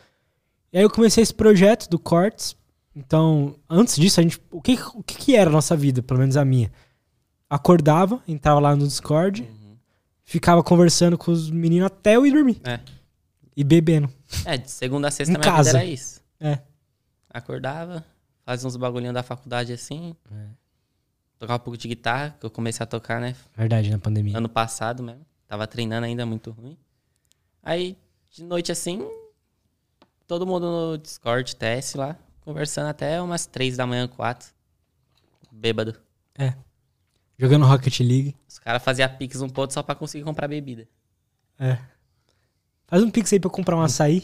[0.72, 2.56] E aí eu comecei esse projeto do Cortes.
[2.98, 4.42] Então, antes disso, a gente.
[4.50, 6.72] O que, o que, era a nossa vida, pelo menos a minha?
[7.48, 9.78] Acordava, entrava lá no Discord, Uhum.
[10.24, 12.60] ficava conversando com os meninos até eu ir dormir.
[12.64, 12.80] É.
[13.56, 14.12] E bebendo.
[14.46, 15.70] É, de segunda a sexta minha casa.
[15.70, 16.22] vida era isso.
[16.40, 16.60] É.
[17.30, 18.04] Acordava,
[18.44, 20.16] fazia uns bagulhinhos da faculdade assim.
[20.32, 20.48] É.
[21.38, 23.36] Tocava um pouco de guitarra, que eu comecei a tocar, né?
[23.56, 24.36] Verdade, na pandemia.
[24.36, 25.24] Ano passado mesmo.
[25.48, 26.76] Tava treinando ainda muito ruim.
[27.62, 27.96] Aí,
[28.32, 29.08] de noite assim,
[30.26, 32.18] todo mundo no Discord, TS lá,
[32.48, 34.48] conversando até umas três da manhã, quatro.
[35.52, 36.00] Bêbado.
[37.38, 38.38] Jogando Rocket League.
[38.48, 40.88] Os caras faziam pix um ponto só pra conseguir comprar bebida.
[41.60, 41.78] É.
[42.88, 44.24] Faz um pix aí pra eu comprar um açaí.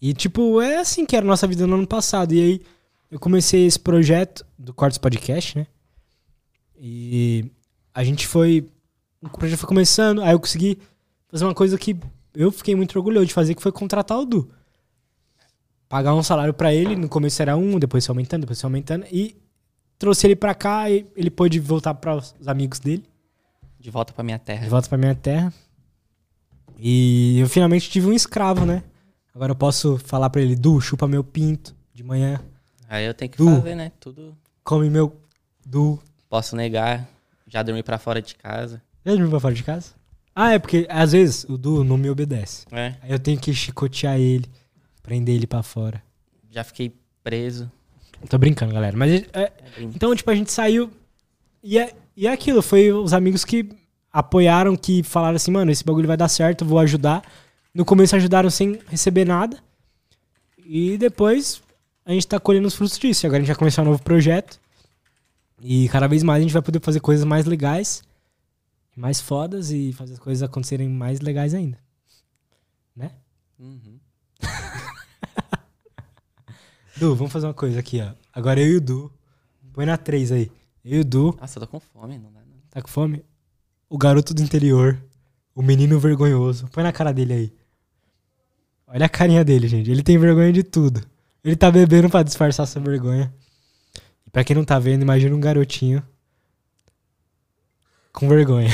[0.00, 2.32] E, tipo, é assim que era a nossa vida no ano passado.
[2.32, 2.62] E aí,
[3.10, 5.66] eu comecei esse projeto do Cortes Podcast, né?
[6.76, 7.50] E
[7.92, 8.70] a gente foi.
[9.20, 10.78] O projeto foi começando, aí eu consegui
[11.26, 11.98] fazer uma coisa que
[12.32, 14.48] eu fiquei muito orgulhoso de fazer, que foi contratar o Du.
[15.88, 19.06] Pagar um salário pra ele, no começo era um, depois foi aumentando, depois foi aumentando.
[19.10, 19.34] E
[19.98, 23.04] trouxe ele pra cá e ele pôde voltar para os amigos dele,
[23.80, 24.68] De volta pra minha de terra.
[24.68, 25.52] volta pra minha terra.
[26.78, 28.82] E eu finalmente tive um escravo, né?
[29.34, 32.40] Agora eu posso falar pra ele, Du, chupa meu pinto de manhã,
[32.88, 33.56] Aí eu tenho que Du.
[33.56, 33.92] fazer, né?
[34.00, 34.34] Tudo.
[34.64, 35.14] come meu
[35.66, 35.98] Du.
[36.28, 37.06] Posso negar.
[37.46, 38.80] Já dormi pra fora de casa.
[39.04, 39.92] Já dormiu pra fora de casa?
[40.34, 42.66] Ah, é porque às vezes o Du não me obedece.
[42.70, 42.94] É.
[43.02, 44.46] Aí eu tenho que chicotear ele,
[45.08, 46.02] prender ele pra fora.
[46.50, 46.94] Já fiquei
[47.24, 47.70] preso.
[48.28, 48.94] Tô brincando, galera.
[48.94, 50.90] Mas é, É bem- Então, tipo, a gente saiu.
[51.62, 53.70] E é, e é aquilo, foi os amigos que
[54.12, 57.22] apoiaram, que falaram assim, mano, esse bagulho vai dar certo, vou ajudar.
[57.72, 59.58] No começo ajudaram sem receber nada.
[60.58, 61.62] E depois
[62.04, 63.24] a gente tá colhendo os frutos disso.
[63.24, 64.60] E agora a gente vai começar um novo projeto.
[65.62, 68.02] E cada vez mais a gente vai poder fazer coisas mais legais,
[68.94, 71.78] mais fodas e fazer as coisas acontecerem mais legais ainda.
[72.94, 73.10] Né?
[73.58, 73.98] Uhum.
[76.98, 78.12] Du, vamos fazer uma coisa aqui, ó.
[78.32, 79.12] Agora eu e o Du.
[79.72, 80.50] Põe na 3 aí.
[80.84, 81.36] Eu e o Du.
[81.40, 82.56] Nossa, eu tô com fome, não dá não.
[82.70, 83.24] Tá com fome?
[83.88, 85.00] O garoto do interior.
[85.54, 86.66] O menino vergonhoso.
[86.72, 87.52] Põe na cara dele aí.
[88.84, 89.88] Olha a carinha dele, gente.
[89.88, 91.00] Ele tem vergonha de tudo.
[91.44, 93.32] Ele tá bebendo pra disfarçar sua vergonha.
[94.26, 96.02] E pra quem não tá vendo, imagina um garotinho
[98.12, 98.70] com vergonha.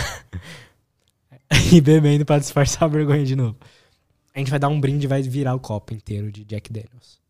[1.71, 3.59] e bebendo pra disfarçar a vergonha de novo.
[4.35, 7.24] A gente vai dar um brinde e vai virar o copo inteiro de Jack Daniels.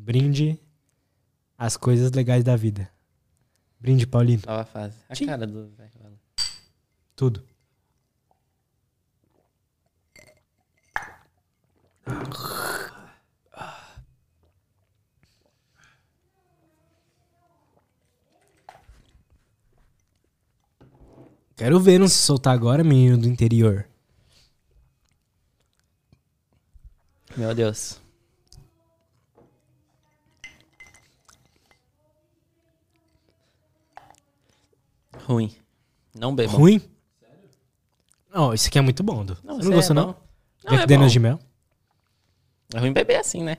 [0.00, 0.58] Brinde
[1.56, 2.88] as coisas legais da vida.
[3.80, 4.42] Brinde, Paulino.
[4.46, 4.96] Nova fase.
[5.08, 5.26] A Tchim.
[5.26, 5.90] cara do velho.
[7.16, 7.44] Tudo.
[21.56, 23.84] Quero ver não se soltar agora, menino do interior.
[27.36, 28.00] Meu Deus.
[35.28, 35.54] Ruim.
[36.14, 36.56] Não bebam.
[36.56, 36.80] Ruim?
[38.32, 39.34] Não, esse aqui é muito bom, Du.
[39.34, 40.06] Você isso não é gostou, não?
[40.06, 41.38] Não, Jack é Daniels de mel?
[42.74, 43.58] É ruim beber assim, né?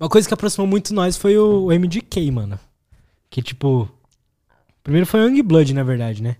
[0.00, 2.58] Uma coisa que aproximou muito nós foi o MDK, mano.
[3.30, 3.88] Que, tipo...
[4.82, 6.38] Primeiro foi o Youngblood, na verdade, né?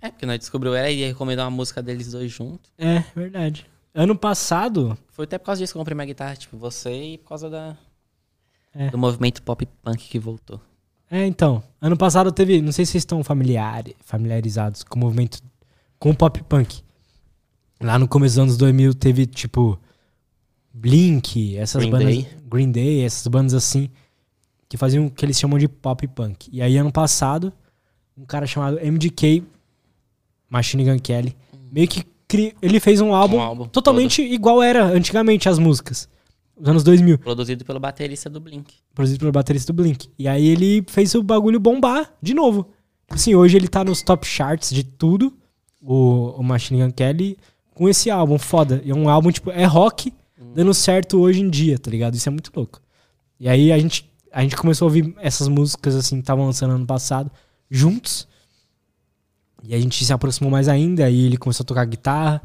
[0.00, 2.70] É, porque nós descobriu ela e ia recomendar uma música deles dois juntos.
[2.78, 3.66] É, verdade.
[3.92, 4.96] Ano passado...
[5.08, 7.50] Foi até por causa disso que eu comprei minha guitarra, tipo, você e por causa
[7.50, 7.76] da...
[8.72, 8.88] É.
[8.88, 10.60] Do movimento pop punk que voltou.
[11.14, 11.62] É, então.
[11.80, 12.62] Ano passado teve.
[12.62, 15.38] Não sei se vocês estão familiar, familiarizados com o movimento.
[15.98, 16.80] Com o pop punk.
[17.80, 19.78] Lá no começo dos anos 2000 teve, tipo.
[20.72, 22.06] Blink, essas Green bandas.
[22.08, 22.28] Day.
[22.50, 23.90] Green Day, essas bandas assim.
[24.68, 26.48] Que faziam o que eles chamam de pop punk.
[26.50, 27.52] E aí, ano passado,
[28.16, 29.42] um cara chamado MDK,
[30.48, 31.36] Machine Gun Kelly,
[31.70, 32.04] meio que.
[32.26, 36.08] cri- Ele fez um álbum, Um álbum totalmente igual era antigamente as músicas.
[36.56, 37.18] Os anos 2000.
[37.18, 38.74] Produzido pelo baterista do Blink.
[38.94, 40.08] produzido pelo baterista do Blink.
[40.18, 42.64] E aí ele fez o bagulho bombar de novo.
[43.02, 45.36] Tipo Assim, hoje ele tá nos top charts de tudo,
[45.80, 47.36] o, o Machine Gun Kelly,
[47.74, 48.82] com esse álbum foda.
[48.86, 50.12] É um álbum, tipo, é rock
[50.54, 52.14] dando certo hoje em dia, tá ligado?
[52.14, 52.80] Isso é muito louco.
[53.38, 56.74] E aí a gente, a gente começou a ouvir essas músicas, assim, que estavam lançando
[56.74, 57.30] ano passado,
[57.70, 58.28] juntos.
[59.64, 62.42] E a gente se aproximou mais ainda, aí ele começou a tocar guitarra,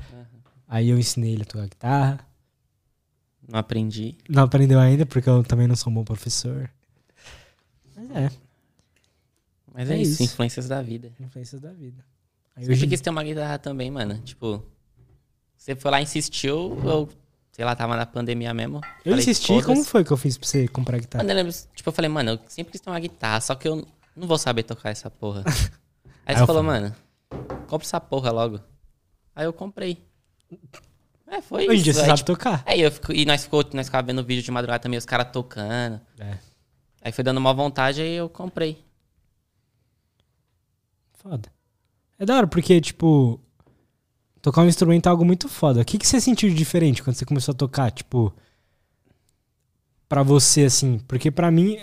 [0.67, 2.26] aí eu ensinei ele a tocar guitarra.
[3.47, 4.15] Não aprendi.
[4.27, 6.69] Não aprendeu ainda, porque eu também não sou um bom professor.
[7.95, 8.31] Mas é,
[9.73, 10.23] Mas É é, isso, isso.
[10.23, 11.11] influências da vida.
[11.19, 12.03] influências da vida.
[12.55, 14.17] Aí Sempre hoje, quis ter uma guitarra também, mano.
[14.19, 14.63] Tipo,
[15.55, 17.07] você foi lá e insistiu, eu,
[17.51, 18.77] sei lá, tava na pandemia mesmo.
[19.05, 21.23] eu Falei, insisti, como foi que eu fiz pra você comprar guitarra?
[21.23, 23.67] Mano, eu lembro, tipo, eu falei, mano, eu sempre quis ter uma guitarra, só que
[23.67, 25.43] eu não vou saber tocar essa porra.
[26.25, 26.81] Aí Aí você falou, falei.
[26.81, 26.95] mano,
[27.67, 28.59] compra essa porra logo.
[29.35, 30.03] Aí eu comprei.
[31.29, 31.83] É, foi Hoje isso.
[31.83, 32.63] dia você Aí, sabe tipo, tocar.
[32.65, 35.29] aí eu fico, e nós, ficou, nós ficava vendo vídeo de madrugada também, os caras
[35.31, 35.99] tocando.
[36.19, 36.37] É,
[37.01, 38.83] Aí foi dando uma vontade, aí eu comprei.
[41.13, 41.49] foda.
[42.19, 43.39] É da hora, porque, tipo,
[44.41, 45.81] tocar um instrumento é algo muito foda.
[45.81, 47.91] O que, que você sentiu de diferente quando você começou a tocar?
[47.91, 48.33] Tipo,
[50.09, 51.77] pra você, assim, porque pra mim,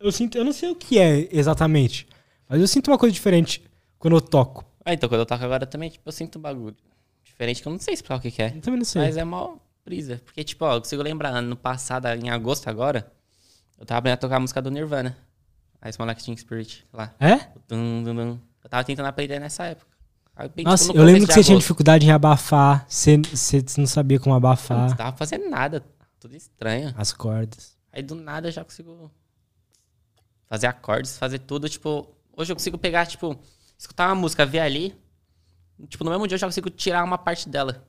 [0.00, 2.06] eu sinto, eu não sei o que é exatamente,
[2.48, 3.62] mas eu sinto uma coisa diferente
[3.98, 4.64] quando eu toco.
[4.84, 6.76] Ah, então quando eu toco agora também, tipo, eu sinto um bagulho
[7.24, 8.48] diferente, que eu não sei explicar o que, que é.
[8.54, 9.02] Eu também não sei.
[9.02, 10.20] Mas é mó brisa.
[10.24, 13.10] Porque, tipo, ó, eu consigo lembrar, ano passado, em agosto agora,
[13.78, 15.16] eu tava aprendendo a tocar a música do Nirvana.
[15.80, 17.14] A Small Acting Spirit, lá.
[17.20, 17.36] É?
[17.68, 18.38] Dum, dum, dum.
[18.62, 19.94] Eu tava tentando aprender nessa época.
[20.34, 21.64] Aí, bem, Nossa, tipo, eu lembro que você tinha agosto.
[21.66, 25.84] dificuldade em abafar, você, você não sabia como Não abafar tava fazendo nada,
[26.18, 26.92] tudo estranho.
[26.96, 27.76] as cordas.
[27.92, 29.12] Aí do nada eu já consigo
[30.48, 33.38] fazer acordes, fazer tudo, tipo, hoje eu consigo pegar, tipo,
[33.78, 34.94] escutar uma música, ver ali,
[35.88, 37.86] tipo, no mesmo dia eu já consigo tirar uma parte dela.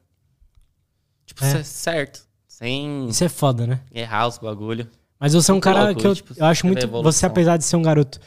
[1.26, 1.52] Tipo, É.
[1.52, 2.26] c- certo.
[2.48, 3.82] sem Isso é foda, né?
[3.94, 4.90] errar os bagulho.
[5.20, 6.88] Mas você é um cara louco, que eu, tipo, eu acho muito.
[6.88, 8.20] Você, apesar de ser um garoto.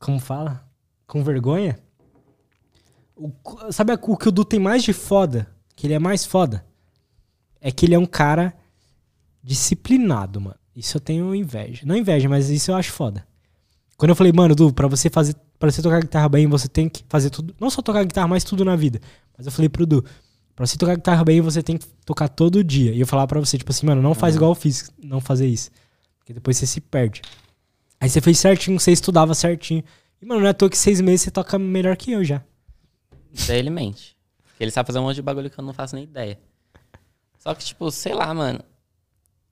[0.00, 0.66] Como fala?
[1.06, 1.78] Com vergonha?
[3.16, 3.32] O
[3.72, 5.48] sabe o que o Du tem mais de foda?
[5.74, 6.64] Que ele é mais foda?
[7.60, 8.54] É que ele é um cara
[9.42, 10.56] disciplinado, mano.
[10.74, 11.82] Isso eu tenho inveja.
[11.84, 13.26] Não inveja, mas isso eu acho foda.
[13.96, 15.34] Quando eu falei, mano, Du, pra você fazer.
[15.58, 17.54] Pra você tocar guitarra bem, você tem que fazer tudo.
[17.58, 19.00] Não só tocar guitarra, mas tudo na vida.
[19.36, 20.04] Mas eu falei pro Du,
[20.54, 22.92] pra você tocar guitarra bem, você tem que tocar todo dia.
[22.92, 25.46] E eu falava pra você, tipo assim, mano, não faz igual eu fiz, não fazer
[25.46, 25.70] isso.
[26.18, 27.22] Porque depois você se perde.
[28.00, 29.82] Aí você fez certinho, você estudava certinho.
[30.22, 32.42] E, mano, não é à toa que seis meses você toca melhor que eu já.
[33.46, 34.16] Daí ele mente.
[34.44, 36.38] Porque ele sabe fazer um monte de bagulho que eu não faço nem ideia.
[37.38, 38.60] Só que, tipo, sei lá, mano.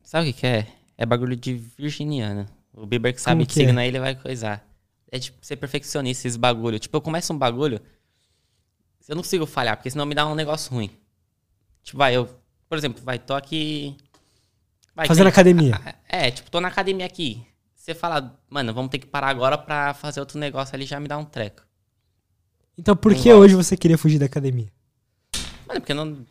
[0.03, 0.67] Sabe o que, que é?
[0.99, 2.47] É bagulho de virginiana.
[2.73, 3.67] O Bieber que sabe Como que, que é?
[3.67, 4.66] signo aí ele vai coisar.
[5.11, 6.79] É tipo, ser perfeccionista, esses bagulho.
[6.79, 7.81] Tipo, eu começo um bagulho.
[9.09, 10.91] Eu não consigo falhar, porque senão me dá um negócio ruim.
[11.83, 12.29] Tipo, vai, eu.
[12.69, 13.97] Por exemplo, vai, tô aqui.
[14.95, 15.81] Vai, Fazendo tem- academia.
[16.09, 17.45] É, tipo, tô na academia aqui.
[17.75, 21.07] Você fala, mano, vamos ter que parar agora pra fazer outro negócio ali, já me
[21.07, 21.63] dá um treco.
[22.77, 23.41] Então por Não que gosto.
[23.41, 24.67] hoje você queria fugir da academia?
[25.69, 26.27] Mano, porque não.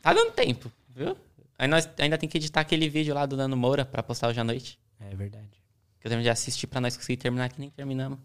[0.00, 1.16] Tá dando tempo, viu?
[1.58, 4.40] Aí nós ainda tem que editar aquele vídeo lá do Nando Moura pra postar hoje
[4.40, 4.78] à noite.
[4.98, 5.50] É verdade.
[6.04, 8.18] Que eu tenho de assistir pra nós conseguir terminar que nem terminamos.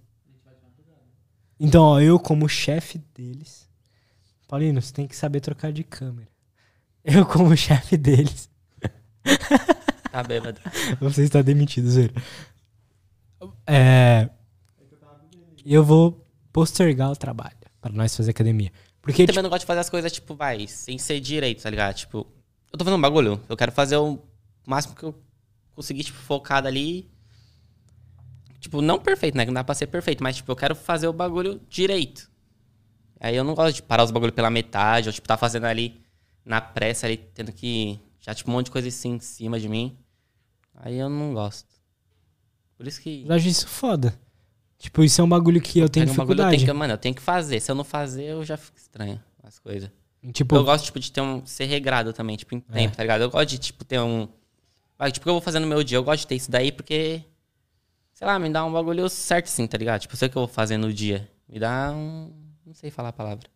[1.57, 3.69] Então, ó, eu como chefe deles.
[4.49, 6.27] Paulino, você tem que saber trocar de câmera.
[7.05, 8.49] Eu como chefe deles.
[10.11, 10.59] Tá bêbado.
[10.99, 12.09] Você está demitido, Zé.
[13.67, 14.27] É.
[15.63, 18.71] Eu vou postergar o trabalho para nós fazer academia.
[19.01, 21.61] Porque, Eu tipo, também não gosto de fazer as coisas, tipo, vai, sem ser direito,
[21.61, 21.95] tá ligado?
[21.95, 22.25] Tipo,
[22.71, 24.19] eu tô fazendo um bagulho, eu quero fazer o
[24.65, 25.13] máximo que eu
[25.75, 27.07] conseguir, tipo, focado ali.
[28.59, 29.43] Tipo, não perfeito, né?
[29.45, 32.29] Que não dá pra ser perfeito, mas, tipo, eu quero fazer o bagulho direito.
[33.19, 36.01] Aí eu não gosto de parar os bagulhos pela metade, ou, tipo, tá fazendo ali
[36.45, 37.99] na pressa, ali, tendo que.
[38.19, 39.97] Já, tipo, um monte de coisa assim em cima de mim.
[40.75, 41.67] Aí eu não gosto.
[42.77, 43.25] Por isso que.
[43.27, 44.17] eu acho isso foda.
[44.77, 46.57] Tipo, isso é um bagulho que eu tenho Pega um bagulho, eu dificuldade.
[46.57, 47.59] tenho que, mano, eu tenho que fazer.
[47.59, 49.89] Se eu não fazer, eu já fico estranho as coisas.
[50.33, 51.45] Tipo, Eu gosto, tipo, de ter um.
[51.45, 53.21] ser regrado também, tipo, em tempo, tá ligado?
[53.21, 54.27] Eu gosto de, tipo, ter um.
[55.11, 55.97] Tipo, o que eu vou fazer no meu dia?
[55.97, 57.23] Eu gosto de ter isso daí porque.
[58.19, 60.01] Sei lá, me dá um bagulho certo, assim, tá ligado?
[60.01, 61.31] Tipo, eu sei o que eu vou fazer no dia.
[61.47, 62.33] Me dá um.
[62.65, 63.47] Não sei falar a palavra.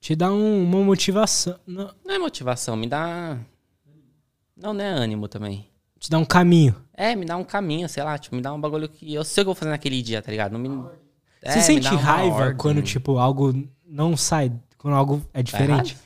[0.00, 1.58] te dá um- uma motivação.
[1.66, 3.36] Não, Não é motivação, me dá.
[4.56, 5.68] Não, não é ânimo também.
[5.98, 6.76] te dá um caminho.
[6.94, 9.42] É, me dá um caminho, sei lá, tipo, me dá um bagulho que eu sei
[9.42, 10.52] o que eu vou fazer naquele dia, tá ligado?
[10.52, 10.88] Não me.
[11.42, 12.56] É, Você sente raiva ordem.
[12.56, 13.52] quando, tipo, algo
[13.84, 15.96] não sai, quando algo é Tá diferente?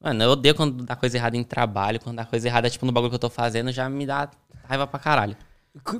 [0.00, 2.92] Mano, eu odeio quando dá coisa errada em trabalho, quando dá coisa errada, tipo, no
[2.92, 4.30] bagulho que eu tô fazendo, já me dá
[4.64, 5.36] raiva pra caralho.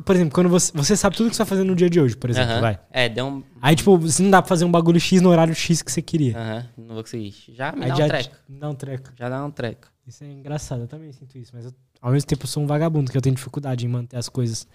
[0.04, 2.16] Por exemplo, quando você, você sabe tudo que você vai fazer no dia de hoje,
[2.16, 2.60] por exemplo, Aham.
[2.60, 2.80] vai.
[2.90, 3.42] É, deu um.
[3.62, 6.02] Aí, tipo, você não dá pra fazer um bagulho X no horário X que você
[6.02, 6.36] queria.
[6.36, 7.32] Aham, não vou conseguir.
[7.54, 8.36] Já me Aí dá já um treco.
[8.48, 9.10] dá um treco.
[9.16, 9.88] Já dá um treco.
[10.06, 11.52] Isso é engraçado, eu também sinto isso.
[11.54, 14.16] Mas eu, ao mesmo tempo eu sou um vagabundo, que eu tenho dificuldade em manter
[14.16, 14.66] as coisas,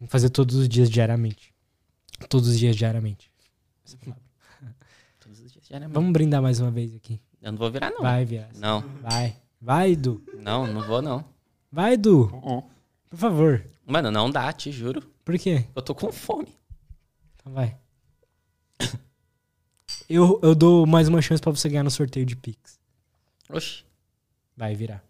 [0.00, 1.54] em fazer todos os dias diariamente.
[2.28, 3.30] Todos os dias diariamente.
[5.20, 5.64] Todos os dias.
[5.70, 5.88] Mano?
[5.92, 7.20] Vamos brindar mais uma vez aqui.
[7.40, 8.00] Eu não vou virar, não.
[8.02, 8.56] Vai, viado.
[8.58, 9.36] Não, Vai.
[9.60, 10.22] Vai, Edu.
[10.42, 11.24] não, não vou, não.
[11.72, 12.30] Vai, Edu.
[13.14, 13.64] Por favor.
[13.86, 15.00] Mano, não dá, te juro.
[15.24, 15.66] Por quê?
[15.72, 16.48] Eu tô com fome.
[17.36, 17.76] Então vai.
[20.08, 22.78] Eu, eu dou mais uma chance pra você ganhar no sorteio de Pix.
[23.48, 23.84] Oxi,
[24.54, 25.02] Vai virar.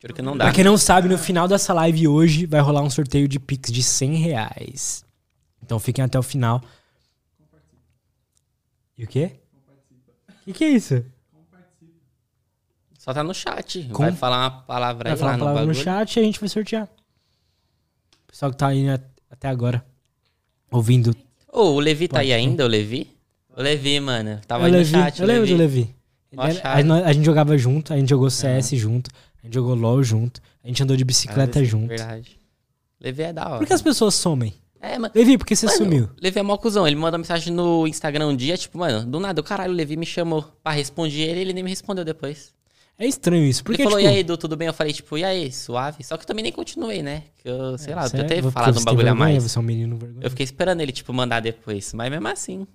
[0.00, 0.44] juro que não dá.
[0.44, 3.72] Pra quem não sabe, no final dessa live hoje vai rolar um sorteio de Pix
[3.72, 5.04] de 100 reais.
[5.62, 6.62] Então fiquem até o final.
[8.96, 9.40] E o quê?
[10.28, 11.04] O que, que é isso?
[13.04, 13.82] Só tá no chat.
[13.92, 15.84] Com- Vai falar uma palavra Vai aí falar lá uma no palavra no bagulho.
[15.84, 16.84] chat e a gente vai sortear.
[16.84, 19.84] O pessoal que tá aí at- até agora
[20.70, 21.14] ouvindo.
[21.52, 22.48] Ô, o Levi tá Pode aí ser.
[22.48, 23.10] ainda, o Levi?
[23.56, 24.40] O Levi, mano.
[24.46, 25.94] Tava aí no chat, eu lembro do Levi.
[26.32, 29.10] Era- a, gente jogava junto, a gente jogou CS junto,
[29.40, 31.88] a gente jogou LOL junto, a gente andou de bicicleta Ah, junto.
[31.88, 32.38] Verdade.
[33.00, 33.58] Levi é da hora.
[33.58, 34.52] Por que as pessoas somem?
[34.80, 35.12] É, mano.
[35.14, 36.08] Levi, por que você Mano, sumiu?
[36.20, 36.86] Levi é mó cuzão.
[36.86, 39.96] Ele mandou mensagem no Instagram um dia, tipo, mano, do nada, o caralho, o Levi
[39.96, 42.52] me chamou pra responder ele ele nem me respondeu depois.
[42.96, 43.64] É estranho isso.
[43.64, 44.68] Porque, ele falou, tipo, e aí, Edu, tudo bem?
[44.68, 46.04] Eu falei, tipo, e aí, suave?
[46.04, 47.24] Só que eu também nem continuei, né?
[47.38, 49.42] Que eu, sei lá, eu podia é- falado um bagulho a mais.
[49.42, 50.24] Você é um menino vergonha.
[50.24, 51.92] Eu fiquei esperando ele, tipo, mandar depois.
[51.92, 52.66] Mas mesmo assim,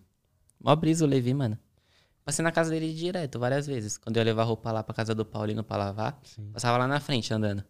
[0.61, 1.57] mó brisa o Levi, mano.
[2.25, 3.97] Passei na casa dele direto, várias vezes.
[3.97, 6.19] Quando eu ia levar roupa lá pra casa do Paulino pra lavar,
[6.53, 7.63] passava lá na frente, andando.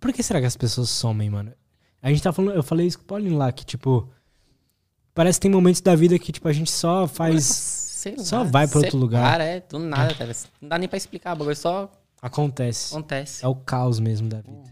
[0.00, 1.52] Por que será que as pessoas somem, mano?
[2.02, 4.10] A gente tá falando, eu falei isso com o Paulinho lá, que, tipo,
[5.14, 7.69] parece que tem momentos da vida que, tipo, a gente só faz.
[8.00, 9.40] Sei só lá, vai pra outro separa, lugar.
[9.42, 10.32] é, do nada, cara.
[10.58, 12.94] Não dá nem pra explicar, o bagulho só Acontece.
[12.94, 13.44] acontece.
[13.44, 14.70] É o caos mesmo da vida.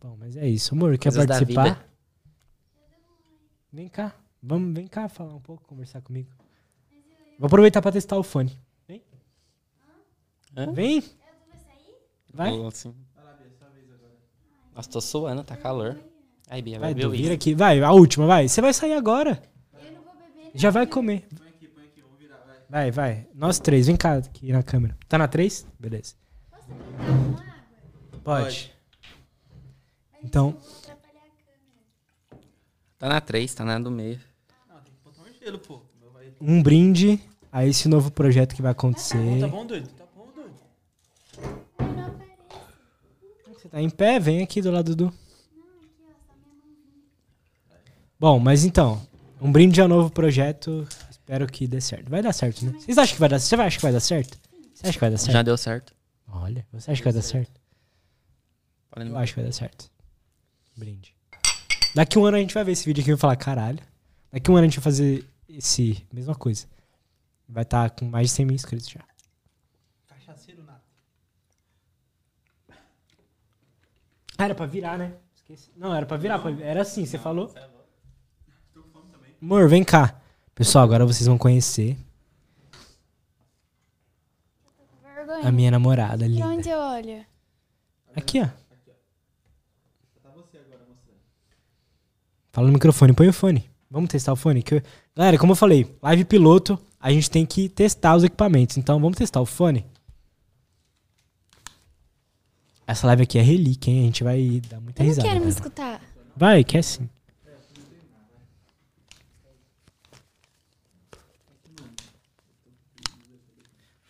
[0.00, 0.74] Bom, mas é isso.
[0.74, 1.86] Amor, quer Coisas da participar?
[3.70, 4.14] Vem cá.
[4.42, 6.30] Vamos, vem cá falar um pouco, conversar comigo.
[7.38, 8.58] Vou aproveitar pra testar o fone.
[8.86, 9.02] Vem.
[10.56, 10.72] Hã?
[10.72, 11.04] Vem.
[12.32, 12.48] Vai.
[12.66, 12.94] Assim.
[14.74, 15.98] Nossa, tô suando, tá calor.
[16.48, 17.32] Aí, Bia, vai Vai, isso.
[17.32, 17.54] aqui.
[17.54, 18.48] Vai, a última, vai.
[18.48, 19.42] Você vai sair agora.
[20.54, 21.28] Já vai comer.
[22.68, 23.26] Vai, vai.
[23.34, 24.96] Nós três, vem cá aqui na câmera.
[25.08, 25.66] Tá na três?
[25.78, 26.14] Beleza.
[28.22, 28.72] Pode.
[30.22, 30.58] Então,
[32.98, 34.18] Tá na 3, tá na do meio.
[34.68, 35.80] Não, tem que botar um gelo, pô.
[36.40, 37.20] Um brinde
[37.52, 39.40] a esse novo projeto que vai acontecer.
[39.40, 39.88] Tá bom, doido?
[39.90, 40.54] Tá bom, doido?
[43.54, 44.18] Você tá em pé?
[44.18, 45.14] Vem aqui do lado do.
[48.18, 49.00] Bom, mas então,
[49.40, 50.84] um brinde ao novo projeto.
[51.28, 52.08] Espero que dê certo.
[52.08, 52.72] Vai dar certo, né?
[52.72, 53.50] Vocês acham que vai dar certo?
[53.58, 54.38] Você acha que vai dar certo?
[54.72, 55.32] Você acha que vai dar certo?
[55.34, 55.94] Já deu certo.
[56.26, 57.60] Olha, você acha que vai dar certo?
[58.96, 59.90] Eu acho que vai dar certo.
[60.74, 61.14] Brinde.
[61.94, 63.78] Daqui um ano a gente vai ver esse vídeo aqui e vai falar, caralho.
[64.32, 66.02] Daqui um ano a gente vai fazer esse.
[66.10, 66.66] Mesma coisa.
[67.46, 69.04] Vai estar com mais de 100 mil inscritos já.
[70.08, 70.80] Cachaceiro nada.
[74.38, 75.12] Ah, era pra virar, né?
[75.36, 75.70] Esqueci.
[75.76, 76.38] Não, era pra virar.
[76.38, 77.52] pra- Era assim, você falou?
[79.42, 80.18] Amor, vem cá.
[80.58, 81.96] Pessoal, agora vocês vão conhecer
[85.44, 86.46] a minha namorada Pra linda.
[86.48, 87.24] onde eu olho?
[88.16, 88.48] Aqui, ó.
[92.50, 93.70] Fala no microfone, põe o fone.
[93.88, 94.60] Vamos testar o fone?
[94.64, 94.82] Que eu-
[95.14, 98.76] Galera, como eu falei, live piloto, a gente tem que testar os equipamentos.
[98.76, 99.86] Então, vamos testar o fone?
[102.84, 104.00] Essa live aqui é relíquia, hein?
[104.00, 105.28] A gente vai dar muita Eu não risada.
[105.28, 106.00] quero me escutar.
[106.36, 107.08] Vai, quer sim.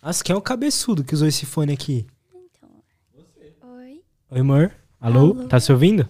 [0.03, 2.07] Nossa, quem é o cabeçudo que usou esse fone aqui?
[2.33, 2.70] Então.
[3.77, 4.05] Oi.
[4.31, 4.75] Oi, amor.
[5.01, 5.33] Alô?
[5.33, 5.49] Alô.
[5.49, 6.09] Tá se ouvindo?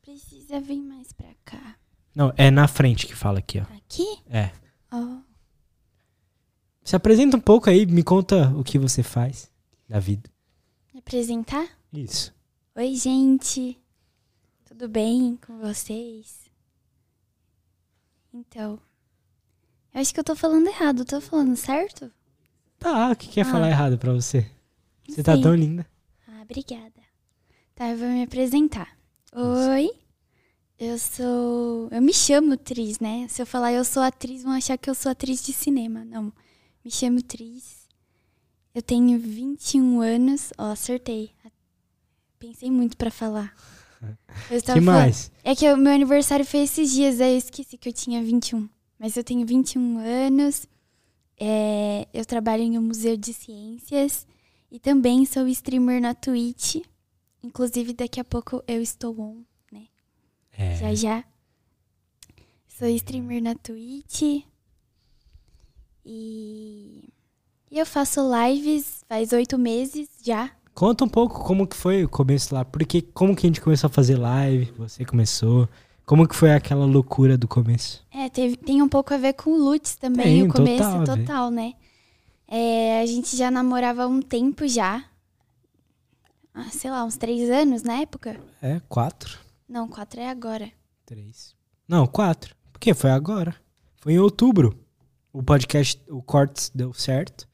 [0.00, 1.76] Precisa vir mais pra cá.
[2.14, 3.62] Não, é na frente que fala aqui, ó.
[3.76, 4.06] Aqui?
[4.28, 4.52] É.
[4.92, 5.18] Ó.
[6.84, 9.50] Se apresenta um pouco aí, me conta o que você faz
[9.88, 10.30] da vida.
[10.94, 11.68] Me apresentar?
[11.92, 12.32] Isso.
[12.76, 13.76] Oi, gente.
[14.64, 16.48] Tudo bem com vocês?
[18.32, 18.80] Então.
[19.92, 21.04] Eu acho que eu tô falando errado.
[21.04, 22.10] Tô falando certo?
[22.80, 23.50] Tá, o que quer Ah.
[23.50, 24.50] falar errado pra você?
[25.08, 25.42] Você tá sei.
[25.42, 25.86] tão linda.
[26.26, 26.92] Ah, obrigada.
[27.74, 28.88] Tá, eu vou me apresentar.
[29.32, 29.90] Oi.
[30.78, 31.88] Eu sou.
[31.92, 33.26] Eu me chamo Tris, né?
[33.28, 36.04] Se eu falar eu sou atriz, vão achar que eu sou atriz de cinema.
[36.04, 36.32] Não.
[36.84, 37.86] Me chamo Tris.
[38.74, 40.50] Eu tenho 21 anos.
[40.56, 41.32] Ó, acertei.
[42.38, 43.54] Pensei muito pra falar.
[44.50, 45.30] Eu que falando- mais?
[45.44, 48.66] É que o meu aniversário foi esses dias, aí eu esqueci que eu tinha 21.
[48.98, 50.64] Mas eu tenho 21 anos.
[51.40, 54.26] É, eu trabalho em um museu de ciências.
[54.70, 56.76] E também sou streamer na Twitch.
[57.42, 59.42] Inclusive, daqui a pouco eu estou on,
[60.52, 60.76] É.
[60.76, 61.24] já já.
[62.68, 64.44] Sou streamer na Twitch.
[66.04, 67.08] E...
[67.70, 70.50] e eu faço lives faz oito meses já.
[70.74, 72.64] Conta um pouco como que foi o começo lá.
[72.64, 74.70] Porque como que a gente começou a fazer live?
[74.78, 75.68] Você começou.
[76.10, 78.04] Como que foi aquela loucura do começo?
[78.10, 81.16] É, teve- tem um pouco a ver com o Lutz também, Tem, o começo total
[81.16, 81.74] total, né?
[82.48, 85.04] É, a gente já namorava há um tempo já.
[86.52, 88.40] Ah, sei lá, uns três anos na época?
[88.60, 89.38] É, quatro.
[89.68, 90.72] Não, quatro é agora.
[91.06, 91.54] Três.
[91.86, 92.56] Não, quatro.
[92.72, 93.54] Porque foi agora.
[94.00, 94.76] Foi em outubro.
[95.32, 97.46] O podcast, o Cortes deu certo.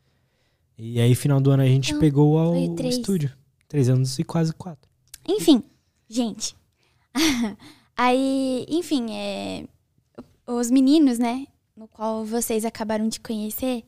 [0.79, 2.97] E aí, final do ano, a gente Não, pegou ao três.
[2.97, 3.31] estúdio.
[3.69, 4.89] Três anos e quase quatro.
[5.29, 5.63] Enfim,
[6.09, 6.57] gente.
[7.97, 9.65] Aí, enfim, é,
[10.47, 11.47] os meninos, né,
[11.77, 13.85] no qual vocês acabaram de conhecer,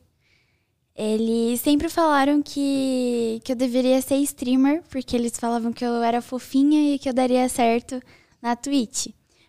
[0.95, 6.21] eles sempre falaram que, que eu deveria ser streamer, porque eles falavam que eu era
[6.21, 8.01] fofinha e que eu daria certo
[8.41, 9.07] na Twitch.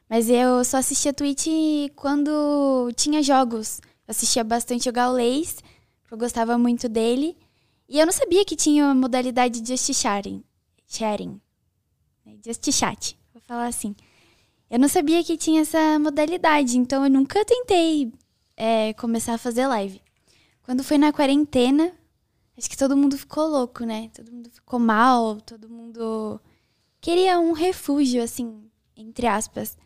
[0.08, 1.46] Mas eu só assistia Twitch
[1.96, 3.80] quando tinha jogos.
[4.06, 7.36] Eu assistia bastante o porque eu gostava muito dele.
[7.88, 10.44] E eu não sabia que tinha a modalidade de Just Sharing.
[10.86, 11.40] Sharing.
[12.24, 13.94] né, Just Chat, vou falar assim.
[14.70, 18.12] Eu não sabia que tinha essa modalidade, então eu nunca tentei
[18.56, 20.00] é, começar a fazer live.
[20.62, 21.92] Quando foi na quarentena,
[22.56, 24.10] acho que todo mundo ficou louco, né?
[24.14, 26.40] Todo mundo ficou mal, todo mundo
[27.00, 28.62] queria um refúgio, assim,
[28.96, 29.76] entre aspas.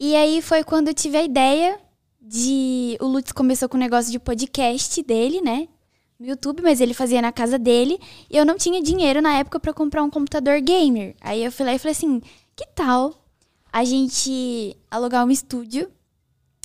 [0.00, 1.78] E aí foi quando eu tive a ideia
[2.20, 2.98] de.
[3.00, 5.68] O Lutz começou com o negócio de podcast dele, né?
[6.18, 8.00] No YouTube, mas ele fazia na casa dele.
[8.28, 11.14] E eu não tinha dinheiro na época pra comprar um computador gamer.
[11.20, 12.20] Aí eu fui lá e falei assim:
[12.56, 13.25] que tal
[13.76, 15.92] a gente alugar um estúdio?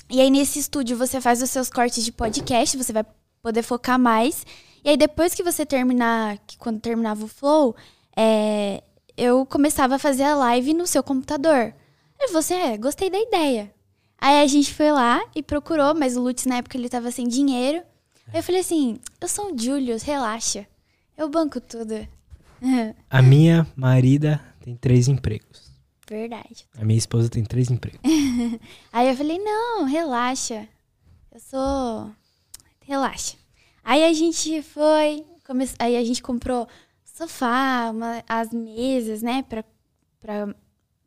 [0.08, 3.04] E aí nesse estúdio você faz os seus cortes de podcast, você vai
[3.42, 4.46] poder focar mais.
[4.82, 7.76] E aí depois que você terminar, que quando terminava o flow,
[8.16, 8.82] é,
[9.14, 11.74] eu começava a fazer a live no seu computador.
[12.18, 13.70] Aí você, é, gostei da ideia.
[14.18, 17.28] Aí a gente foi lá e procurou, mas o Lutz na época ele tava sem
[17.28, 17.82] dinheiro.
[18.28, 20.66] Aí eu falei assim: eu sou o Julius, relaxa.
[21.14, 22.08] Eu banco tudo.
[23.10, 25.61] A minha marida tem três empregos.
[26.08, 26.66] Verdade.
[26.76, 28.00] A minha esposa tem três empregos.
[28.92, 30.68] Aí eu falei, não, relaxa.
[31.30, 32.10] Eu sou.
[32.84, 33.36] Relaxa.
[33.84, 35.24] Aí a gente foi.
[35.46, 36.68] come- Aí a gente comprou
[37.04, 39.42] sofá, uma- as mesas, né?
[39.44, 39.64] Pra,
[40.20, 40.54] pra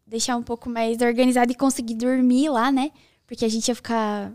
[0.08, 2.92] deixar um pouco mais organizado e conseguir dormir lá, né?
[3.28, 4.32] Porque a gente ia ficar.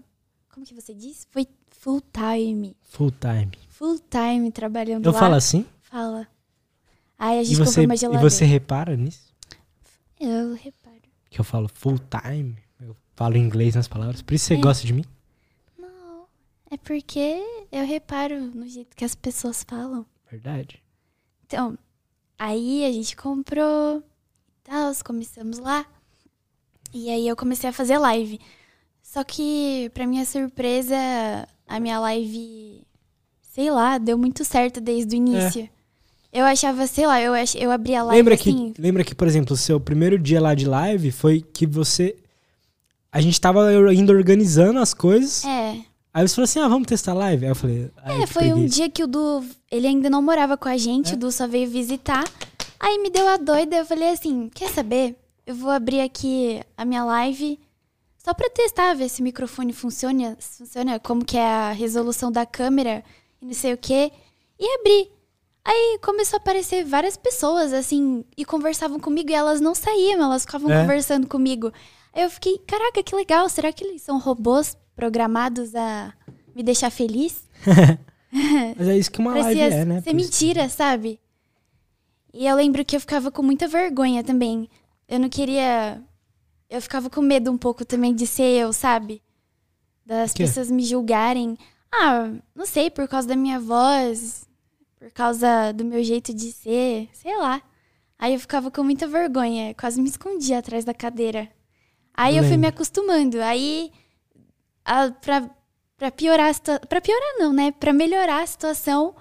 [0.53, 1.27] Como que você disse?
[1.31, 2.77] Foi full time.
[2.85, 3.51] Full time.
[3.69, 5.19] Full time trabalhando Eu lá.
[5.19, 5.65] falo assim?
[5.83, 6.27] Fala.
[7.19, 8.31] Aí a E gente você, comprou uma e geladeira.
[8.31, 9.30] você repara nisso?
[10.21, 11.01] Eu reparo.
[11.31, 12.57] Que eu falo full time?
[12.81, 14.21] Eu falo inglês nas palavras.
[14.23, 14.61] Por isso você É.
[14.61, 15.05] gosta de mim?
[15.79, 16.27] Não.
[16.71, 17.43] É porque
[17.73, 20.05] eu reparo no jeito que as pessoas falam.
[20.31, 20.83] Verdade.
[21.47, 21.79] Então,
[22.39, 25.87] aí a gente comprou e tal, começamos lá.
[26.93, 28.39] E aí eu comecei a fazer live.
[29.03, 30.95] Só que, pra minha surpresa,
[31.67, 32.87] a minha live,
[33.41, 35.69] sei lá, deu muito certo desde o início.
[36.33, 37.55] Eu achava, sei lá, eu, ach...
[37.57, 38.73] eu abri a live Lembra assim.
[38.73, 42.17] que, lembra que, por exemplo, o seu primeiro dia lá de live foi que você.
[43.11, 45.45] A gente tava ainda organizando as coisas.
[45.45, 45.77] É,
[46.13, 47.45] Aí você falou assim: ah, vamos testar live?
[47.45, 50.21] Aí eu falei: ai, é que foi um dia que o Du, ele ainda não
[50.23, 51.15] morava com a gente, É?
[51.15, 52.25] o Du só veio visitar.
[52.79, 55.15] Aí me deu a doida, eu falei assim, quer saber?
[55.47, 57.59] Eu vou abrir aqui a minha live
[58.17, 62.33] só pra testar, ver se o microfone funciona, se funciona, como que é a resolução
[62.33, 63.05] da câmera
[63.41, 64.11] e não sei o quê.
[64.59, 65.11] E abri.
[65.65, 70.43] Aí começou a aparecer várias pessoas, assim, e conversavam comigo e elas não saíam, elas
[70.43, 70.81] ficavam É?
[70.81, 71.73] conversando comigo.
[72.13, 76.13] Aí eu fiquei, caraca, que legal, será que eles são robôs programados a
[76.55, 77.49] me deixar feliz?
[78.77, 80.01] Mas é isso que uma live é, né?
[80.01, 81.21] ser mentira, sabe?
[82.33, 84.69] E eu lembro que eu ficava com muita vergonha também.
[85.09, 86.01] Eu não queria.
[86.69, 89.21] Eu ficava com medo um pouco também de ser eu, sabe?
[90.07, 91.59] Das pessoas me julgarem.
[91.93, 94.47] Ah, não sei, por causa da minha voz,
[95.01, 97.63] por causa do meu jeito de ser, sei lá.
[98.19, 101.49] Aí eu ficava com muita vergonha, quase me escondia atrás da cadeira.
[102.13, 103.41] Aí eu fui me acostumando.
[103.41, 103.91] Aí,
[104.85, 105.49] a, pra,
[105.97, 106.87] pra piorar a situação.
[106.87, 107.73] Pra piorar, não, né?
[107.73, 109.15] Pra melhorar a situação,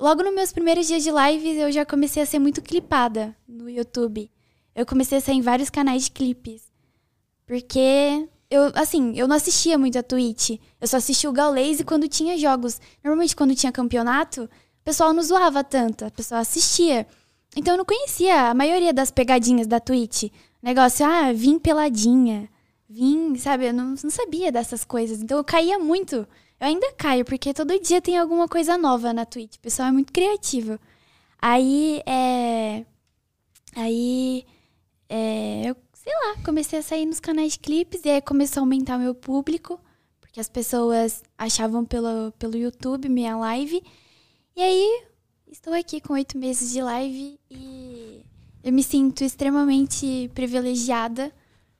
[0.00, 3.70] logo nos meus primeiros dias de live, eu já comecei a ser muito clipada no
[3.70, 4.28] YouTube.
[4.74, 6.72] Eu comecei a sair em vários canais de clipes.
[7.46, 10.58] Porque eu, assim, eu não assistia muito a Twitch.
[10.80, 12.80] Eu só assistia o Gaules quando tinha jogos.
[13.04, 14.50] Normalmente, quando tinha campeonato,
[14.90, 17.06] pessoal não zoava tanto, a pessoa assistia.
[17.56, 20.24] Então eu não conhecia a maioria das pegadinhas da Twitch.
[20.60, 22.48] Negócio, ah, vim peladinha.
[22.88, 23.68] Vim, sabe?
[23.68, 25.22] Eu não, não sabia dessas coisas.
[25.22, 26.16] Então eu caía muito.
[26.16, 29.56] Eu ainda caio, porque todo dia tem alguma coisa nova na Twitch.
[29.56, 30.76] O pessoal é muito criativo.
[31.40, 32.84] Aí, é.
[33.76, 34.44] Aí,
[35.08, 38.64] é, eu, sei lá, comecei a sair nos canais de clipes e aí começou a
[38.64, 39.80] aumentar meu público,
[40.20, 43.80] porque as pessoas achavam pelo, pelo YouTube minha live.
[44.60, 45.04] E aí,
[45.50, 48.20] estou aqui com oito meses de live e
[48.62, 51.32] eu me sinto extremamente privilegiada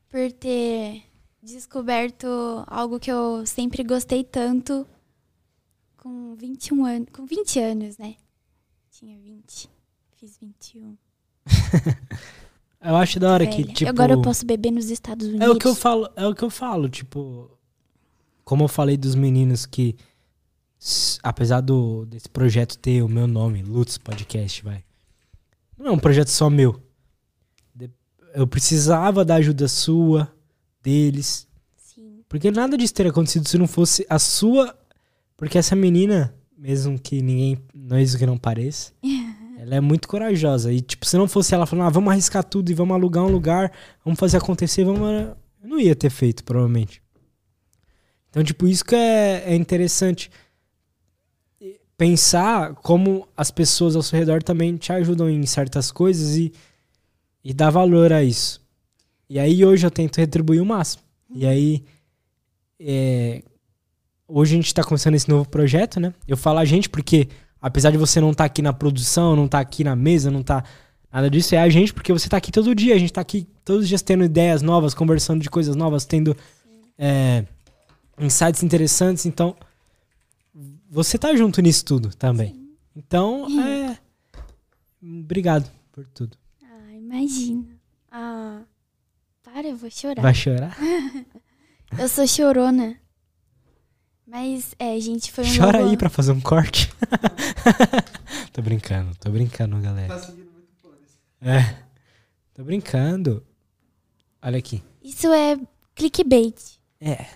[0.09, 1.03] por ter
[1.43, 2.27] descoberto
[2.67, 4.87] algo que eu sempre gostei tanto
[5.99, 8.15] com 21 anos, com 20 anos, né?
[8.91, 9.69] Tinha 20,
[10.17, 10.97] fiz 21.
[12.81, 13.91] Eu acho da hora que, tipo.
[13.91, 15.47] Agora eu posso beber nos Estados Unidos.
[15.47, 17.51] É o que eu falo, é o que eu falo, tipo,
[18.43, 19.97] como eu falei dos meninos que
[21.23, 24.83] apesar do desse projeto ter o meu nome, Lutz Podcast, vai.
[25.79, 26.81] Não é um projeto só meu.
[28.33, 30.33] Eu precisava da ajuda sua,
[30.83, 32.23] deles, Sim.
[32.29, 34.77] porque nada disso teria acontecido se não fosse a sua,
[35.37, 38.93] porque essa menina, mesmo que ninguém, não é isso que não pareça,
[39.59, 40.73] ela é muito corajosa.
[40.73, 43.31] E, tipo, se não fosse ela falando, ah, vamos arriscar tudo e vamos alugar um
[43.31, 43.73] lugar,
[44.05, 45.03] vamos fazer acontecer, vamos.
[45.63, 47.03] Eu não ia ter feito, provavelmente.
[48.31, 50.31] Então, tipo, isso que é, é interessante.
[52.01, 56.51] Pensar como as pessoas ao seu redor também te ajudam em certas coisas e,
[57.45, 58.59] e dar valor a isso.
[59.29, 61.03] E aí hoje eu tento retribuir o máximo.
[61.35, 61.85] E aí.
[62.81, 63.43] é,
[64.27, 66.15] hoje a gente tá começando esse novo projeto, né?
[66.27, 67.29] Eu falo a gente porque
[67.61, 70.65] apesar de você não estar aqui na produção, não estar aqui na mesa, não tá
[71.13, 73.47] nada disso, é a gente porque você tá aqui todo dia, a gente tá aqui
[73.63, 76.35] todos os dias tendo ideias novas, conversando de coisas novas, tendo
[76.97, 77.45] é,
[78.19, 79.55] insights interessantes, então
[80.91, 82.69] você tá junto nisso tudo também.
[82.95, 83.97] Então, é
[85.01, 86.37] obrigado por tudo.
[86.63, 87.65] Ah, imagina.
[88.11, 88.63] Ah,
[89.43, 90.21] para, eu vou chorar.
[90.21, 90.77] Vai chorar?
[91.99, 92.97] Eu sou chorona.
[94.25, 96.89] Mas, é, gente, foi um Chora novo aí pra fazer um corte.
[98.53, 100.15] tô brincando, tô brincando, galera.
[100.15, 101.19] Tá seguindo muito foda-se.
[101.41, 101.83] É.
[102.55, 103.45] Tô brincando.
[104.41, 104.85] Olha aqui.
[105.03, 105.59] Isso é
[105.97, 106.79] clickbait.
[107.01, 107.27] É.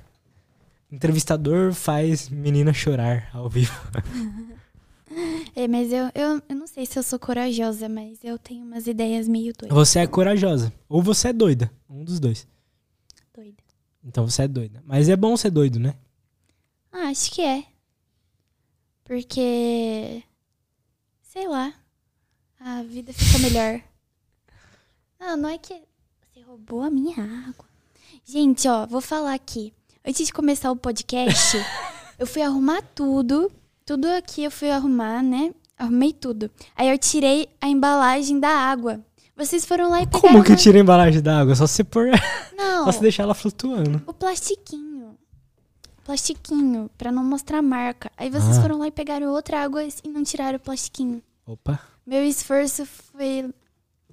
[0.95, 3.73] Entrevistador faz menina chorar ao vivo.
[5.55, 8.89] É, mas eu, eu, eu não sei se eu sou corajosa, mas eu tenho umas
[8.89, 9.77] ideias meio doidas.
[9.77, 10.73] Você é corajosa.
[10.89, 11.71] Ou você é doida.
[11.89, 12.49] Um dos dois.
[13.33, 13.63] doida.
[14.03, 14.83] Então você é doida.
[14.85, 15.95] Mas é bom ser doido, né?
[16.91, 17.65] Ah, acho que é.
[19.05, 20.25] Porque.
[21.23, 21.73] Sei lá.
[22.59, 23.81] A vida fica melhor.
[25.21, 25.75] Não, não é que.
[26.33, 27.15] Você roubou a minha
[27.49, 27.67] água.
[28.25, 29.73] Gente, ó, vou falar aqui.
[30.07, 31.57] Antes de começar o podcast,
[32.19, 33.51] eu fui arrumar tudo.
[33.87, 35.55] Tudo aqui eu fui arrumar, né?
[35.79, 36.51] Arrumei tudo.
[36.77, 39.01] Aí eu tirei a embalagem da água.
[39.37, 40.21] Vocês foram lá e pegaram.
[40.29, 41.55] Como que tira a embalagem da água?
[41.55, 42.09] Só você pôr.
[42.57, 44.01] Não, Só você deixar ela flutuando.
[44.07, 45.19] o plastiquinho.
[46.05, 48.13] Plastiquinho, pra não mostrar a marca.
[48.17, 48.63] Aí vocês Ah.
[48.63, 51.23] foram lá e pegaram outra água e não tiraram o plastiquinho.
[51.47, 53.51] Opa, Meu esforço foi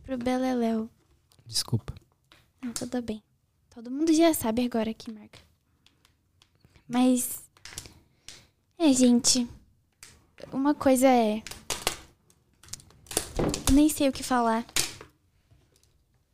[0.03, 0.89] pro Beleléu.
[1.45, 1.93] desculpa.
[2.63, 3.21] Não, tudo bem.
[3.73, 5.39] Todo mundo já sabe agora que marca.
[6.91, 7.39] Mas.
[8.77, 9.47] É, gente.
[10.51, 11.41] Uma coisa é.
[13.37, 14.65] Eu nem sei o que falar.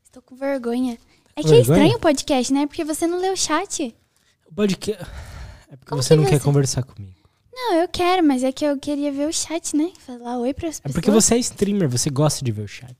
[0.03, 0.97] Estou com vergonha.
[1.35, 1.61] É que é vergonha?
[1.61, 2.65] estranho o podcast, né?
[2.65, 3.95] Porque você não leu o chat.
[4.49, 5.03] O podcast.
[5.69, 7.15] É porque Como você que não quer você- conversar comigo.
[7.53, 9.91] Não, eu quero, mas é que eu queria ver o chat, né?
[9.99, 10.93] Falar oi pras É pessoas.
[10.93, 12.95] porque você é streamer, você gosta de ver o chat.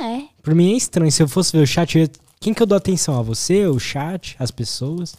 [0.00, 0.28] É.
[0.42, 1.10] Por mim é estranho.
[1.10, 2.10] Se eu fosse ver o chat, ia-
[2.40, 3.18] quem que eu dou atenção?
[3.18, 5.14] A você, o chat, as pessoas?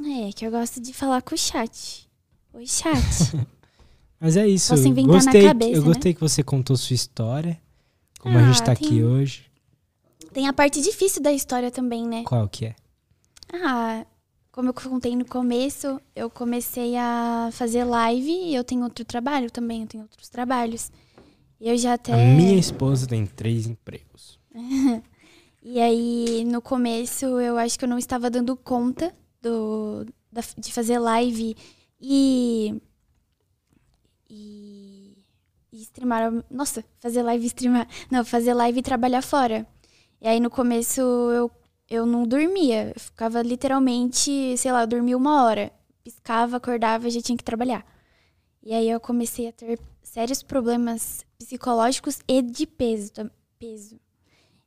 [0.00, 2.08] É, que eu gosto de falar com o chat.
[2.54, 2.94] Oi, chat.
[4.20, 4.70] Mas é isso.
[4.70, 5.86] Posso eu inventar na gostei, cabeça, eu né?
[5.86, 7.60] gostei que você contou sua história.
[8.20, 9.46] Como a Ah, gente tá aqui tem- hoje.
[10.32, 12.22] Tem a parte difícil da história também, né?
[12.24, 12.76] Qual que é?
[13.52, 14.04] Ah,
[14.52, 19.50] como eu contei no começo, eu comecei a fazer live e eu tenho outro trabalho
[19.50, 20.90] também, eu tenho outros trabalhos.
[21.60, 22.12] E eu já até.
[22.12, 24.38] A minha esposa tem três empregos.
[25.60, 29.12] E aí, no começo, eu acho que eu não estava dando conta
[29.48, 31.56] do, da- de fazer live
[32.00, 32.80] e.
[34.30, 35.16] E.
[35.72, 36.32] E streamar.
[36.50, 37.86] Nossa, fazer live e streamar.
[38.10, 39.66] Não, fazer live e trabalhar fora.
[40.20, 41.50] E aí, no começo, eu,
[41.88, 42.92] eu não dormia.
[42.94, 45.72] Eu ficava literalmente, sei lá, eu dormia uma hora.
[46.02, 47.84] Piscava, acordava e já tinha que trabalhar.
[48.62, 53.12] E aí, eu comecei a ter sérios problemas psicológicos e de peso.
[53.58, 54.00] peso.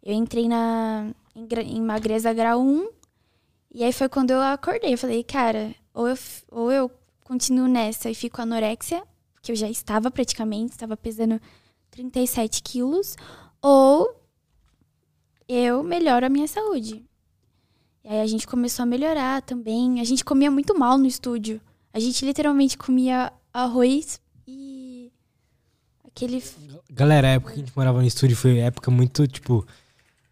[0.03, 1.13] Eu entrei na
[1.65, 2.89] em magreza grau 1
[3.73, 4.93] e aí foi quando eu acordei.
[4.93, 6.17] Eu falei, cara, ou eu,
[6.49, 6.91] ou eu
[7.23, 9.03] continuo nessa e fico anorexia,
[9.41, 11.39] que eu já estava praticamente, estava pesando
[11.89, 13.15] 37 quilos,
[13.61, 14.15] ou
[15.47, 17.03] eu melhoro a minha saúde.
[18.03, 20.01] E aí a gente começou a melhorar também.
[20.01, 21.61] A gente comia muito mal no estúdio.
[21.93, 25.11] A gente literalmente comia arroz e
[26.05, 26.43] aquele
[26.89, 29.65] Galera, a época que a gente morava no estúdio foi época muito, tipo,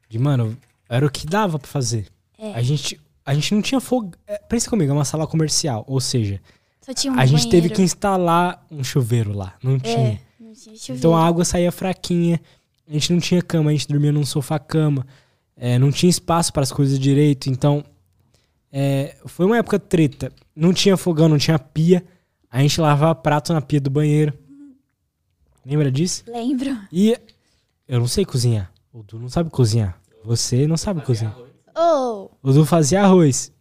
[0.09, 0.57] de, mano,
[0.87, 2.07] era o que dava pra fazer.
[2.37, 2.53] É.
[2.53, 2.99] A gente,
[3.29, 4.11] a gente não tinha fogo.
[4.27, 5.83] é, Pensa comigo, é uma sala comercial.
[5.87, 6.41] Ou seja,
[6.81, 7.75] só tinha um a gente teve banheiro.
[7.75, 9.53] que instalar um chuveiro lá.
[9.63, 9.97] Não tinha.
[10.13, 10.97] É, não tinha chuveiro.
[10.99, 12.41] Então a água saía fraquinha.
[12.87, 15.05] A gente não tinha cama, a gente dormia num sofá-cama.
[15.55, 17.49] é, não tinha espaço para as coisas direito.
[17.49, 17.83] Então,
[18.71, 20.31] é, foi uma época treta.
[20.55, 22.03] Não tinha fogão, não tinha pia.
[22.49, 24.33] A gente lavava prato na pia do banheiro.
[25.65, 26.23] Lembra disso?
[26.27, 26.75] Lembro.
[26.91, 27.15] E
[27.87, 28.71] eu não sei cozinhar.
[28.91, 29.99] O Du não sabe cozinhar.
[30.23, 31.37] Você não sabe cozinhar.
[31.75, 33.51] Oh, O Du fazia arroz.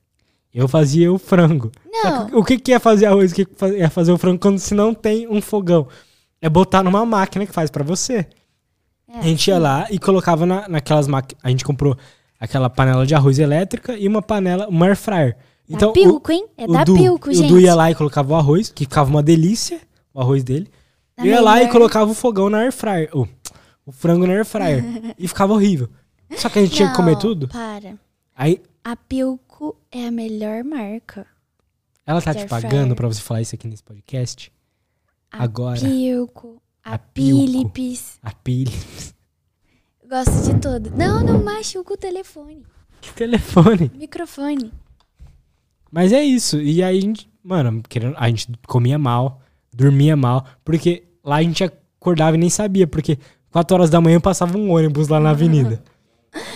[0.53, 1.71] Eu fazia o frango.
[1.93, 2.27] Não.
[2.27, 3.33] que o que, que é fazer arroz?
[3.33, 5.87] O que, é fazer o frango quando se não tem um fogão?
[6.41, 8.27] É botar numa máquina que faz pra você.
[9.09, 11.41] É, A gente ia lá e colocava na, naquelas máquinas.
[11.43, 11.97] A gente comprou
[12.41, 15.37] aquela panela de arroz elétrica e uma panela, uma air fryer.
[15.69, 16.47] Então, da Pilco, hein?
[16.57, 17.49] É o, da Pilco, o gente.
[17.49, 19.81] Du ia lá e colocava o arroz, que ficava uma delícia,
[20.15, 20.71] o arroz dele.
[21.17, 23.11] Da ia lá e melhor- colocava o fogão na air fryer.
[23.13, 23.29] O,
[23.85, 24.83] o frango na air fryer.
[25.19, 25.89] e ficava horrível.
[26.37, 27.49] Só que a gente tinha que comer Não, tudo.
[27.49, 27.99] para.
[28.37, 31.27] Aí A Pilco é a melhor marca.
[32.07, 34.53] ela tá te pagando pra você falar isso aqui nesse podcast.
[35.31, 35.81] A Agora.
[35.81, 37.47] Pilco, a, A Pilco.
[37.47, 38.19] Philips.
[38.23, 38.33] A.
[40.09, 40.91] Gosto de tudo.
[40.97, 42.65] Não, não machuca o telefone.
[43.01, 43.91] Que telefone.
[43.95, 44.73] Microfone.
[45.91, 46.61] Mas é isso.
[46.61, 49.41] E aí, a gente, mano, querendo, a gente comia mal,
[49.73, 53.19] dormia mal, porque lá a gente acordava e nem sabia, porque
[53.51, 55.83] 4 horas da manhã passava um ônibus lá na avenida.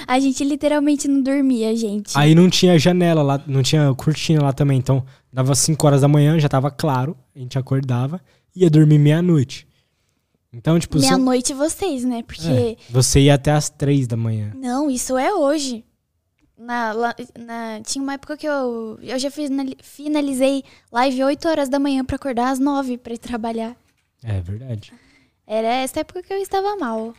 [0.07, 2.17] A gente literalmente não dormia, gente.
[2.17, 4.79] aí não tinha janela lá, não tinha cortina lá também.
[4.79, 8.21] Então, dava 5 horas da manhã, já tava claro, a gente acordava,
[8.55, 9.67] ia dormir meia-noite.
[10.53, 12.23] Então, tipo, Meia-noite vocês, né?
[12.23, 12.47] Porque.
[12.47, 14.53] é, você ia até as 3 da manhã.
[14.55, 15.83] Não, isso é hoje.
[16.59, 21.69] Na, lá- na- tinha uma época que eu, eu já finali- finalizei live 8 horas
[21.69, 23.75] da manhã pra acordar às 9 pra ir trabalhar.
[24.23, 24.93] É verdade.
[25.47, 27.15] Era essa época que eu estava mal.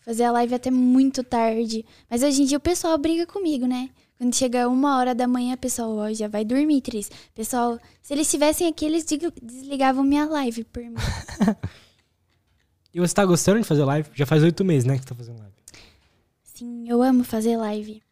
[0.00, 1.84] Fazia live até muito tarde.
[2.08, 3.90] Mas hoje em dia o pessoal briga comigo, né?
[4.18, 7.10] Quando chega uma hora da manhã, pessoal, ó, já vai dormir, Tris.
[7.34, 9.04] Pessoal, se eles estivessem aqui, eles
[9.42, 10.94] desligavam minha live por mim.
[12.92, 14.10] E você tá gostando de fazer live?
[14.14, 15.54] Já faz oito meses, né, que você tá fazendo live.
[16.42, 18.02] Sim, eu amo fazer live.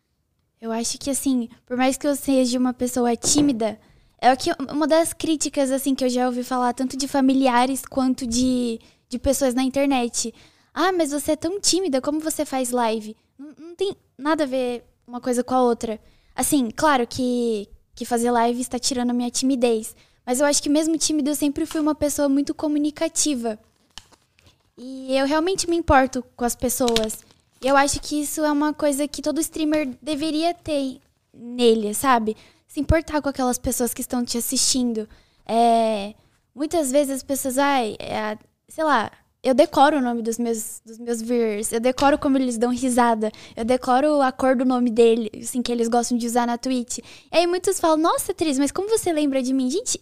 [0.60, 3.78] Eu acho que, assim, por mais que eu seja uma pessoa tímida,
[4.20, 8.26] é que, uma das críticas, assim, que eu já ouvi falar, tanto de familiares quanto
[8.26, 10.32] de, de pessoas na internet.
[10.80, 13.16] Ah, mas você é tão tímida, como você faz live?
[13.36, 16.00] Não, não tem nada a ver uma coisa com a outra.
[16.36, 19.96] Assim, claro que, que fazer live está tirando a minha timidez.
[20.24, 23.58] Mas eu acho que mesmo tímida, eu sempre fui uma pessoa muito comunicativa.
[24.76, 27.24] E eu realmente me importo com as pessoas.
[27.60, 31.00] E eu acho que isso é uma coisa que todo streamer deveria ter
[31.34, 32.36] nele, sabe?
[32.68, 35.08] Se importar com aquelas pessoas que estão te assistindo.
[35.44, 36.14] É,
[36.54, 38.38] muitas vezes as pessoas, ai, é,
[38.68, 39.10] sei lá,
[39.42, 43.30] eu decoro o nome dos meus, dos meus viewers, eu decoro como eles dão risada,
[43.56, 46.98] eu decoro a cor do nome dele, assim, que eles gostam de usar na Twitch.
[46.98, 49.70] E aí muitos falam, nossa, Tris, mas como você lembra de mim?
[49.70, 50.00] Gente,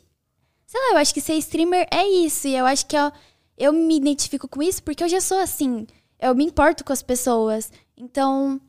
[0.66, 2.48] sei lá, eu acho que ser streamer é isso.
[2.48, 3.12] E eu acho que eu,
[3.56, 5.86] eu me identifico com isso porque eu já sou assim.
[6.18, 7.70] Eu me importo com as pessoas.
[7.96, 8.60] Então,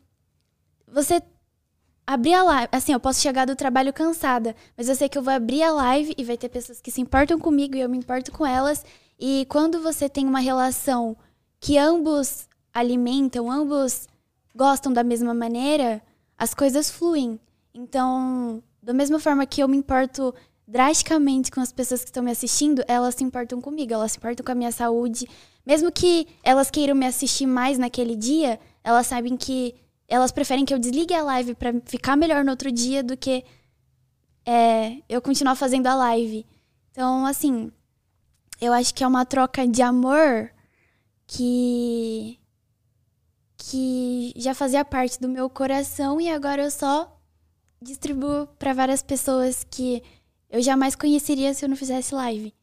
[0.88, 1.22] você
[2.06, 2.70] abrir a live.
[2.72, 5.72] Assim, eu posso chegar do trabalho cansada, mas eu sei que eu vou abrir a
[5.72, 8.86] live e vai ter pessoas que se importam comigo e eu me importo com elas.
[9.20, 11.18] E quando você tem uma relação
[11.60, 14.08] que ambos alimentam, ambos
[14.56, 16.02] gostam da mesma maneira,
[16.38, 17.40] as coisas fluem.
[17.74, 20.34] Então, da mesma forma que eu me importo
[20.68, 24.46] drasticamente com as pessoas que estão me assistindo, elas se importam comigo, elas se importam
[24.46, 25.28] com a minha saúde.
[25.66, 29.76] Mesmo que elas queiram me assistir mais naquele dia, elas sabem que
[30.08, 33.44] elas preferem que eu desligue a live pra ficar melhor no outro dia do que
[34.46, 36.46] é, eu continuar fazendo a live.
[36.92, 37.72] Então, assim,
[38.60, 40.52] eu acho que é uma troca de amor
[41.26, 42.40] que
[43.58, 47.20] que já fazia parte do meu coração e agora eu só
[47.82, 50.02] distribuo pra várias pessoas que
[50.50, 52.54] eu jamais conheceria se eu não fizesse live.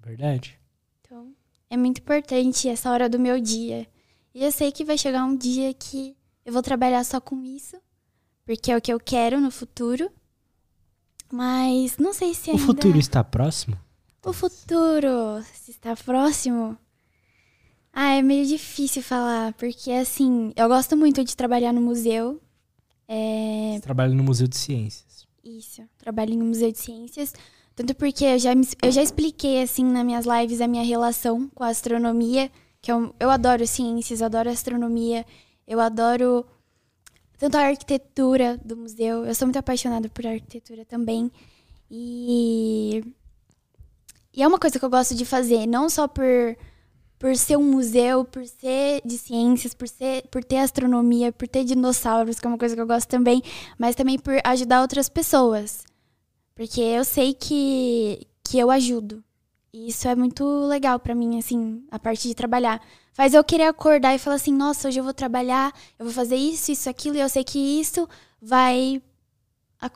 [0.00, 0.58] Verdade.
[1.00, 1.32] Então,
[1.68, 3.86] é muito importante essa hora do meu dia.
[4.34, 7.76] E eu sei que vai chegar um dia que eu vou trabalhar só com isso,
[8.44, 10.10] porque é o que eu quero no futuro.
[11.30, 12.64] Mas não sei se O ainda...
[12.66, 13.78] futuro está próximo?
[14.24, 16.76] O futuro, se está próximo.
[17.92, 22.40] Ah, é meio difícil falar, porque assim, eu gosto muito de trabalhar no museu.
[23.08, 25.26] É, Você trabalha no Museu de Ciências.
[25.42, 27.34] isso, trabalho no Museu de Ciências.
[27.74, 28.50] Tanto porque eu já,
[28.82, 33.14] eu já expliquei, assim, nas minhas lives a minha relação com a astronomia, que eu,
[33.18, 35.24] eu adoro ciências, eu adoro astronomia,
[35.66, 36.46] eu adoro
[37.38, 41.32] tanto a arquitetura do museu, eu sou muito apaixonada por arquitetura também.
[41.90, 43.02] E,
[44.34, 46.24] e é uma coisa que eu gosto de fazer, não só por,
[47.18, 51.64] por ser um museu, por ser de ciências, por, ser, por ter astronomia, por ter
[51.64, 53.42] dinossauros, que é uma coisa que eu gosto também,
[53.78, 55.84] mas também por ajudar outras pessoas.
[56.54, 59.22] Porque eu sei que, que eu ajudo.
[59.72, 62.80] E isso é muito legal pra mim, assim, a parte de trabalhar.
[63.12, 66.36] Faz eu querer acordar e falar assim, nossa, hoje eu vou trabalhar, eu vou fazer
[66.36, 68.08] isso, isso, aquilo, e eu sei que isso
[68.40, 69.00] vai.
[69.80, 69.90] a-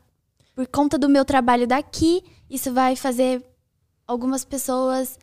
[0.55, 3.45] por conta do meu trabalho daqui, isso vai fazer
[4.07, 5.19] algumas pessoas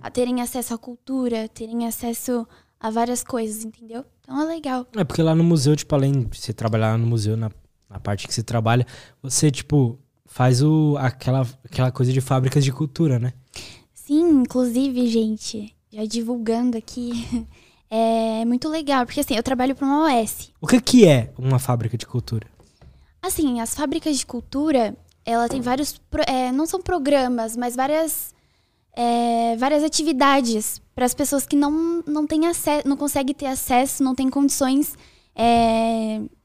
[0.00, 2.46] a terem acesso à cultura, terem acesso
[2.78, 4.04] a várias coisas, entendeu?
[4.20, 4.86] Então é legal.
[4.94, 7.50] É porque lá no museu, tipo, além de você trabalhar no museu, na,
[7.88, 8.86] na parte que você trabalha,
[9.22, 13.32] você, tipo, faz o, aquela, aquela coisa de fábricas de cultura, né?
[13.94, 17.46] Sim, inclusive, gente, já divulgando aqui,
[17.90, 20.52] é muito legal, porque assim, eu trabalho para uma OS.
[20.60, 22.46] O que que é uma fábrica de cultura?
[23.22, 24.96] Assim, as fábricas de cultura,
[25.26, 28.32] ela tem vários, é, não são programas, mas várias,
[28.94, 34.02] é, várias atividades para as pessoas que não, não têm acesso, não conseguem ter acesso,
[34.02, 34.96] não têm condições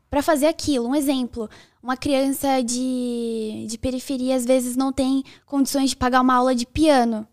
[0.09, 0.87] para fazer aquilo.
[0.87, 1.49] Um exemplo,
[1.81, 6.65] uma criança de, de periferia às vezes não tem condições de pagar uma aula de
[6.65, 7.25] piano.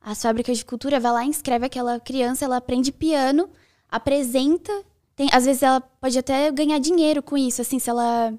[0.00, 3.48] As fábricas de cultura vai lá, inscreve aquela criança, ela aprende piano,
[3.88, 4.72] apresenta.
[5.14, 8.32] Tem, às vezes ela pode até ganhar dinheiro com isso, assim, se ela,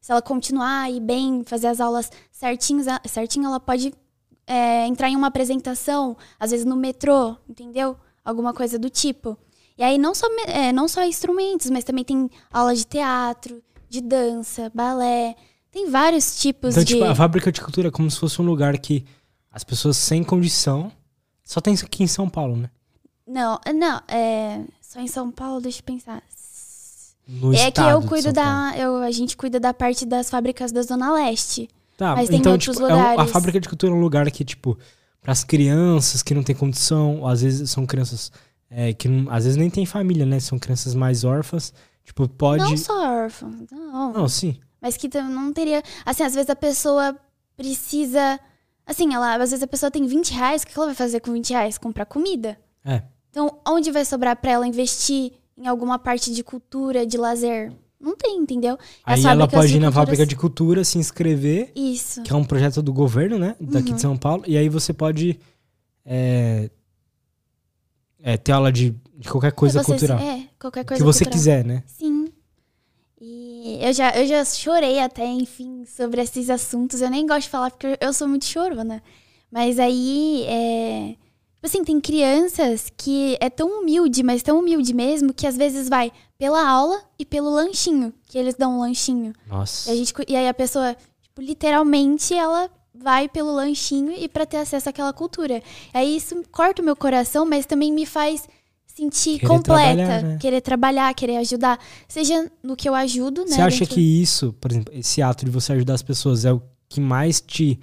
[0.00, 3.92] se ela continuar e bem, fazer as aulas certinhos, a- certinho, ela pode
[4.46, 7.96] é, entrar em uma apresentação, às vezes no metrô, entendeu?
[8.24, 9.36] Alguma coisa do tipo.
[9.78, 14.00] E aí não só, é, não só instrumentos, mas também tem aula de teatro, de
[14.00, 15.36] dança, balé.
[15.70, 16.94] Tem vários tipos Então, de.
[16.94, 19.04] tipo, a fábrica de cultura é como se fosse um lugar que
[19.52, 20.90] as pessoas sem condição.
[21.44, 22.70] Só tem isso aqui em São Paulo, né?
[23.26, 24.64] Não, não, é.
[24.82, 26.22] Só em São Paulo, deixa eu pensar.
[27.30, 28.72] No é que eu cuido da.
[28.76, 31.68] Eu, a gente cuida da parte das fábricas da Zona Leste.
[31.96, 33.32] Tá, mas tem então, outros tipo, é um- a lugares.
[33.32, 34.76] fábrica de cultura é um lugar que, tipo,
[35.22, 38.32] pras crianças que não têm condição, ou às vezes são crianças
[38.70, 40.38] é, que não- às vezes nem tem família, né?
[40.40, 41.72] São crianças mais órfãs.
[42.04, 42.62] Tipo, pode.
[42.64, 44.12] Não só órfãos, não.
[44.12, 44.58] Não, sim.
[44.80, 45.82] mas que não teria.
[46.06, 47.14] Assim, às vezes a pessoa
[47.56, 48.40] precisa.
[48.86, 51.32] Assim, ela, às vezes a pessoa tem 20 reais, o que ela vai fazer com
[51.32, 51.78] 20 reais?
[51.78, 52.58] Comprar comida.
[52.84, 53.02] É.
[53.30, 57.72] Então, onde vai sobrar pra ela investir em alguma parte de cultura, de lazer?
[58.00, 58.78] Não tem, entendeu?
[59.04, 62.22] Aí As ela pode de ir na culturas- fábrica de cultura, se inscrever, Isso.
[62.22, 63.54] que é um projeto do governo, né?
[63.60, 63.94] Daqui Uhum.
[63.96, 64.42] de São Paulo.
[64.46, 65.38] E aí você pode
[66.06, 66.70] é,
[68.22, 70.18] é, ter aula de, de qualquer coisa Você- cultural.
[70.18, 71.38] É, qualquer coisa que você cultural.
[71.38, 71.82] quiser, né?
[71.86, 72.28] Sim.
[73.20, 77.02] E eu já, eu já chorei até, enfim, sobre esses assuntos.
[77.02, 79.02] Eu nem gosto de falar porque eu sou muito chorona.
[79.52, 81.16] Mas aí, é...
[81.62, 85.90] Tipo assim, tem crianças que é tão humilde, mas tão humilde mesmo, que às vezes
[85.90, 89.34] vai pela aula e pelo lanchinho, que eles dão um lanchinho.
[89.46, 89.90] Nossa.
[89.90, 94.46] E, a gente, e aí a pessoa, tipo, literalmente, ela vai pelo lanchinho e pra
[94.46, 95.62] ter acesso àquela cultura.
[95.92, 98.48] Aí isso corta o meu coração, mas também me faz
[98.86, 100.38] sentir Querer completa, trabalhar, né?
[100.40, 101.78] querer trabalhar, querer ajudar,
[102.08, 103.56] seja no que eu ajudo, né?
[103.56, 106.52] Você acha dentro- que isso, por exemplo, esse ato de você ajudar as pessoas é
[106.52, 107.78] o que mais te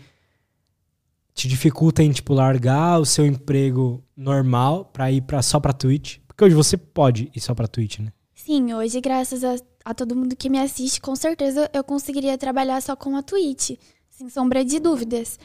[1.38, 6.18] te dificulta em tipo largar o seu emprego normal pra ir para só pra Twitch?
[6.28, 8.12] Porque hoje você pode ir só pra Twitch, né?
[8.34, 9.56] Sim, hoje, graças a,
[9.86, 13.78] a todo mundo que me assiste, com certeza eu conseguiria trabalhar só com a Twitch,
[14.10, 15.40] sem sombra de dúvidas.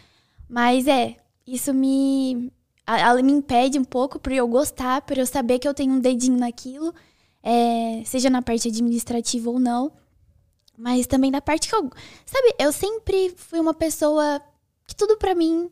[0.49, 1.17] Mas é,
[1.47, 2.51] isso me,
[2.87, 6.01] ela me impede um pouco por eu gostar, por eu saber que eu tenho um
[6.01, 6.95] dedinho naquilo,
[7.43, 9.93] é, seja na parte administrativa ou não.
[10.75, 11.91] Mas também na parte que eu.
[12.25, 14.41] Sabe, eu sempre fui uma pessoa
[14.87, 15.71] que tudo pra mim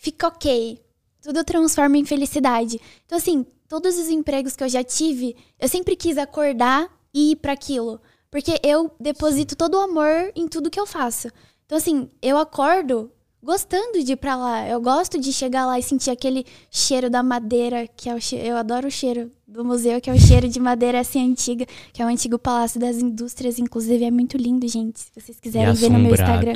[0.00, 0.80] fica ok.
[1.22, 2.80] Tudo eu transformo em felicidade.
[3.04, 7.36] Então, assim, todos os empregos que eu já tive, eu sempre quis acordar e ir
[7.36, 8.00] para aquilo.
[8.30, 11.28] Porque eu deposito todo o amor em tudo que eu faço.
[11.66, 13.12] Então, assim, eu acordo
[13.42, 14.66] gostando de ir pra lá.
[14.66, 18.46] Eu gosto de chegar lá e sentir aquele cheiro da madeira, que é o cheiro.
[18.46, 22.00] Eu adoro o cheiro do museu, que é o cheiro de madeira assim antiga, que
[22.00, 23.58] é o antigo Palácio das Indústrias.
[23.58, 25.00] Inclusive, é muito lindo, gente.
[25.00, 26.54] Se vocês quiserem ver no meu Instagram.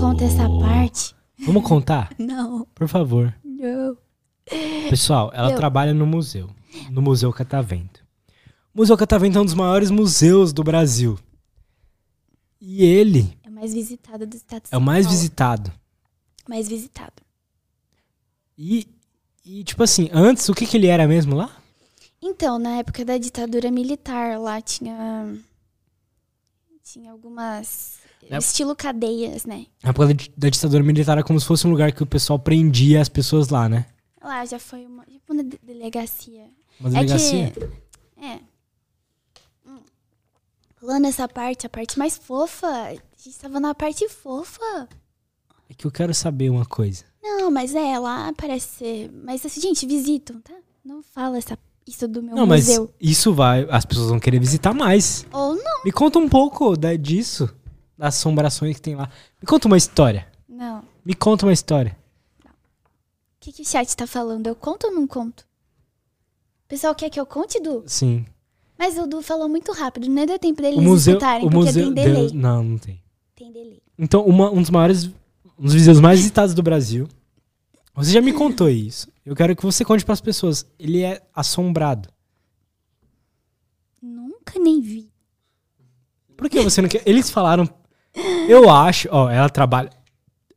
[0.00, 1.14] Conta essa parte.
[1.38, 2.10] Vamos contar?
[2.18, 3.34] Não, Por favor.
[3.44, 3.96] não.
[4.90, 6.50] Pessoal, ela Eu- trabalha no museu,
[6.90, 8.04] no Museu Catavento.
[8.74, 11.18] O Museu Catavento é um dos maiores museus do Brasil.
[12.60, 15.16] E ele É o mais visitado do estado de é São o mais Paulo.
[15.18, 15.72] visitado.
[16.48, 17.22] Mais visitado.
[18.56, 18.86] E,
[19.44, 21.50] e, tipo assim, antes, o que, que ele era mesmo lá?
[22.20, 25.36] Então, na época da ditadura militar, lá tinha.
[26.82, 27.98] Tinha algumas.
[28.30, 28.38] É.
[28.38, 29.66] Estilo cadeias, né?
[29.82, 32.06] Na época da, di- da ditadura militar era como se fosse um lugar que o
[32.06, 33.86] pessoal prendia as pessoas lá, né?
[34.22, 36.46] Lá já foi uma, tipo uma de- delegacia.
[36.80, 37.44] Uma delegacia.
[37.46, 38.24] É que.
[38.26, 38.40] É.
[39.66, 39.78] Hum.
[40.76, 42.66] Pulando essa parte, a parte mais fofa.
[42.66, 44.88] A gente tava na parte fofa.
[45.68, 47.04] É que eu quero saber uma coisa.
[47.22, 49.10] Não, mas é, lá parece ser.
[49.24, 50.52] Mas assim, gente, visitam, tá?
[50.84, 52.90] Não fala essa, isso do meu Não, mas museu.
[53.00, 53.66] isso vai.
[53.70, 55.24] As pessoas vão querer visitar mais.
[55.32, 55.84] Ou não.
[55.84, 57.48] Me conta um pouco da, disso,
[57.96, 59.08] das assombrações que tem lá.
[59.40, 60.26] Me conta uma história.
[60.48, 60.80] Não.
[60.80, 61.96] O Me conta uma história.
[63.40, 64.46] que, que o chat tá falando?
[64.46, 65.40] Eu conto ou não conto?
[66.64, 67.82] O pessoal quer que eu conte, Du?
[67.86, 68.24] Sim.
[68.78, 71.14] Mas o Du falou muito rápido, nem deu tempo deles O museu.
[71.14, 72.14] escutarem, O porque museu tem delay.
[72.14, 73.02] Deus, não, não tem.
[73.36, 73.80] Tem delay.
[73.98, 75.04] Então, uma- um dos maiores.
[75.58, 77.06] Um dos museus mais visitados do Brasil.
[77.94, 79.08] Você já me contou isso.
[79.24, 80.66] Eu quero que você conte pras pessoas.
[80.78, 82.08] Ele é assombrado.
[84.02, 85.10] Nunca nem vi.
[86.36, 87.02] Por que você não quer?
[87.06, 87.68] Eles falaram.
[88.48, 89.08] Eu acho.
[89.10, 89.90] Ó, ela trabalha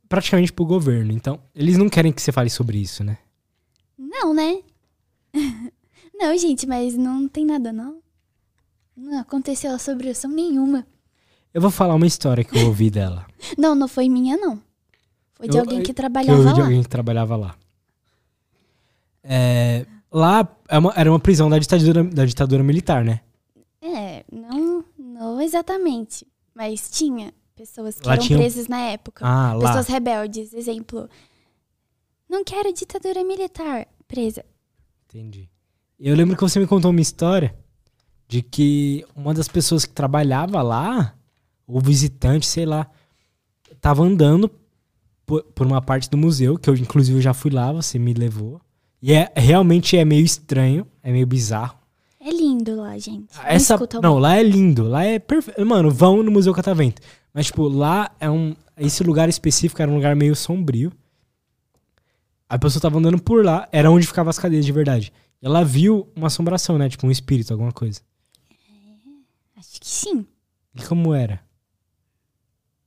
[0.08, 1.12] praticamente pro governo.
[1.12, 3.18] Então, eles não querem que você fale sobre isso, né?
[3.98, 4.60] Não, né?
[6.14, 7.98] não, gente, mas não tem nada, não.
[8.96, 10.86] Não aconteceu assombração nenhuma.
[11.52, 13.26] Eu vou falar uma história que eu ouvi dela.
[13.56, 14.60] Não, não foi minha, não.
[15.34, 16.64] Foi de Eu- alguém que que eu trabalhava de lá.
[16.66, 17.54] alguém que trabalhava lá.
[19.22, 23.20] É, lá é uma- era uma prisão da ditadura, da ditadura militar, né?
[23.80, 26.26] É, não, não exatamente.
[26.54, 29.26] Mas tinha pessoas que Lá eram tinha presas na época.
[29.26, 29.68] Ah, lá.
[29.68, 31.08] Pessoas rebeldes, exemplo.
[32.28, 33.88] Não quero ditadura militar.
[34.06, 34.44] Presa.
[35.08, 35.48] Entendi.
[35.98, 37.54] Eu lembro que você me contou uma história
[38.28, 41.14] de que uma das pessoas que trabalhava lá,
[41.66, 42.88] ou visitante, sei lá,
[43.80, 44.48] tava andando
[45.26, 48.60] por, por uma parte do museu, que eu inclusive já fui lá, você me levou.
[49.02, 51.76] E é realmente é meio estranho, é meio bizarro.
[52.20, 53.34] É lindo lá, gente.
[53.36, 55.64] Não Essa, escuta não, lá é lindo, lá é perfeito.
[55.64, 57.00] Mano, vão no Museu Catavento.
[57.32, 58.54] Mas, tipo, lá é um.
[58.76, 60.92] Esse lugar específico era um lugar meio sombrio.
[62.48, 65.12] A pessoa tava andando por lá, era onde ficavam as cadeias de verdade.
[65.42, 66.88] E ela viu uma assombração, né?
[66.88, 68.00] Tipo, um espírito, alguma coisa.
[69.56, 70.26] Acho que sim.
[70.74, 71.44] E como era?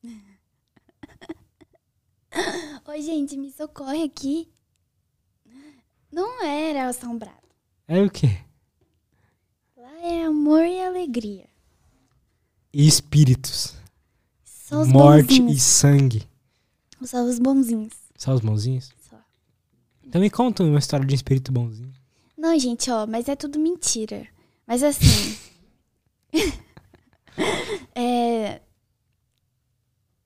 [2.88, 4.50] Oi, gente, me socorre aqui.
[6.12, 7.38] Não era assombrado.
[7.88, 8.38] É o quê?
[9.78, 11.48] Lá é amor e alegria.
[12.74, 13.76] E espíritos.
[14.72, 15.62] Morte e bonzinhos.
[15.62, 16.24] sangue.
[17.04, 17.94] Só os bonzinhos.
[18.18, 18.92] Só os mãozinhos?
[19.10, 19.18] Só.
[20.06, 21.92] Então me conta uma história de um espírito bonzinho.
[22.38, 24.28] Não, gente, ó, mas é tudo mentira.
[24.66, 25.38] Mas assim.
[27.94, 28.62] é.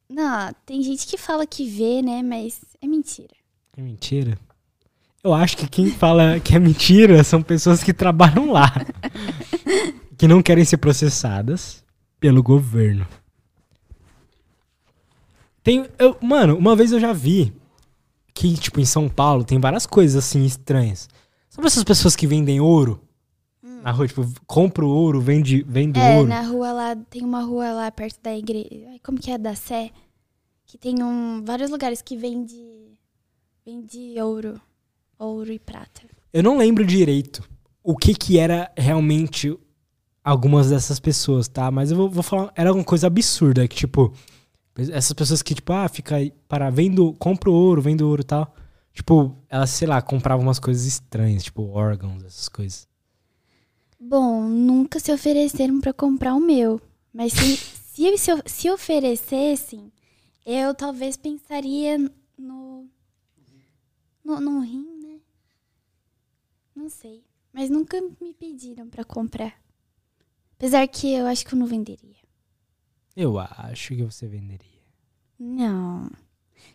[0.08, 2.22] Não, tem gente que fala que vê, né?
[2.22, 3.36] Mas é mentira.
[3.76, 4.38] É mentira?
[5.24, 8.72] Eu acho que quem fala que é mentira são pessoas que trabalham lá.
[10.18, 11.84] que não querem ser processadas
[12.20, 13.08] pelo governo.
[15.66, 17.52] Tem, eu, mano, uma vez eu já vi
[18.36, 21.10] que, tipo, em São Paulo tem várias coisas assim estranhas.
[21.50, 23.02] Sabe essas pessoas que vendem ouro?
[23.82, 26.28] Na rua, tipo, compra o ouro, vende, vende É, ouro.
[26.30, 28.70] na rua lá, tem uma rua lá perto da igreja.
[29.04, 29.40] Como que é?
[29.40, 29.90] Da Sé?
[30.68, 32.56] Que tem um, vários lugares que vende.
[33.66, 34.62] Vende ouro.
[35.18, 36.02] Ouro e prata.
[36.32, 37.42] Eu não lembro direito
[37.84, 39.58] o que que era realmente
[40.24, 41.72] algumas dessas pessoas, tá?
[41.72, 44.14] Mas eu vou, vou falar, era uma coisa absurda, que tipo,
[44.78, 48.26] essas pessoas que tipo, ah, fica aí, para, vendo, compra o ouro, vende ouro e
[48.26, 48.54] tal.
[48.94, 52.88] Tipo, elas, sei lá, compravam umas coisas estranhas, tipo órgãos, essas coisas.
[54.00, 56.82] Bom, nunca se ofereceram pra comprar o meu.
[57.14, 59.92] Mas se, se, se, se oferecessem,
[60.46, 61.98] eu talvez pensaria
[62.38, 62.88] no.
[64.24, 65.20] No, no rim, né?
[66.76, 67.24] Não sei.
[67.54, 69.54] Mas nunca me pediram pra comprar.
[70.58, 72.15] Apesar que eu acho que eu não venderia.
[73.16, 74.82] Eu acho que você venderia.
[75.40, 76.10] Não.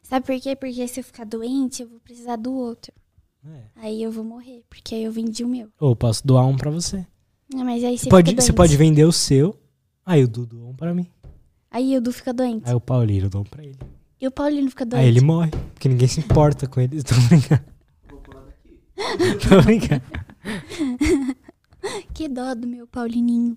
[0.03, 0.57] Sabe por quê?
[0.57, 2.93] Porque se eu ficar doente, eu vou precisar do outro.
[3.45, 3.63] É.
[3.77, 5.69] Aí eu vou morrer, porque aí eu vendi o meu.
[5.79, 7.07] Ou posso doar um pra você.
[7.53, 9.59] Não, mas aí você Pode, você pode vender o seu,
[10.05, 11.07] aí o Dudu doa um pra mim.
[11.71, 12.69] Aí o Du fica doente.
[12.69, 13.79] Aí o Paulino dá um pra ele.
[14.21, 15.03] E o Paulino fica doente.
[15.03, 17.01] Aí ele morre, porque ninguém se importa com ele.
[17.05, 17.65] Tô brincando.
[19.49, 20.03] Tô brincando.
[22.13, 23.57] Que dó do meu Paulininho.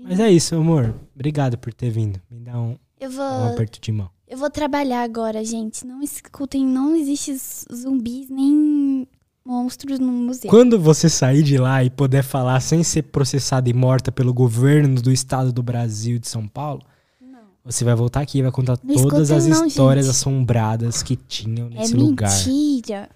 [0.00, 0.94] Mas é isso, amor.
[1.14, 2.20] Obrigado por ter vindo.
[2.30, 4.10] Me dá um, Eu um vou, aperto de mão.
[4.28, 5.86] eu vou trabalhar agora, gente.
[5.86, 7.34] Não escutem, não existe
[7.72, 9.06] zumbis nem
[9.46, 10.50] monstros no museu.
[10.50, 15.00] Quando você sair de lá e puder falar sem ser processada e morta pelo governo
[15.02, 16.82] do estado do Brasil e de São Paulo,
[17.20, 17.40] Não.
[17.64, 20.14] você vai voltar aqui e vai contar Não todas as não, histórias gente.
[20.16, 22.30] assombradas que tinham É nesse lugar.
[22.30, 23.08] mentira.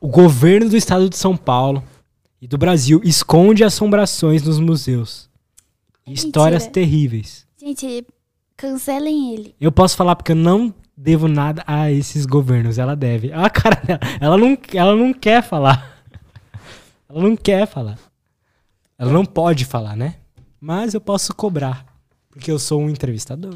[0.00, 1.82] O governo do estado de São Paulo
[2.40, 5.27] e do Brasil esconde assombrações nos museus.
[6.08, 6.72] É Histórias mentira.
[6.74, 7.46] terríveis.
[7.58, 8.06] Gente,
[8.56, 9.54] cancelem ele.
[9.60, 12.78] Eu posso falar porque eu não devo nada a esses governos.
[12.78, 13.30] Ela deve.
[13.32, 14.00] Olha a cara dela.
[14.20, 15.96] Ela não, ela não quer falar.
[17.08, 17.98] Ela não quer falar.
[18.98, 20.16] Ela não pode falar, né?
[20.60, 21.86] Mas eu posso cobrar.
[22.28, 23.54] Porque eu sou um entrevistador.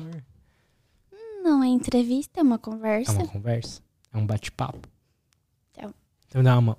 [1.42, 3.12] Não é entrevista, é uma É conversa.
[3.12, 3.80] uma conversa.
[4.12, 4.88] É um bate-papo.
[5.72, 5.92] Então.
[6.28, 6.78] Então dá uma.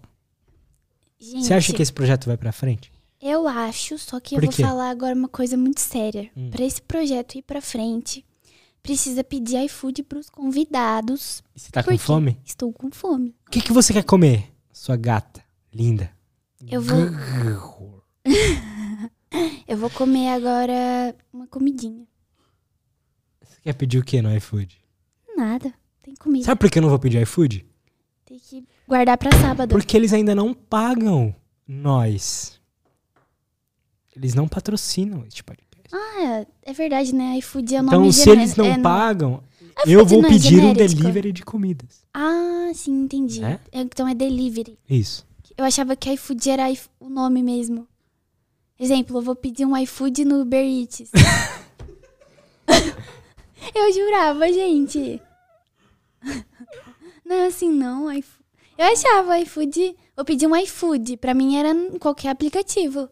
[1.19, 2.91] Gente, Você acha que esse projeto vai pra frente?
[3.23, 4.63] Eu acho, só que Por eu vou quê?
[4.63, 6.29] falar agora uma coisa muito séria.
[6.35, 6.49] Hum.
[6.51, 8.25] Pra esse projeto ir pra frente,
[8.81, 11.43] precisa pedir iFood pros convidados.
[11.55, 12.39] E Você tá com fome?
[12.45, 13.35] Estou com fome.
[13.47, 14.51] O que, que você quer comer?
[14.71, 15.43] Sua gata.
[15.73, 16.11] Linda.
[16.67, 16.99] Eu vou,
[19.67, 22.05] eu vou comer agora uma comidinha.
[23.41, 24.77] Você quer pedir o que no iFood?
[25.35, 25.73] Nada.
[26.01, 26.45] Tem comida.
[26.45, 27.65] Sabe por que eu não vou pedir iFood?
[28.25, 29.69] Tem que guardar pra sábado.
[29.69, 31.35] Porque eles ainda não pagam
[31.67, 32.59] nós.
[34.15, 35.73] Eles não patrocinam este podcast.
[35.91, 37.37] Ah, é verdade, né?
[37.37, 39.43] iFood é o nome então, se eles não é pagam,
[39.77, 42.03] iFood eu vou não é pedir um delivery de comidas.
[42.13, 43.41] Ah, sim, entendi.
[43.41, 43.59] Né?
[43.71, 44.77] É, Então é delivery.
[44.89, 45.25] Isso.
[45.57, 46.63] Eu achava que iFood era
[46.99, 47.87] o nome mesmo.
[48.79, 51.11] Exemplo, eu vou pedir um iFood no Uber Eats.
[53.73, 55.21] eu jurava, gente.
[57.25, 58.11] Não é assim, não.
[58.11, 59.95] Eu achava iFood.
[60.15, 61.17] Eu pedi um iFood.
[61.17, 63.09] Pra mim era em qualquer aplicativo.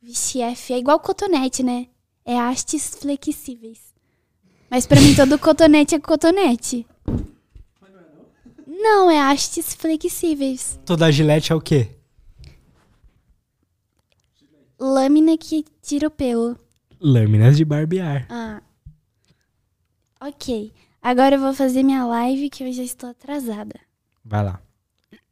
[0.00, 1.88] Vixe, F é igual cotonete, né?
[2.24, 3.94] É hastes flexíveis.
[4.70, 6.86] Mas pra mim todo cotonete é cotonete.
[8.66, 10.78] Não, é hastes flexíveis.
[10.84, 11.96] Toda gilete é o quê?
[14.78, 16.56] Lâmina que tira o pelo.
[17.00, 18.26] Lâminas de barbear.
[18.30, 18.62] Ah.
[20.20, 20.72] Ok.
[21.02, 23.80] Agora eu vou fazer minha live que eu já estou atrasada.
[24.24, 24.62] Vai lá.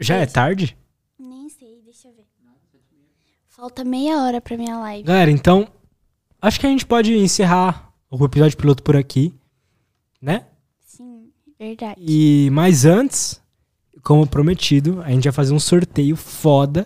[0.00, 0.76] Já é tarde?
[1.18, 2.26] Nem sei, deixa eu ver.
[3.56, 5.04] Falta meia hora pra minha live.
[5.04, 5.66] Galera, então,
[6.42, 9.34] acho que a gente pode encerrar o episódio piloto por aqui,
[10.20, 10.46] né?
[10.84, 11.98] Sim, verdade.
[11.98, 13.40] E mais antes,
[14.02, 16.84] como prometido, a gente vai fazer um sorteio foda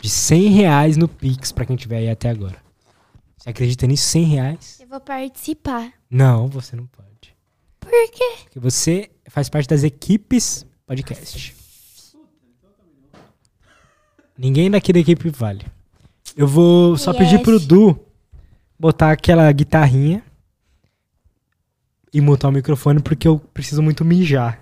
[0.00, 2.62] de 100 reais no Pix pra quem tiver aí até agora.
[3.36, 4.04] Você acredita nisso?
[4.04, 4.78] 100 reais?
[4.80, 5.92] Eu vou participar.
[6.08, 7.34] Não, você não pode.
[7.80, 8.34] Por quê?
[8.44, 11.56] Porque você faz parte das equipes podcast.
[14.36, 15.64] Ninguém daqui da equipe vale.
[16.36, 17.66] Eu vou só pedir pro Yes.
[17.66, 17.98] Du
[18.78, 20.22] botar aquela guitarrinha
[22.12, 24.60] e mutar o microfone porque eu preciso muito mijar.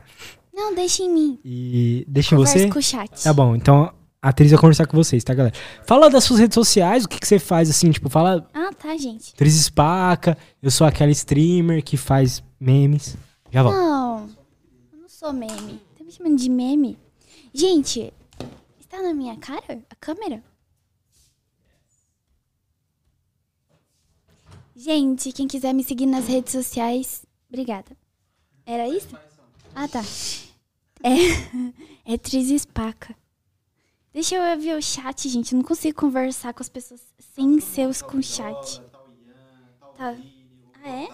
[0.52, 1.38] Não, deixa em mim.
[1.44, 2.68] E deixa em você?
[2.68, 3.22] com o chat.
[3.22, 5.54] Tá bom, então a atriz vai conversar com vocês, tá, galera?
[5.86, 8.94] Fala das suas redes sociais, o que, que você faz, assim, tipo, fala Ah, tá,
[8.96, 9.32] gente.
[9.32, 13.16] atriz espaca, eu sou aquela streamer que faz memes.
[13.50, 13.76] Já volto.
[13.76, 14.28] Não,
[14.92, 15.80] eu não sou meme.
[15.96, 16.98] Tá me chamando de meme?
[17.54, 18.12] Gente,
[18.90, 20.42] está na minha cara a câmera?
[24.74, 27.96] Gente, quem quiser me seguir nas redes sociais, obrigada.
[28.66, 29.16] Era isso?
[29.74, 30.00] Ah, tá.
[31.02, 33.16] É, é Tris Espaca.
[34.12, 35.52] Deixa eu ver o chat, gente.
[35.52, 37.00] Eu não consigo conversar com as pessoas
[37.34, 38.82] sem ser os com chat.
[39.96, 40.16] Tá.
[40.82, 41.06] Ah, é?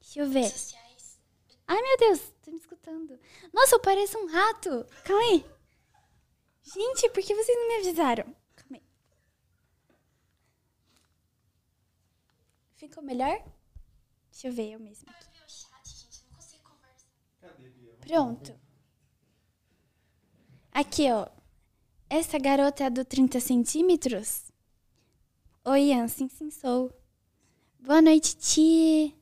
[0.00, 0.52] Deixa eu ver.
[1.66, 3.18] Ai, meu Deus, tô me escutando.
[3.52, 4.86] Nossa, eu pareço um rato.
[5.04, 5.53] Calma aí.
[6.64, 8.24] Gente, por que vocês não me avisaram?
[8.56, 8.82] Calma aí.
[12.76, 13.44] Ficou melhor?
[14.30, 15.34] Deixa eu ver eu mesma aqui.
[18.00, 18.58] Pronto.
[20.72, 21.28] Aqui, ó.
[22.08, 24.50] Essa garota é do 30 centímetros?
[25.64, 26.08] Oi, Ian.
[26.08, 26.92] Sim, sim, sou.
[27.78, 29.16] Boa noite, Ti.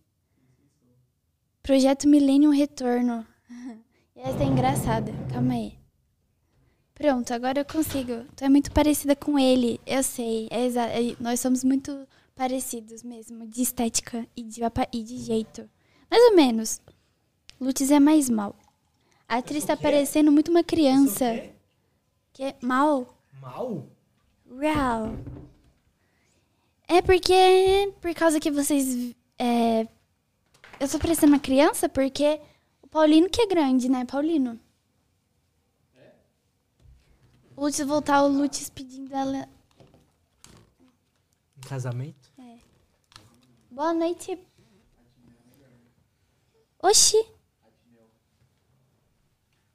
[1.63, 3.27] Projeto Millennium Retorno.
[4.17, 5.13] Essa é engraçada.
[5.33, 5.82] Calma aí.
[7.03, 8.25] Pronto, agora eu consigo.
[8.37, 9.81] Tu é muito parecida com ele.
[9.85, 10.47] Eu sei.
[10.53, 13.45] É é- nós somos muito parecidos mesmo.
[13.45, 14.61] De estética e de,
[14.93, 15.69] e de jeito.
[16.09, 16.81] Mais ou menos.
[17.61, 18.55] Lutz é mais mal.
[19.29, 21.43] A atriz tá parecendo muito uma criança.
[22.33, 23.13] Que é mal.
[23.41, 23.85] Mal?
[24.61, 25.13] Real.
[26.87, 27.93] É porque.
[28.01, 29.13] Por causa que vocês.
[29.37, 29.89] É,
[30.79, 32.41] eu tô parecendo uma criança porque
[32.81, 34.57] o Paulino que é grande, né, Paulino?
[37.63, 39.49] Lutz voltar, o Lutz pedindo ela.
[41.57, 42.33] Em casamento?
[43.71, 44.37] Boa noite.
[46.83, 47.25] Oxi.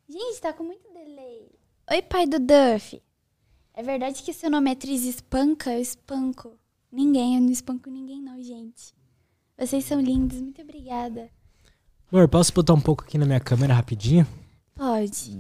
[0.10, 1.50] Gente, tá com muito delay.
[1.90, 3.02] Oi, pai do Duff.
[3.74, 5.72] É verdade que seu nome é Tris Espanca?
[5.72, 6.60] Eu espanco.
[6.92, 8.94] Ninguém, eu não espanco ninguém não, gente.
[9.58, 11.32] Vocês são lindos, muito obrigada.
[12.12, 14.28] Amor, posso botar um pouco aqui na minha câmera rapidinho?
[14.76, 15.32] Pode.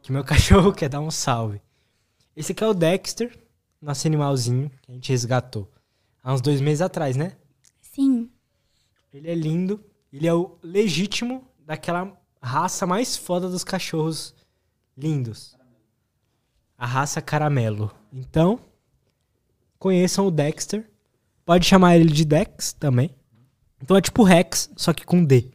[0.00, 1.60] Que meu cachorro quer dar um salve.
[2.38, 3.36] Esse aqui é o Dexter,
[3.82, 5.68] nosso animalzinho que a gente resgatou.
[6.22, 7.36] Há uns dois meses atrás, né?
[7.80, 8.30] Sim.
[9.12, 9.84] Ele é lindo.
[10.12, 14.36] Ele é o legítimo daquela raça mais foda dos cachorros
[14.96, 15.56] lindos.
[16.76, 17.90] A raça caramelo.
[18.12, 18.60] Então,
[19.76, 20.88] conheçam o Dexter.
[21.44, 23.12] Pode chamar ele de Dex também.
[23.82, 25.50] Então é tipo Rex, só que com D.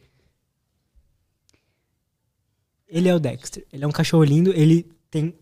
[2.86, 3.66] Ele é o Dexter.
[3.72, 4.52] Ele é um cachorro lindo.
[4.52, 5.34] Ele tem.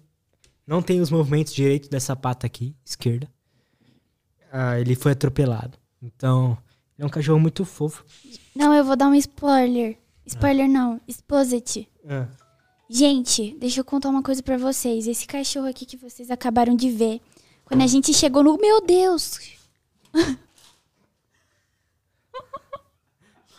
[0.67, 3.29] Não tem os movimentos direitos dessa pata aqui, esquerda.
[4.51, 5.79] Ah, ele foi atropelado.
[6.01, 6.57] Então,
[6.99, 8.05] é um cachorro muito fofo.
[8.55, 9.99] Não, eu vou dar um spoiler.
[10.27, 11.89] Spoiler não, exposit.
[12.07, 12.29] Ah.
[12.89, 15.07] Gente, deixa eu contar uma coisa pra vocês.
[15.07, 17.21] Esse cachorro aqui que vocês acabaram de ver,
[17.65, 18.57] quando a gente chegou no.
[18.59, 19.37] Meu Deus!
[19.37, 19.57] O que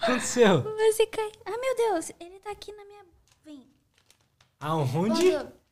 [0.02, 0.64] aconteceu?
[0.64, 1.32] Você cai.
[1.46, 2.12] Ah, meu Deus!
[2.20, 3.06] Ele tá aqui na minha.
[3.44, 3.66] Vem.
[4.60, 5.32] Aonde?
[5.32, 5.62] Quando...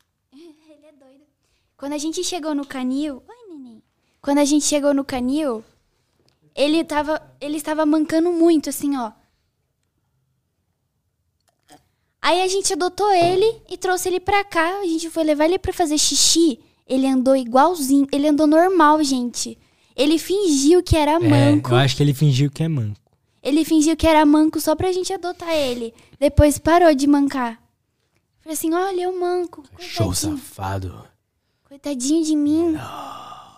[1.82, 1.84] É.
[1.84, 3.24] Quando a gente chegou no canil.
[3.28, 3.82] Oi, neném.
[4.22, 5.64] Quando a gente chegou no canil,
[6.56, 7.20] ele tava.
[7.42, 9.12] Ele estava mancando muito, assim, ó.
[12.22, 14.80] Aí a gente adotou ele e trouxe ele pra cá.
[14.80, 16.60] A gente foi levar ele pra fazer xixi.
[16.88, 18.08] Ele andou igualzinho.
[18.12, 19.58] Ele andou normal, gente.
[19.96, 21.72] Ele fingiu que era É, manco.
[21.72, 23.00] eu acho que ele fingiu que é manco.
[23.42, 25.96] Ele fingiu que era manco só pra gente adotar ele.
[26.20, 27.60] Depois parou de mancar.
[28.42, 29.64] Falei assim: olha, eu manco.
[29.80, 31.08] Show safado.
[31.72, 32.74] Coitadinho de mim.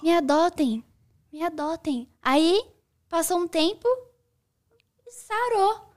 [0.04, 0.84] Me adotem.
[1.32, 2.08] Me adotem.
[2.22, 2.64] Aí,
[3.10, 3.88] passou um tempo
[5.04, 5.90] e sarou.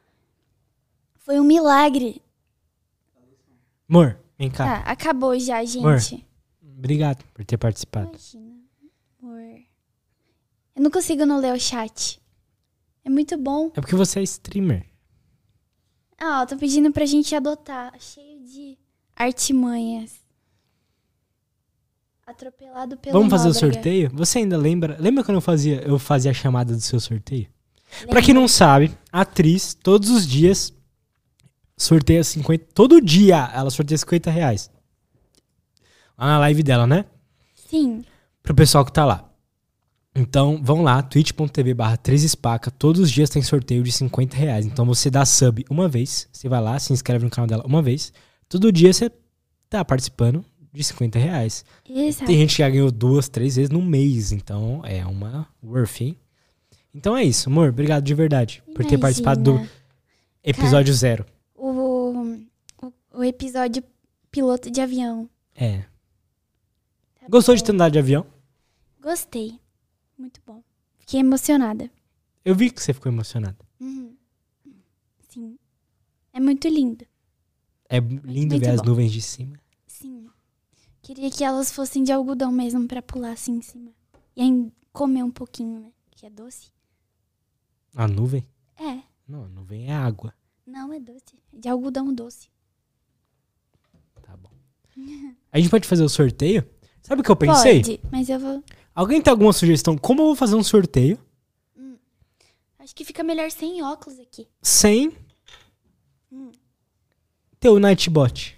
[1.17, 2.23] Foi um milagre.
[3.87, 4.65] Amor, vem cá.
[4.65, 5.85] Tá, acabou já, gente.
[5.85, 5.99] Amor.
[6.79, 8.09] Obrigado por ter participado.
[8.09, 8.63] Imagina,
[9.23, 9.63] amor.
[10.75, 12.19] Eu não consigo não ler o chat.
[13.05, 13.71] É muito bom.
[13.75, 14.87] É porque você é streamer.
[16.17, 17.93] Ah, ó, tô pedindo pra gente adotar.
[18.01, 18.79] Cheio de
[19.15, 20.26] artimanhas.
[22.27, 23.75] Atropelado pelo Vamos fazer o Nóbrega.
[23.75, 24.11] sorteio?
[24.13, 24.97] Você ainda lembra?
[24.99, 27.47] Lembra quando eu fazia, eu fazia a chamada do seu sorteio?
[28.09, 30.73] Pra quem não sabe, a atriz, todos os dias,
[31.77, 32.67] sorteia 50.
[32.75, 34.69] Todo dia ela sorteia 50 reais.
[36.19, 37.05] Lá na live dela, né?
[37.55, 38.05] Sim.
[38.43, 39.31] Pro pessoal que tá lá.
[40.13, 42.73] Então, vão lá, twitch.tv barra 13 espaca.
[42.73, 44.67] Todos os dias tem sorteio de 50 reais.
[44.67, 46.29] Então você dá sub uma vez.
[46.33, 48.13] Você vai lá, se inscreve no canal dela uma vez.
[48.49, 49.13] Todo dia você
[49.69, 50.45] tá participando
[50.77, 51.65] de 50 reais.
[51.89, 52.27] Exato.
[52.27, 54.33] Tem gente que já ganhou duas, três vezes no mês.
[54.33, 56.17] Então é uma worth, hein?
[56.95, 57.71] Então é isso, amor.
[57.71, 59.01] Obrigado de verdade por ter Imagina.
[59.01, 59.69] participado do
[60.49, 61.27] Episódio zero.
[61.57, 62.47] O,
[62.81, 63.83] o, o episódio
[64.31, 65.29] piloto de avião.
[65.55, 65.79] É.
[67.21, 67.57] Tá Gostou bom.
[67.57, 68.25] de ter andado de avião?
[69.03, 69.59] Gostei.
[70.17, 70.63] Muito bom.
[70.99, 71.91] Fiquei emocionada.
[72.45, 73.57] Eu vi que você ficou emocionado.
[73.81, 74.15] Uhum.
[75.29, 75.59] Sim.
[76.33, 77.05] É muito lindo.
[77.89, 78.91] É lindo muito ver as bom.
[78.91, 79.59] nuvens de cima.
[81.07, 83.93] Queria que elas fossem de algodão mesmo pra pular assim em cima.
[84.35, 85.93] E aí comer um pouquinho, né?
[86.11, 86.73] Que é doce.
[87.95, 88.45] A nuvem?
[88.77, 88.99] É.
[89.29, 90.35] Não, a nuvem é água.
[90.67, 91.39] Não, é doce.
[91.55, 92.49] É de algodão doce.
[94.21, 94.51] Tá bom.
[95.53, 96.69] A gente pode fazer o sorteio?
[97.03, 97.83] Sabe o que eu pensei?
[97.83, 98.65] Pode, mas eu vou.
[98.93, 99.97] Alguém tem alguma sugestão?
[99.97, 101.25] Como eu vou fazer um sorteio
[102.81, 104.49] Acho que fica melhor sem óculos aqui.
[104.61, 105.17] sem
[106.33, 106.51] Hum.
[107.61, 108.56] ter o Nightbot?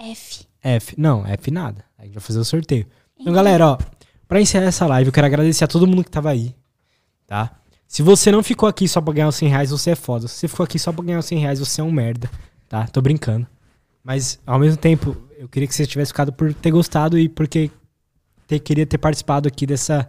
[0.00, 0.46] F.
[0.62, 0.94] F.
[0.96, 1.84] Não, F nada.
[1.98, 2.86] A gente vai fazer o sorteio.
[3.18, 3.78] Então, galera, ó,
[4.26, 6.54] pra encerrar essa live, eu quero agradecer a todo mundo que tava aí,
[7.26, 7.60] tá?
[7.86, 10.28] Se você não ficou aqui só pra ganhar os 100 reais, você é foda.
[10.28, 12.30] Se você ficou aqui só pra ganhar os 100 reais, você é um merda,
[12.68, 12.86] tá?
[12.86, 13.46] Tô brincando.
[14.02, 17.70] Mas, ao mesmo tempo, eu queria que você tivesse ficado por ter gostado e porque
[18.46, 20.08] ter, queria ter participado aqui dessa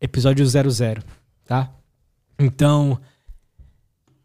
[0.00, 1.02] episódio 00,
[1.44, 1.70] tá?
[2.38, 2.98] Então,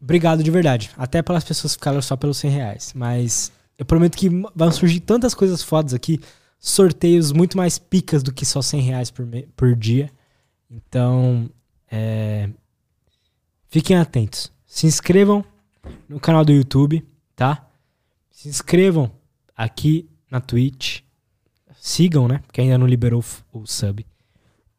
[0.00, 0.90] obrigado de verdade.
[0.96, 2.92] Até pelas pessoas que ficaram só pelos 100 reais.
[2.96, 6.20] Mas eu prometo que vão surgir tantas coisas fodas aqui.
[6.58, 10.10] Sorteios muito mais picas do que só 100 reais por, por dia.
[10.70, 11.50] Então,
[11.90, 12.48] é,
[13.68, 14.50] fiquem atentos.
[14.66, 15.44] Se inscrevam
[16.08, 17.68] no canal do YouTube, tá?
[18.30, 19.10] Se inscrevam
[19.54, 21.00] aqui na Twitch.
[21.78, 22.42] Sigam, né?
[22.46, 23.22] Porque ainda não liberou
[23.52, 24.04] o o sub.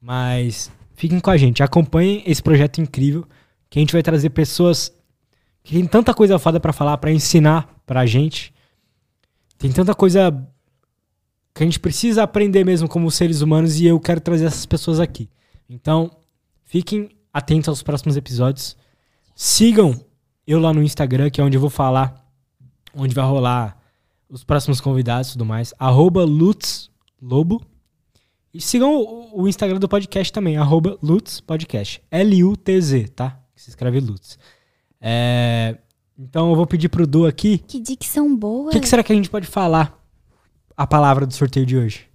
[0.02, 1.64] Mas fiquem com a gente.
[1.64, 3.26] Acompanhem esse projeto incrível.
[3.70, 4.92] Que a gente vai trazer pessoas
[5.64, 8.54] que tem tanta coisa foda pra falar, pra ensinar pra gente.
[9.58, 10.32] Tem tanta coisa
[11.54, 15.00] que a gente precisa aprender mesmo como seres humanos e eu quero trazer essas pessoas
[15.00, 15.30] aqui.
[15.68, 16.12] Então,
[16.64, 18.78] fiquem atentos aos próximos episódios.
[19.36, 20.00] Sigam
[20.46, 22.26] eu lá no Instagram, que é onde eu vou falar,
[22.94, 23.78] onde vai rolar
[24.30, 25.74] os próximos convidados e tudo mais.
[25.80, 26.90] Arroba Lutz
[27.22, 27.62] Lobo.
[28.54, 32.02] E sigam o, Instagram do podcast também, arroba Lutz Podcast.
[32.10, 33.40] L-U-T-Z, tá?
[33.56, 34.40] Se escreve Lutz.
[35.02, 35.78] É,
[36.18, 37.60] então eu vou pedir pro Du aqui.
[37.60, 38.70] Que dicção boa.
[38.70, 39.98] O que, que será que a gente pode falar
[40.76, 42.08] a palavra do sorteio de hoje?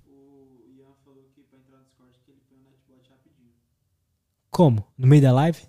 [4.51, 4.85] Como?
[4.99, 5.63] No meio da live?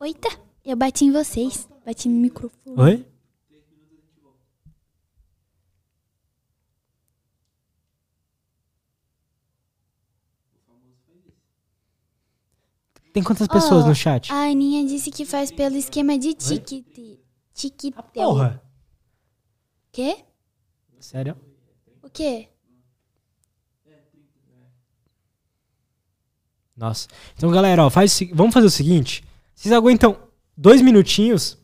[0.00, 0.28] Oita,
[0.64, 1.68] eu bati em vocês.
[1.86, 2.80] Bati no microfone.
[2.80, 3.06] Oi?
[13.12, 14.32] Tem quantas pessoas Ó, no chat?
[14.32, 17.18] A Aninha disse que faz pelo esquema de ticket.
[17.54, 18.02] Tiquetel.
[18.12, 18.62] Porra!
[19.92, 20.24] Quê?
[20.98, 21.36] Sério?
[22.02, 22.48] O quê?
[26.76, 27.08] Nossa.
[27.36, 29.22] Então, galera, ó, faz, vamos fazer o seguinte.
[29.54, 30.16] Vocês aguentam
[30.56, 31.58] dois minutinhos?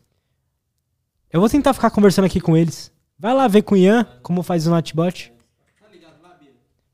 [1.31, 2.91] Eu vou tentar ficar conversando aqui com eles.
[3.17, 5.33] Vai lá ver com o Ian como faz o Notbot.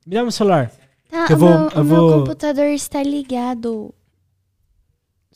[0.06, 0.72] Me dá meu celular.
[1.10, 3.94] Tá, eu o, vou- meu, eu o meu vou- computador está ligado.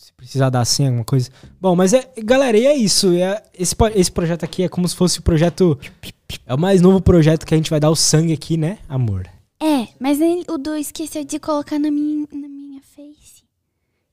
[0.01, 1.31] Se precisar dar senha, alguma coisa.
[1.61, 2.11] Bom, mas é.
[2.25, 3.13] Galera, e é isso.
[3.13, 5.79] É, esse, esse projeto aqui é como se fosse o projeto.
[6.47, 9.29] É o mais novo projeto que a gente vai dar o sangue aqui, né, amor?
[9.61, 13.45] É, mas ele- o Du esqueceu de colocar na minha, na minha face.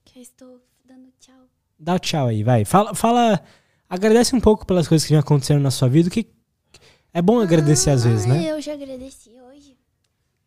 [0.04, 1.36] Que eu estou dando tchau.
[1.80, 2.66] Dá o tchau aí, vai.
[2.66, 3.42] Fala, fala.
[3.90, 6.10] Agradece um pouco pelas coisas que já aconteceram na sua vida.
[6.10, 6.28] Que
[7.14, 8.52] é bom agradecer às vezes, Ah, né?
[8.52, 9.78] Eu já agradeci hoje.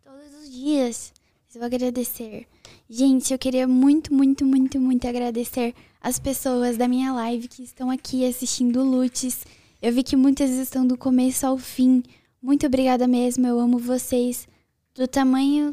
[0.04, 1.14] Todos os dias.
[1.46, 2.46] Mas eu vou agradecer.
[2.92, 7.88] Gente, eu queria muito, muito, muito, muito agradecer as pessoas da minha live que estão
[7.88, 9.46] aqui assistindo Lutes.
[9.80, 12.02] Eu vi que muitas estão do começo ao fim.
[12.42, 13.46] Muito obrigada mesmo.
[13.46, 14.48] Eu amo vocês.
[14.92, 15.72] Do tamanho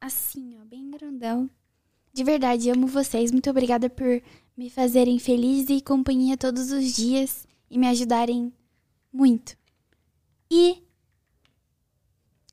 [0.00, 1.50] assim, ó, bem grandão.
[2.14, 3.30] De verdade, amo vocês.
[3.30, 4.22] Muito obrigada por
[4.56, 8.50] me fazerem feliz e companhia todos os dias e me ajudarem
[9.12, 9.54] muito.
[10.50, 10.82] E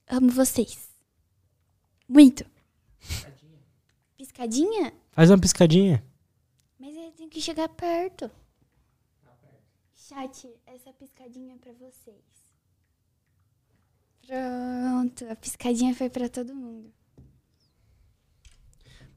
[0.06, 0.90] amo vocês.
[2.10, 2.59] Muito.
[4.44, 4.94] Piscadinha?
[5.12, 6.02] Faz uma piscadinha.
[6.80, 8.32] Mas eu tenho que chegar perto.
[9.94, 12.24] Chat, essa piscadinha é pra vocês.
[14.26, 16.90] Pronto, a piscadinha foi pra todo mundo.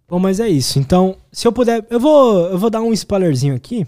[0.08, 0.80] Bom, mas é isso.
[0.80, 3.86] Então, se eu puder, eu vou, eu vou dar um spoilerzinho aqui.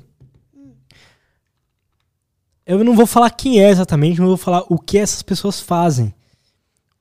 [2.64, 5.58] Eu não vou falar quem é exatamente, mas eu vou falar o que essas pessoas
[5.60, 6.14] fazem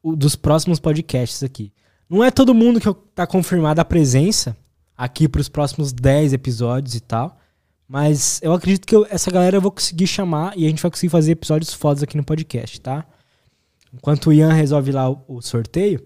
[0.01, 1.71] o- dos próximos podcasts aqui.
[2.14, 4.56] Não é todo mundo que tá confirmada a presença
[4.95, 7.38] aqui pros próximos 10 episódios e tal.
[7.88, 10.92] Mas eu acredito que eu- essa galera eu vou conseguir chamar e a gente vai
[10.92, 13.06] conseguir fazer episódios fodas aqui no podcast, tá?
[13.93, 16.01] Enquanto o Ian resolve lá o, o sorteio.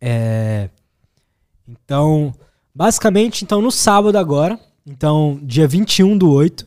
[0.00, 0.68] É.
[1.66, 2.34] Então,
[2.78, 6.64] Basicamente, então, no sábado agora, então, dia 21 do 8,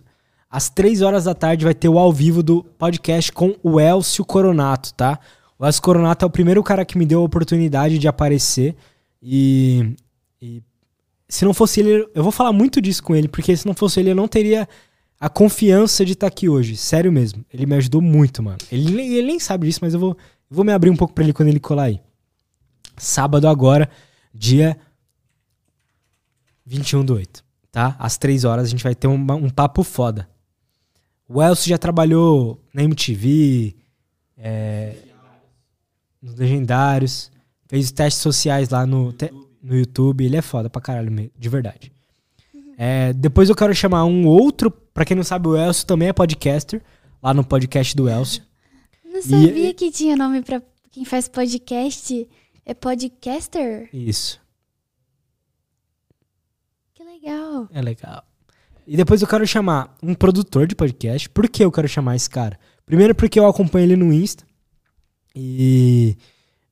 [0.49, 4.25] às 3 horas da tarde, vai ter o ao vivo do podcast com o Elcio
[4.25, 5.17] Coronato, tá?
[5.65, 8.75] Elcio Coronato é o primeiro cara que me deu a oportunidade de aparecer.
[9.21, 9.95] E,
[10.41, 10.63] e
[11.29, 13.99] se não fosse ele, eu vou falar muito disso com ele, porque se não fosse
[13.99, 14.67] ele, eu não teria
[15.19, 16.75] a confiança de estar aqui hoje.
[16.75, 17.45] Sério mesmo.
[17.53, 18.57] Ele me ajudou muito, mano.
[18.71, 20.17] Ele, ele nem sabe disso, mas eu vou,
[20.49, 22.01] eu vou me abrir um pouco pra ele quando ele colar aí.
[22.97, 23.87] Sábado agora,
[24.33, 24.75] dia
[26.65, 27.95] 21 do 8, tá?
[27.99, 30.27] Às 3 horas a gente vai ter um, um papo foda.
[31.27, 33.75] O Elcio já trabalhou na MTV,
[34.37, 34.95] é,
[36.21, 37.31] nos Legendários,
[37.67, 40.23] fez os testes sociais lá no, te- no YouTube.
[40.25, 41.91] Ele é foda pra caralho, me- de verdade.
[42.77, 46.13] É, depois eu quero chamar um outro, pra quem não sabe, o Elcio também é
[46.13, 46.81] podcaster,
[47.21, 48.43] lá no podcast do Elcio.
[49.05, 52.27] Não sabia E- que tinha nome pra quem faz podcast.
[52.65, 53.89] É podcaster?
[53.93, 54.39] Isso.
[56.93, 57.67] Que legal.
[57.71, 58.23] É legal.
[58.87, 61.29] E depois eu quero chamar um produtor de podcast.
[61.29, 62.59] Por que eu quero chamar esse cara?
[62.85, 64.43] Primeiro porque eu acompanho ele no Insta.
[65.35, 66.17] E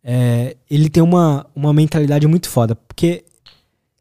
[0.04, 2.76] é, ele tem uma, uma mentalidade muito foda.
[2.76, 3.24] Porque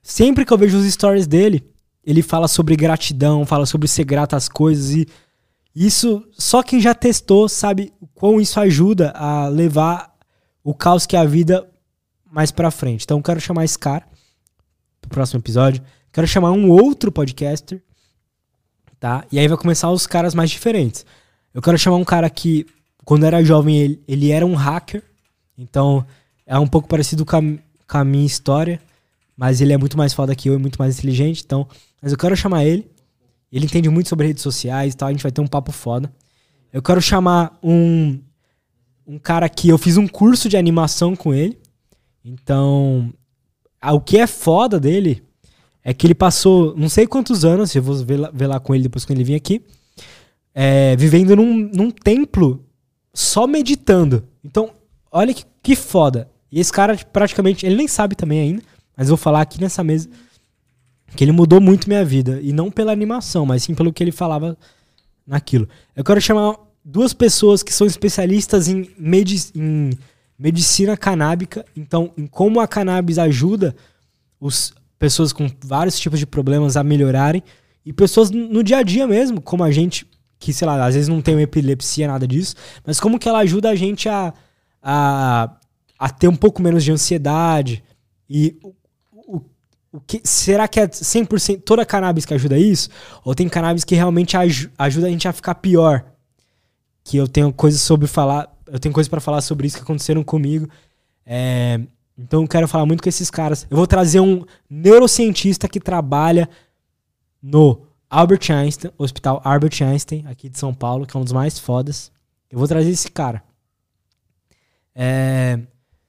[0.03, 1.65] sempre que eu vejo os stories dele,
[2.05, 4.91] ele fala sobre gratidão, fala sobre ser grato às coisas.
[4.91, 5.07] E
[5.75, 10.13] isso, só quem já testou sabe quão isso ajuda a levar
[10.65, 11.69] o caos que é a vida
[12.31, 13.05] mais pra frente.
[13.05, 14.07] Então quero chamar esse cara
[15.01, 15.83] pro próximo episódio.
[16.13, 17.83] Quero chamar um outro podcaster,
[18.99, 19.25] tá?
[19.31, 21.05] E aí vai começar os caras mais diferentes.
[21.55, 22.67] Eu quero chamar um cara que,
[23.09, 25.03] quando era jovem, ele, ele era um hacker.
[25.57, 26.05] Então,
[26.47, 28.83] é um pouco parecido com a, com a minha história.
[29.35, 31.43] Mas ele é muito mais foda que eu e muito mais inteligente.
[31.43, 31.67] Então,
[32.03, 32.87] mas eu quero chamar ele.
[33.51, 35.09] Ele entende muito sobre redes sociais e tal.
[35.09, 36.13] A gente vai ter um papo foda.
[36.71, 38.19] Eu quero chamar um,
[39.07, 41.59] um cara que eu fiz um curso de animação com ele.
[42.23, 43.11] Então,
[43.83, 45.23] o que é foda dele
[45.83, 48.75] é que ele passou não sei quantos anos, eu vou ver lá, ver lá com
[48.75, 49.63] ele depois quando ele vir aqui,
[50.55, 52.68] é, vivendo num, num templo
[53.19, 54.23] só meditando.
[54.45, 54.71] Então,
[55.11, 56.31] olha que, que foda.
[56.53, 58.63] E esse cara praticamente, ele nem sabe também ainda,
[58.97, 60.09] mas eu vou falar aqui nessa mesa
[61.17, 62.39] que ele mudou muito minha vida.
[62.41, 64.57] E não pela animação, mas sim pelo que ele falava
[65.27, 65.69] naquilo.
[65.97, 68.89] Eu quero chamar duas pessoas que são especialistas em,
[69.57, 69.91] em
[70.39, 73.75] medicina canábica, então em como a cannabis ajuda
[74.39, 77.43] os pessoas com vários tipos de problemas a melhorarem
[77.85, 80.07] e pessoas no dia a dia mesmo, como a gente
[80.39, 82.55] que sei lá, às vezes não tem uma epilepsia nada disso,
[82.87, 84.33] mas como que ela ajuda a gente a,
[84.83, 85.51] a,
[85.99, 87.83] a ter um pouco menos de ansiedade
[88.31, 88.73] e o,
[89.27, 89.41] o,
[89.93, 92.89] o que será que é 100% toda cannabis que ajuda isso
[93.25, 96.05] ou tem cannabis que realmente aju- ajuda a gente a ficar pior?
[97.03, 100.23] Que eu tenho coisas sobre falar, eu tenho coisas para falar sobre isso que aconteceram
[100.23, 100.69] comigo.
[101.25, 101.81] É,
[102.19, 103.67] então eu quero falar muito com esses caras.
[103.71, 106.49] Eu vou trazer um neurocientista que trabalha
[107.43, 107.81] no
[108.11, 112.11] Albert Einstein, Hospital Albert Einstein, aqui de São Paulo, que é um dos mais fodas.
[112.51, 113.43] Eu vou trazer esse cara.
[114.95, 115.61] É,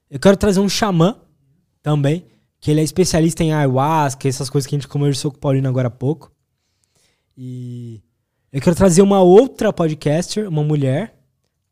[0.09, 1.19] eu quero trazer um xamã
[1.81, 2.25] também,
[2.59, 5.67] que ele é especialista em ayahuasca, essas coisas que a gente conversou com o Paulino
[5.67, 6.31] agora há pouco.
[7.37, 8.01] E
[8.51, 11.15] eu quero trazer uma outra podcaster, uma mulher,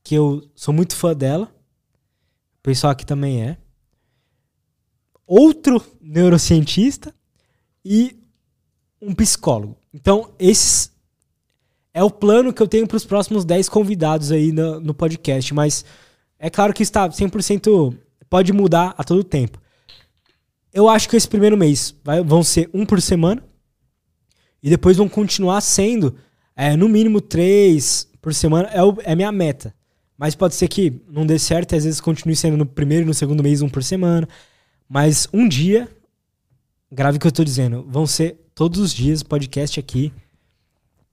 [0.04, 1.52] que eu sou muito fã dela.
[2.60, 3.58] O pessoal aqui também é.
[5.26, 7.14] Outro neurocientista
[7.84, 8.18] e
[9.02, 9.78] um psicólogo.
[10.00, 10.92] Então, esses
[11.92, 15.52] é o plano que eu tenho para os próximos 10 convidados aí no, no podcast,
[15.56, 15.84] mas
[16.38, 17.98] é claro que está 100%
[18.30, 19.60] pode mudar a todo tempo.
[20.72, 23.44] Eu acho que esse primeiro mês vai- vão ser um por semana
[24.62, 26.16] e depois vão continuar sendo
[26.56, 29.74] é, no mínimo três por semana é, o- é minha meta.
[30.16, 33.08] Mas pode ser que não dê certo e às vezes continue sendo no primeiro e
[33.08, 34.28] no segundo mês um por semana.
[34.88, 35.90] Mas um dia,
[36.92, 40.12] grave o que eu tô dizendo, vão ser todos os dias podcast aqui.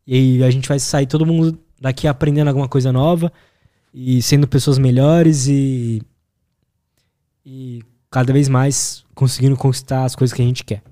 [0.06, 3.30] E a gente vai sair todo mundo daqui aprendendo alguma coisa nova
[3.92, 6.00] e sendo pessoas melhores e
[7.44, 10.82] e cada vez mais conseguindo conquistar as coisas que a gente quer.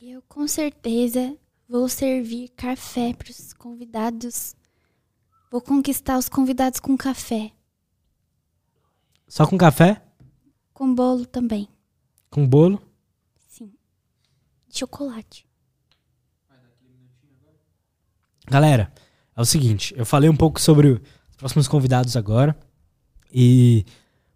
[0.00, 1.36] Eu com certeza
[1.68, 4.54] vou servir café para os convidados.
[5.50, 7.50] Vou conquistar os convidados com café.
[9.26, 10.00] Só com café,
[10.72, 11.68] Com bolo também.
[12.30, 12.80] com bolo.
[14.78, 15.46] Chocolate.
[18.48, 18.92] Galera,
[19.34, 22.56] é o seguinte, eu falei um pouco sobre os próximos convidados agora.
[23.32, 23.84] E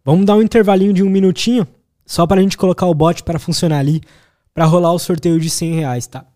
[0.04, 1.66] vamos dar um intervalinho de um minutinho,
[2.04, 4.00] só pra gente colocar o bot para funcionar ali,
[4.52, 6.26] pra rolar o sorteio de 100 reais, tá?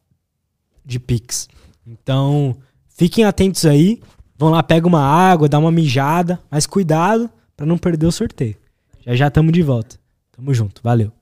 [0.84, 1.49] De Pix.
[1.86, 2.57] Então,
[2.89, 4.00] fiquem atentos aí.
[4.36, 8.57] Vão lá, pega uma água, dá uma mijada, mas cuidado pra não perder o sorteio.
[9.00, 9.99] Já já tamo de volta.
[10.33, 11.12] Tamo junto, valeu.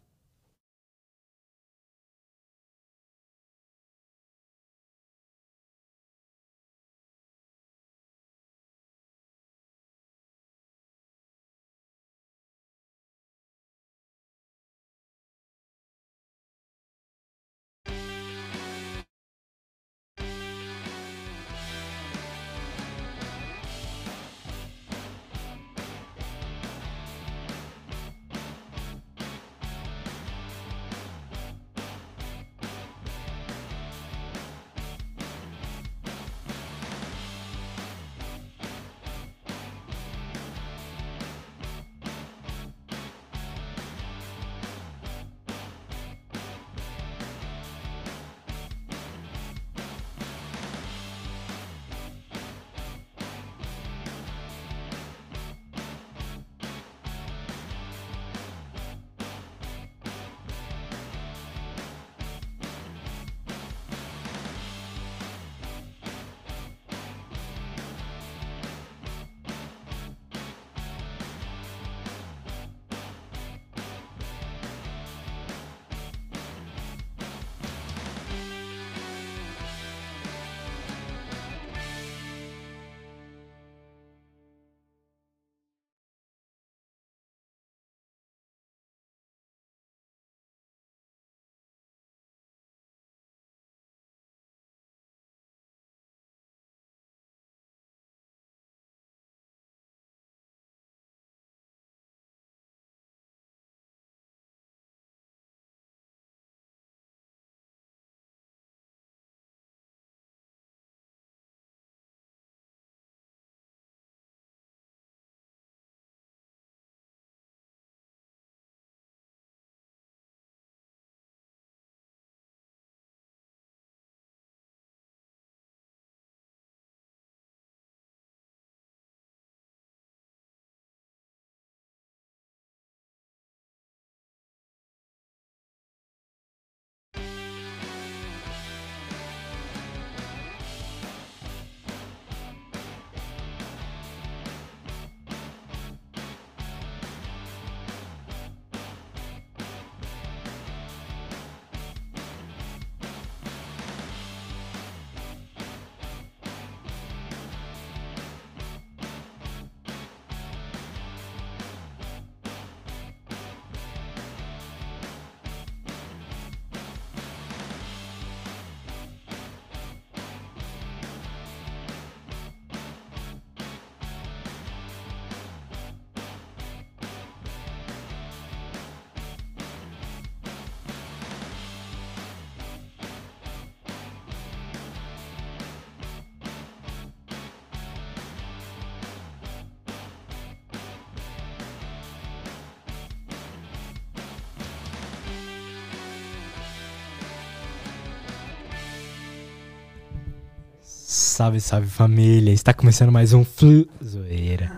[201.33, 202.53] Salve, salve família.
[202.53, 204.71] Está começando mais um Flu Zoeira.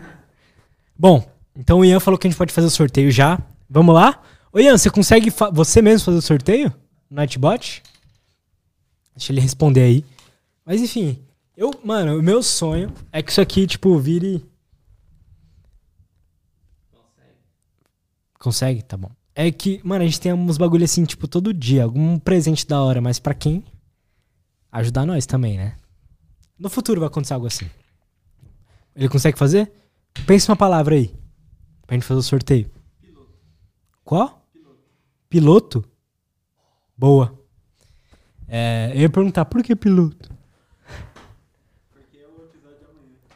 [0.97, 3.43] Bom, então o Ian falou que a gente pode fazer o sorteio já.
[3.69, 4.23] Vamos lá?
[4.53, 6.73] Ô Ian, você consegue você mesmo fazer o sorteio?
[7.11, 7.83] Nightbot?
[9.17, 10.05] Deixa ele responder aí.
[10.65, 11.19] Mas enfim,
[11.57, 14.47] eu, mano, o meu sonho é que isso aqui, tipo, vire.
[18.39, 18.81] Consegue?
[18.85, 19.11] Tá bom.
[19.35, 21.83] É que, mano, a gente tem uns bagulho assim, tipo, todo dia.
[21.83, 23.65] Algum presente da hora, mas pra quem?
[24.71, 25.75] Ajudar nós também, né?
[26.59, 27.69] No futuro vai acontecer algo assim.
[28.95, 29.73] Ele consegue fazer?
[30.27, 31.13] Pensa uma palavra aí.
[31.87, 32.71] Pra gente fazer o sorteio.
[34.05, 34.47] Qual?
[35.29, 35.85] Piloto.
[36.97, 37.39] Boa.
[38.47, 40.31] É, eu ia perguntar, por que piloto?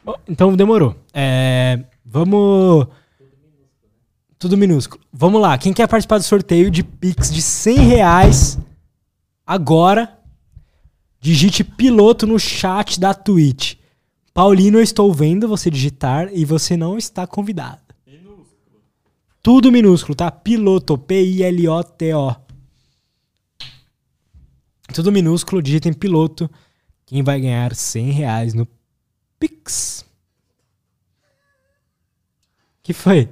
[0.05, 0.95] Oh, então demorou.
[1.13, 2.87] É, vamos.
[4.37, 5.03] Tudo minúsculo.
[5.11, 5.57] Vamos lá.
[5.57, 8.57] Quem quer participar do sorteio de Pix de 100 reais
[9.45, 10.18] agora?
[11.19, 13.75] Digite piloto no chat da Twitch.
[14.33, 17.81] Paulino, eu estou vendo você digitar e você não está convidado.
[19.41, 20.29] Tudo minúsculo, tá?
[20.29, 22.35] Piloto, P-I-L-O-T-O.
[24.93, 26.49] Tudo minúsculo, digitem piloto.
[27.05, 28.67] Quem vai ganhar 100 reais no
[29.39, 30.05] Pix?
[32.89, 33.29] que foi?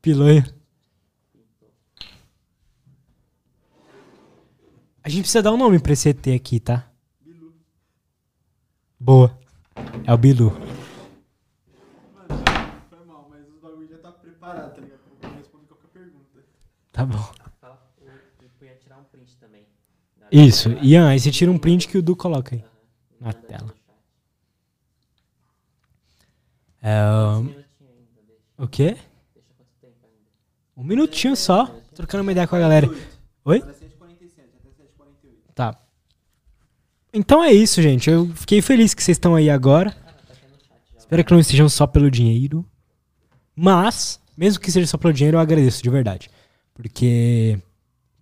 [0.00, 0.55] Piloio.
[5.06, 6.90] A gente precisa dar um nome pra esse ET aqui, tá?
[8.98, 9.38] Boa.
[10.04, 10.50] É o Bilu.
[12.90, 14.98] Foi mal, mas os bagulho já tá preparado, tá ligado?
[15.20, 16.44] Pra responder qualquer pergunta.
[16.90, 17.24] Tá bom.
[20.32, 20.42] Eu.
[20.44, 20.70] Isso.
[20.82, 22.64] Ian, aí você tira um print que o Du coloca aí.
[23.20, 23.72] Na tela.
[26.82, 27.00] É,
[27.38, 27.54] um,
[28.58, 28.96] o quê?
[30.76, 31.66] Um minutinho só.
[31.94, 32.88] Trocando uma ideia com a galera.
[33.44, 33.58] Oi?
[33.58, 35.45] Era 7h47, até 7h48.
[35.56, 35.74] Tá.
[37.14, 38.10] Então é isso, gente.
[38.10, 39.96] Eu fiquei feliz que vocês estão aí agora.
[40.98, 42.62] Espero que não estejam só pelo dinheiro.
[43.56, 46.28] Mas, mesmo que seja só pelo dinheiro, eu agradeço de verdade.
[46.74, 47.58] Porque,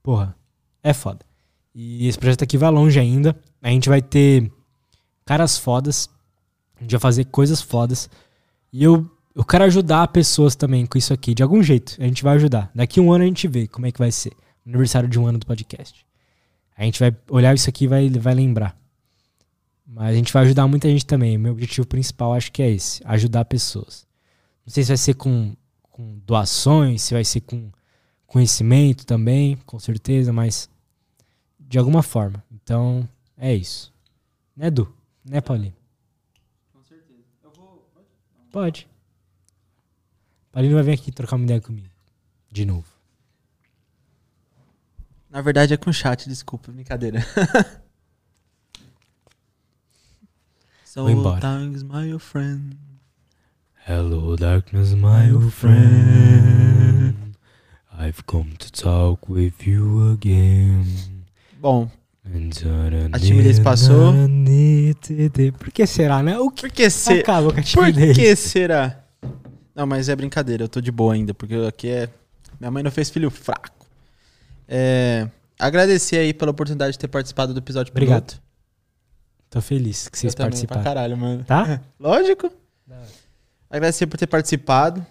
[0.01, 0.37] porra,
[0.81, 1.27] é foda.
[1.75, 3.37] E esse projeto aqui vai longe ainda.
[3.61, 4.49] A gente vai ter
[5.25, 6.09] caras fodas.
[6.77, 8.09] A gente vai fazer coisas fodas.
[8.73, 11.97] E eu, eu quero ajudar pessoas também com isso aqui, de algum jeito.
[11.99, 12.71] A gente vai ajudar.
[12.73, 14.33] Daqui um ano a gente vê como é que vai ser.
[14.65, 16.07] Aniversário de um ano do podcast.
[16.77, 18.77] A gente vai olhar isso aqui e vai, vai lembrar.
[19.87, 21.39] Mas a gente vai ajudar muita gente também.
[21.39, 24.07] Meu objetivo principal acho que é esse: ajudar pessoas.
[24.67, 27.71] Não sei se vai ser com, com doações, se vai ser com
[28.27, 30.69] conhecimento também, com certeza, mas
[31.61, 32.43] de alguma forma.
[32.51, 33.93] Então, é isso.
[34.57, 34.93] Né, Du?
[35.25, 35.75] Né, Paulinho?
[36.73, 37.23] Com certeza.
[37.43, 37.89] Eu vou.
[38.51, 38.89] Pode.
[40.51, 41.89] Paulinho vai vir aqui trocar uma ideia comigo.
[42.51, 42.94] De novo.
[45.35, 47.19] Na verdade é com chat, desculpa, brincadeira.
[50.87, 51.05] so
[51.41, 52.77] thanks, my friend.
[53.85, 57.35] Hello, darkness, my old friend.
[57.93, 60.87] I've come to talk with you again.
[61.61, 61.91] Bom,
[63.13, 64.15] A timidez passou.
[65.59, 66.39] Por que será, né?
[66.39, 67.23] O que por que ser?
[67.23, 68.17] acaba com a Por timidez?
[68.17, 69.05] que será?
[69.75, 72.09] Não, mas é brincadeira, eu tô de boa ainda, porque aqui é.
[72.61, 73.84] Minha mãe não fez filho fraco.
[74.67, 75.29] É,
[75.59, 78.27] Agradecer aí pela oportunidade de ter participado do episódio Obrigado.
[78.27, 78.43] piloto.
[79.49, 80.83] Tô feliz que vocês também, pra participaram.
[80.83, 81.45] caralho, mano.
[81.45, 81.81] Tá?
[81.99, 82.53] Lógico.
[83.71, 85.05] Agradecer por ter participado.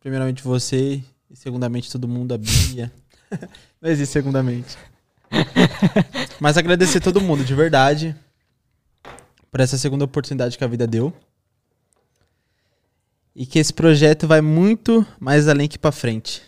[0.00, 2.92] Primeiramente você e segundamente todo mundo, a Bia.
[3.80, 4.76] Não existe segundamente.
[6.40, 8.14] Mas agradecer todo mundo, de verdade,
[9.50, 11.12] por essa segunda oportunidade que a vida deu.
[13.34, 16.42] E que esse projeto vai muito mais além que pra frente.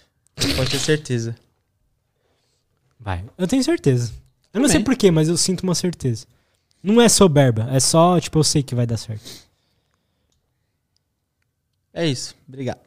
[0.57, 1.35] Pode ter certeza.
[3.07, 3.25] Vai.
[3.39, 4.13] Eu tenho certeza.
[4.53, 4.85] Eu não sei Também.
[4.87, 6.27] porquê, mas eu sinto uma certeza.
[6.83, 9.23] Não é soberba, é só, tipo, eu sei que vai dar certo.
[11.95, 12.35] É isso.
[12.49, 12.81] Obrigado.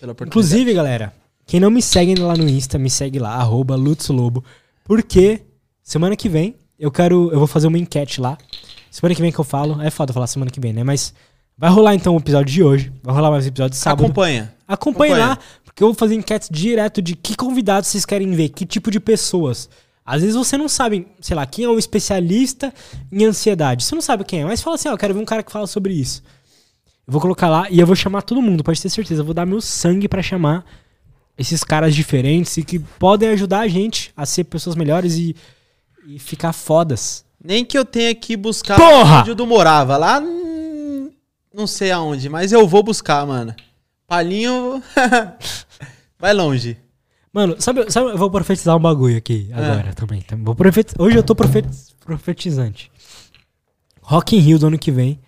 [0.00, 0.28] Pela oportunidade.
[0.30, 1.12] Inclusive, galera,
[1.44, 3.76] quem não me segue lá no Insta, me segue lá, arroba
[4.82, 5.42] porque
[5.82, 7.30] semana que vem eu quero.
[7.30, 8.38] Eu vou fazer uma enquete lá.
[8.90, 9.80] Semana que vem que eu falo.
[9.82, 10.82] É foda falar semana que vem, né?
[10.82, 11.12] Mas
[11.56, 12.92] vai rolar então o episódio de hoje.
[13.02, 14.04] Vai rolar mais episódio de sábado.
[14.04, 14.54] Acompanha.
[14.66, 15.28] Acompanhe Acompanha.
[15.34, 15.38] lá,
[15.76, 18.98] porque eu vou fazer enquetes direto de que convidados vocês querem ver, que tipo de
[18.98, 19.68] pessoas.
[20.06, 22.72] Às vezes você não sabe, sei lá, quem é um especialista
[23.12, 23.84] em ansiedade.
[23.84, 25.52] Você não sabe quem é, mas fala assim, ó, eu quero ver um cara que
[25.52, 26.22] fala sobre isso.
[27.06, 29.20] Eu vou colocar lá e eu vou chamar todo mundo, pode ter certeza.
[29.20, 30.64] Eu vou dar meu sangue pra chamar
[31.36, 35.36] esses caras diferentes e que podem ajudar a gente a ser pessoas melhores e,
[36.06, 37.22] e ficar fodas.
[37.38, 39.30] Nem que eu tenha que buscar Porra!
[39.30, 39.98] o Du morava.
[39.98, 41.10] Lá, hum,
[41.52, 43.54] não sei aonde, mas eu vou buscar, mano.
[44.06, 44.82] Palinho
[46.18, 46.76] vai longe.
[47.32, 50.22] Mano, sabe, sabe, eu vou profetizar um bagulho aqui agora também.
[50.22, 50.36] tá?
[50.36, 50.94] Vou profet...
[50.98, 51.66] Hoje eu tô profet...
[52.00, 52.90] profetizante.
[54.00, 55.20] Rock in Rio do ano que vem.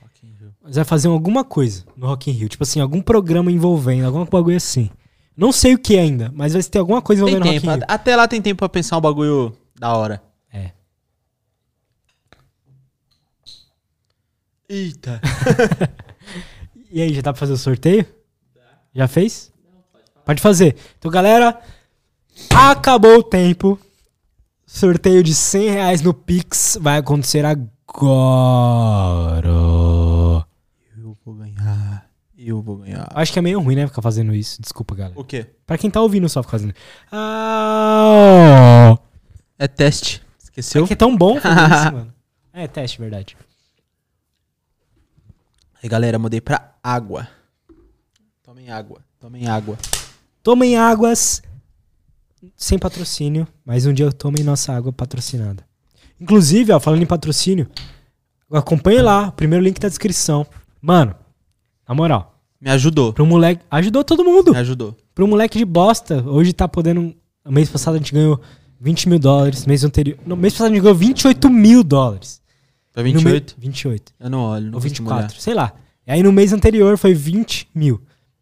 [0.62, 2.48] Vai fazer alguma coisa no Rock in Rio.
[2.48, 4.90] Tipo assim, algum programa envolvendo, algum bagulho assim.
[5.36, 7.72] Não sei o que ainda, mas vai ter alguma coisa Tem envolvendo Rock tempo.
[7.72, 7.86] in Rio.
[7.88, 10.22] Até lá tem tempo pra pensar um bagulho da hora.
[10.52, 10.70] É.
[14.68, 15.20] Eita.
[16.90, 18.06] E aí, já dá pra fazer o sorteio?
[18.94, 19.47] Já fez?
[20.28, 20.76] Pode fazer.
[20.98, 21.58] Então, galera,
[22.54, 23.80] acabou o tempo.
[24.66, 29.48] Sorteio de 100 reais no Pix vai acontecer agora.
[30.98, 32.10] Eu vou ganhar.
[32.36, 33.08] Eu vou ganhar.
[33.14, 33.86] Acho que é meio ruim, né?
[33.86, 34.60] Ficar fazendo isso.
[34.60, 35.18] Desculpa, galera.
[35.18, 35.46] O quê?
[35.66, 36.74] Pra quem tá ouvindo só ficar fazendo.
[37.10, 38.98] Ah,
[39.58, 40.20] É teste.
[40.38, 40.84] Esqueceu?
[40.84, 42.12] é que é tão bom fazer isso, mano.
[42.52, 43.34] É, teste, verdade.
[45.82, 47.26] Aí, galera, mudei pra água.
[48.42, 49.00] Tomem água.
[49.18, 49.78] Tomem água.
[50.48, 51.42] Tomem águas
[52.56, 55.62] sem patrocínio, mas um dia eu tomem nossa água patrocinada.
[56.18, 57.68] Inclusive, ó, falando em patrocínio,
[58.50, 60.46] acompanhe lá, o primeiro link da descrição.
[60.80, 61.14] Mano,
[61.86, 63.12] na moral, Me ajudou.
[63.12, 63.62] pro moleque.
[63.70, 64.52] Ajudou todo mundo.
[64.52, 64.96] Me ajudou.
[65.14, 67.14] Pro moleque de bosta, hoje tá podendo.
[67.46, 68.40] Mês passado a gente ganhou
[68.80, 69.66] 20 mil dólares.
[69.66, 70.16] Mês anterior.
[70.24, 72.40] No mês passado a gente ganhou 28 mil dólares.
[72.94, 73.54] Pra No me- 28?
[73.58, 74.14] 28.
[74.18, 74.64] Eu não olho.
[74.70, 75.74] Não Ou costumo 24, sei lá.
[76.06, 78.00] E aí no mês anterior foi 20 mil.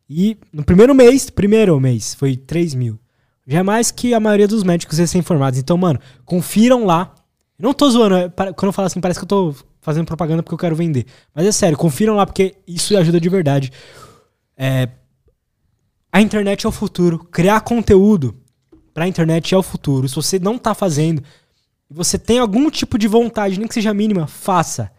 [0.09, 2.99] E no primeiro mês, primeiro mês, foi 3 mil.
[3.47, 5.59] Já é mais que a maioria dos médicos recém-formados.
[5.59, 7.15] Então, mano, confiram lá.
[7.59, 10.55] Não tô zoando, é, quando eu falo assim, parece que eu tô fazendo propaganda porque
[10.55, 11.07] eu quero vender.
[11.35, 13.73] Mas é sério, confiram lá porque isso ajuda de verdade.
[14.57, 14.89] É,
[16.12, 17.18] a internet é o futuro.
[17.18, 18.36] Criar conteúdo
[18.93, 20.09] pra internet é o futuro.
[20.09, 21.23] Se você não tá fazendo
[21.89, 24.91] você tem algum tipo de vontade, nem que seja mínima, faça.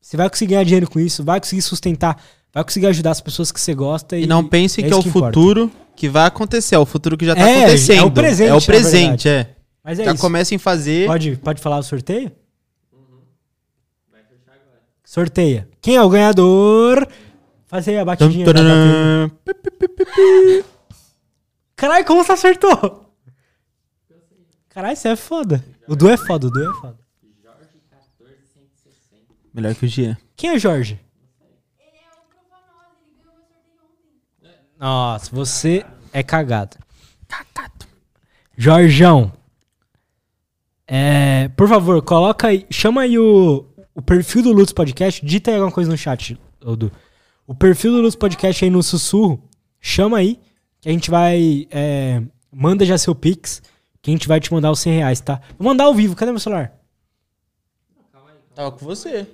[0.00, 2.22] Você vai conseguir ganhar dinheiro com isso, vai conseguir sustentar,
[2.58, 4.16] vai conseguir ajudar as pessoas que você gosta.
[4.16, 6.74] E, E não pense é que é o que futuro que vai acontecer.
[6.74, 7.98] É o futuro que já tá É, acontecendo.
[7.98, 9.54] é o presente, É o na presente, é.
[9.82, 10.20] Mas é já isso.
[10.20, 11.06] comecem a fazer.
[11.06, 12.30] Pode, pode falar o sorteio?
[15.04, 15.68] Sorteia.
[15.80, 17.08] Quem é o ganhador?
[17.66, 18.46] Faz aí a Tum, batidinha.
[18.46, 19.30] bateria.
[21.76, 23.04] Caralho, como você acertou?
[24.68, 25.64] Caralho, você é foda.
[25.86, 26.98] O Du é foda, o Du é foda.
[29.54, 30.18] Melhor que o Gia.
[30.36, 31.00] Quem é Jorge?
[34.78, 36.76] Nossa, você é cagado.
[37.26, 37.86] Cagado.
[38.56, 39.32] Jorjão.
[40.86, 42.66] É, por favor, coloca aí.
[42.70, 45.24] Chama aí o, o perfil do Lutz Podcast.
[45.24, 46.92] Dita aí alguma coisa no chat, Odu.
[47.46, 49.42] O perfil do Lutz Podcast aí no sussurro.
[49.80, 50.40] Chama aí.
[50.80, 51.66] Que a gente vai.
[51.70, 53.60] é, manda já seu Pix.
[54.00, 55.40] Que a gente vai te mandar os 100 reais, tá?
[55.58, 56.14] Vou mandar ao vivo.
[56.14, 56.72] Cadê meu celular?
[58.54, 59.26] Tava com você.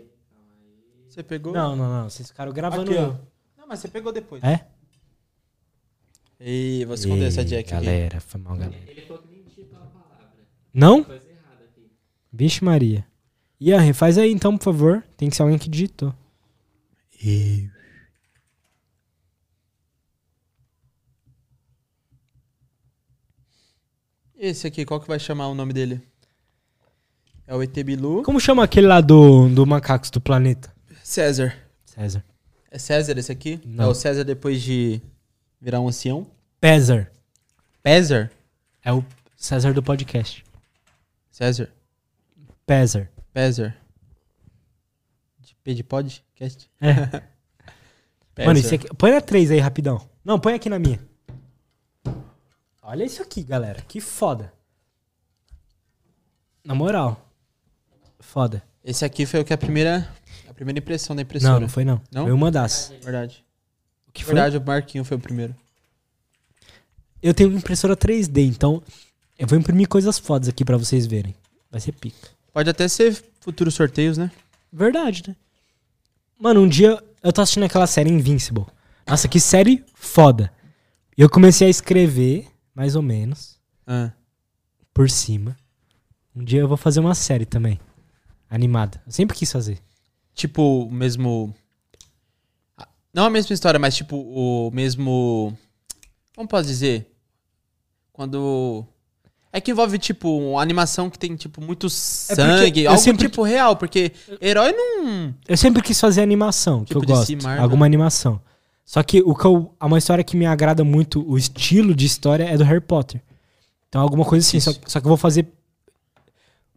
[1.08, 1.52] Você pegou?
[1.52, 2.10] Não, não, não.
[2.10, 2.90] Vocês ficaram gravando.
[2.90, 3.04] Aqui, ó.
[3.04, 3.20] eu.
[3.56, 4.42] Não, mas você pegou depois.
[4.42, 4.66] É?
[6.46, 7.86] Ei, vou esconder essa jack aqui.
[7.86, 8.78] Galera, foi mal, galera.
[10.74, 11.06] Não?
[12.30, 13.06] Vixe Maria.
[13.58, 15.02] Ian, faz aí então, por favor.
[15.16, 16.14] Tem que ser alguém que digitou.
[17.24, 17.70] Ei.
[24.36, 26.02] Esse aqui, qual que vai chamar o nome dele?
[27.46, 28.22] É o ET Bilu.
[28.22, 30.70] Como chama aquele lá do, do Macacos do Planeta?
[31.02, 31.56] César.
[31.86, 32.22] César.
[32.70, 33.58] É César esse aqui?
[33.64, 33.84] Não.
[33.84, 35.00] É o César depois de
[35.58, 36.33] virar um ancião?
[36.64, 37.12] Pézar.
[37.86, 38.30] César?
[38.82, 39.04] É o
[39.36, 40.42] César do podcast.
[41.30, 41.70] César.
[42.64, 43.10] Pézar.
[43.34, 43.76] César.
[45.40, 46.70] De P de podcast?
[46.80, 47.22] É.
[48.46, 48.88] Mano, esse aqui.
[48.96, 50.08] Põe na 3 aí, rapidão.
[50.24, 50.98] Não, põe aqui na minha.
[52.82, 53.82] Olha isso aqui, galera.
[53.82, 54.50] Que foda.
[56.64, 57.30] Na moral.
[58.18, 58.62] Foda.
[58.82, 60.10] Esse aqui foi o que a primeira,
[60.48, 61.52] a primeira impressão da impressora.
[61.52, 62.00] Não, não foi não.
[62.10, 62.22] Não?
[62.22, 62.90] Foi uma das.
[63.02, 63.44] Verdade.
[64.08, 64.32] O que foi?
[64.32, 65.54] Verdade, o Marquinho foi o primeiro.
[67.24, 68.82] Eu tenho uma impressora 3D, então
[69.38, 71.34] eu vou imprimir coisas fodas aqui pra vocês verem.
[71.70, 72.28] Vai ser pica.
[72.52, 74.30] Pode até ser futuros sorteios, né?
[74.70, 75.34] Verdade, né?
[76.38, 78.66] Mano, um dia eu tô assistindo aquela série Invincible.
[79.06, 80.52] Nossa, que série foda.
[81.16, 84.12] E eu comecei a escrever, mais ou menos, Ah.
[84.92, 85.56] por cima.
[86.36, 87.80] Um dia eu vou fazer uma série também.
[88.50, 89.00] Animada.
[89.06, 89.78] Eu sempre quis fazer.
[90.34, 91.54] Tipo, o mesmo.
[93.14, 95.56] Não a mesma história, mas tipo, o mesmo.
[96.36, 97.13] Como posso dizer?
[98.14, 98.86] Quando.
[99.52, 102.84] É que envolve, tipo, uma animação que tem, tipo, muito sangue.
[102.84, 104.10] eu algo sempre- tipo real, porque
[104.40, 105.34] herói não.
[105.46, 107.26] Eu sempre quis fazer animação, que Tipo eu de gosto.
[107.26, 107.62] si, Marvel.
[107.62, 108.40] Alguma animação.
[108.84, 112.44] Só que o que eu, uma história que me agrada muito, o estilo de história
[112.44, 113.20] é do Harry Potter.
[113.88, 114.58] Então alguma coisa assim.
[114.60, 115.46] Só, só que eu vou fazer.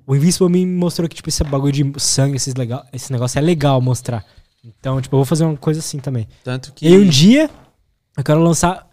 [0.06, 3.41] O Invincible me mostrou que, tipo, esse bagulho de sangue, esses legal, esse negócio é
[3.41, 4.24] legal mostrar.
[4.64, 6.27] Então, tipo, eu vou fazer uma coisa assim também.
[6.43, 6.88] Tanto que.
[6.88, 7.49] E um dia
[8.16, 8.86] eu quero lançar.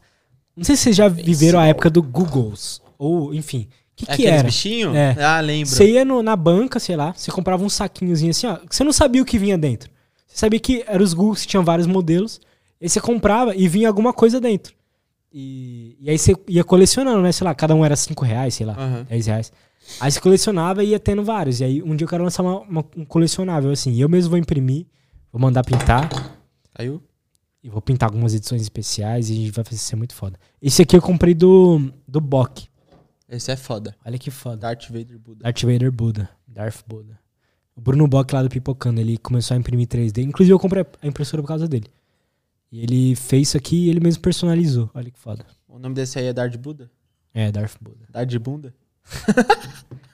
[0.56, 2.80] Não sei se vocês já viveram a época do Googles.
[2.98, 3.66] Ou, enfim,
[3.96, 4.44] que, É que era?
[4.44, 4.94] bichinhos?
[4.94, 5.16] É.
[5.22, 5.66] Ah, lembro.
[5.68, 8.58] Você ia no- na banca, sei lá, você comprava um saquinhozinho assim, ó.
[8.70, 9.90] Você não sabia o que vinha dentro.
[10.26, 12.40] Você sabia que eram os Google que tinham vários modelos.
[12.80, 14.74] Aí você comprava e vinha alguma coisa dentro.
[15.32, 17.32] E, e aí você ia colecionando, né?
[17.32, 19.04] Sei lá, cada um era 5 reais, sei lá.
[19.08, 19.52] 10 reais.
[20.00, 21.60] Aí você colecionava e ia tendo vários.
[21.60, 23.92] E aí um dia eu quero lançar uma- uma- um colecionável, assim.
[23.92, 24.86] E eu mesmo vou imprimir,
[25.32, 26.08] vou mandar pintar.
[26.76, 27.02] Saiu?
[27.64, 30.38] E vou pintar algumas edições especiais e vai fazer ser muito foda.
[30.60, 32.68] Esse aqui eu comprei do, do Bock.
[33.26, 33.96] Esse é foda.
[34.04, 34.58] Olha que foda.
[34.58, 35.44] Darth Vader Buda.
[35.44, 36.28] Darth Vader Buda.
[36.46, 37.18] Darth Buda.
[37.74, 40.22] O Bruno Bock lá do Pipocando, ele começou a imprimir 3D.
[40.22, 41.86] Inclusive eu comprei a impressora por causa dele.
[42.70, 44.90] E ele fez isso aqui e ele mesmo personalizou.
[44.92, 45.46] Olha que foda.
[45.66, 46.90] O nome desse aí é Darth Buda?
[47.32, 48.04] É, Darth Buda.
[48.10, 48.74] Darth Bunda?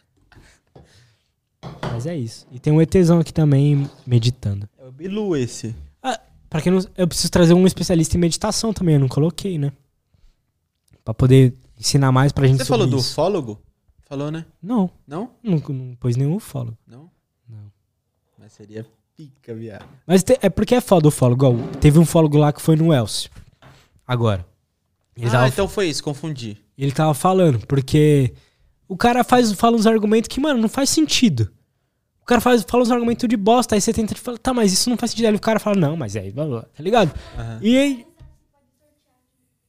[1.92, 2.46] Mas é isso.
[2.52, 4.68] E tem um ETzão aqui também meditando.
[4.78, 5.74] É o Bilu esse.
[6.50, 6.84] Pra quem não.
[6.96, 9.72] Eu preciso trazer um especialista em meditação também, eu não coloquei, né?
[11.04, 13.12] Pra poder ensinar mais pra gente Você falou do isso.
[13.12, 13.58] ufólogo?
[14.04, 14.44] Falou, né?
[14.60, 15.30] Não, Não?
[15.42, 16.76] não, não pôs nenhum follow.
[16.86, 17.08] Não?
[17.48, 17.70] Não.
[18.38, 18.84] Mas seria
[19.16, 19.86] pica, viado.
[20.06, 21.36] Mas te- é porque é foda o follow.
[21.36, 23.30] Igual, teve um follow lá que foi no Elcio.
[24.06, 24.44] Agora.
[25.16, 26.56] Ele, ah, então foi isso, confundi.
[26.76, 28.32] ele tava falando, porque
[28.88, 31.52] o cara faz, fala uns argumentos que, mano, não faz sentido.
[32.30, 34.88] O cara faz, fala uns argumentos de bosta, aí você tenta falar, tá, mas isso
[34.88, 35.26] não faz sentido.
[35.26, 37.10] Aí o cara fala, não, mas aí, blá, blá, tá ligado?
[37.36, 37.58] Aham.
[37.60, 38.06] E aí.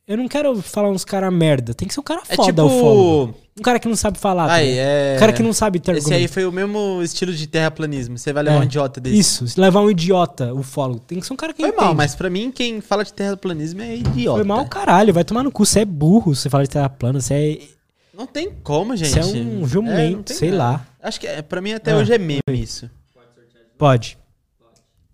[0.08, 1.74] Eu não quero falar uns cara merda.
[1.74, 3.28] Tem que ser um cara É foda o follow.
[3.30, 3.40] tipo.
[3.60, 4.48] Um cara que não sabe falar.
[4.48, 5.14] tá Aí, é.
[5.16, 6.34] Um cara que não sabe ter Esse aí argumento.
[6.34, 8.18] foi o mesmo estilo de terraplanismo.
[8.18, 8.60] Você vai levar É.
[8.60, 9.18] um idiota desse.
[9.20, 11.00] Isso, levar um idiota, o follow.
[11.00, 11.84] Tem que ser um cara que Foi entende.
[11.86, 14.38] mal, mas pra mim, quem fala de terraplanismo é idiota.
[14.40, 15.14] Foi mal, caralho.
[15.14, 15.66] Vai tomar no cu.
[15.66, 16.36] Você é burro.
[16.36, 17.20] Você fala de terra plana.
[17.22, 17.81] Você é.
[18.22, 19.10] Não tem como, gente.
[19.10, 20.64] Você é um É, jumento, tem sei nada.
[20.64, 20.88] lá.
[21.02, 22.88] Acho que é, pra mim até Ah, hoje é meme isso.
[23.80, 24.16] Pode.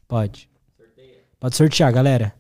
[0.10, 0.50] Pode.
[1.40, 2.36] Pode sortear, galera.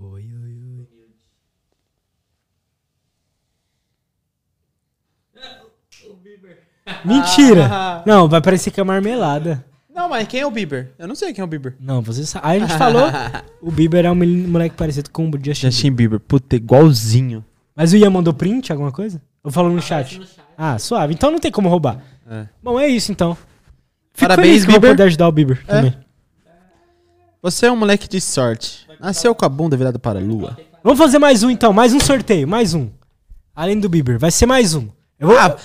[0.00, 0.88] Oi, oi, oi.
[7.04, 8.02] Mentira!
[8.06, 9.64] Não, vai parecer que é marmelada.
[9.94, 10.90] Não, mas quem é o Bieber?
[10.98, 11.74] Eu não sei quem é o Bieber.
[11.78, 12.46] Não, você sabe.
[12.46, 13.04] Aí a gente falou.
[13.60, 15.40] o Bieber é um moleque parecido com o Justin.
[15.42, 15.72] Bieber.
[15.72, 17.44] Justin Bieber, puta, igualzinho.
[17.76, 19.20] Mas o Ian mandou print, alguma coisa?
[19.44, 20.20] Ou falou no chat?
[20.56, 21.12] Ah, suave.
[21.14, 21.98] Então não tem como roubar.
[22.30, 22.46] É.
[22.62, 23.36] Bom, é isso então.
[24.14, 24.96] Fico Parabéns, feliz que eu vou Bieber.
[24.96, 25.74] poder ajudar o Bieber É.
[25.76, 25.94] também.
[27.42, 28.86] Você é um moleque de sorte.
[29.00, 30.56] Nasceu com a bunda virada para a lua.
[30.84, 32.88] Vamos fazer mais um então, mais um sorteio, mais um.
[33.54, 34.88] Além do Bieber, vai ser mais um.
[35.18, 35.56] Eu vou, Ah,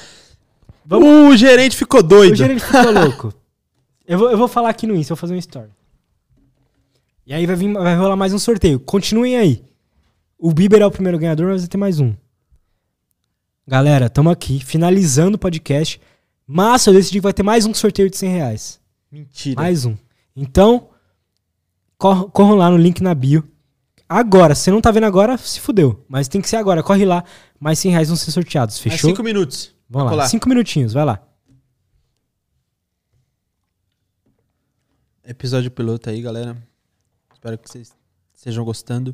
[0.89, 2.35] O gerente ficou o doido.
[2.35, 3.33] gerente ficou louco.
[4.07, 5.69] Eu vou, eu vou falar aqui no Insta, eu vou fazer um story.
[7.25, 8.79] E aí vai, vir, vai rolar mais um sorteio.
[8.79, 9.63] Continuem aí.
[10.39, 12.13] O Bieber é o primeiro ganhador, mas vai ter mais um.
[13.67, 15.99] Galera, tamo aqui, finalizando o podcast.
[16.45, 18.79] Massa, eu decidi que vai ter mais um sorteio de 100 reais.
[19.11, 19.61] Mentira.
[19.61, 19.97] Mais um.
[20.35, 20.87] Então,
[21.97, 23.43] cor- corram lá no link na bio.
[24.07, 26.05] Agora, se você não tá vendo agora, se fudeu.
[26.07, 26.81] Mas tem que ser agora.
[26.81, 27.25] Corre lá.
[27.59, 28.75] Mais 100 reais vão ser sorteados.
[28.79, 29.09] Mais Fechou?
[29.09, 29.75] cinco minutos.
[29.89, 30.27] Vamos lá.
[30.29, 31.21] Cinco minutinhos, vai lá.
[35.27, 36.56] Episódio piloto aí, galera.
[37.33, 37.93] Espero que vocês
[38.33, 39.14] estejam gostando.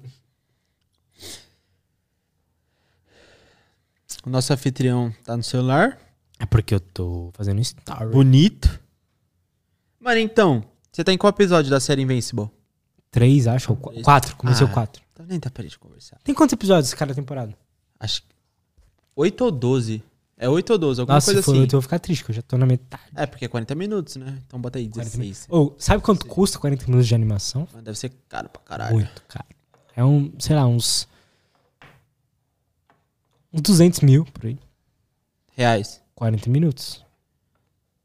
[4.25, 5.99] O nosso anfitrião tá no celular.
[6.39, 8.11] É porque eu tô fazendo story.
[8.11, 8.79] Bonito.
[9.99, 12.49] Mano, então, você tá em qual episódio da série Invincible?
[13.09, 13.71] Três, acho.
[13.71, 14.03] Ou qu- Três.
[14.05, 14.35] quatro.
[14.35, 14.69] Comecei Ah.
[14.69, 15.01] o quatro.
[15.15, 16.19] Tá nem dá pra gente conversar.
[16.23, 17.57] Tem quantos episódios cada temporada?
[17.99, 18.27] Acho que.
[19.15, 20.03] 8 ou 12.
[20.37, 21.59] É 8 ou 12, alguma Nossa, coisa se for assim.
[21.61, 23.03] oito, eu vou ficar triste, que eu já tô na metade.
[23.15, 24.39] É, porque é 40 minutos, né?
[24.45, 25.45] Então bota aí 16.
[25.49, 27.67] Ou, sabe quanto custa 40 minutos de animação?
[27.71, 28.95] Mas Deve ser caro pra caralho.
[28.95, 29.45] Muito caro.
[29.95, 31.07] É um, sei lá, uns.
[33.53, 34.57] Uns 200 mil por aí.
[35.55, 36.01] Reais.
[36.15, 37.05] 40 minutos.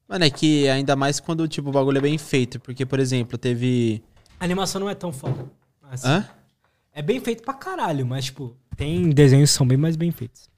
[0.06, 2.60] Mano, é que ainda mais quando tipo, o bagulho é bem feito.
[2.60, 4.02] Porque, por exemplo, teve.
[4.38, 5.46] A animação não é tão foda.
[5.82, 6.28] Assim, Hã?
[6.92, 10.48] É bem feito pra caralho, mas, tipo, tem desenhos que são bem mais bem feitos.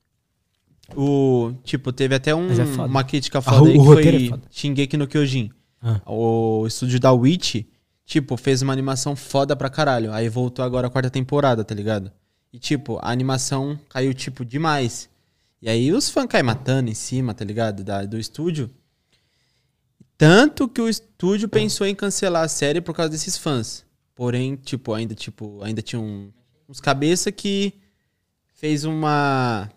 [0.97, 1.52] O.
[1.65, 4.43] Tipo, teve até um, é uma crítica o- foda aí o que é foi foda.
[4.51, 5.51] Shingeki no Kyojin.
[5.83, 6.01] Ah.
[6.07, 7.65] O estúdio da Witch,
[8.05, 10.12] tipo, fez uma animação foda pra caralho.
[10.12, 12.12] Aí voltou agora a quarta temporada, tá ligado?
[12.52, 15.09] E, tipo, a animação caiu, tipo, demais.
[15.62, 17.85] E aí os fãs caem matando em cima, tá ligado?
[17.85, 18.70] Da, do estúdio.
[20.19, 23.85] Tanto que o estúdio pensou em cancelar a série por causa desses fãs.
[24.15, 26.31] Porém, tipo, ainda, tipo, ainda tinha um-
[26.69, 27.73] uns cabeça que
[28.55, 29.70] fez uma.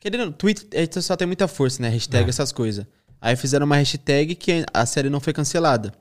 [0.00, 1.88] Querendo, Twitter é, só tem muita força, né?
[1.88, 2.28] Hashtag É.
[2.28, 2.86] essas coisas.
[3.20, 5.92] Aí fizeram uma hashtag que a série não foi cancelada.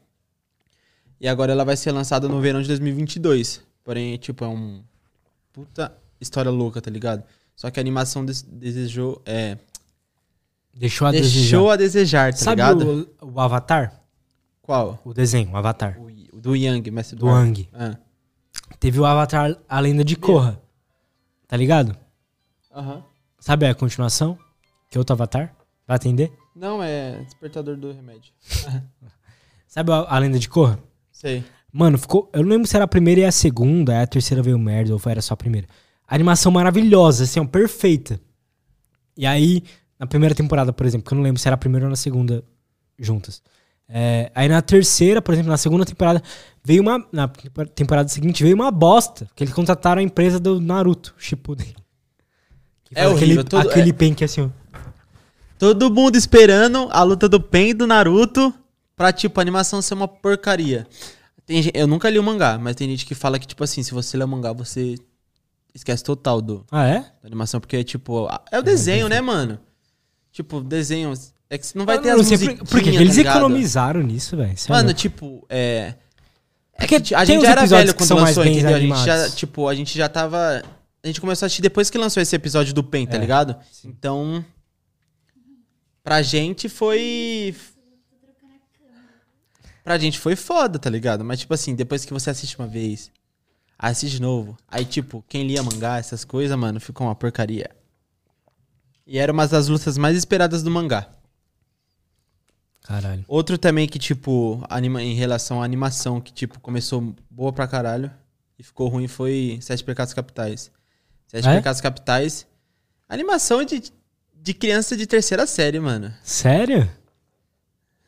[1.20, 3.62] E agora ela vai ser lançada no verão de 2022.
[3.84, 4.84] Porém, tipo, é um
[5.52, 7.24] puta história louca, tá ligado?
[7.56, 9.58] Só que a animação des- desejou, é,
[10.76, 11.72] Deixou a deixou desejar.
[11.72, 13.10] a desejar, tá Sabe ligado?
[13.20, 14.00] o, o Avatar?
[14.62, 15.02] Qual?
[15.04, 15.98] O desenho, o Avatar.
[16.00, 17.44] O, do Yang, mestre Do ar.
[17.44, 17.68] Ang.
[17.74, 17.98] Ah.
[18.80, 20.62] Teve o Avatar A Lenda de Korra.
[21.48, 21.98] Tá ligado?
[22.72, 23.04] Aham.
[23.48, 24.38] Sabe a continuação?
[24.90, 25.56] Que é outro Avatar?
[25.88, 26.34] Vai atender?
[26.54, 28.34] Não, é despertador do remédio.
[29.66, 30.78] Sabe a, a lenda de Korra?
[31.14, 31.46] Sei.
[31.72, 32.30] Mano, ficou.
[32.34, 34.94] Eu não lembro se era a primeira e a segunda, aí a terceira veio merda,
[34.94, 35.66] ou era só a primeira.
[36.06, 38.20] A animação maravilhosa, assim, ó, perfeita.
[39.16, 39.64] E aí,
[39.98, 41.96] na primeira temporada, por exemplo, que eu não lembro se era a primeira ou na
[41.96, 42.44] segunda
[43.00, 43.42] juntas.
[43.88, 46.22] É, aí na terceira, por exemplo, na segunda temporada,
[46.66, 47.08] veio uma.
[47.14, 47.30] Na
[47.74, 49.26] temporada seguinte, veio uma bosta.
[49.34, 51.74] Que eles contrataram a empresa do Naruto, Shippuden.
[52.96, 54.50] É faz horrível, Aquele, todo- aquele pen que é assim, ó.
[55.60, 58.54] Todo mundo esperando a luta do Pen e do Naruto
[58.96, 60.86] pra, tipo, a animação ser uma porcaria.
[61.46, 63.92] Tem eu nunca li o mangá, mas tem gente que fala que, tipo assim, se
[63.92, 64.96] você ler o mangá, você
[65.74, 67.00] esquece total do, Ah, é?
[67.00, 69.58] da animação, porque, tipo, a- é o desenho, né, mano?
[70.32, 71.14] Tipo, desenho.
[71.50, 73.38] É que não vai Eu ter não as sei por, que tá eles ligado?
[73.38, 74.52] economizaram nisso, velho?
[74.52, 75.96] É Mano, tipo, é.
[76.80, 78.76] É que a tem gente já era velho quando lançou, entendeu?
[78.76, 80.62] A gente já, tipo, a gente já tava.
[81.08, 83.56] A gente começou a assistir depois que lançou esse episódio do Pen, tá É, ligado?
[83.86, 84.44] Então.
[86.04, 87.56] Pra gente foi.
[89.86, 91.24] Pra gente foi foda, tá ligado?
[91.24, 93.10] Mas, tipo assim, depois que você assiste uma vez,
[93.80, 94.58] assiste de novo.
[94.68, 97.72] Aí, tipo, quem lia mangá, essas coisas, mano, ficou uma porcaria.
[99.06, 101.10] E era uma das lutas mais esperadas do mangá.
[102.84, 103.24] Caralho.
[103.30, 108.12] Outro também que, tipo, anima, em relação à animação, que, tipo, começou boa pra caralho
[108.60, 110.70] e ficou ruim foi Sete Pecados Capitais.
[111.28, 111.56] Sete é?
[111.58, 112.46] Pecados Capitais.
[113.10, 113.84] Animação de,
[114.36, 116.14] de criança de terceira série, mano.
[116.24, 116.90] Sério?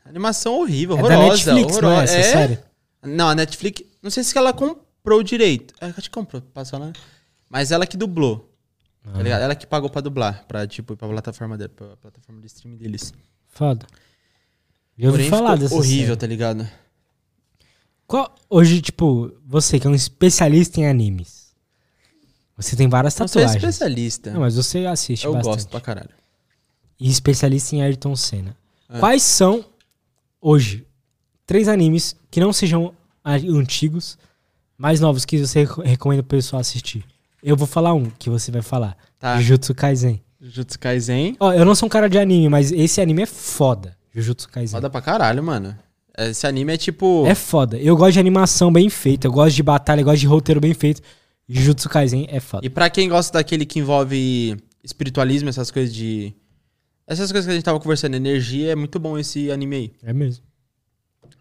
[0.05, 1.45] Animação horrível, É horrorosa.
[1.45, 2.59] da Netflix, não é essa série?
[3.03, 3.83] Não, a Netflix.
[4.01, 5.73] Não sei se ela comprou direito.
[5.79, 6.91] É, acho que comprou, passou lá.
[7.49, 8.49] Mas ela que dublou.
[9.05, 9.11] Ah.
[9.23, 9.29] Tá?
[9.29, 10.45] Ela que pagou pra dublar.
[10.47, 13.13] Pra, tipo, ir pra plataforma dela, pra plataforma de streaming deles.
[13.47, 13.85] Foda.
[14.97, 16.17] Já ouvi falar dessa horrível, série.
[16.19, 16.67] tá ligado?
[18.05, 21.38] Qual, hoje, tipo, você que é um especialista em animes.
[22.59, 23.63] Você tem várias Não sou tatuagens.
[23.63, 24.31] especialista.
[24.31, 25.53] Não, mas você assiste Eu bastante.
[25.55, 26.09] gosto pra caralho.
[26.99, 28.55] E especialista em Ayrton Senna.
[28.89, 28.99] É.
[28.99, 29.63] Quais são,
[30.41, 30.85] hoje,
[31.45, 32.93] três animes que não sejam
[33.25, 34.17] antigos,
[34.77, 37.05] mais novos, que você reco- recomenda pro pessoal assistir?
[37.41, 38.97] Eu vou falar um que você vai falar.
[39.17, 39.37] Tá.
[39.39, 40.21] Jujutsu Kaisen.
[40.41, 41.37] Jujutsu Kaisen.
[41.39, 43.95] Ó, eu não sou um cara de anime, mas esse anime é foda.
[44.13, 44.71] Jujutsu Kaisen.
[44.77, 45.77] Foda pra caralho, mano.
[46.17, 47.25] Esse anime é tipo.
[47.25, 47.77] É foda.
[47.77, 50.73] Eu gosto de animação bem feita, eu gosto de batalha, eu gosto de roteiro bem
[50.73, 51.01] feito.
[51.49, 52.65] Jujutsu Kaisen é foda.
[52.65, 56.33] E pra quem gosta daquele que envolve espiritualismo, essas coisas de.
[57.07, 59.93] Essas coisas que a gente tava conversando, energia, é muito bom esse anime aí.
[60.03, 60.43] É mesmo.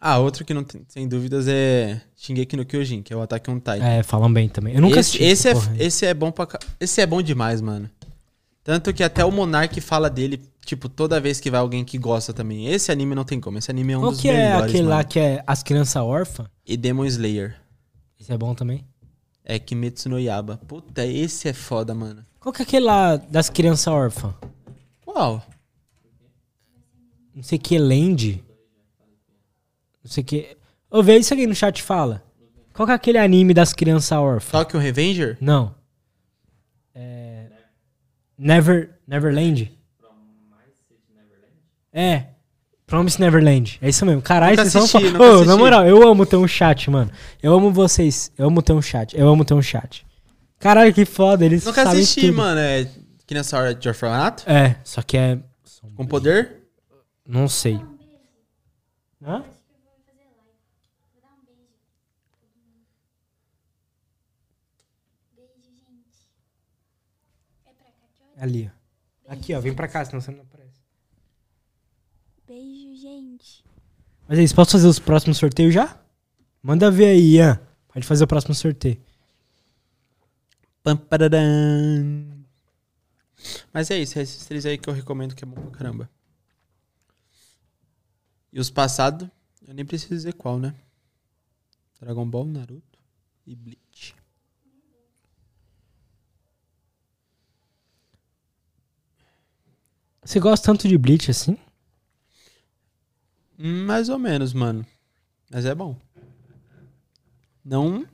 [0.01, 3.51] Ah, outro que não tem, sem dúvidas é Shingeki no Kyojin, que é o Attack
[3.51, 3.85] on Titan.
[3.85, 4.75] É, falam bem também.
[4.75, 5.25] Eu nunca esse, assisti.
[5.25, 5.53] esse, é,
[5.87, 6.47] esse é bom pra.
[6.47, 7.91] ca- Esse é bom demais, mano.
[8.63, 12.33] Tanto que até o Monark fala dele, tipo, toda vez que vai alguém que gosta
[12.33, 12.69] também.
[12.69, 13.59] Esse anime não tem como.
[13.59, 14.71] Esse anime é um Qual dos que é melhores.
[14.71, 15.09] aquele lá mano.
[15.09, 16.49] que é As Crianças Órfãs?
[16.67, 17.57] E Demon Slayer.
[18.21, 18.85] Esse é bom também.
[19.51, 20.59] É Kimetsu no Yaba.
[20.69, 22.23] Puta, esse é foda, mano.
[22.39, 24.35] Qual que é aquele lá das crianças órfãs?
[25.01, 25.43] Qual?
[27.35, 28.45] Não sei que Land.
[30.05, 30.55] Não sei que.
[30.91, 32.23] Ô, vê isso aqui no chat fala.
[32.75, 34.53] Qual que é aquele anime das crianças órfãs?
[34.53, 35.39] Tokyo Revenger?
[35.41, 35.75] Não.
[36.95, 37.47] É.
[38.37, 39.01] Never.
[39.07, 39.73] Neverland?
[41.91, 42.27] É.
[42.89, 43.79] Promise Neverland.
[43.83, 44.23] É isso mesmo.
[44.23, 45.13] Caralho, vocês assisti, falando.
[45.13, 47.11] nunca Ô, na moral, eu amo ter um chat, mano.
[47.43, 48.33] Eu amo vocês.
[48.37, 49.15] Eu amo ter um chat.
[49.15, 50.07] Eu amo ter um chat.
[50.59, 51.45] Caralho, que foda.
[51.45, 52.37] Eles Nunca sabem assisti, tudo.
[52.39, 52.59] mano.
[52.59, 52.91] É
[53.27, 54.43] Criança Hora de Orfanato?
[54.51, 55.39] É, só que é.
[55.95, 56.63] Com poder?
[57.27, 57.79] Não sei.
[59.23, 59.45] Hã?
[68.41, 68.71] Ali,
[69.29, 69.33] ó.
[69.33, 69.61] Aqui, ó.
[69.61, 70.81] Vem pra cá, senão você não aparece.
[72.47, 73.65] Beijo, gente.
[74.29, 75.99] Mas é isso, posso fazer os próximos sorteios já?
[76.63, 77.59] Manda ver aí, Ian.
[77.89, 79.01] Pode fazer o próximo sorteio.
[80.83, 81.01] Pam.
[83.73, 86.11] Mas é isso, é esses três aí que eu recomendo que é bom pra caramba.
[88.53, 89.29] E os passados,
[89.67, 90.75] eu nem preciso dizer qual, né?
[92.01, 92.99] Dragon Ball, Naruto
[93.47, 94.15] e Bleach.
[100.23, 101.57] Você gosta tanto de Bleach assim?
[103.59, 104.87] Mais ou menos, mano.
[105.51, 105.97] Mas é bom.
[107.65, 108.07] Não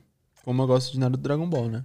[0.45, 1.83] como eu gosto de Naruto e Dragon Ball, né?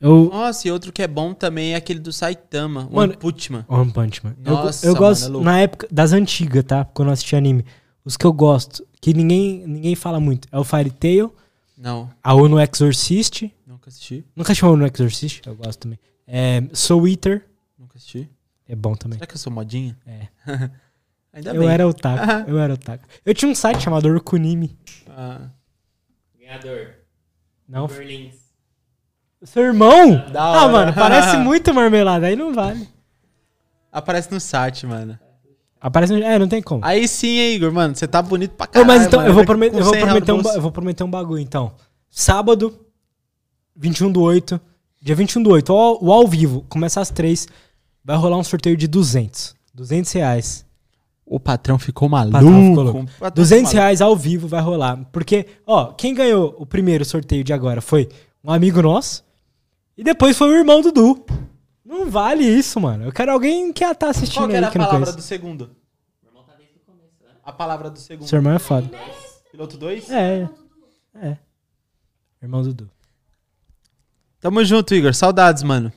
[0.00, 0.30] Eu.
[0.32, 3.52] Nossa, e outro que é bom também é aquele do Saitama, o Mano, One Punch
[3.52, 3.64] Man.
[3.68, 4.34] One Punch Man.
[4.44, 6.84] Eu, Nossa, eu mano, gosto é na época das antigas, tá?
[6.84, 7.66] Quando eu assisti anime.
[8.04, 11.34] Os que eu gosto, que ninguém, ninguém fala muito, é o Fairy Tail,
[11.76, 13.52] Não, a Ono Exorcist.
[13.66, 14.24] nunca assisti.
[14.34, 15.42] Nunca chamou Ono Exorcist?
[15.44, 15.98] Eu gosto também.
[16.26, 17.44] É, Soul Eater,
[17.76, 18.30] Nunca assisti.
[18.72, 19.18] É bom também.
[19.18, 19.96] Será que eu sou modinha?
[20.06, 20.28] É.
[21.32, 21.70] Ainda Eu bem.
[21.70, 23.04] era otaku, eu era otaku.
[23.24, 24.76] Eu tinha um site chamado Orkunimi.
[25.08, 25.48] Ah,
[26.38, 26.94] Ganhador.
[27.68, 28.34] Não, Berlins.
[29.44, 30.26] Seu irmão?
[30.32, 30.72] Da Ah, hora.
[30.72, 32.26] mano, parece muito marmelada.
[32.26, 32.88] Aí não vale.
[33.92, 35.18] Aparece no site, mano.
[35.80, 36.12] Aparece.
[36.12, 36.84] no- É, não tem como.
[36.84, 37.94] Aí sim, hein, Igor, mano.
[37.94, 38.86] Você tá bonito pra Ô, caralho.
[38.88, 39.30] mas então, mano.
[39.30, 41.72] eu vou, promet- eu, vou 100 reais prometer um, eu vou prometer um bagulho, então.
[42.10, 42.76] Sábado,
[43.76, 44.60] 21 do 8,
[45.00, 47.46] dia 21 do 8, o, o ao vivo, começa às 3,
[48.04, 49.54] vai rolar um sorteio de 200.
[49.74, 50.66] 200 reais.
[51.24, 52.32] O patrão ficou maluco.
[52.32, 53.06] Patrão ficou louco.
[53.18, 55.04] Patrão 200 ficou reais ao vivo vai rolar.
[55.12, 58.08] Porque, ó, quem ganhou o primeiro sorteio de agora foi
[58.42, 59.24] um amigo nosso
[59.96, 61.24] e depois foi o irmão do Du.
[61.84, 63.04] Não vale isso, mano.
[63.04, 65.70] Eu quero alguém que tá assistindo Qual que era a que não palavra do segundo?
[67.44, 68.28] A palavra do segundo.
[68.28, 68.88] Seu irmão é foda.
[69.50, 70.10] Piloto 2?
[70.10, 70.48] É,
[71.14, 71.36] é.
[72.40, 72.90] Irmão do Du.
[74.40, 75.12] Tamo junto, Igor.
[75.14, 75.92] Saudades, mano.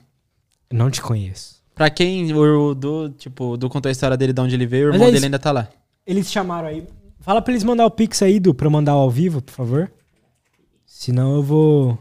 [0.71, 1.62] Não te conheço.
[1.75, 4.87] Pra quem o do, tipo, do contou a história dele de onde ele veio, o
[4.89, 5.25] Mas irmão é dele isso.
[5.25, 5.67] ainda tá lá.
[6.05, 6.85] Eles chamaram aí.
[7.19, 9.91] Fala pra eles mandar o Pix aí, Du, pra eu mandar ao vivo, por favor.
[10.85, 11.97] Senão eu vou.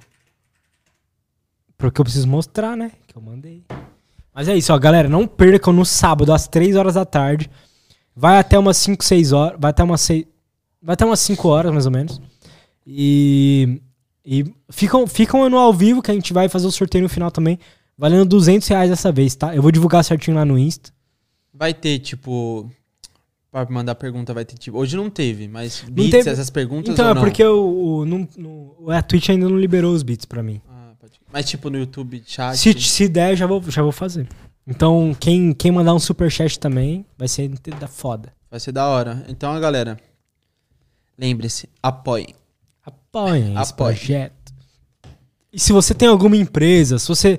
[1.79, 2.93] Porque eu preciso mostrar, né?
[3.07, 3.63] Que eu mandei.
[4.35, 5.09] Mas é isso, ó, galera.
[5.09, 7.51] Não percam no sábado, às 3 horas da tarde.
[8.15, 9.59] Vai até umas 5, 6 horas.
[9.61, 10.25] Vai até umas 6.
[10.83, 12.21] Vai até umas 5 horas, mais ou menos.
[12.87, 13.81] E.
[14.25, 17.31] E ficam, ficam no ao vivo que a gente vai fazer o sorteio no final
[17.31, 17.59] também.
[18.03, 19.55] Valendo 200 reais dessa vez, tá?
[19.55, 20.91] Eu vou divulgar certinho lá no Insta.
[21.55, 22.69] Vai ter, tipo.
[23.49, 24.77] Pra mandar pergunta, vai ter, tipo.
[24.77, 26.93] Hoje não teve, mas beats, teve- essas perguntas.
[26.93, 30.43] Então, é porque o, o, não- não- a Twitch ainda não liberou os beats pra
[30.43, 30.61] mim.
[30.69, 32.57] Ah, pode- Mas, tipo, no YouTube, chat.
[32.57, 34.27] Se, se der, já vou, já vou fazer.
[34.67, 38.33] Então, quem, quem mandar um superchat também vai ser da foda.
[38.51, 39.25] Vai ser da hora.
[39.29, 39.97] Então, galera.
[41.17, 42.35] Lembre-se, apoiem.
[42.85, 44.53] Apoiem esse projeto.
[45.53, 47.39] E se você tem alguma empresa, se você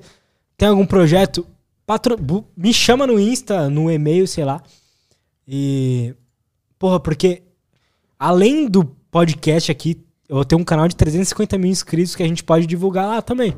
[0.58, 1.46] tem algum projeto,
[1.86, 2.18] patro-
[2.56, 4.62] me chama no Insta, no e-mail, sei lá.
[5.48, 6.16] E.
[6.80, 7.44] Porra, porque
[8.20, 12.44] além do podcast aqui, eu tenho um canal de 350 mil inscritos que a gente
[12.44, 13.56] pode divulgar lá também.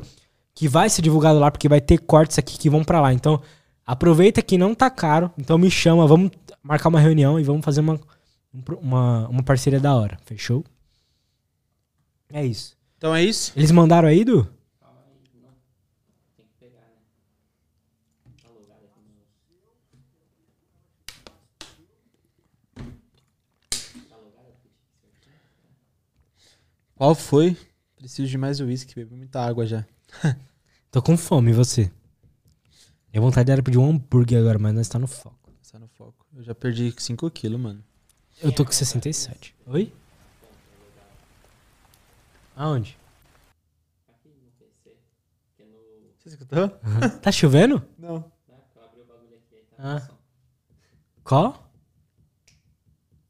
[0.54, 3.12] Que vai ser divulgado lá, porque vai ter cortes aqui que vão pra lá.
[3.12, 3.40] Então,
[3.84, 5.30] aproveita que não tá caro.
[5.38, 6.30] Então me chama, vamos
[6.62, 7.94] marcar uma reunião e vamos fazer uma,
[8.54, 10.18] um uma, uma parceria da hora.
[10.24, 10.64] Fechou?
[12.32, 12.76] É isso.
[12.98, 13.52] Então é isso.
[13.54, 14.46] Eles mandaram aí, Du?
[26.96, 27.54] Qual foi?
[27.94, 29.86] Preciso de mais uísque, bebi muita água já.
[30.90, 31.92] Tô com fome, e você?
[33.12, 35.52] Minha vontade era pedir um hambúrguer agora, mas nós tá no foco.
[35.70, 36.26] Tá no foco.
[36.34, 37.84] Eu já perdi 5 quilos, mano.
[38.42, 39.54] Eu tô com 67.
[39.66, 39.92] Oi?
[42.56, 42.98] Aonde?
[46.18, 46.70] Você escutou?
[47.20, 47.86] Tá chovendo?
[47.98, 48.32] Não.
[49.78, 50.08] Ah.
[51.22, 51.70] Qual?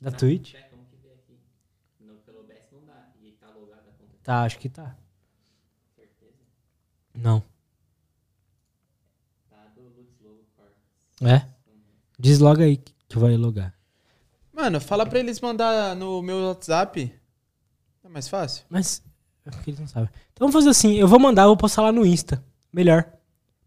[0.00, 0.54] Da Twitch?
[4.26, 4.92] Tá, acho que tá.
[7.14, 7.40] Não.
[11.22, 11.46] É?
[12.18, 13.72] Desloga aí que vai logar.
[14.52, 17.14] Mano, fala pra eles mandar no meu WhatsApp.
[18.02, 18.64] É mais fácil?
[18.68, 19.00] Mas
[19.44, 20.10] é porque eles não sabem.
[20.32, 22.44] Então vamos fazer assim, eu vou mandar, eu vou postar lá no Insta.
[22.72, 23.08] Melhor.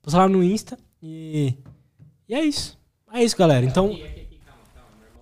[0.02, 1.56] Postar lá no Insta e.
[2.28, 2.78] E é isso.
[3.14, 3.66] É isso, galera.
[3.66, 3.98] Então.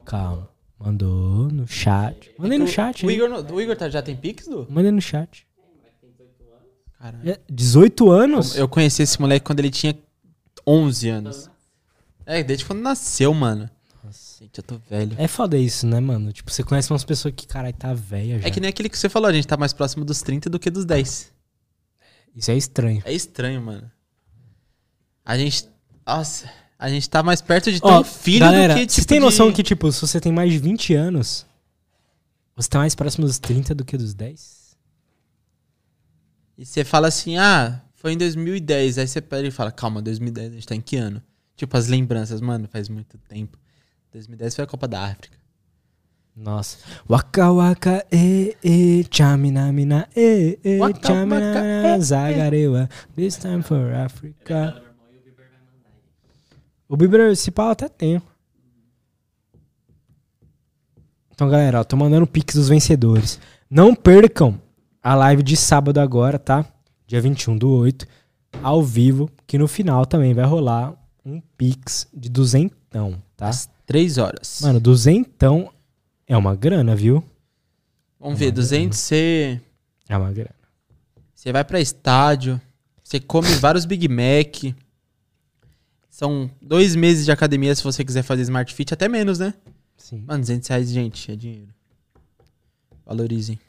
[0.04, 0.50] Calma.
[0.80, 2.32] Mandou no chat.
[2.38, 3.06] Mandei no O- chat.
[3.06, 3.16] O aí.
[3.16, 4.68] Igor, o Igor tá, já tem Pix, Du?
[4.70, 5.46] Mandei no chat.
[7.00, 7.30] Caralho.
[7.30, 8.56] É, 18 anos?
[8.56, 9.98] Eu conheci esse moleque quando ele tinha
[10.66, 11.50] 11 anos.
[12.26, 13.70] É, desde quando nasceu, mano.
[14.04, 14.44] Nossa.
[14.44, 15.16] Gente, eu tô velho.
[15.18, 16.32] É foda isso, né, mano?
[16.34, 18.48] Tipo, você conhece umas pessoas que, caralho, tá velha já.
[18.48, 20.60] É que nem aquele que você falou, a gente tá mais próximo dos 30 do
[20.60, 21.32] que dos 10.
[22.36, 23.02] Isso é estranho.
[23.06, 23.90] É estranho, mano.
[25.26, 25.68] A gente.
[26.06, 26.50] Nossa,
[26.80, 28.94] a gente tá mais perto de ter Ó, um filho galera, do que tipo.
[28.94, 31.46] vocês têm de- noção que, tipo, se você tem mais de 20 anos,
[32.56, 34.76] você tá mais próximo dos 30 do que dos 10?
[36.58, 38.98] E você fala assim, ah, foi em 2010.
[38.98, 41.22] Aí você pega e fala, calma, 2010, a gente tá em que ano?
[41.56, 43.58] Tipo, as lembranças, mano, faz muito tempo.
[44.12, 45.38] 2010 foi a Copa da África.
[46.36, 46.78] Nossa.
[47.10, 54.84] Waka waka e e chamina mina e e chamina zagarewa this time for Africa.
[56.90, 56.96] O
[57.32, 58.22] esse pau eu até tenho.
[61.32, 63.40] Então, galera, ó, tô mandando o pix dos vencedores.
[63.70, 64.60] Não percam
[65.04, 66.66] a live de sábado agora, tá?
[67.06, 68.08] Dia 21 do 8,
[68.64, 70.94] ao vivo, que no final também vai rolar
[71.24, 73.50] um pix de duzentão, tá?
[73.50, 74.62] Às 3 horas.
[74.62, 75.72] Mano, duzentão
[76.26, 77.24] é uma grana, viu?
[78.20, 79.62] Vamos ver, 200 você.
[80.10, 80.56] É uma grana.
[81.36, 82.60] Você vai pra estádio,
[83.04, 84.74] você come vários Big Mac.
[86.18, 89.54] São dois meses de academia se você quiser fazer Smart Fit, até menos, né?
[89.96, 90.24] Sim.
[90.26, 91.72] Mano, 200 reais, gente, é dinheiro.
[93.06, 93.60] Valorizem.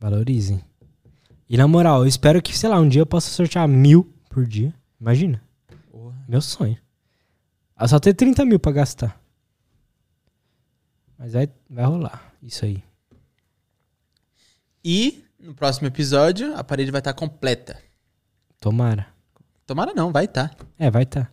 [0.00, 0.64] Valorizem.
[1.46, 4.46] E na moral, eu espero que, sei lá, um dia eu possa sortear mil por
[4.46, 4.74] dia.
[4.98, 5.42] Imagina.
[5.90, 6.16] Porra.
[6.26, 6.78] Meu sonho.
[7.78, 9.20] Eu só ter 30 mil pra gastar.
[11.18, 12.32] Mas vai, vai rolar.
[12.42, 12.82] Isso aí.
[14.82, 17.78] E no próximo episódio a parede vai estar completa.
[18.58, 19.11] Tomara.
[19.72, 20.54] Tomara não, vai estar.
[20.78, 21.30] É, vai tá.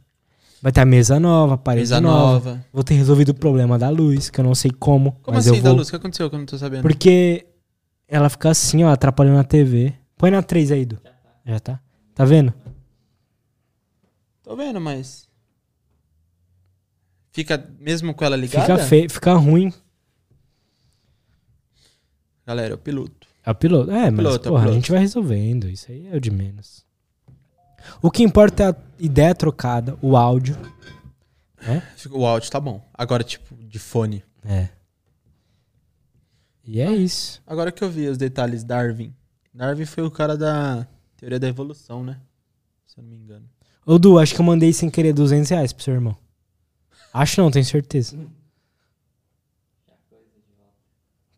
[0.62, 2.52] Vai ter a mesa nova, a parede Mesa nova.
[2.52, 2.66] nova.
[2.72, 5.12] Vou ter resolvido o problema da luz, que eu não sei como.
[5.22, 5.80] Como mas assim, eu da vou...
[5.80, 5.90] luz?
[5.90, 6.82] O que aconteceu que eu não tô sabendo?
[6.82, 7.48] Porque
[8.08, 9.94] ela fica assim, ó, atrapalhando a TV.
[10.16, 10.98] Põe na 3 aí, Du.
[11.46, 11.82] Já tá.
[12.16, 12.24] tá?
[12.24, 12.54] vendo?
[14.42, 15.28] Tô vendo, mas.
[17.34, 18.66] Fica mesmo com ela ligada?
[18.66, 19.74] Fica feio, fica ruim.
[22.48, 23.28] Galera, o piloto.
[23.46, 23.92] É o piloto.
[23.92, 24.76] É, mas Piloto, é o porra, a piloto.
[24.80, 25.68] gente vai resolvendo.
[25.68, 26.88] Isso aí é o de menos.
[28.02, 30.58] O que importa é a ideia trocada, o áudio.
[31.96, 32.82] Fica- O áudio tá bom.
[32.94, 34.24] Agora, tipo, de fone.
[34.46, 34.70] É.
[36.64, 37.42] E é isso.
[37.48, 39.14] Agora que eu vi os detalhes, Darwin.
[39.54, 42.20] Darwin foi o cara da teoria da evolução, né?
[42.88, 43.50] Se eu não me engano.
[43.86, 46.16] Ô, Du, acho que eu mandei sem querer 200 reais pro seu irmão.
[47.14, 48.16] Acho não, tenho certeza.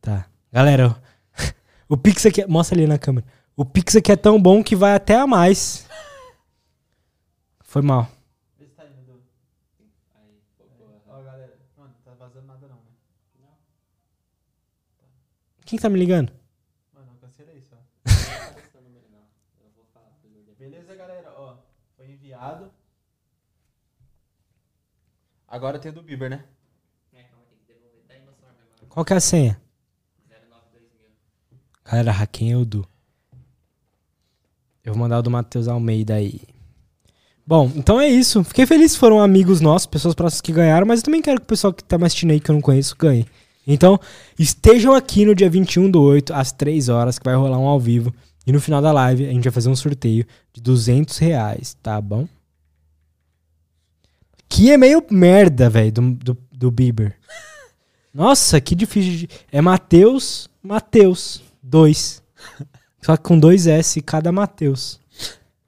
[0.01, 0.25] Tá.
[0.51, 0.95] Galera,
[1.87, 2.41] o Pix aqui...
[2.41, 3.25] é- Mostra ali na câmera.
[3.55, 5.85] O Pix aqui é tão bom que vai até a mais.
[7.71, 8.05] Foi mal.
[8.59, 9.23] Vê se tá indo, Du.
[11.07, 11.57] Ó, galera.
[11.77, 13.47] Mano, tá vazando nada não, né?
[15.65, 16.33] Quem que tá me ligando?
[16.93, 17.77] Mano, eu cancelei só.
[20.59, 21.33] Beleza, galera?
[21.37, 21.59] Ó,
[21.95, 22.73] foi enviado.
[25.47, 26.45] Agora tem o do Bieber, né?
[28.89, 29.61] Qual que é a senha?
[31.85, 32.85] Galera, hackeia o Du.
[34.83, 36.41] Eu vou mandar o do Matheus Almeida aí.
[37.51, 38.45] Bom, então é isso.
[38.45, 41.47] Fiquei feliz foram amigos nossos, pessoas próximas que ganharam, mas eu também quero que o
[41.47, 43.27] pessoal que tá me assistindo aí, que eu não conheço, ganhe.
[43.67, 43.99] Então,
[44.39, 47.77] estejam aqui no dia 21 do 8, às 3 horas, que vai rolar um ao
[47.77, 48.15] vivo.
[48.47, 51.99] E no final da live, a gente vai fazer um sorteio de 200 reais, tá
[51.99, 52.25] bom?
[54.47, 57.17] Que é meio merda, velho, do, do, do Bieber.
[58.15, 59.27] Nossa, que difícil.
[59.27, 59.29] De...
[59.51, 62.23] É Mateus, Mateus, 2.
[63.01, 65.00] Só que com dois S cada Mateus.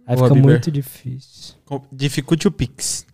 [0.06, 0.52] Aí Boa, fica Bieber.
[0.52, 1.56] muito difícil.
[1.92, 3.06] Dificulte o Pix.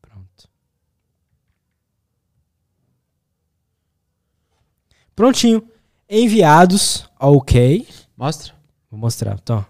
[0.00, 0.48] Pronto.
[5.14, 5.62] Prontinho.
[6.08, 7.08] Enviados.
[7.20, 7.86] Ok.
[8.16, 8.54] Mostra.
[8.90, 9.38] Vou mostrar.
[9.42, 9.64] Então.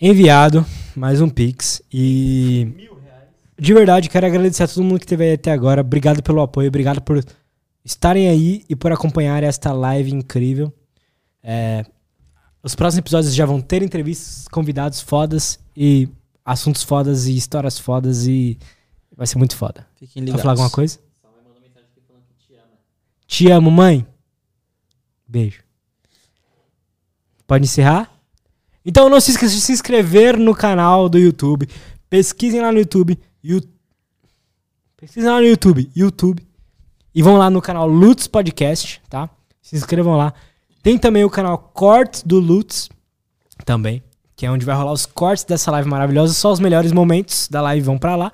[0.00, 0.64] Enviado.
[0.94, 1.82] Mais um Pix.
[1.92, 2.88] E.
[3.58, 5.80] De verdade, quero agradecer a todo mundo que esteve aí até agora.
[5.80, 6.68] Obrigado pelo apoio.
[6.68, 7.24] Obrigado por
[7.84, 10.72] estarem aí e por acompanhar esta live incrível.
[11.42, 11.84] É,
[12.62, 16.08] os próximos episódios já vão ter entrevistas, convidados fodas e
[16.44, 18.58] assuntos fodas e histórias fodas e
[19.16, 19.86] vai ser muito foda.
[19.96, 20.42] Fiquem Quer ligados.
[20.42, 20.98] falar alguma coisa?
[23.26, 24.06] Te amo, mãe.
[25.26, 25.62] Beijo.
[27.46, 28.10] Pode encerrar?
[28.84, 31.68] Então não se esqueça de se inscrever no canal do YouTube.
[32.08, 33.18] Pesquisem lá no YouTube.
[33.42, 33.60] You...
[34.96, 35.90] Pesquisem lá no YouTube.
[35.96, 36.46] YouTube.
[37.14, 39.30] E vão lá no canal Lutz Podcast, tá?
[39.62, 40.34] Se inscrevam lá.
[40.82, 42.88] Tem também o canal Cortes do Lutz.
[43.64, 44.02] Também.
[44.34, 46.34] Que é onde vai rolar os cortes dessa live maravilhosa.
[46.34, 48.32] Só os melhores momentos da live vão pra lá.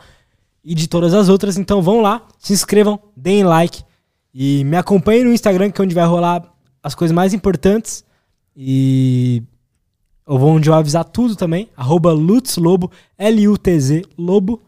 [0.64, 1.58] E de todas as outras.
[1.58, 3.82] Então vão lá, se inscrevam, deem like.
[4.32, 6.42] E me acompanhem no Instagram, que é onde vai rolar
[6.82, 8.02] as coisas mais importantes.
[8.56, 9.42] E
[10.26, 11.68] eu vou onde eu avisar tudo também.
[11.76, 14.62] Arroba Lutz Lobo, L-U-T-Z Lobo.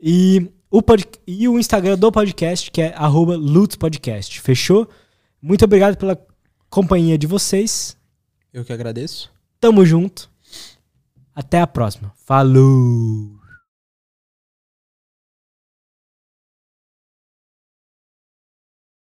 [0.00, 1.06] E o, pod...
[1.24, 4.40] e o Instagram do podcast, que é arroba Lutz Podcast.
[4.40, 4.88] Fechou?
[5.40, 6.20] Muito obrigado pela
[6.68, 7.96] companhia de vocês.
[8.52, 9.30] Eu que agradeço.
[9.60, 10.28] Tamo junto.
[11.32, 12.12] Até a próxima.
[12.16, 13.33] Falou!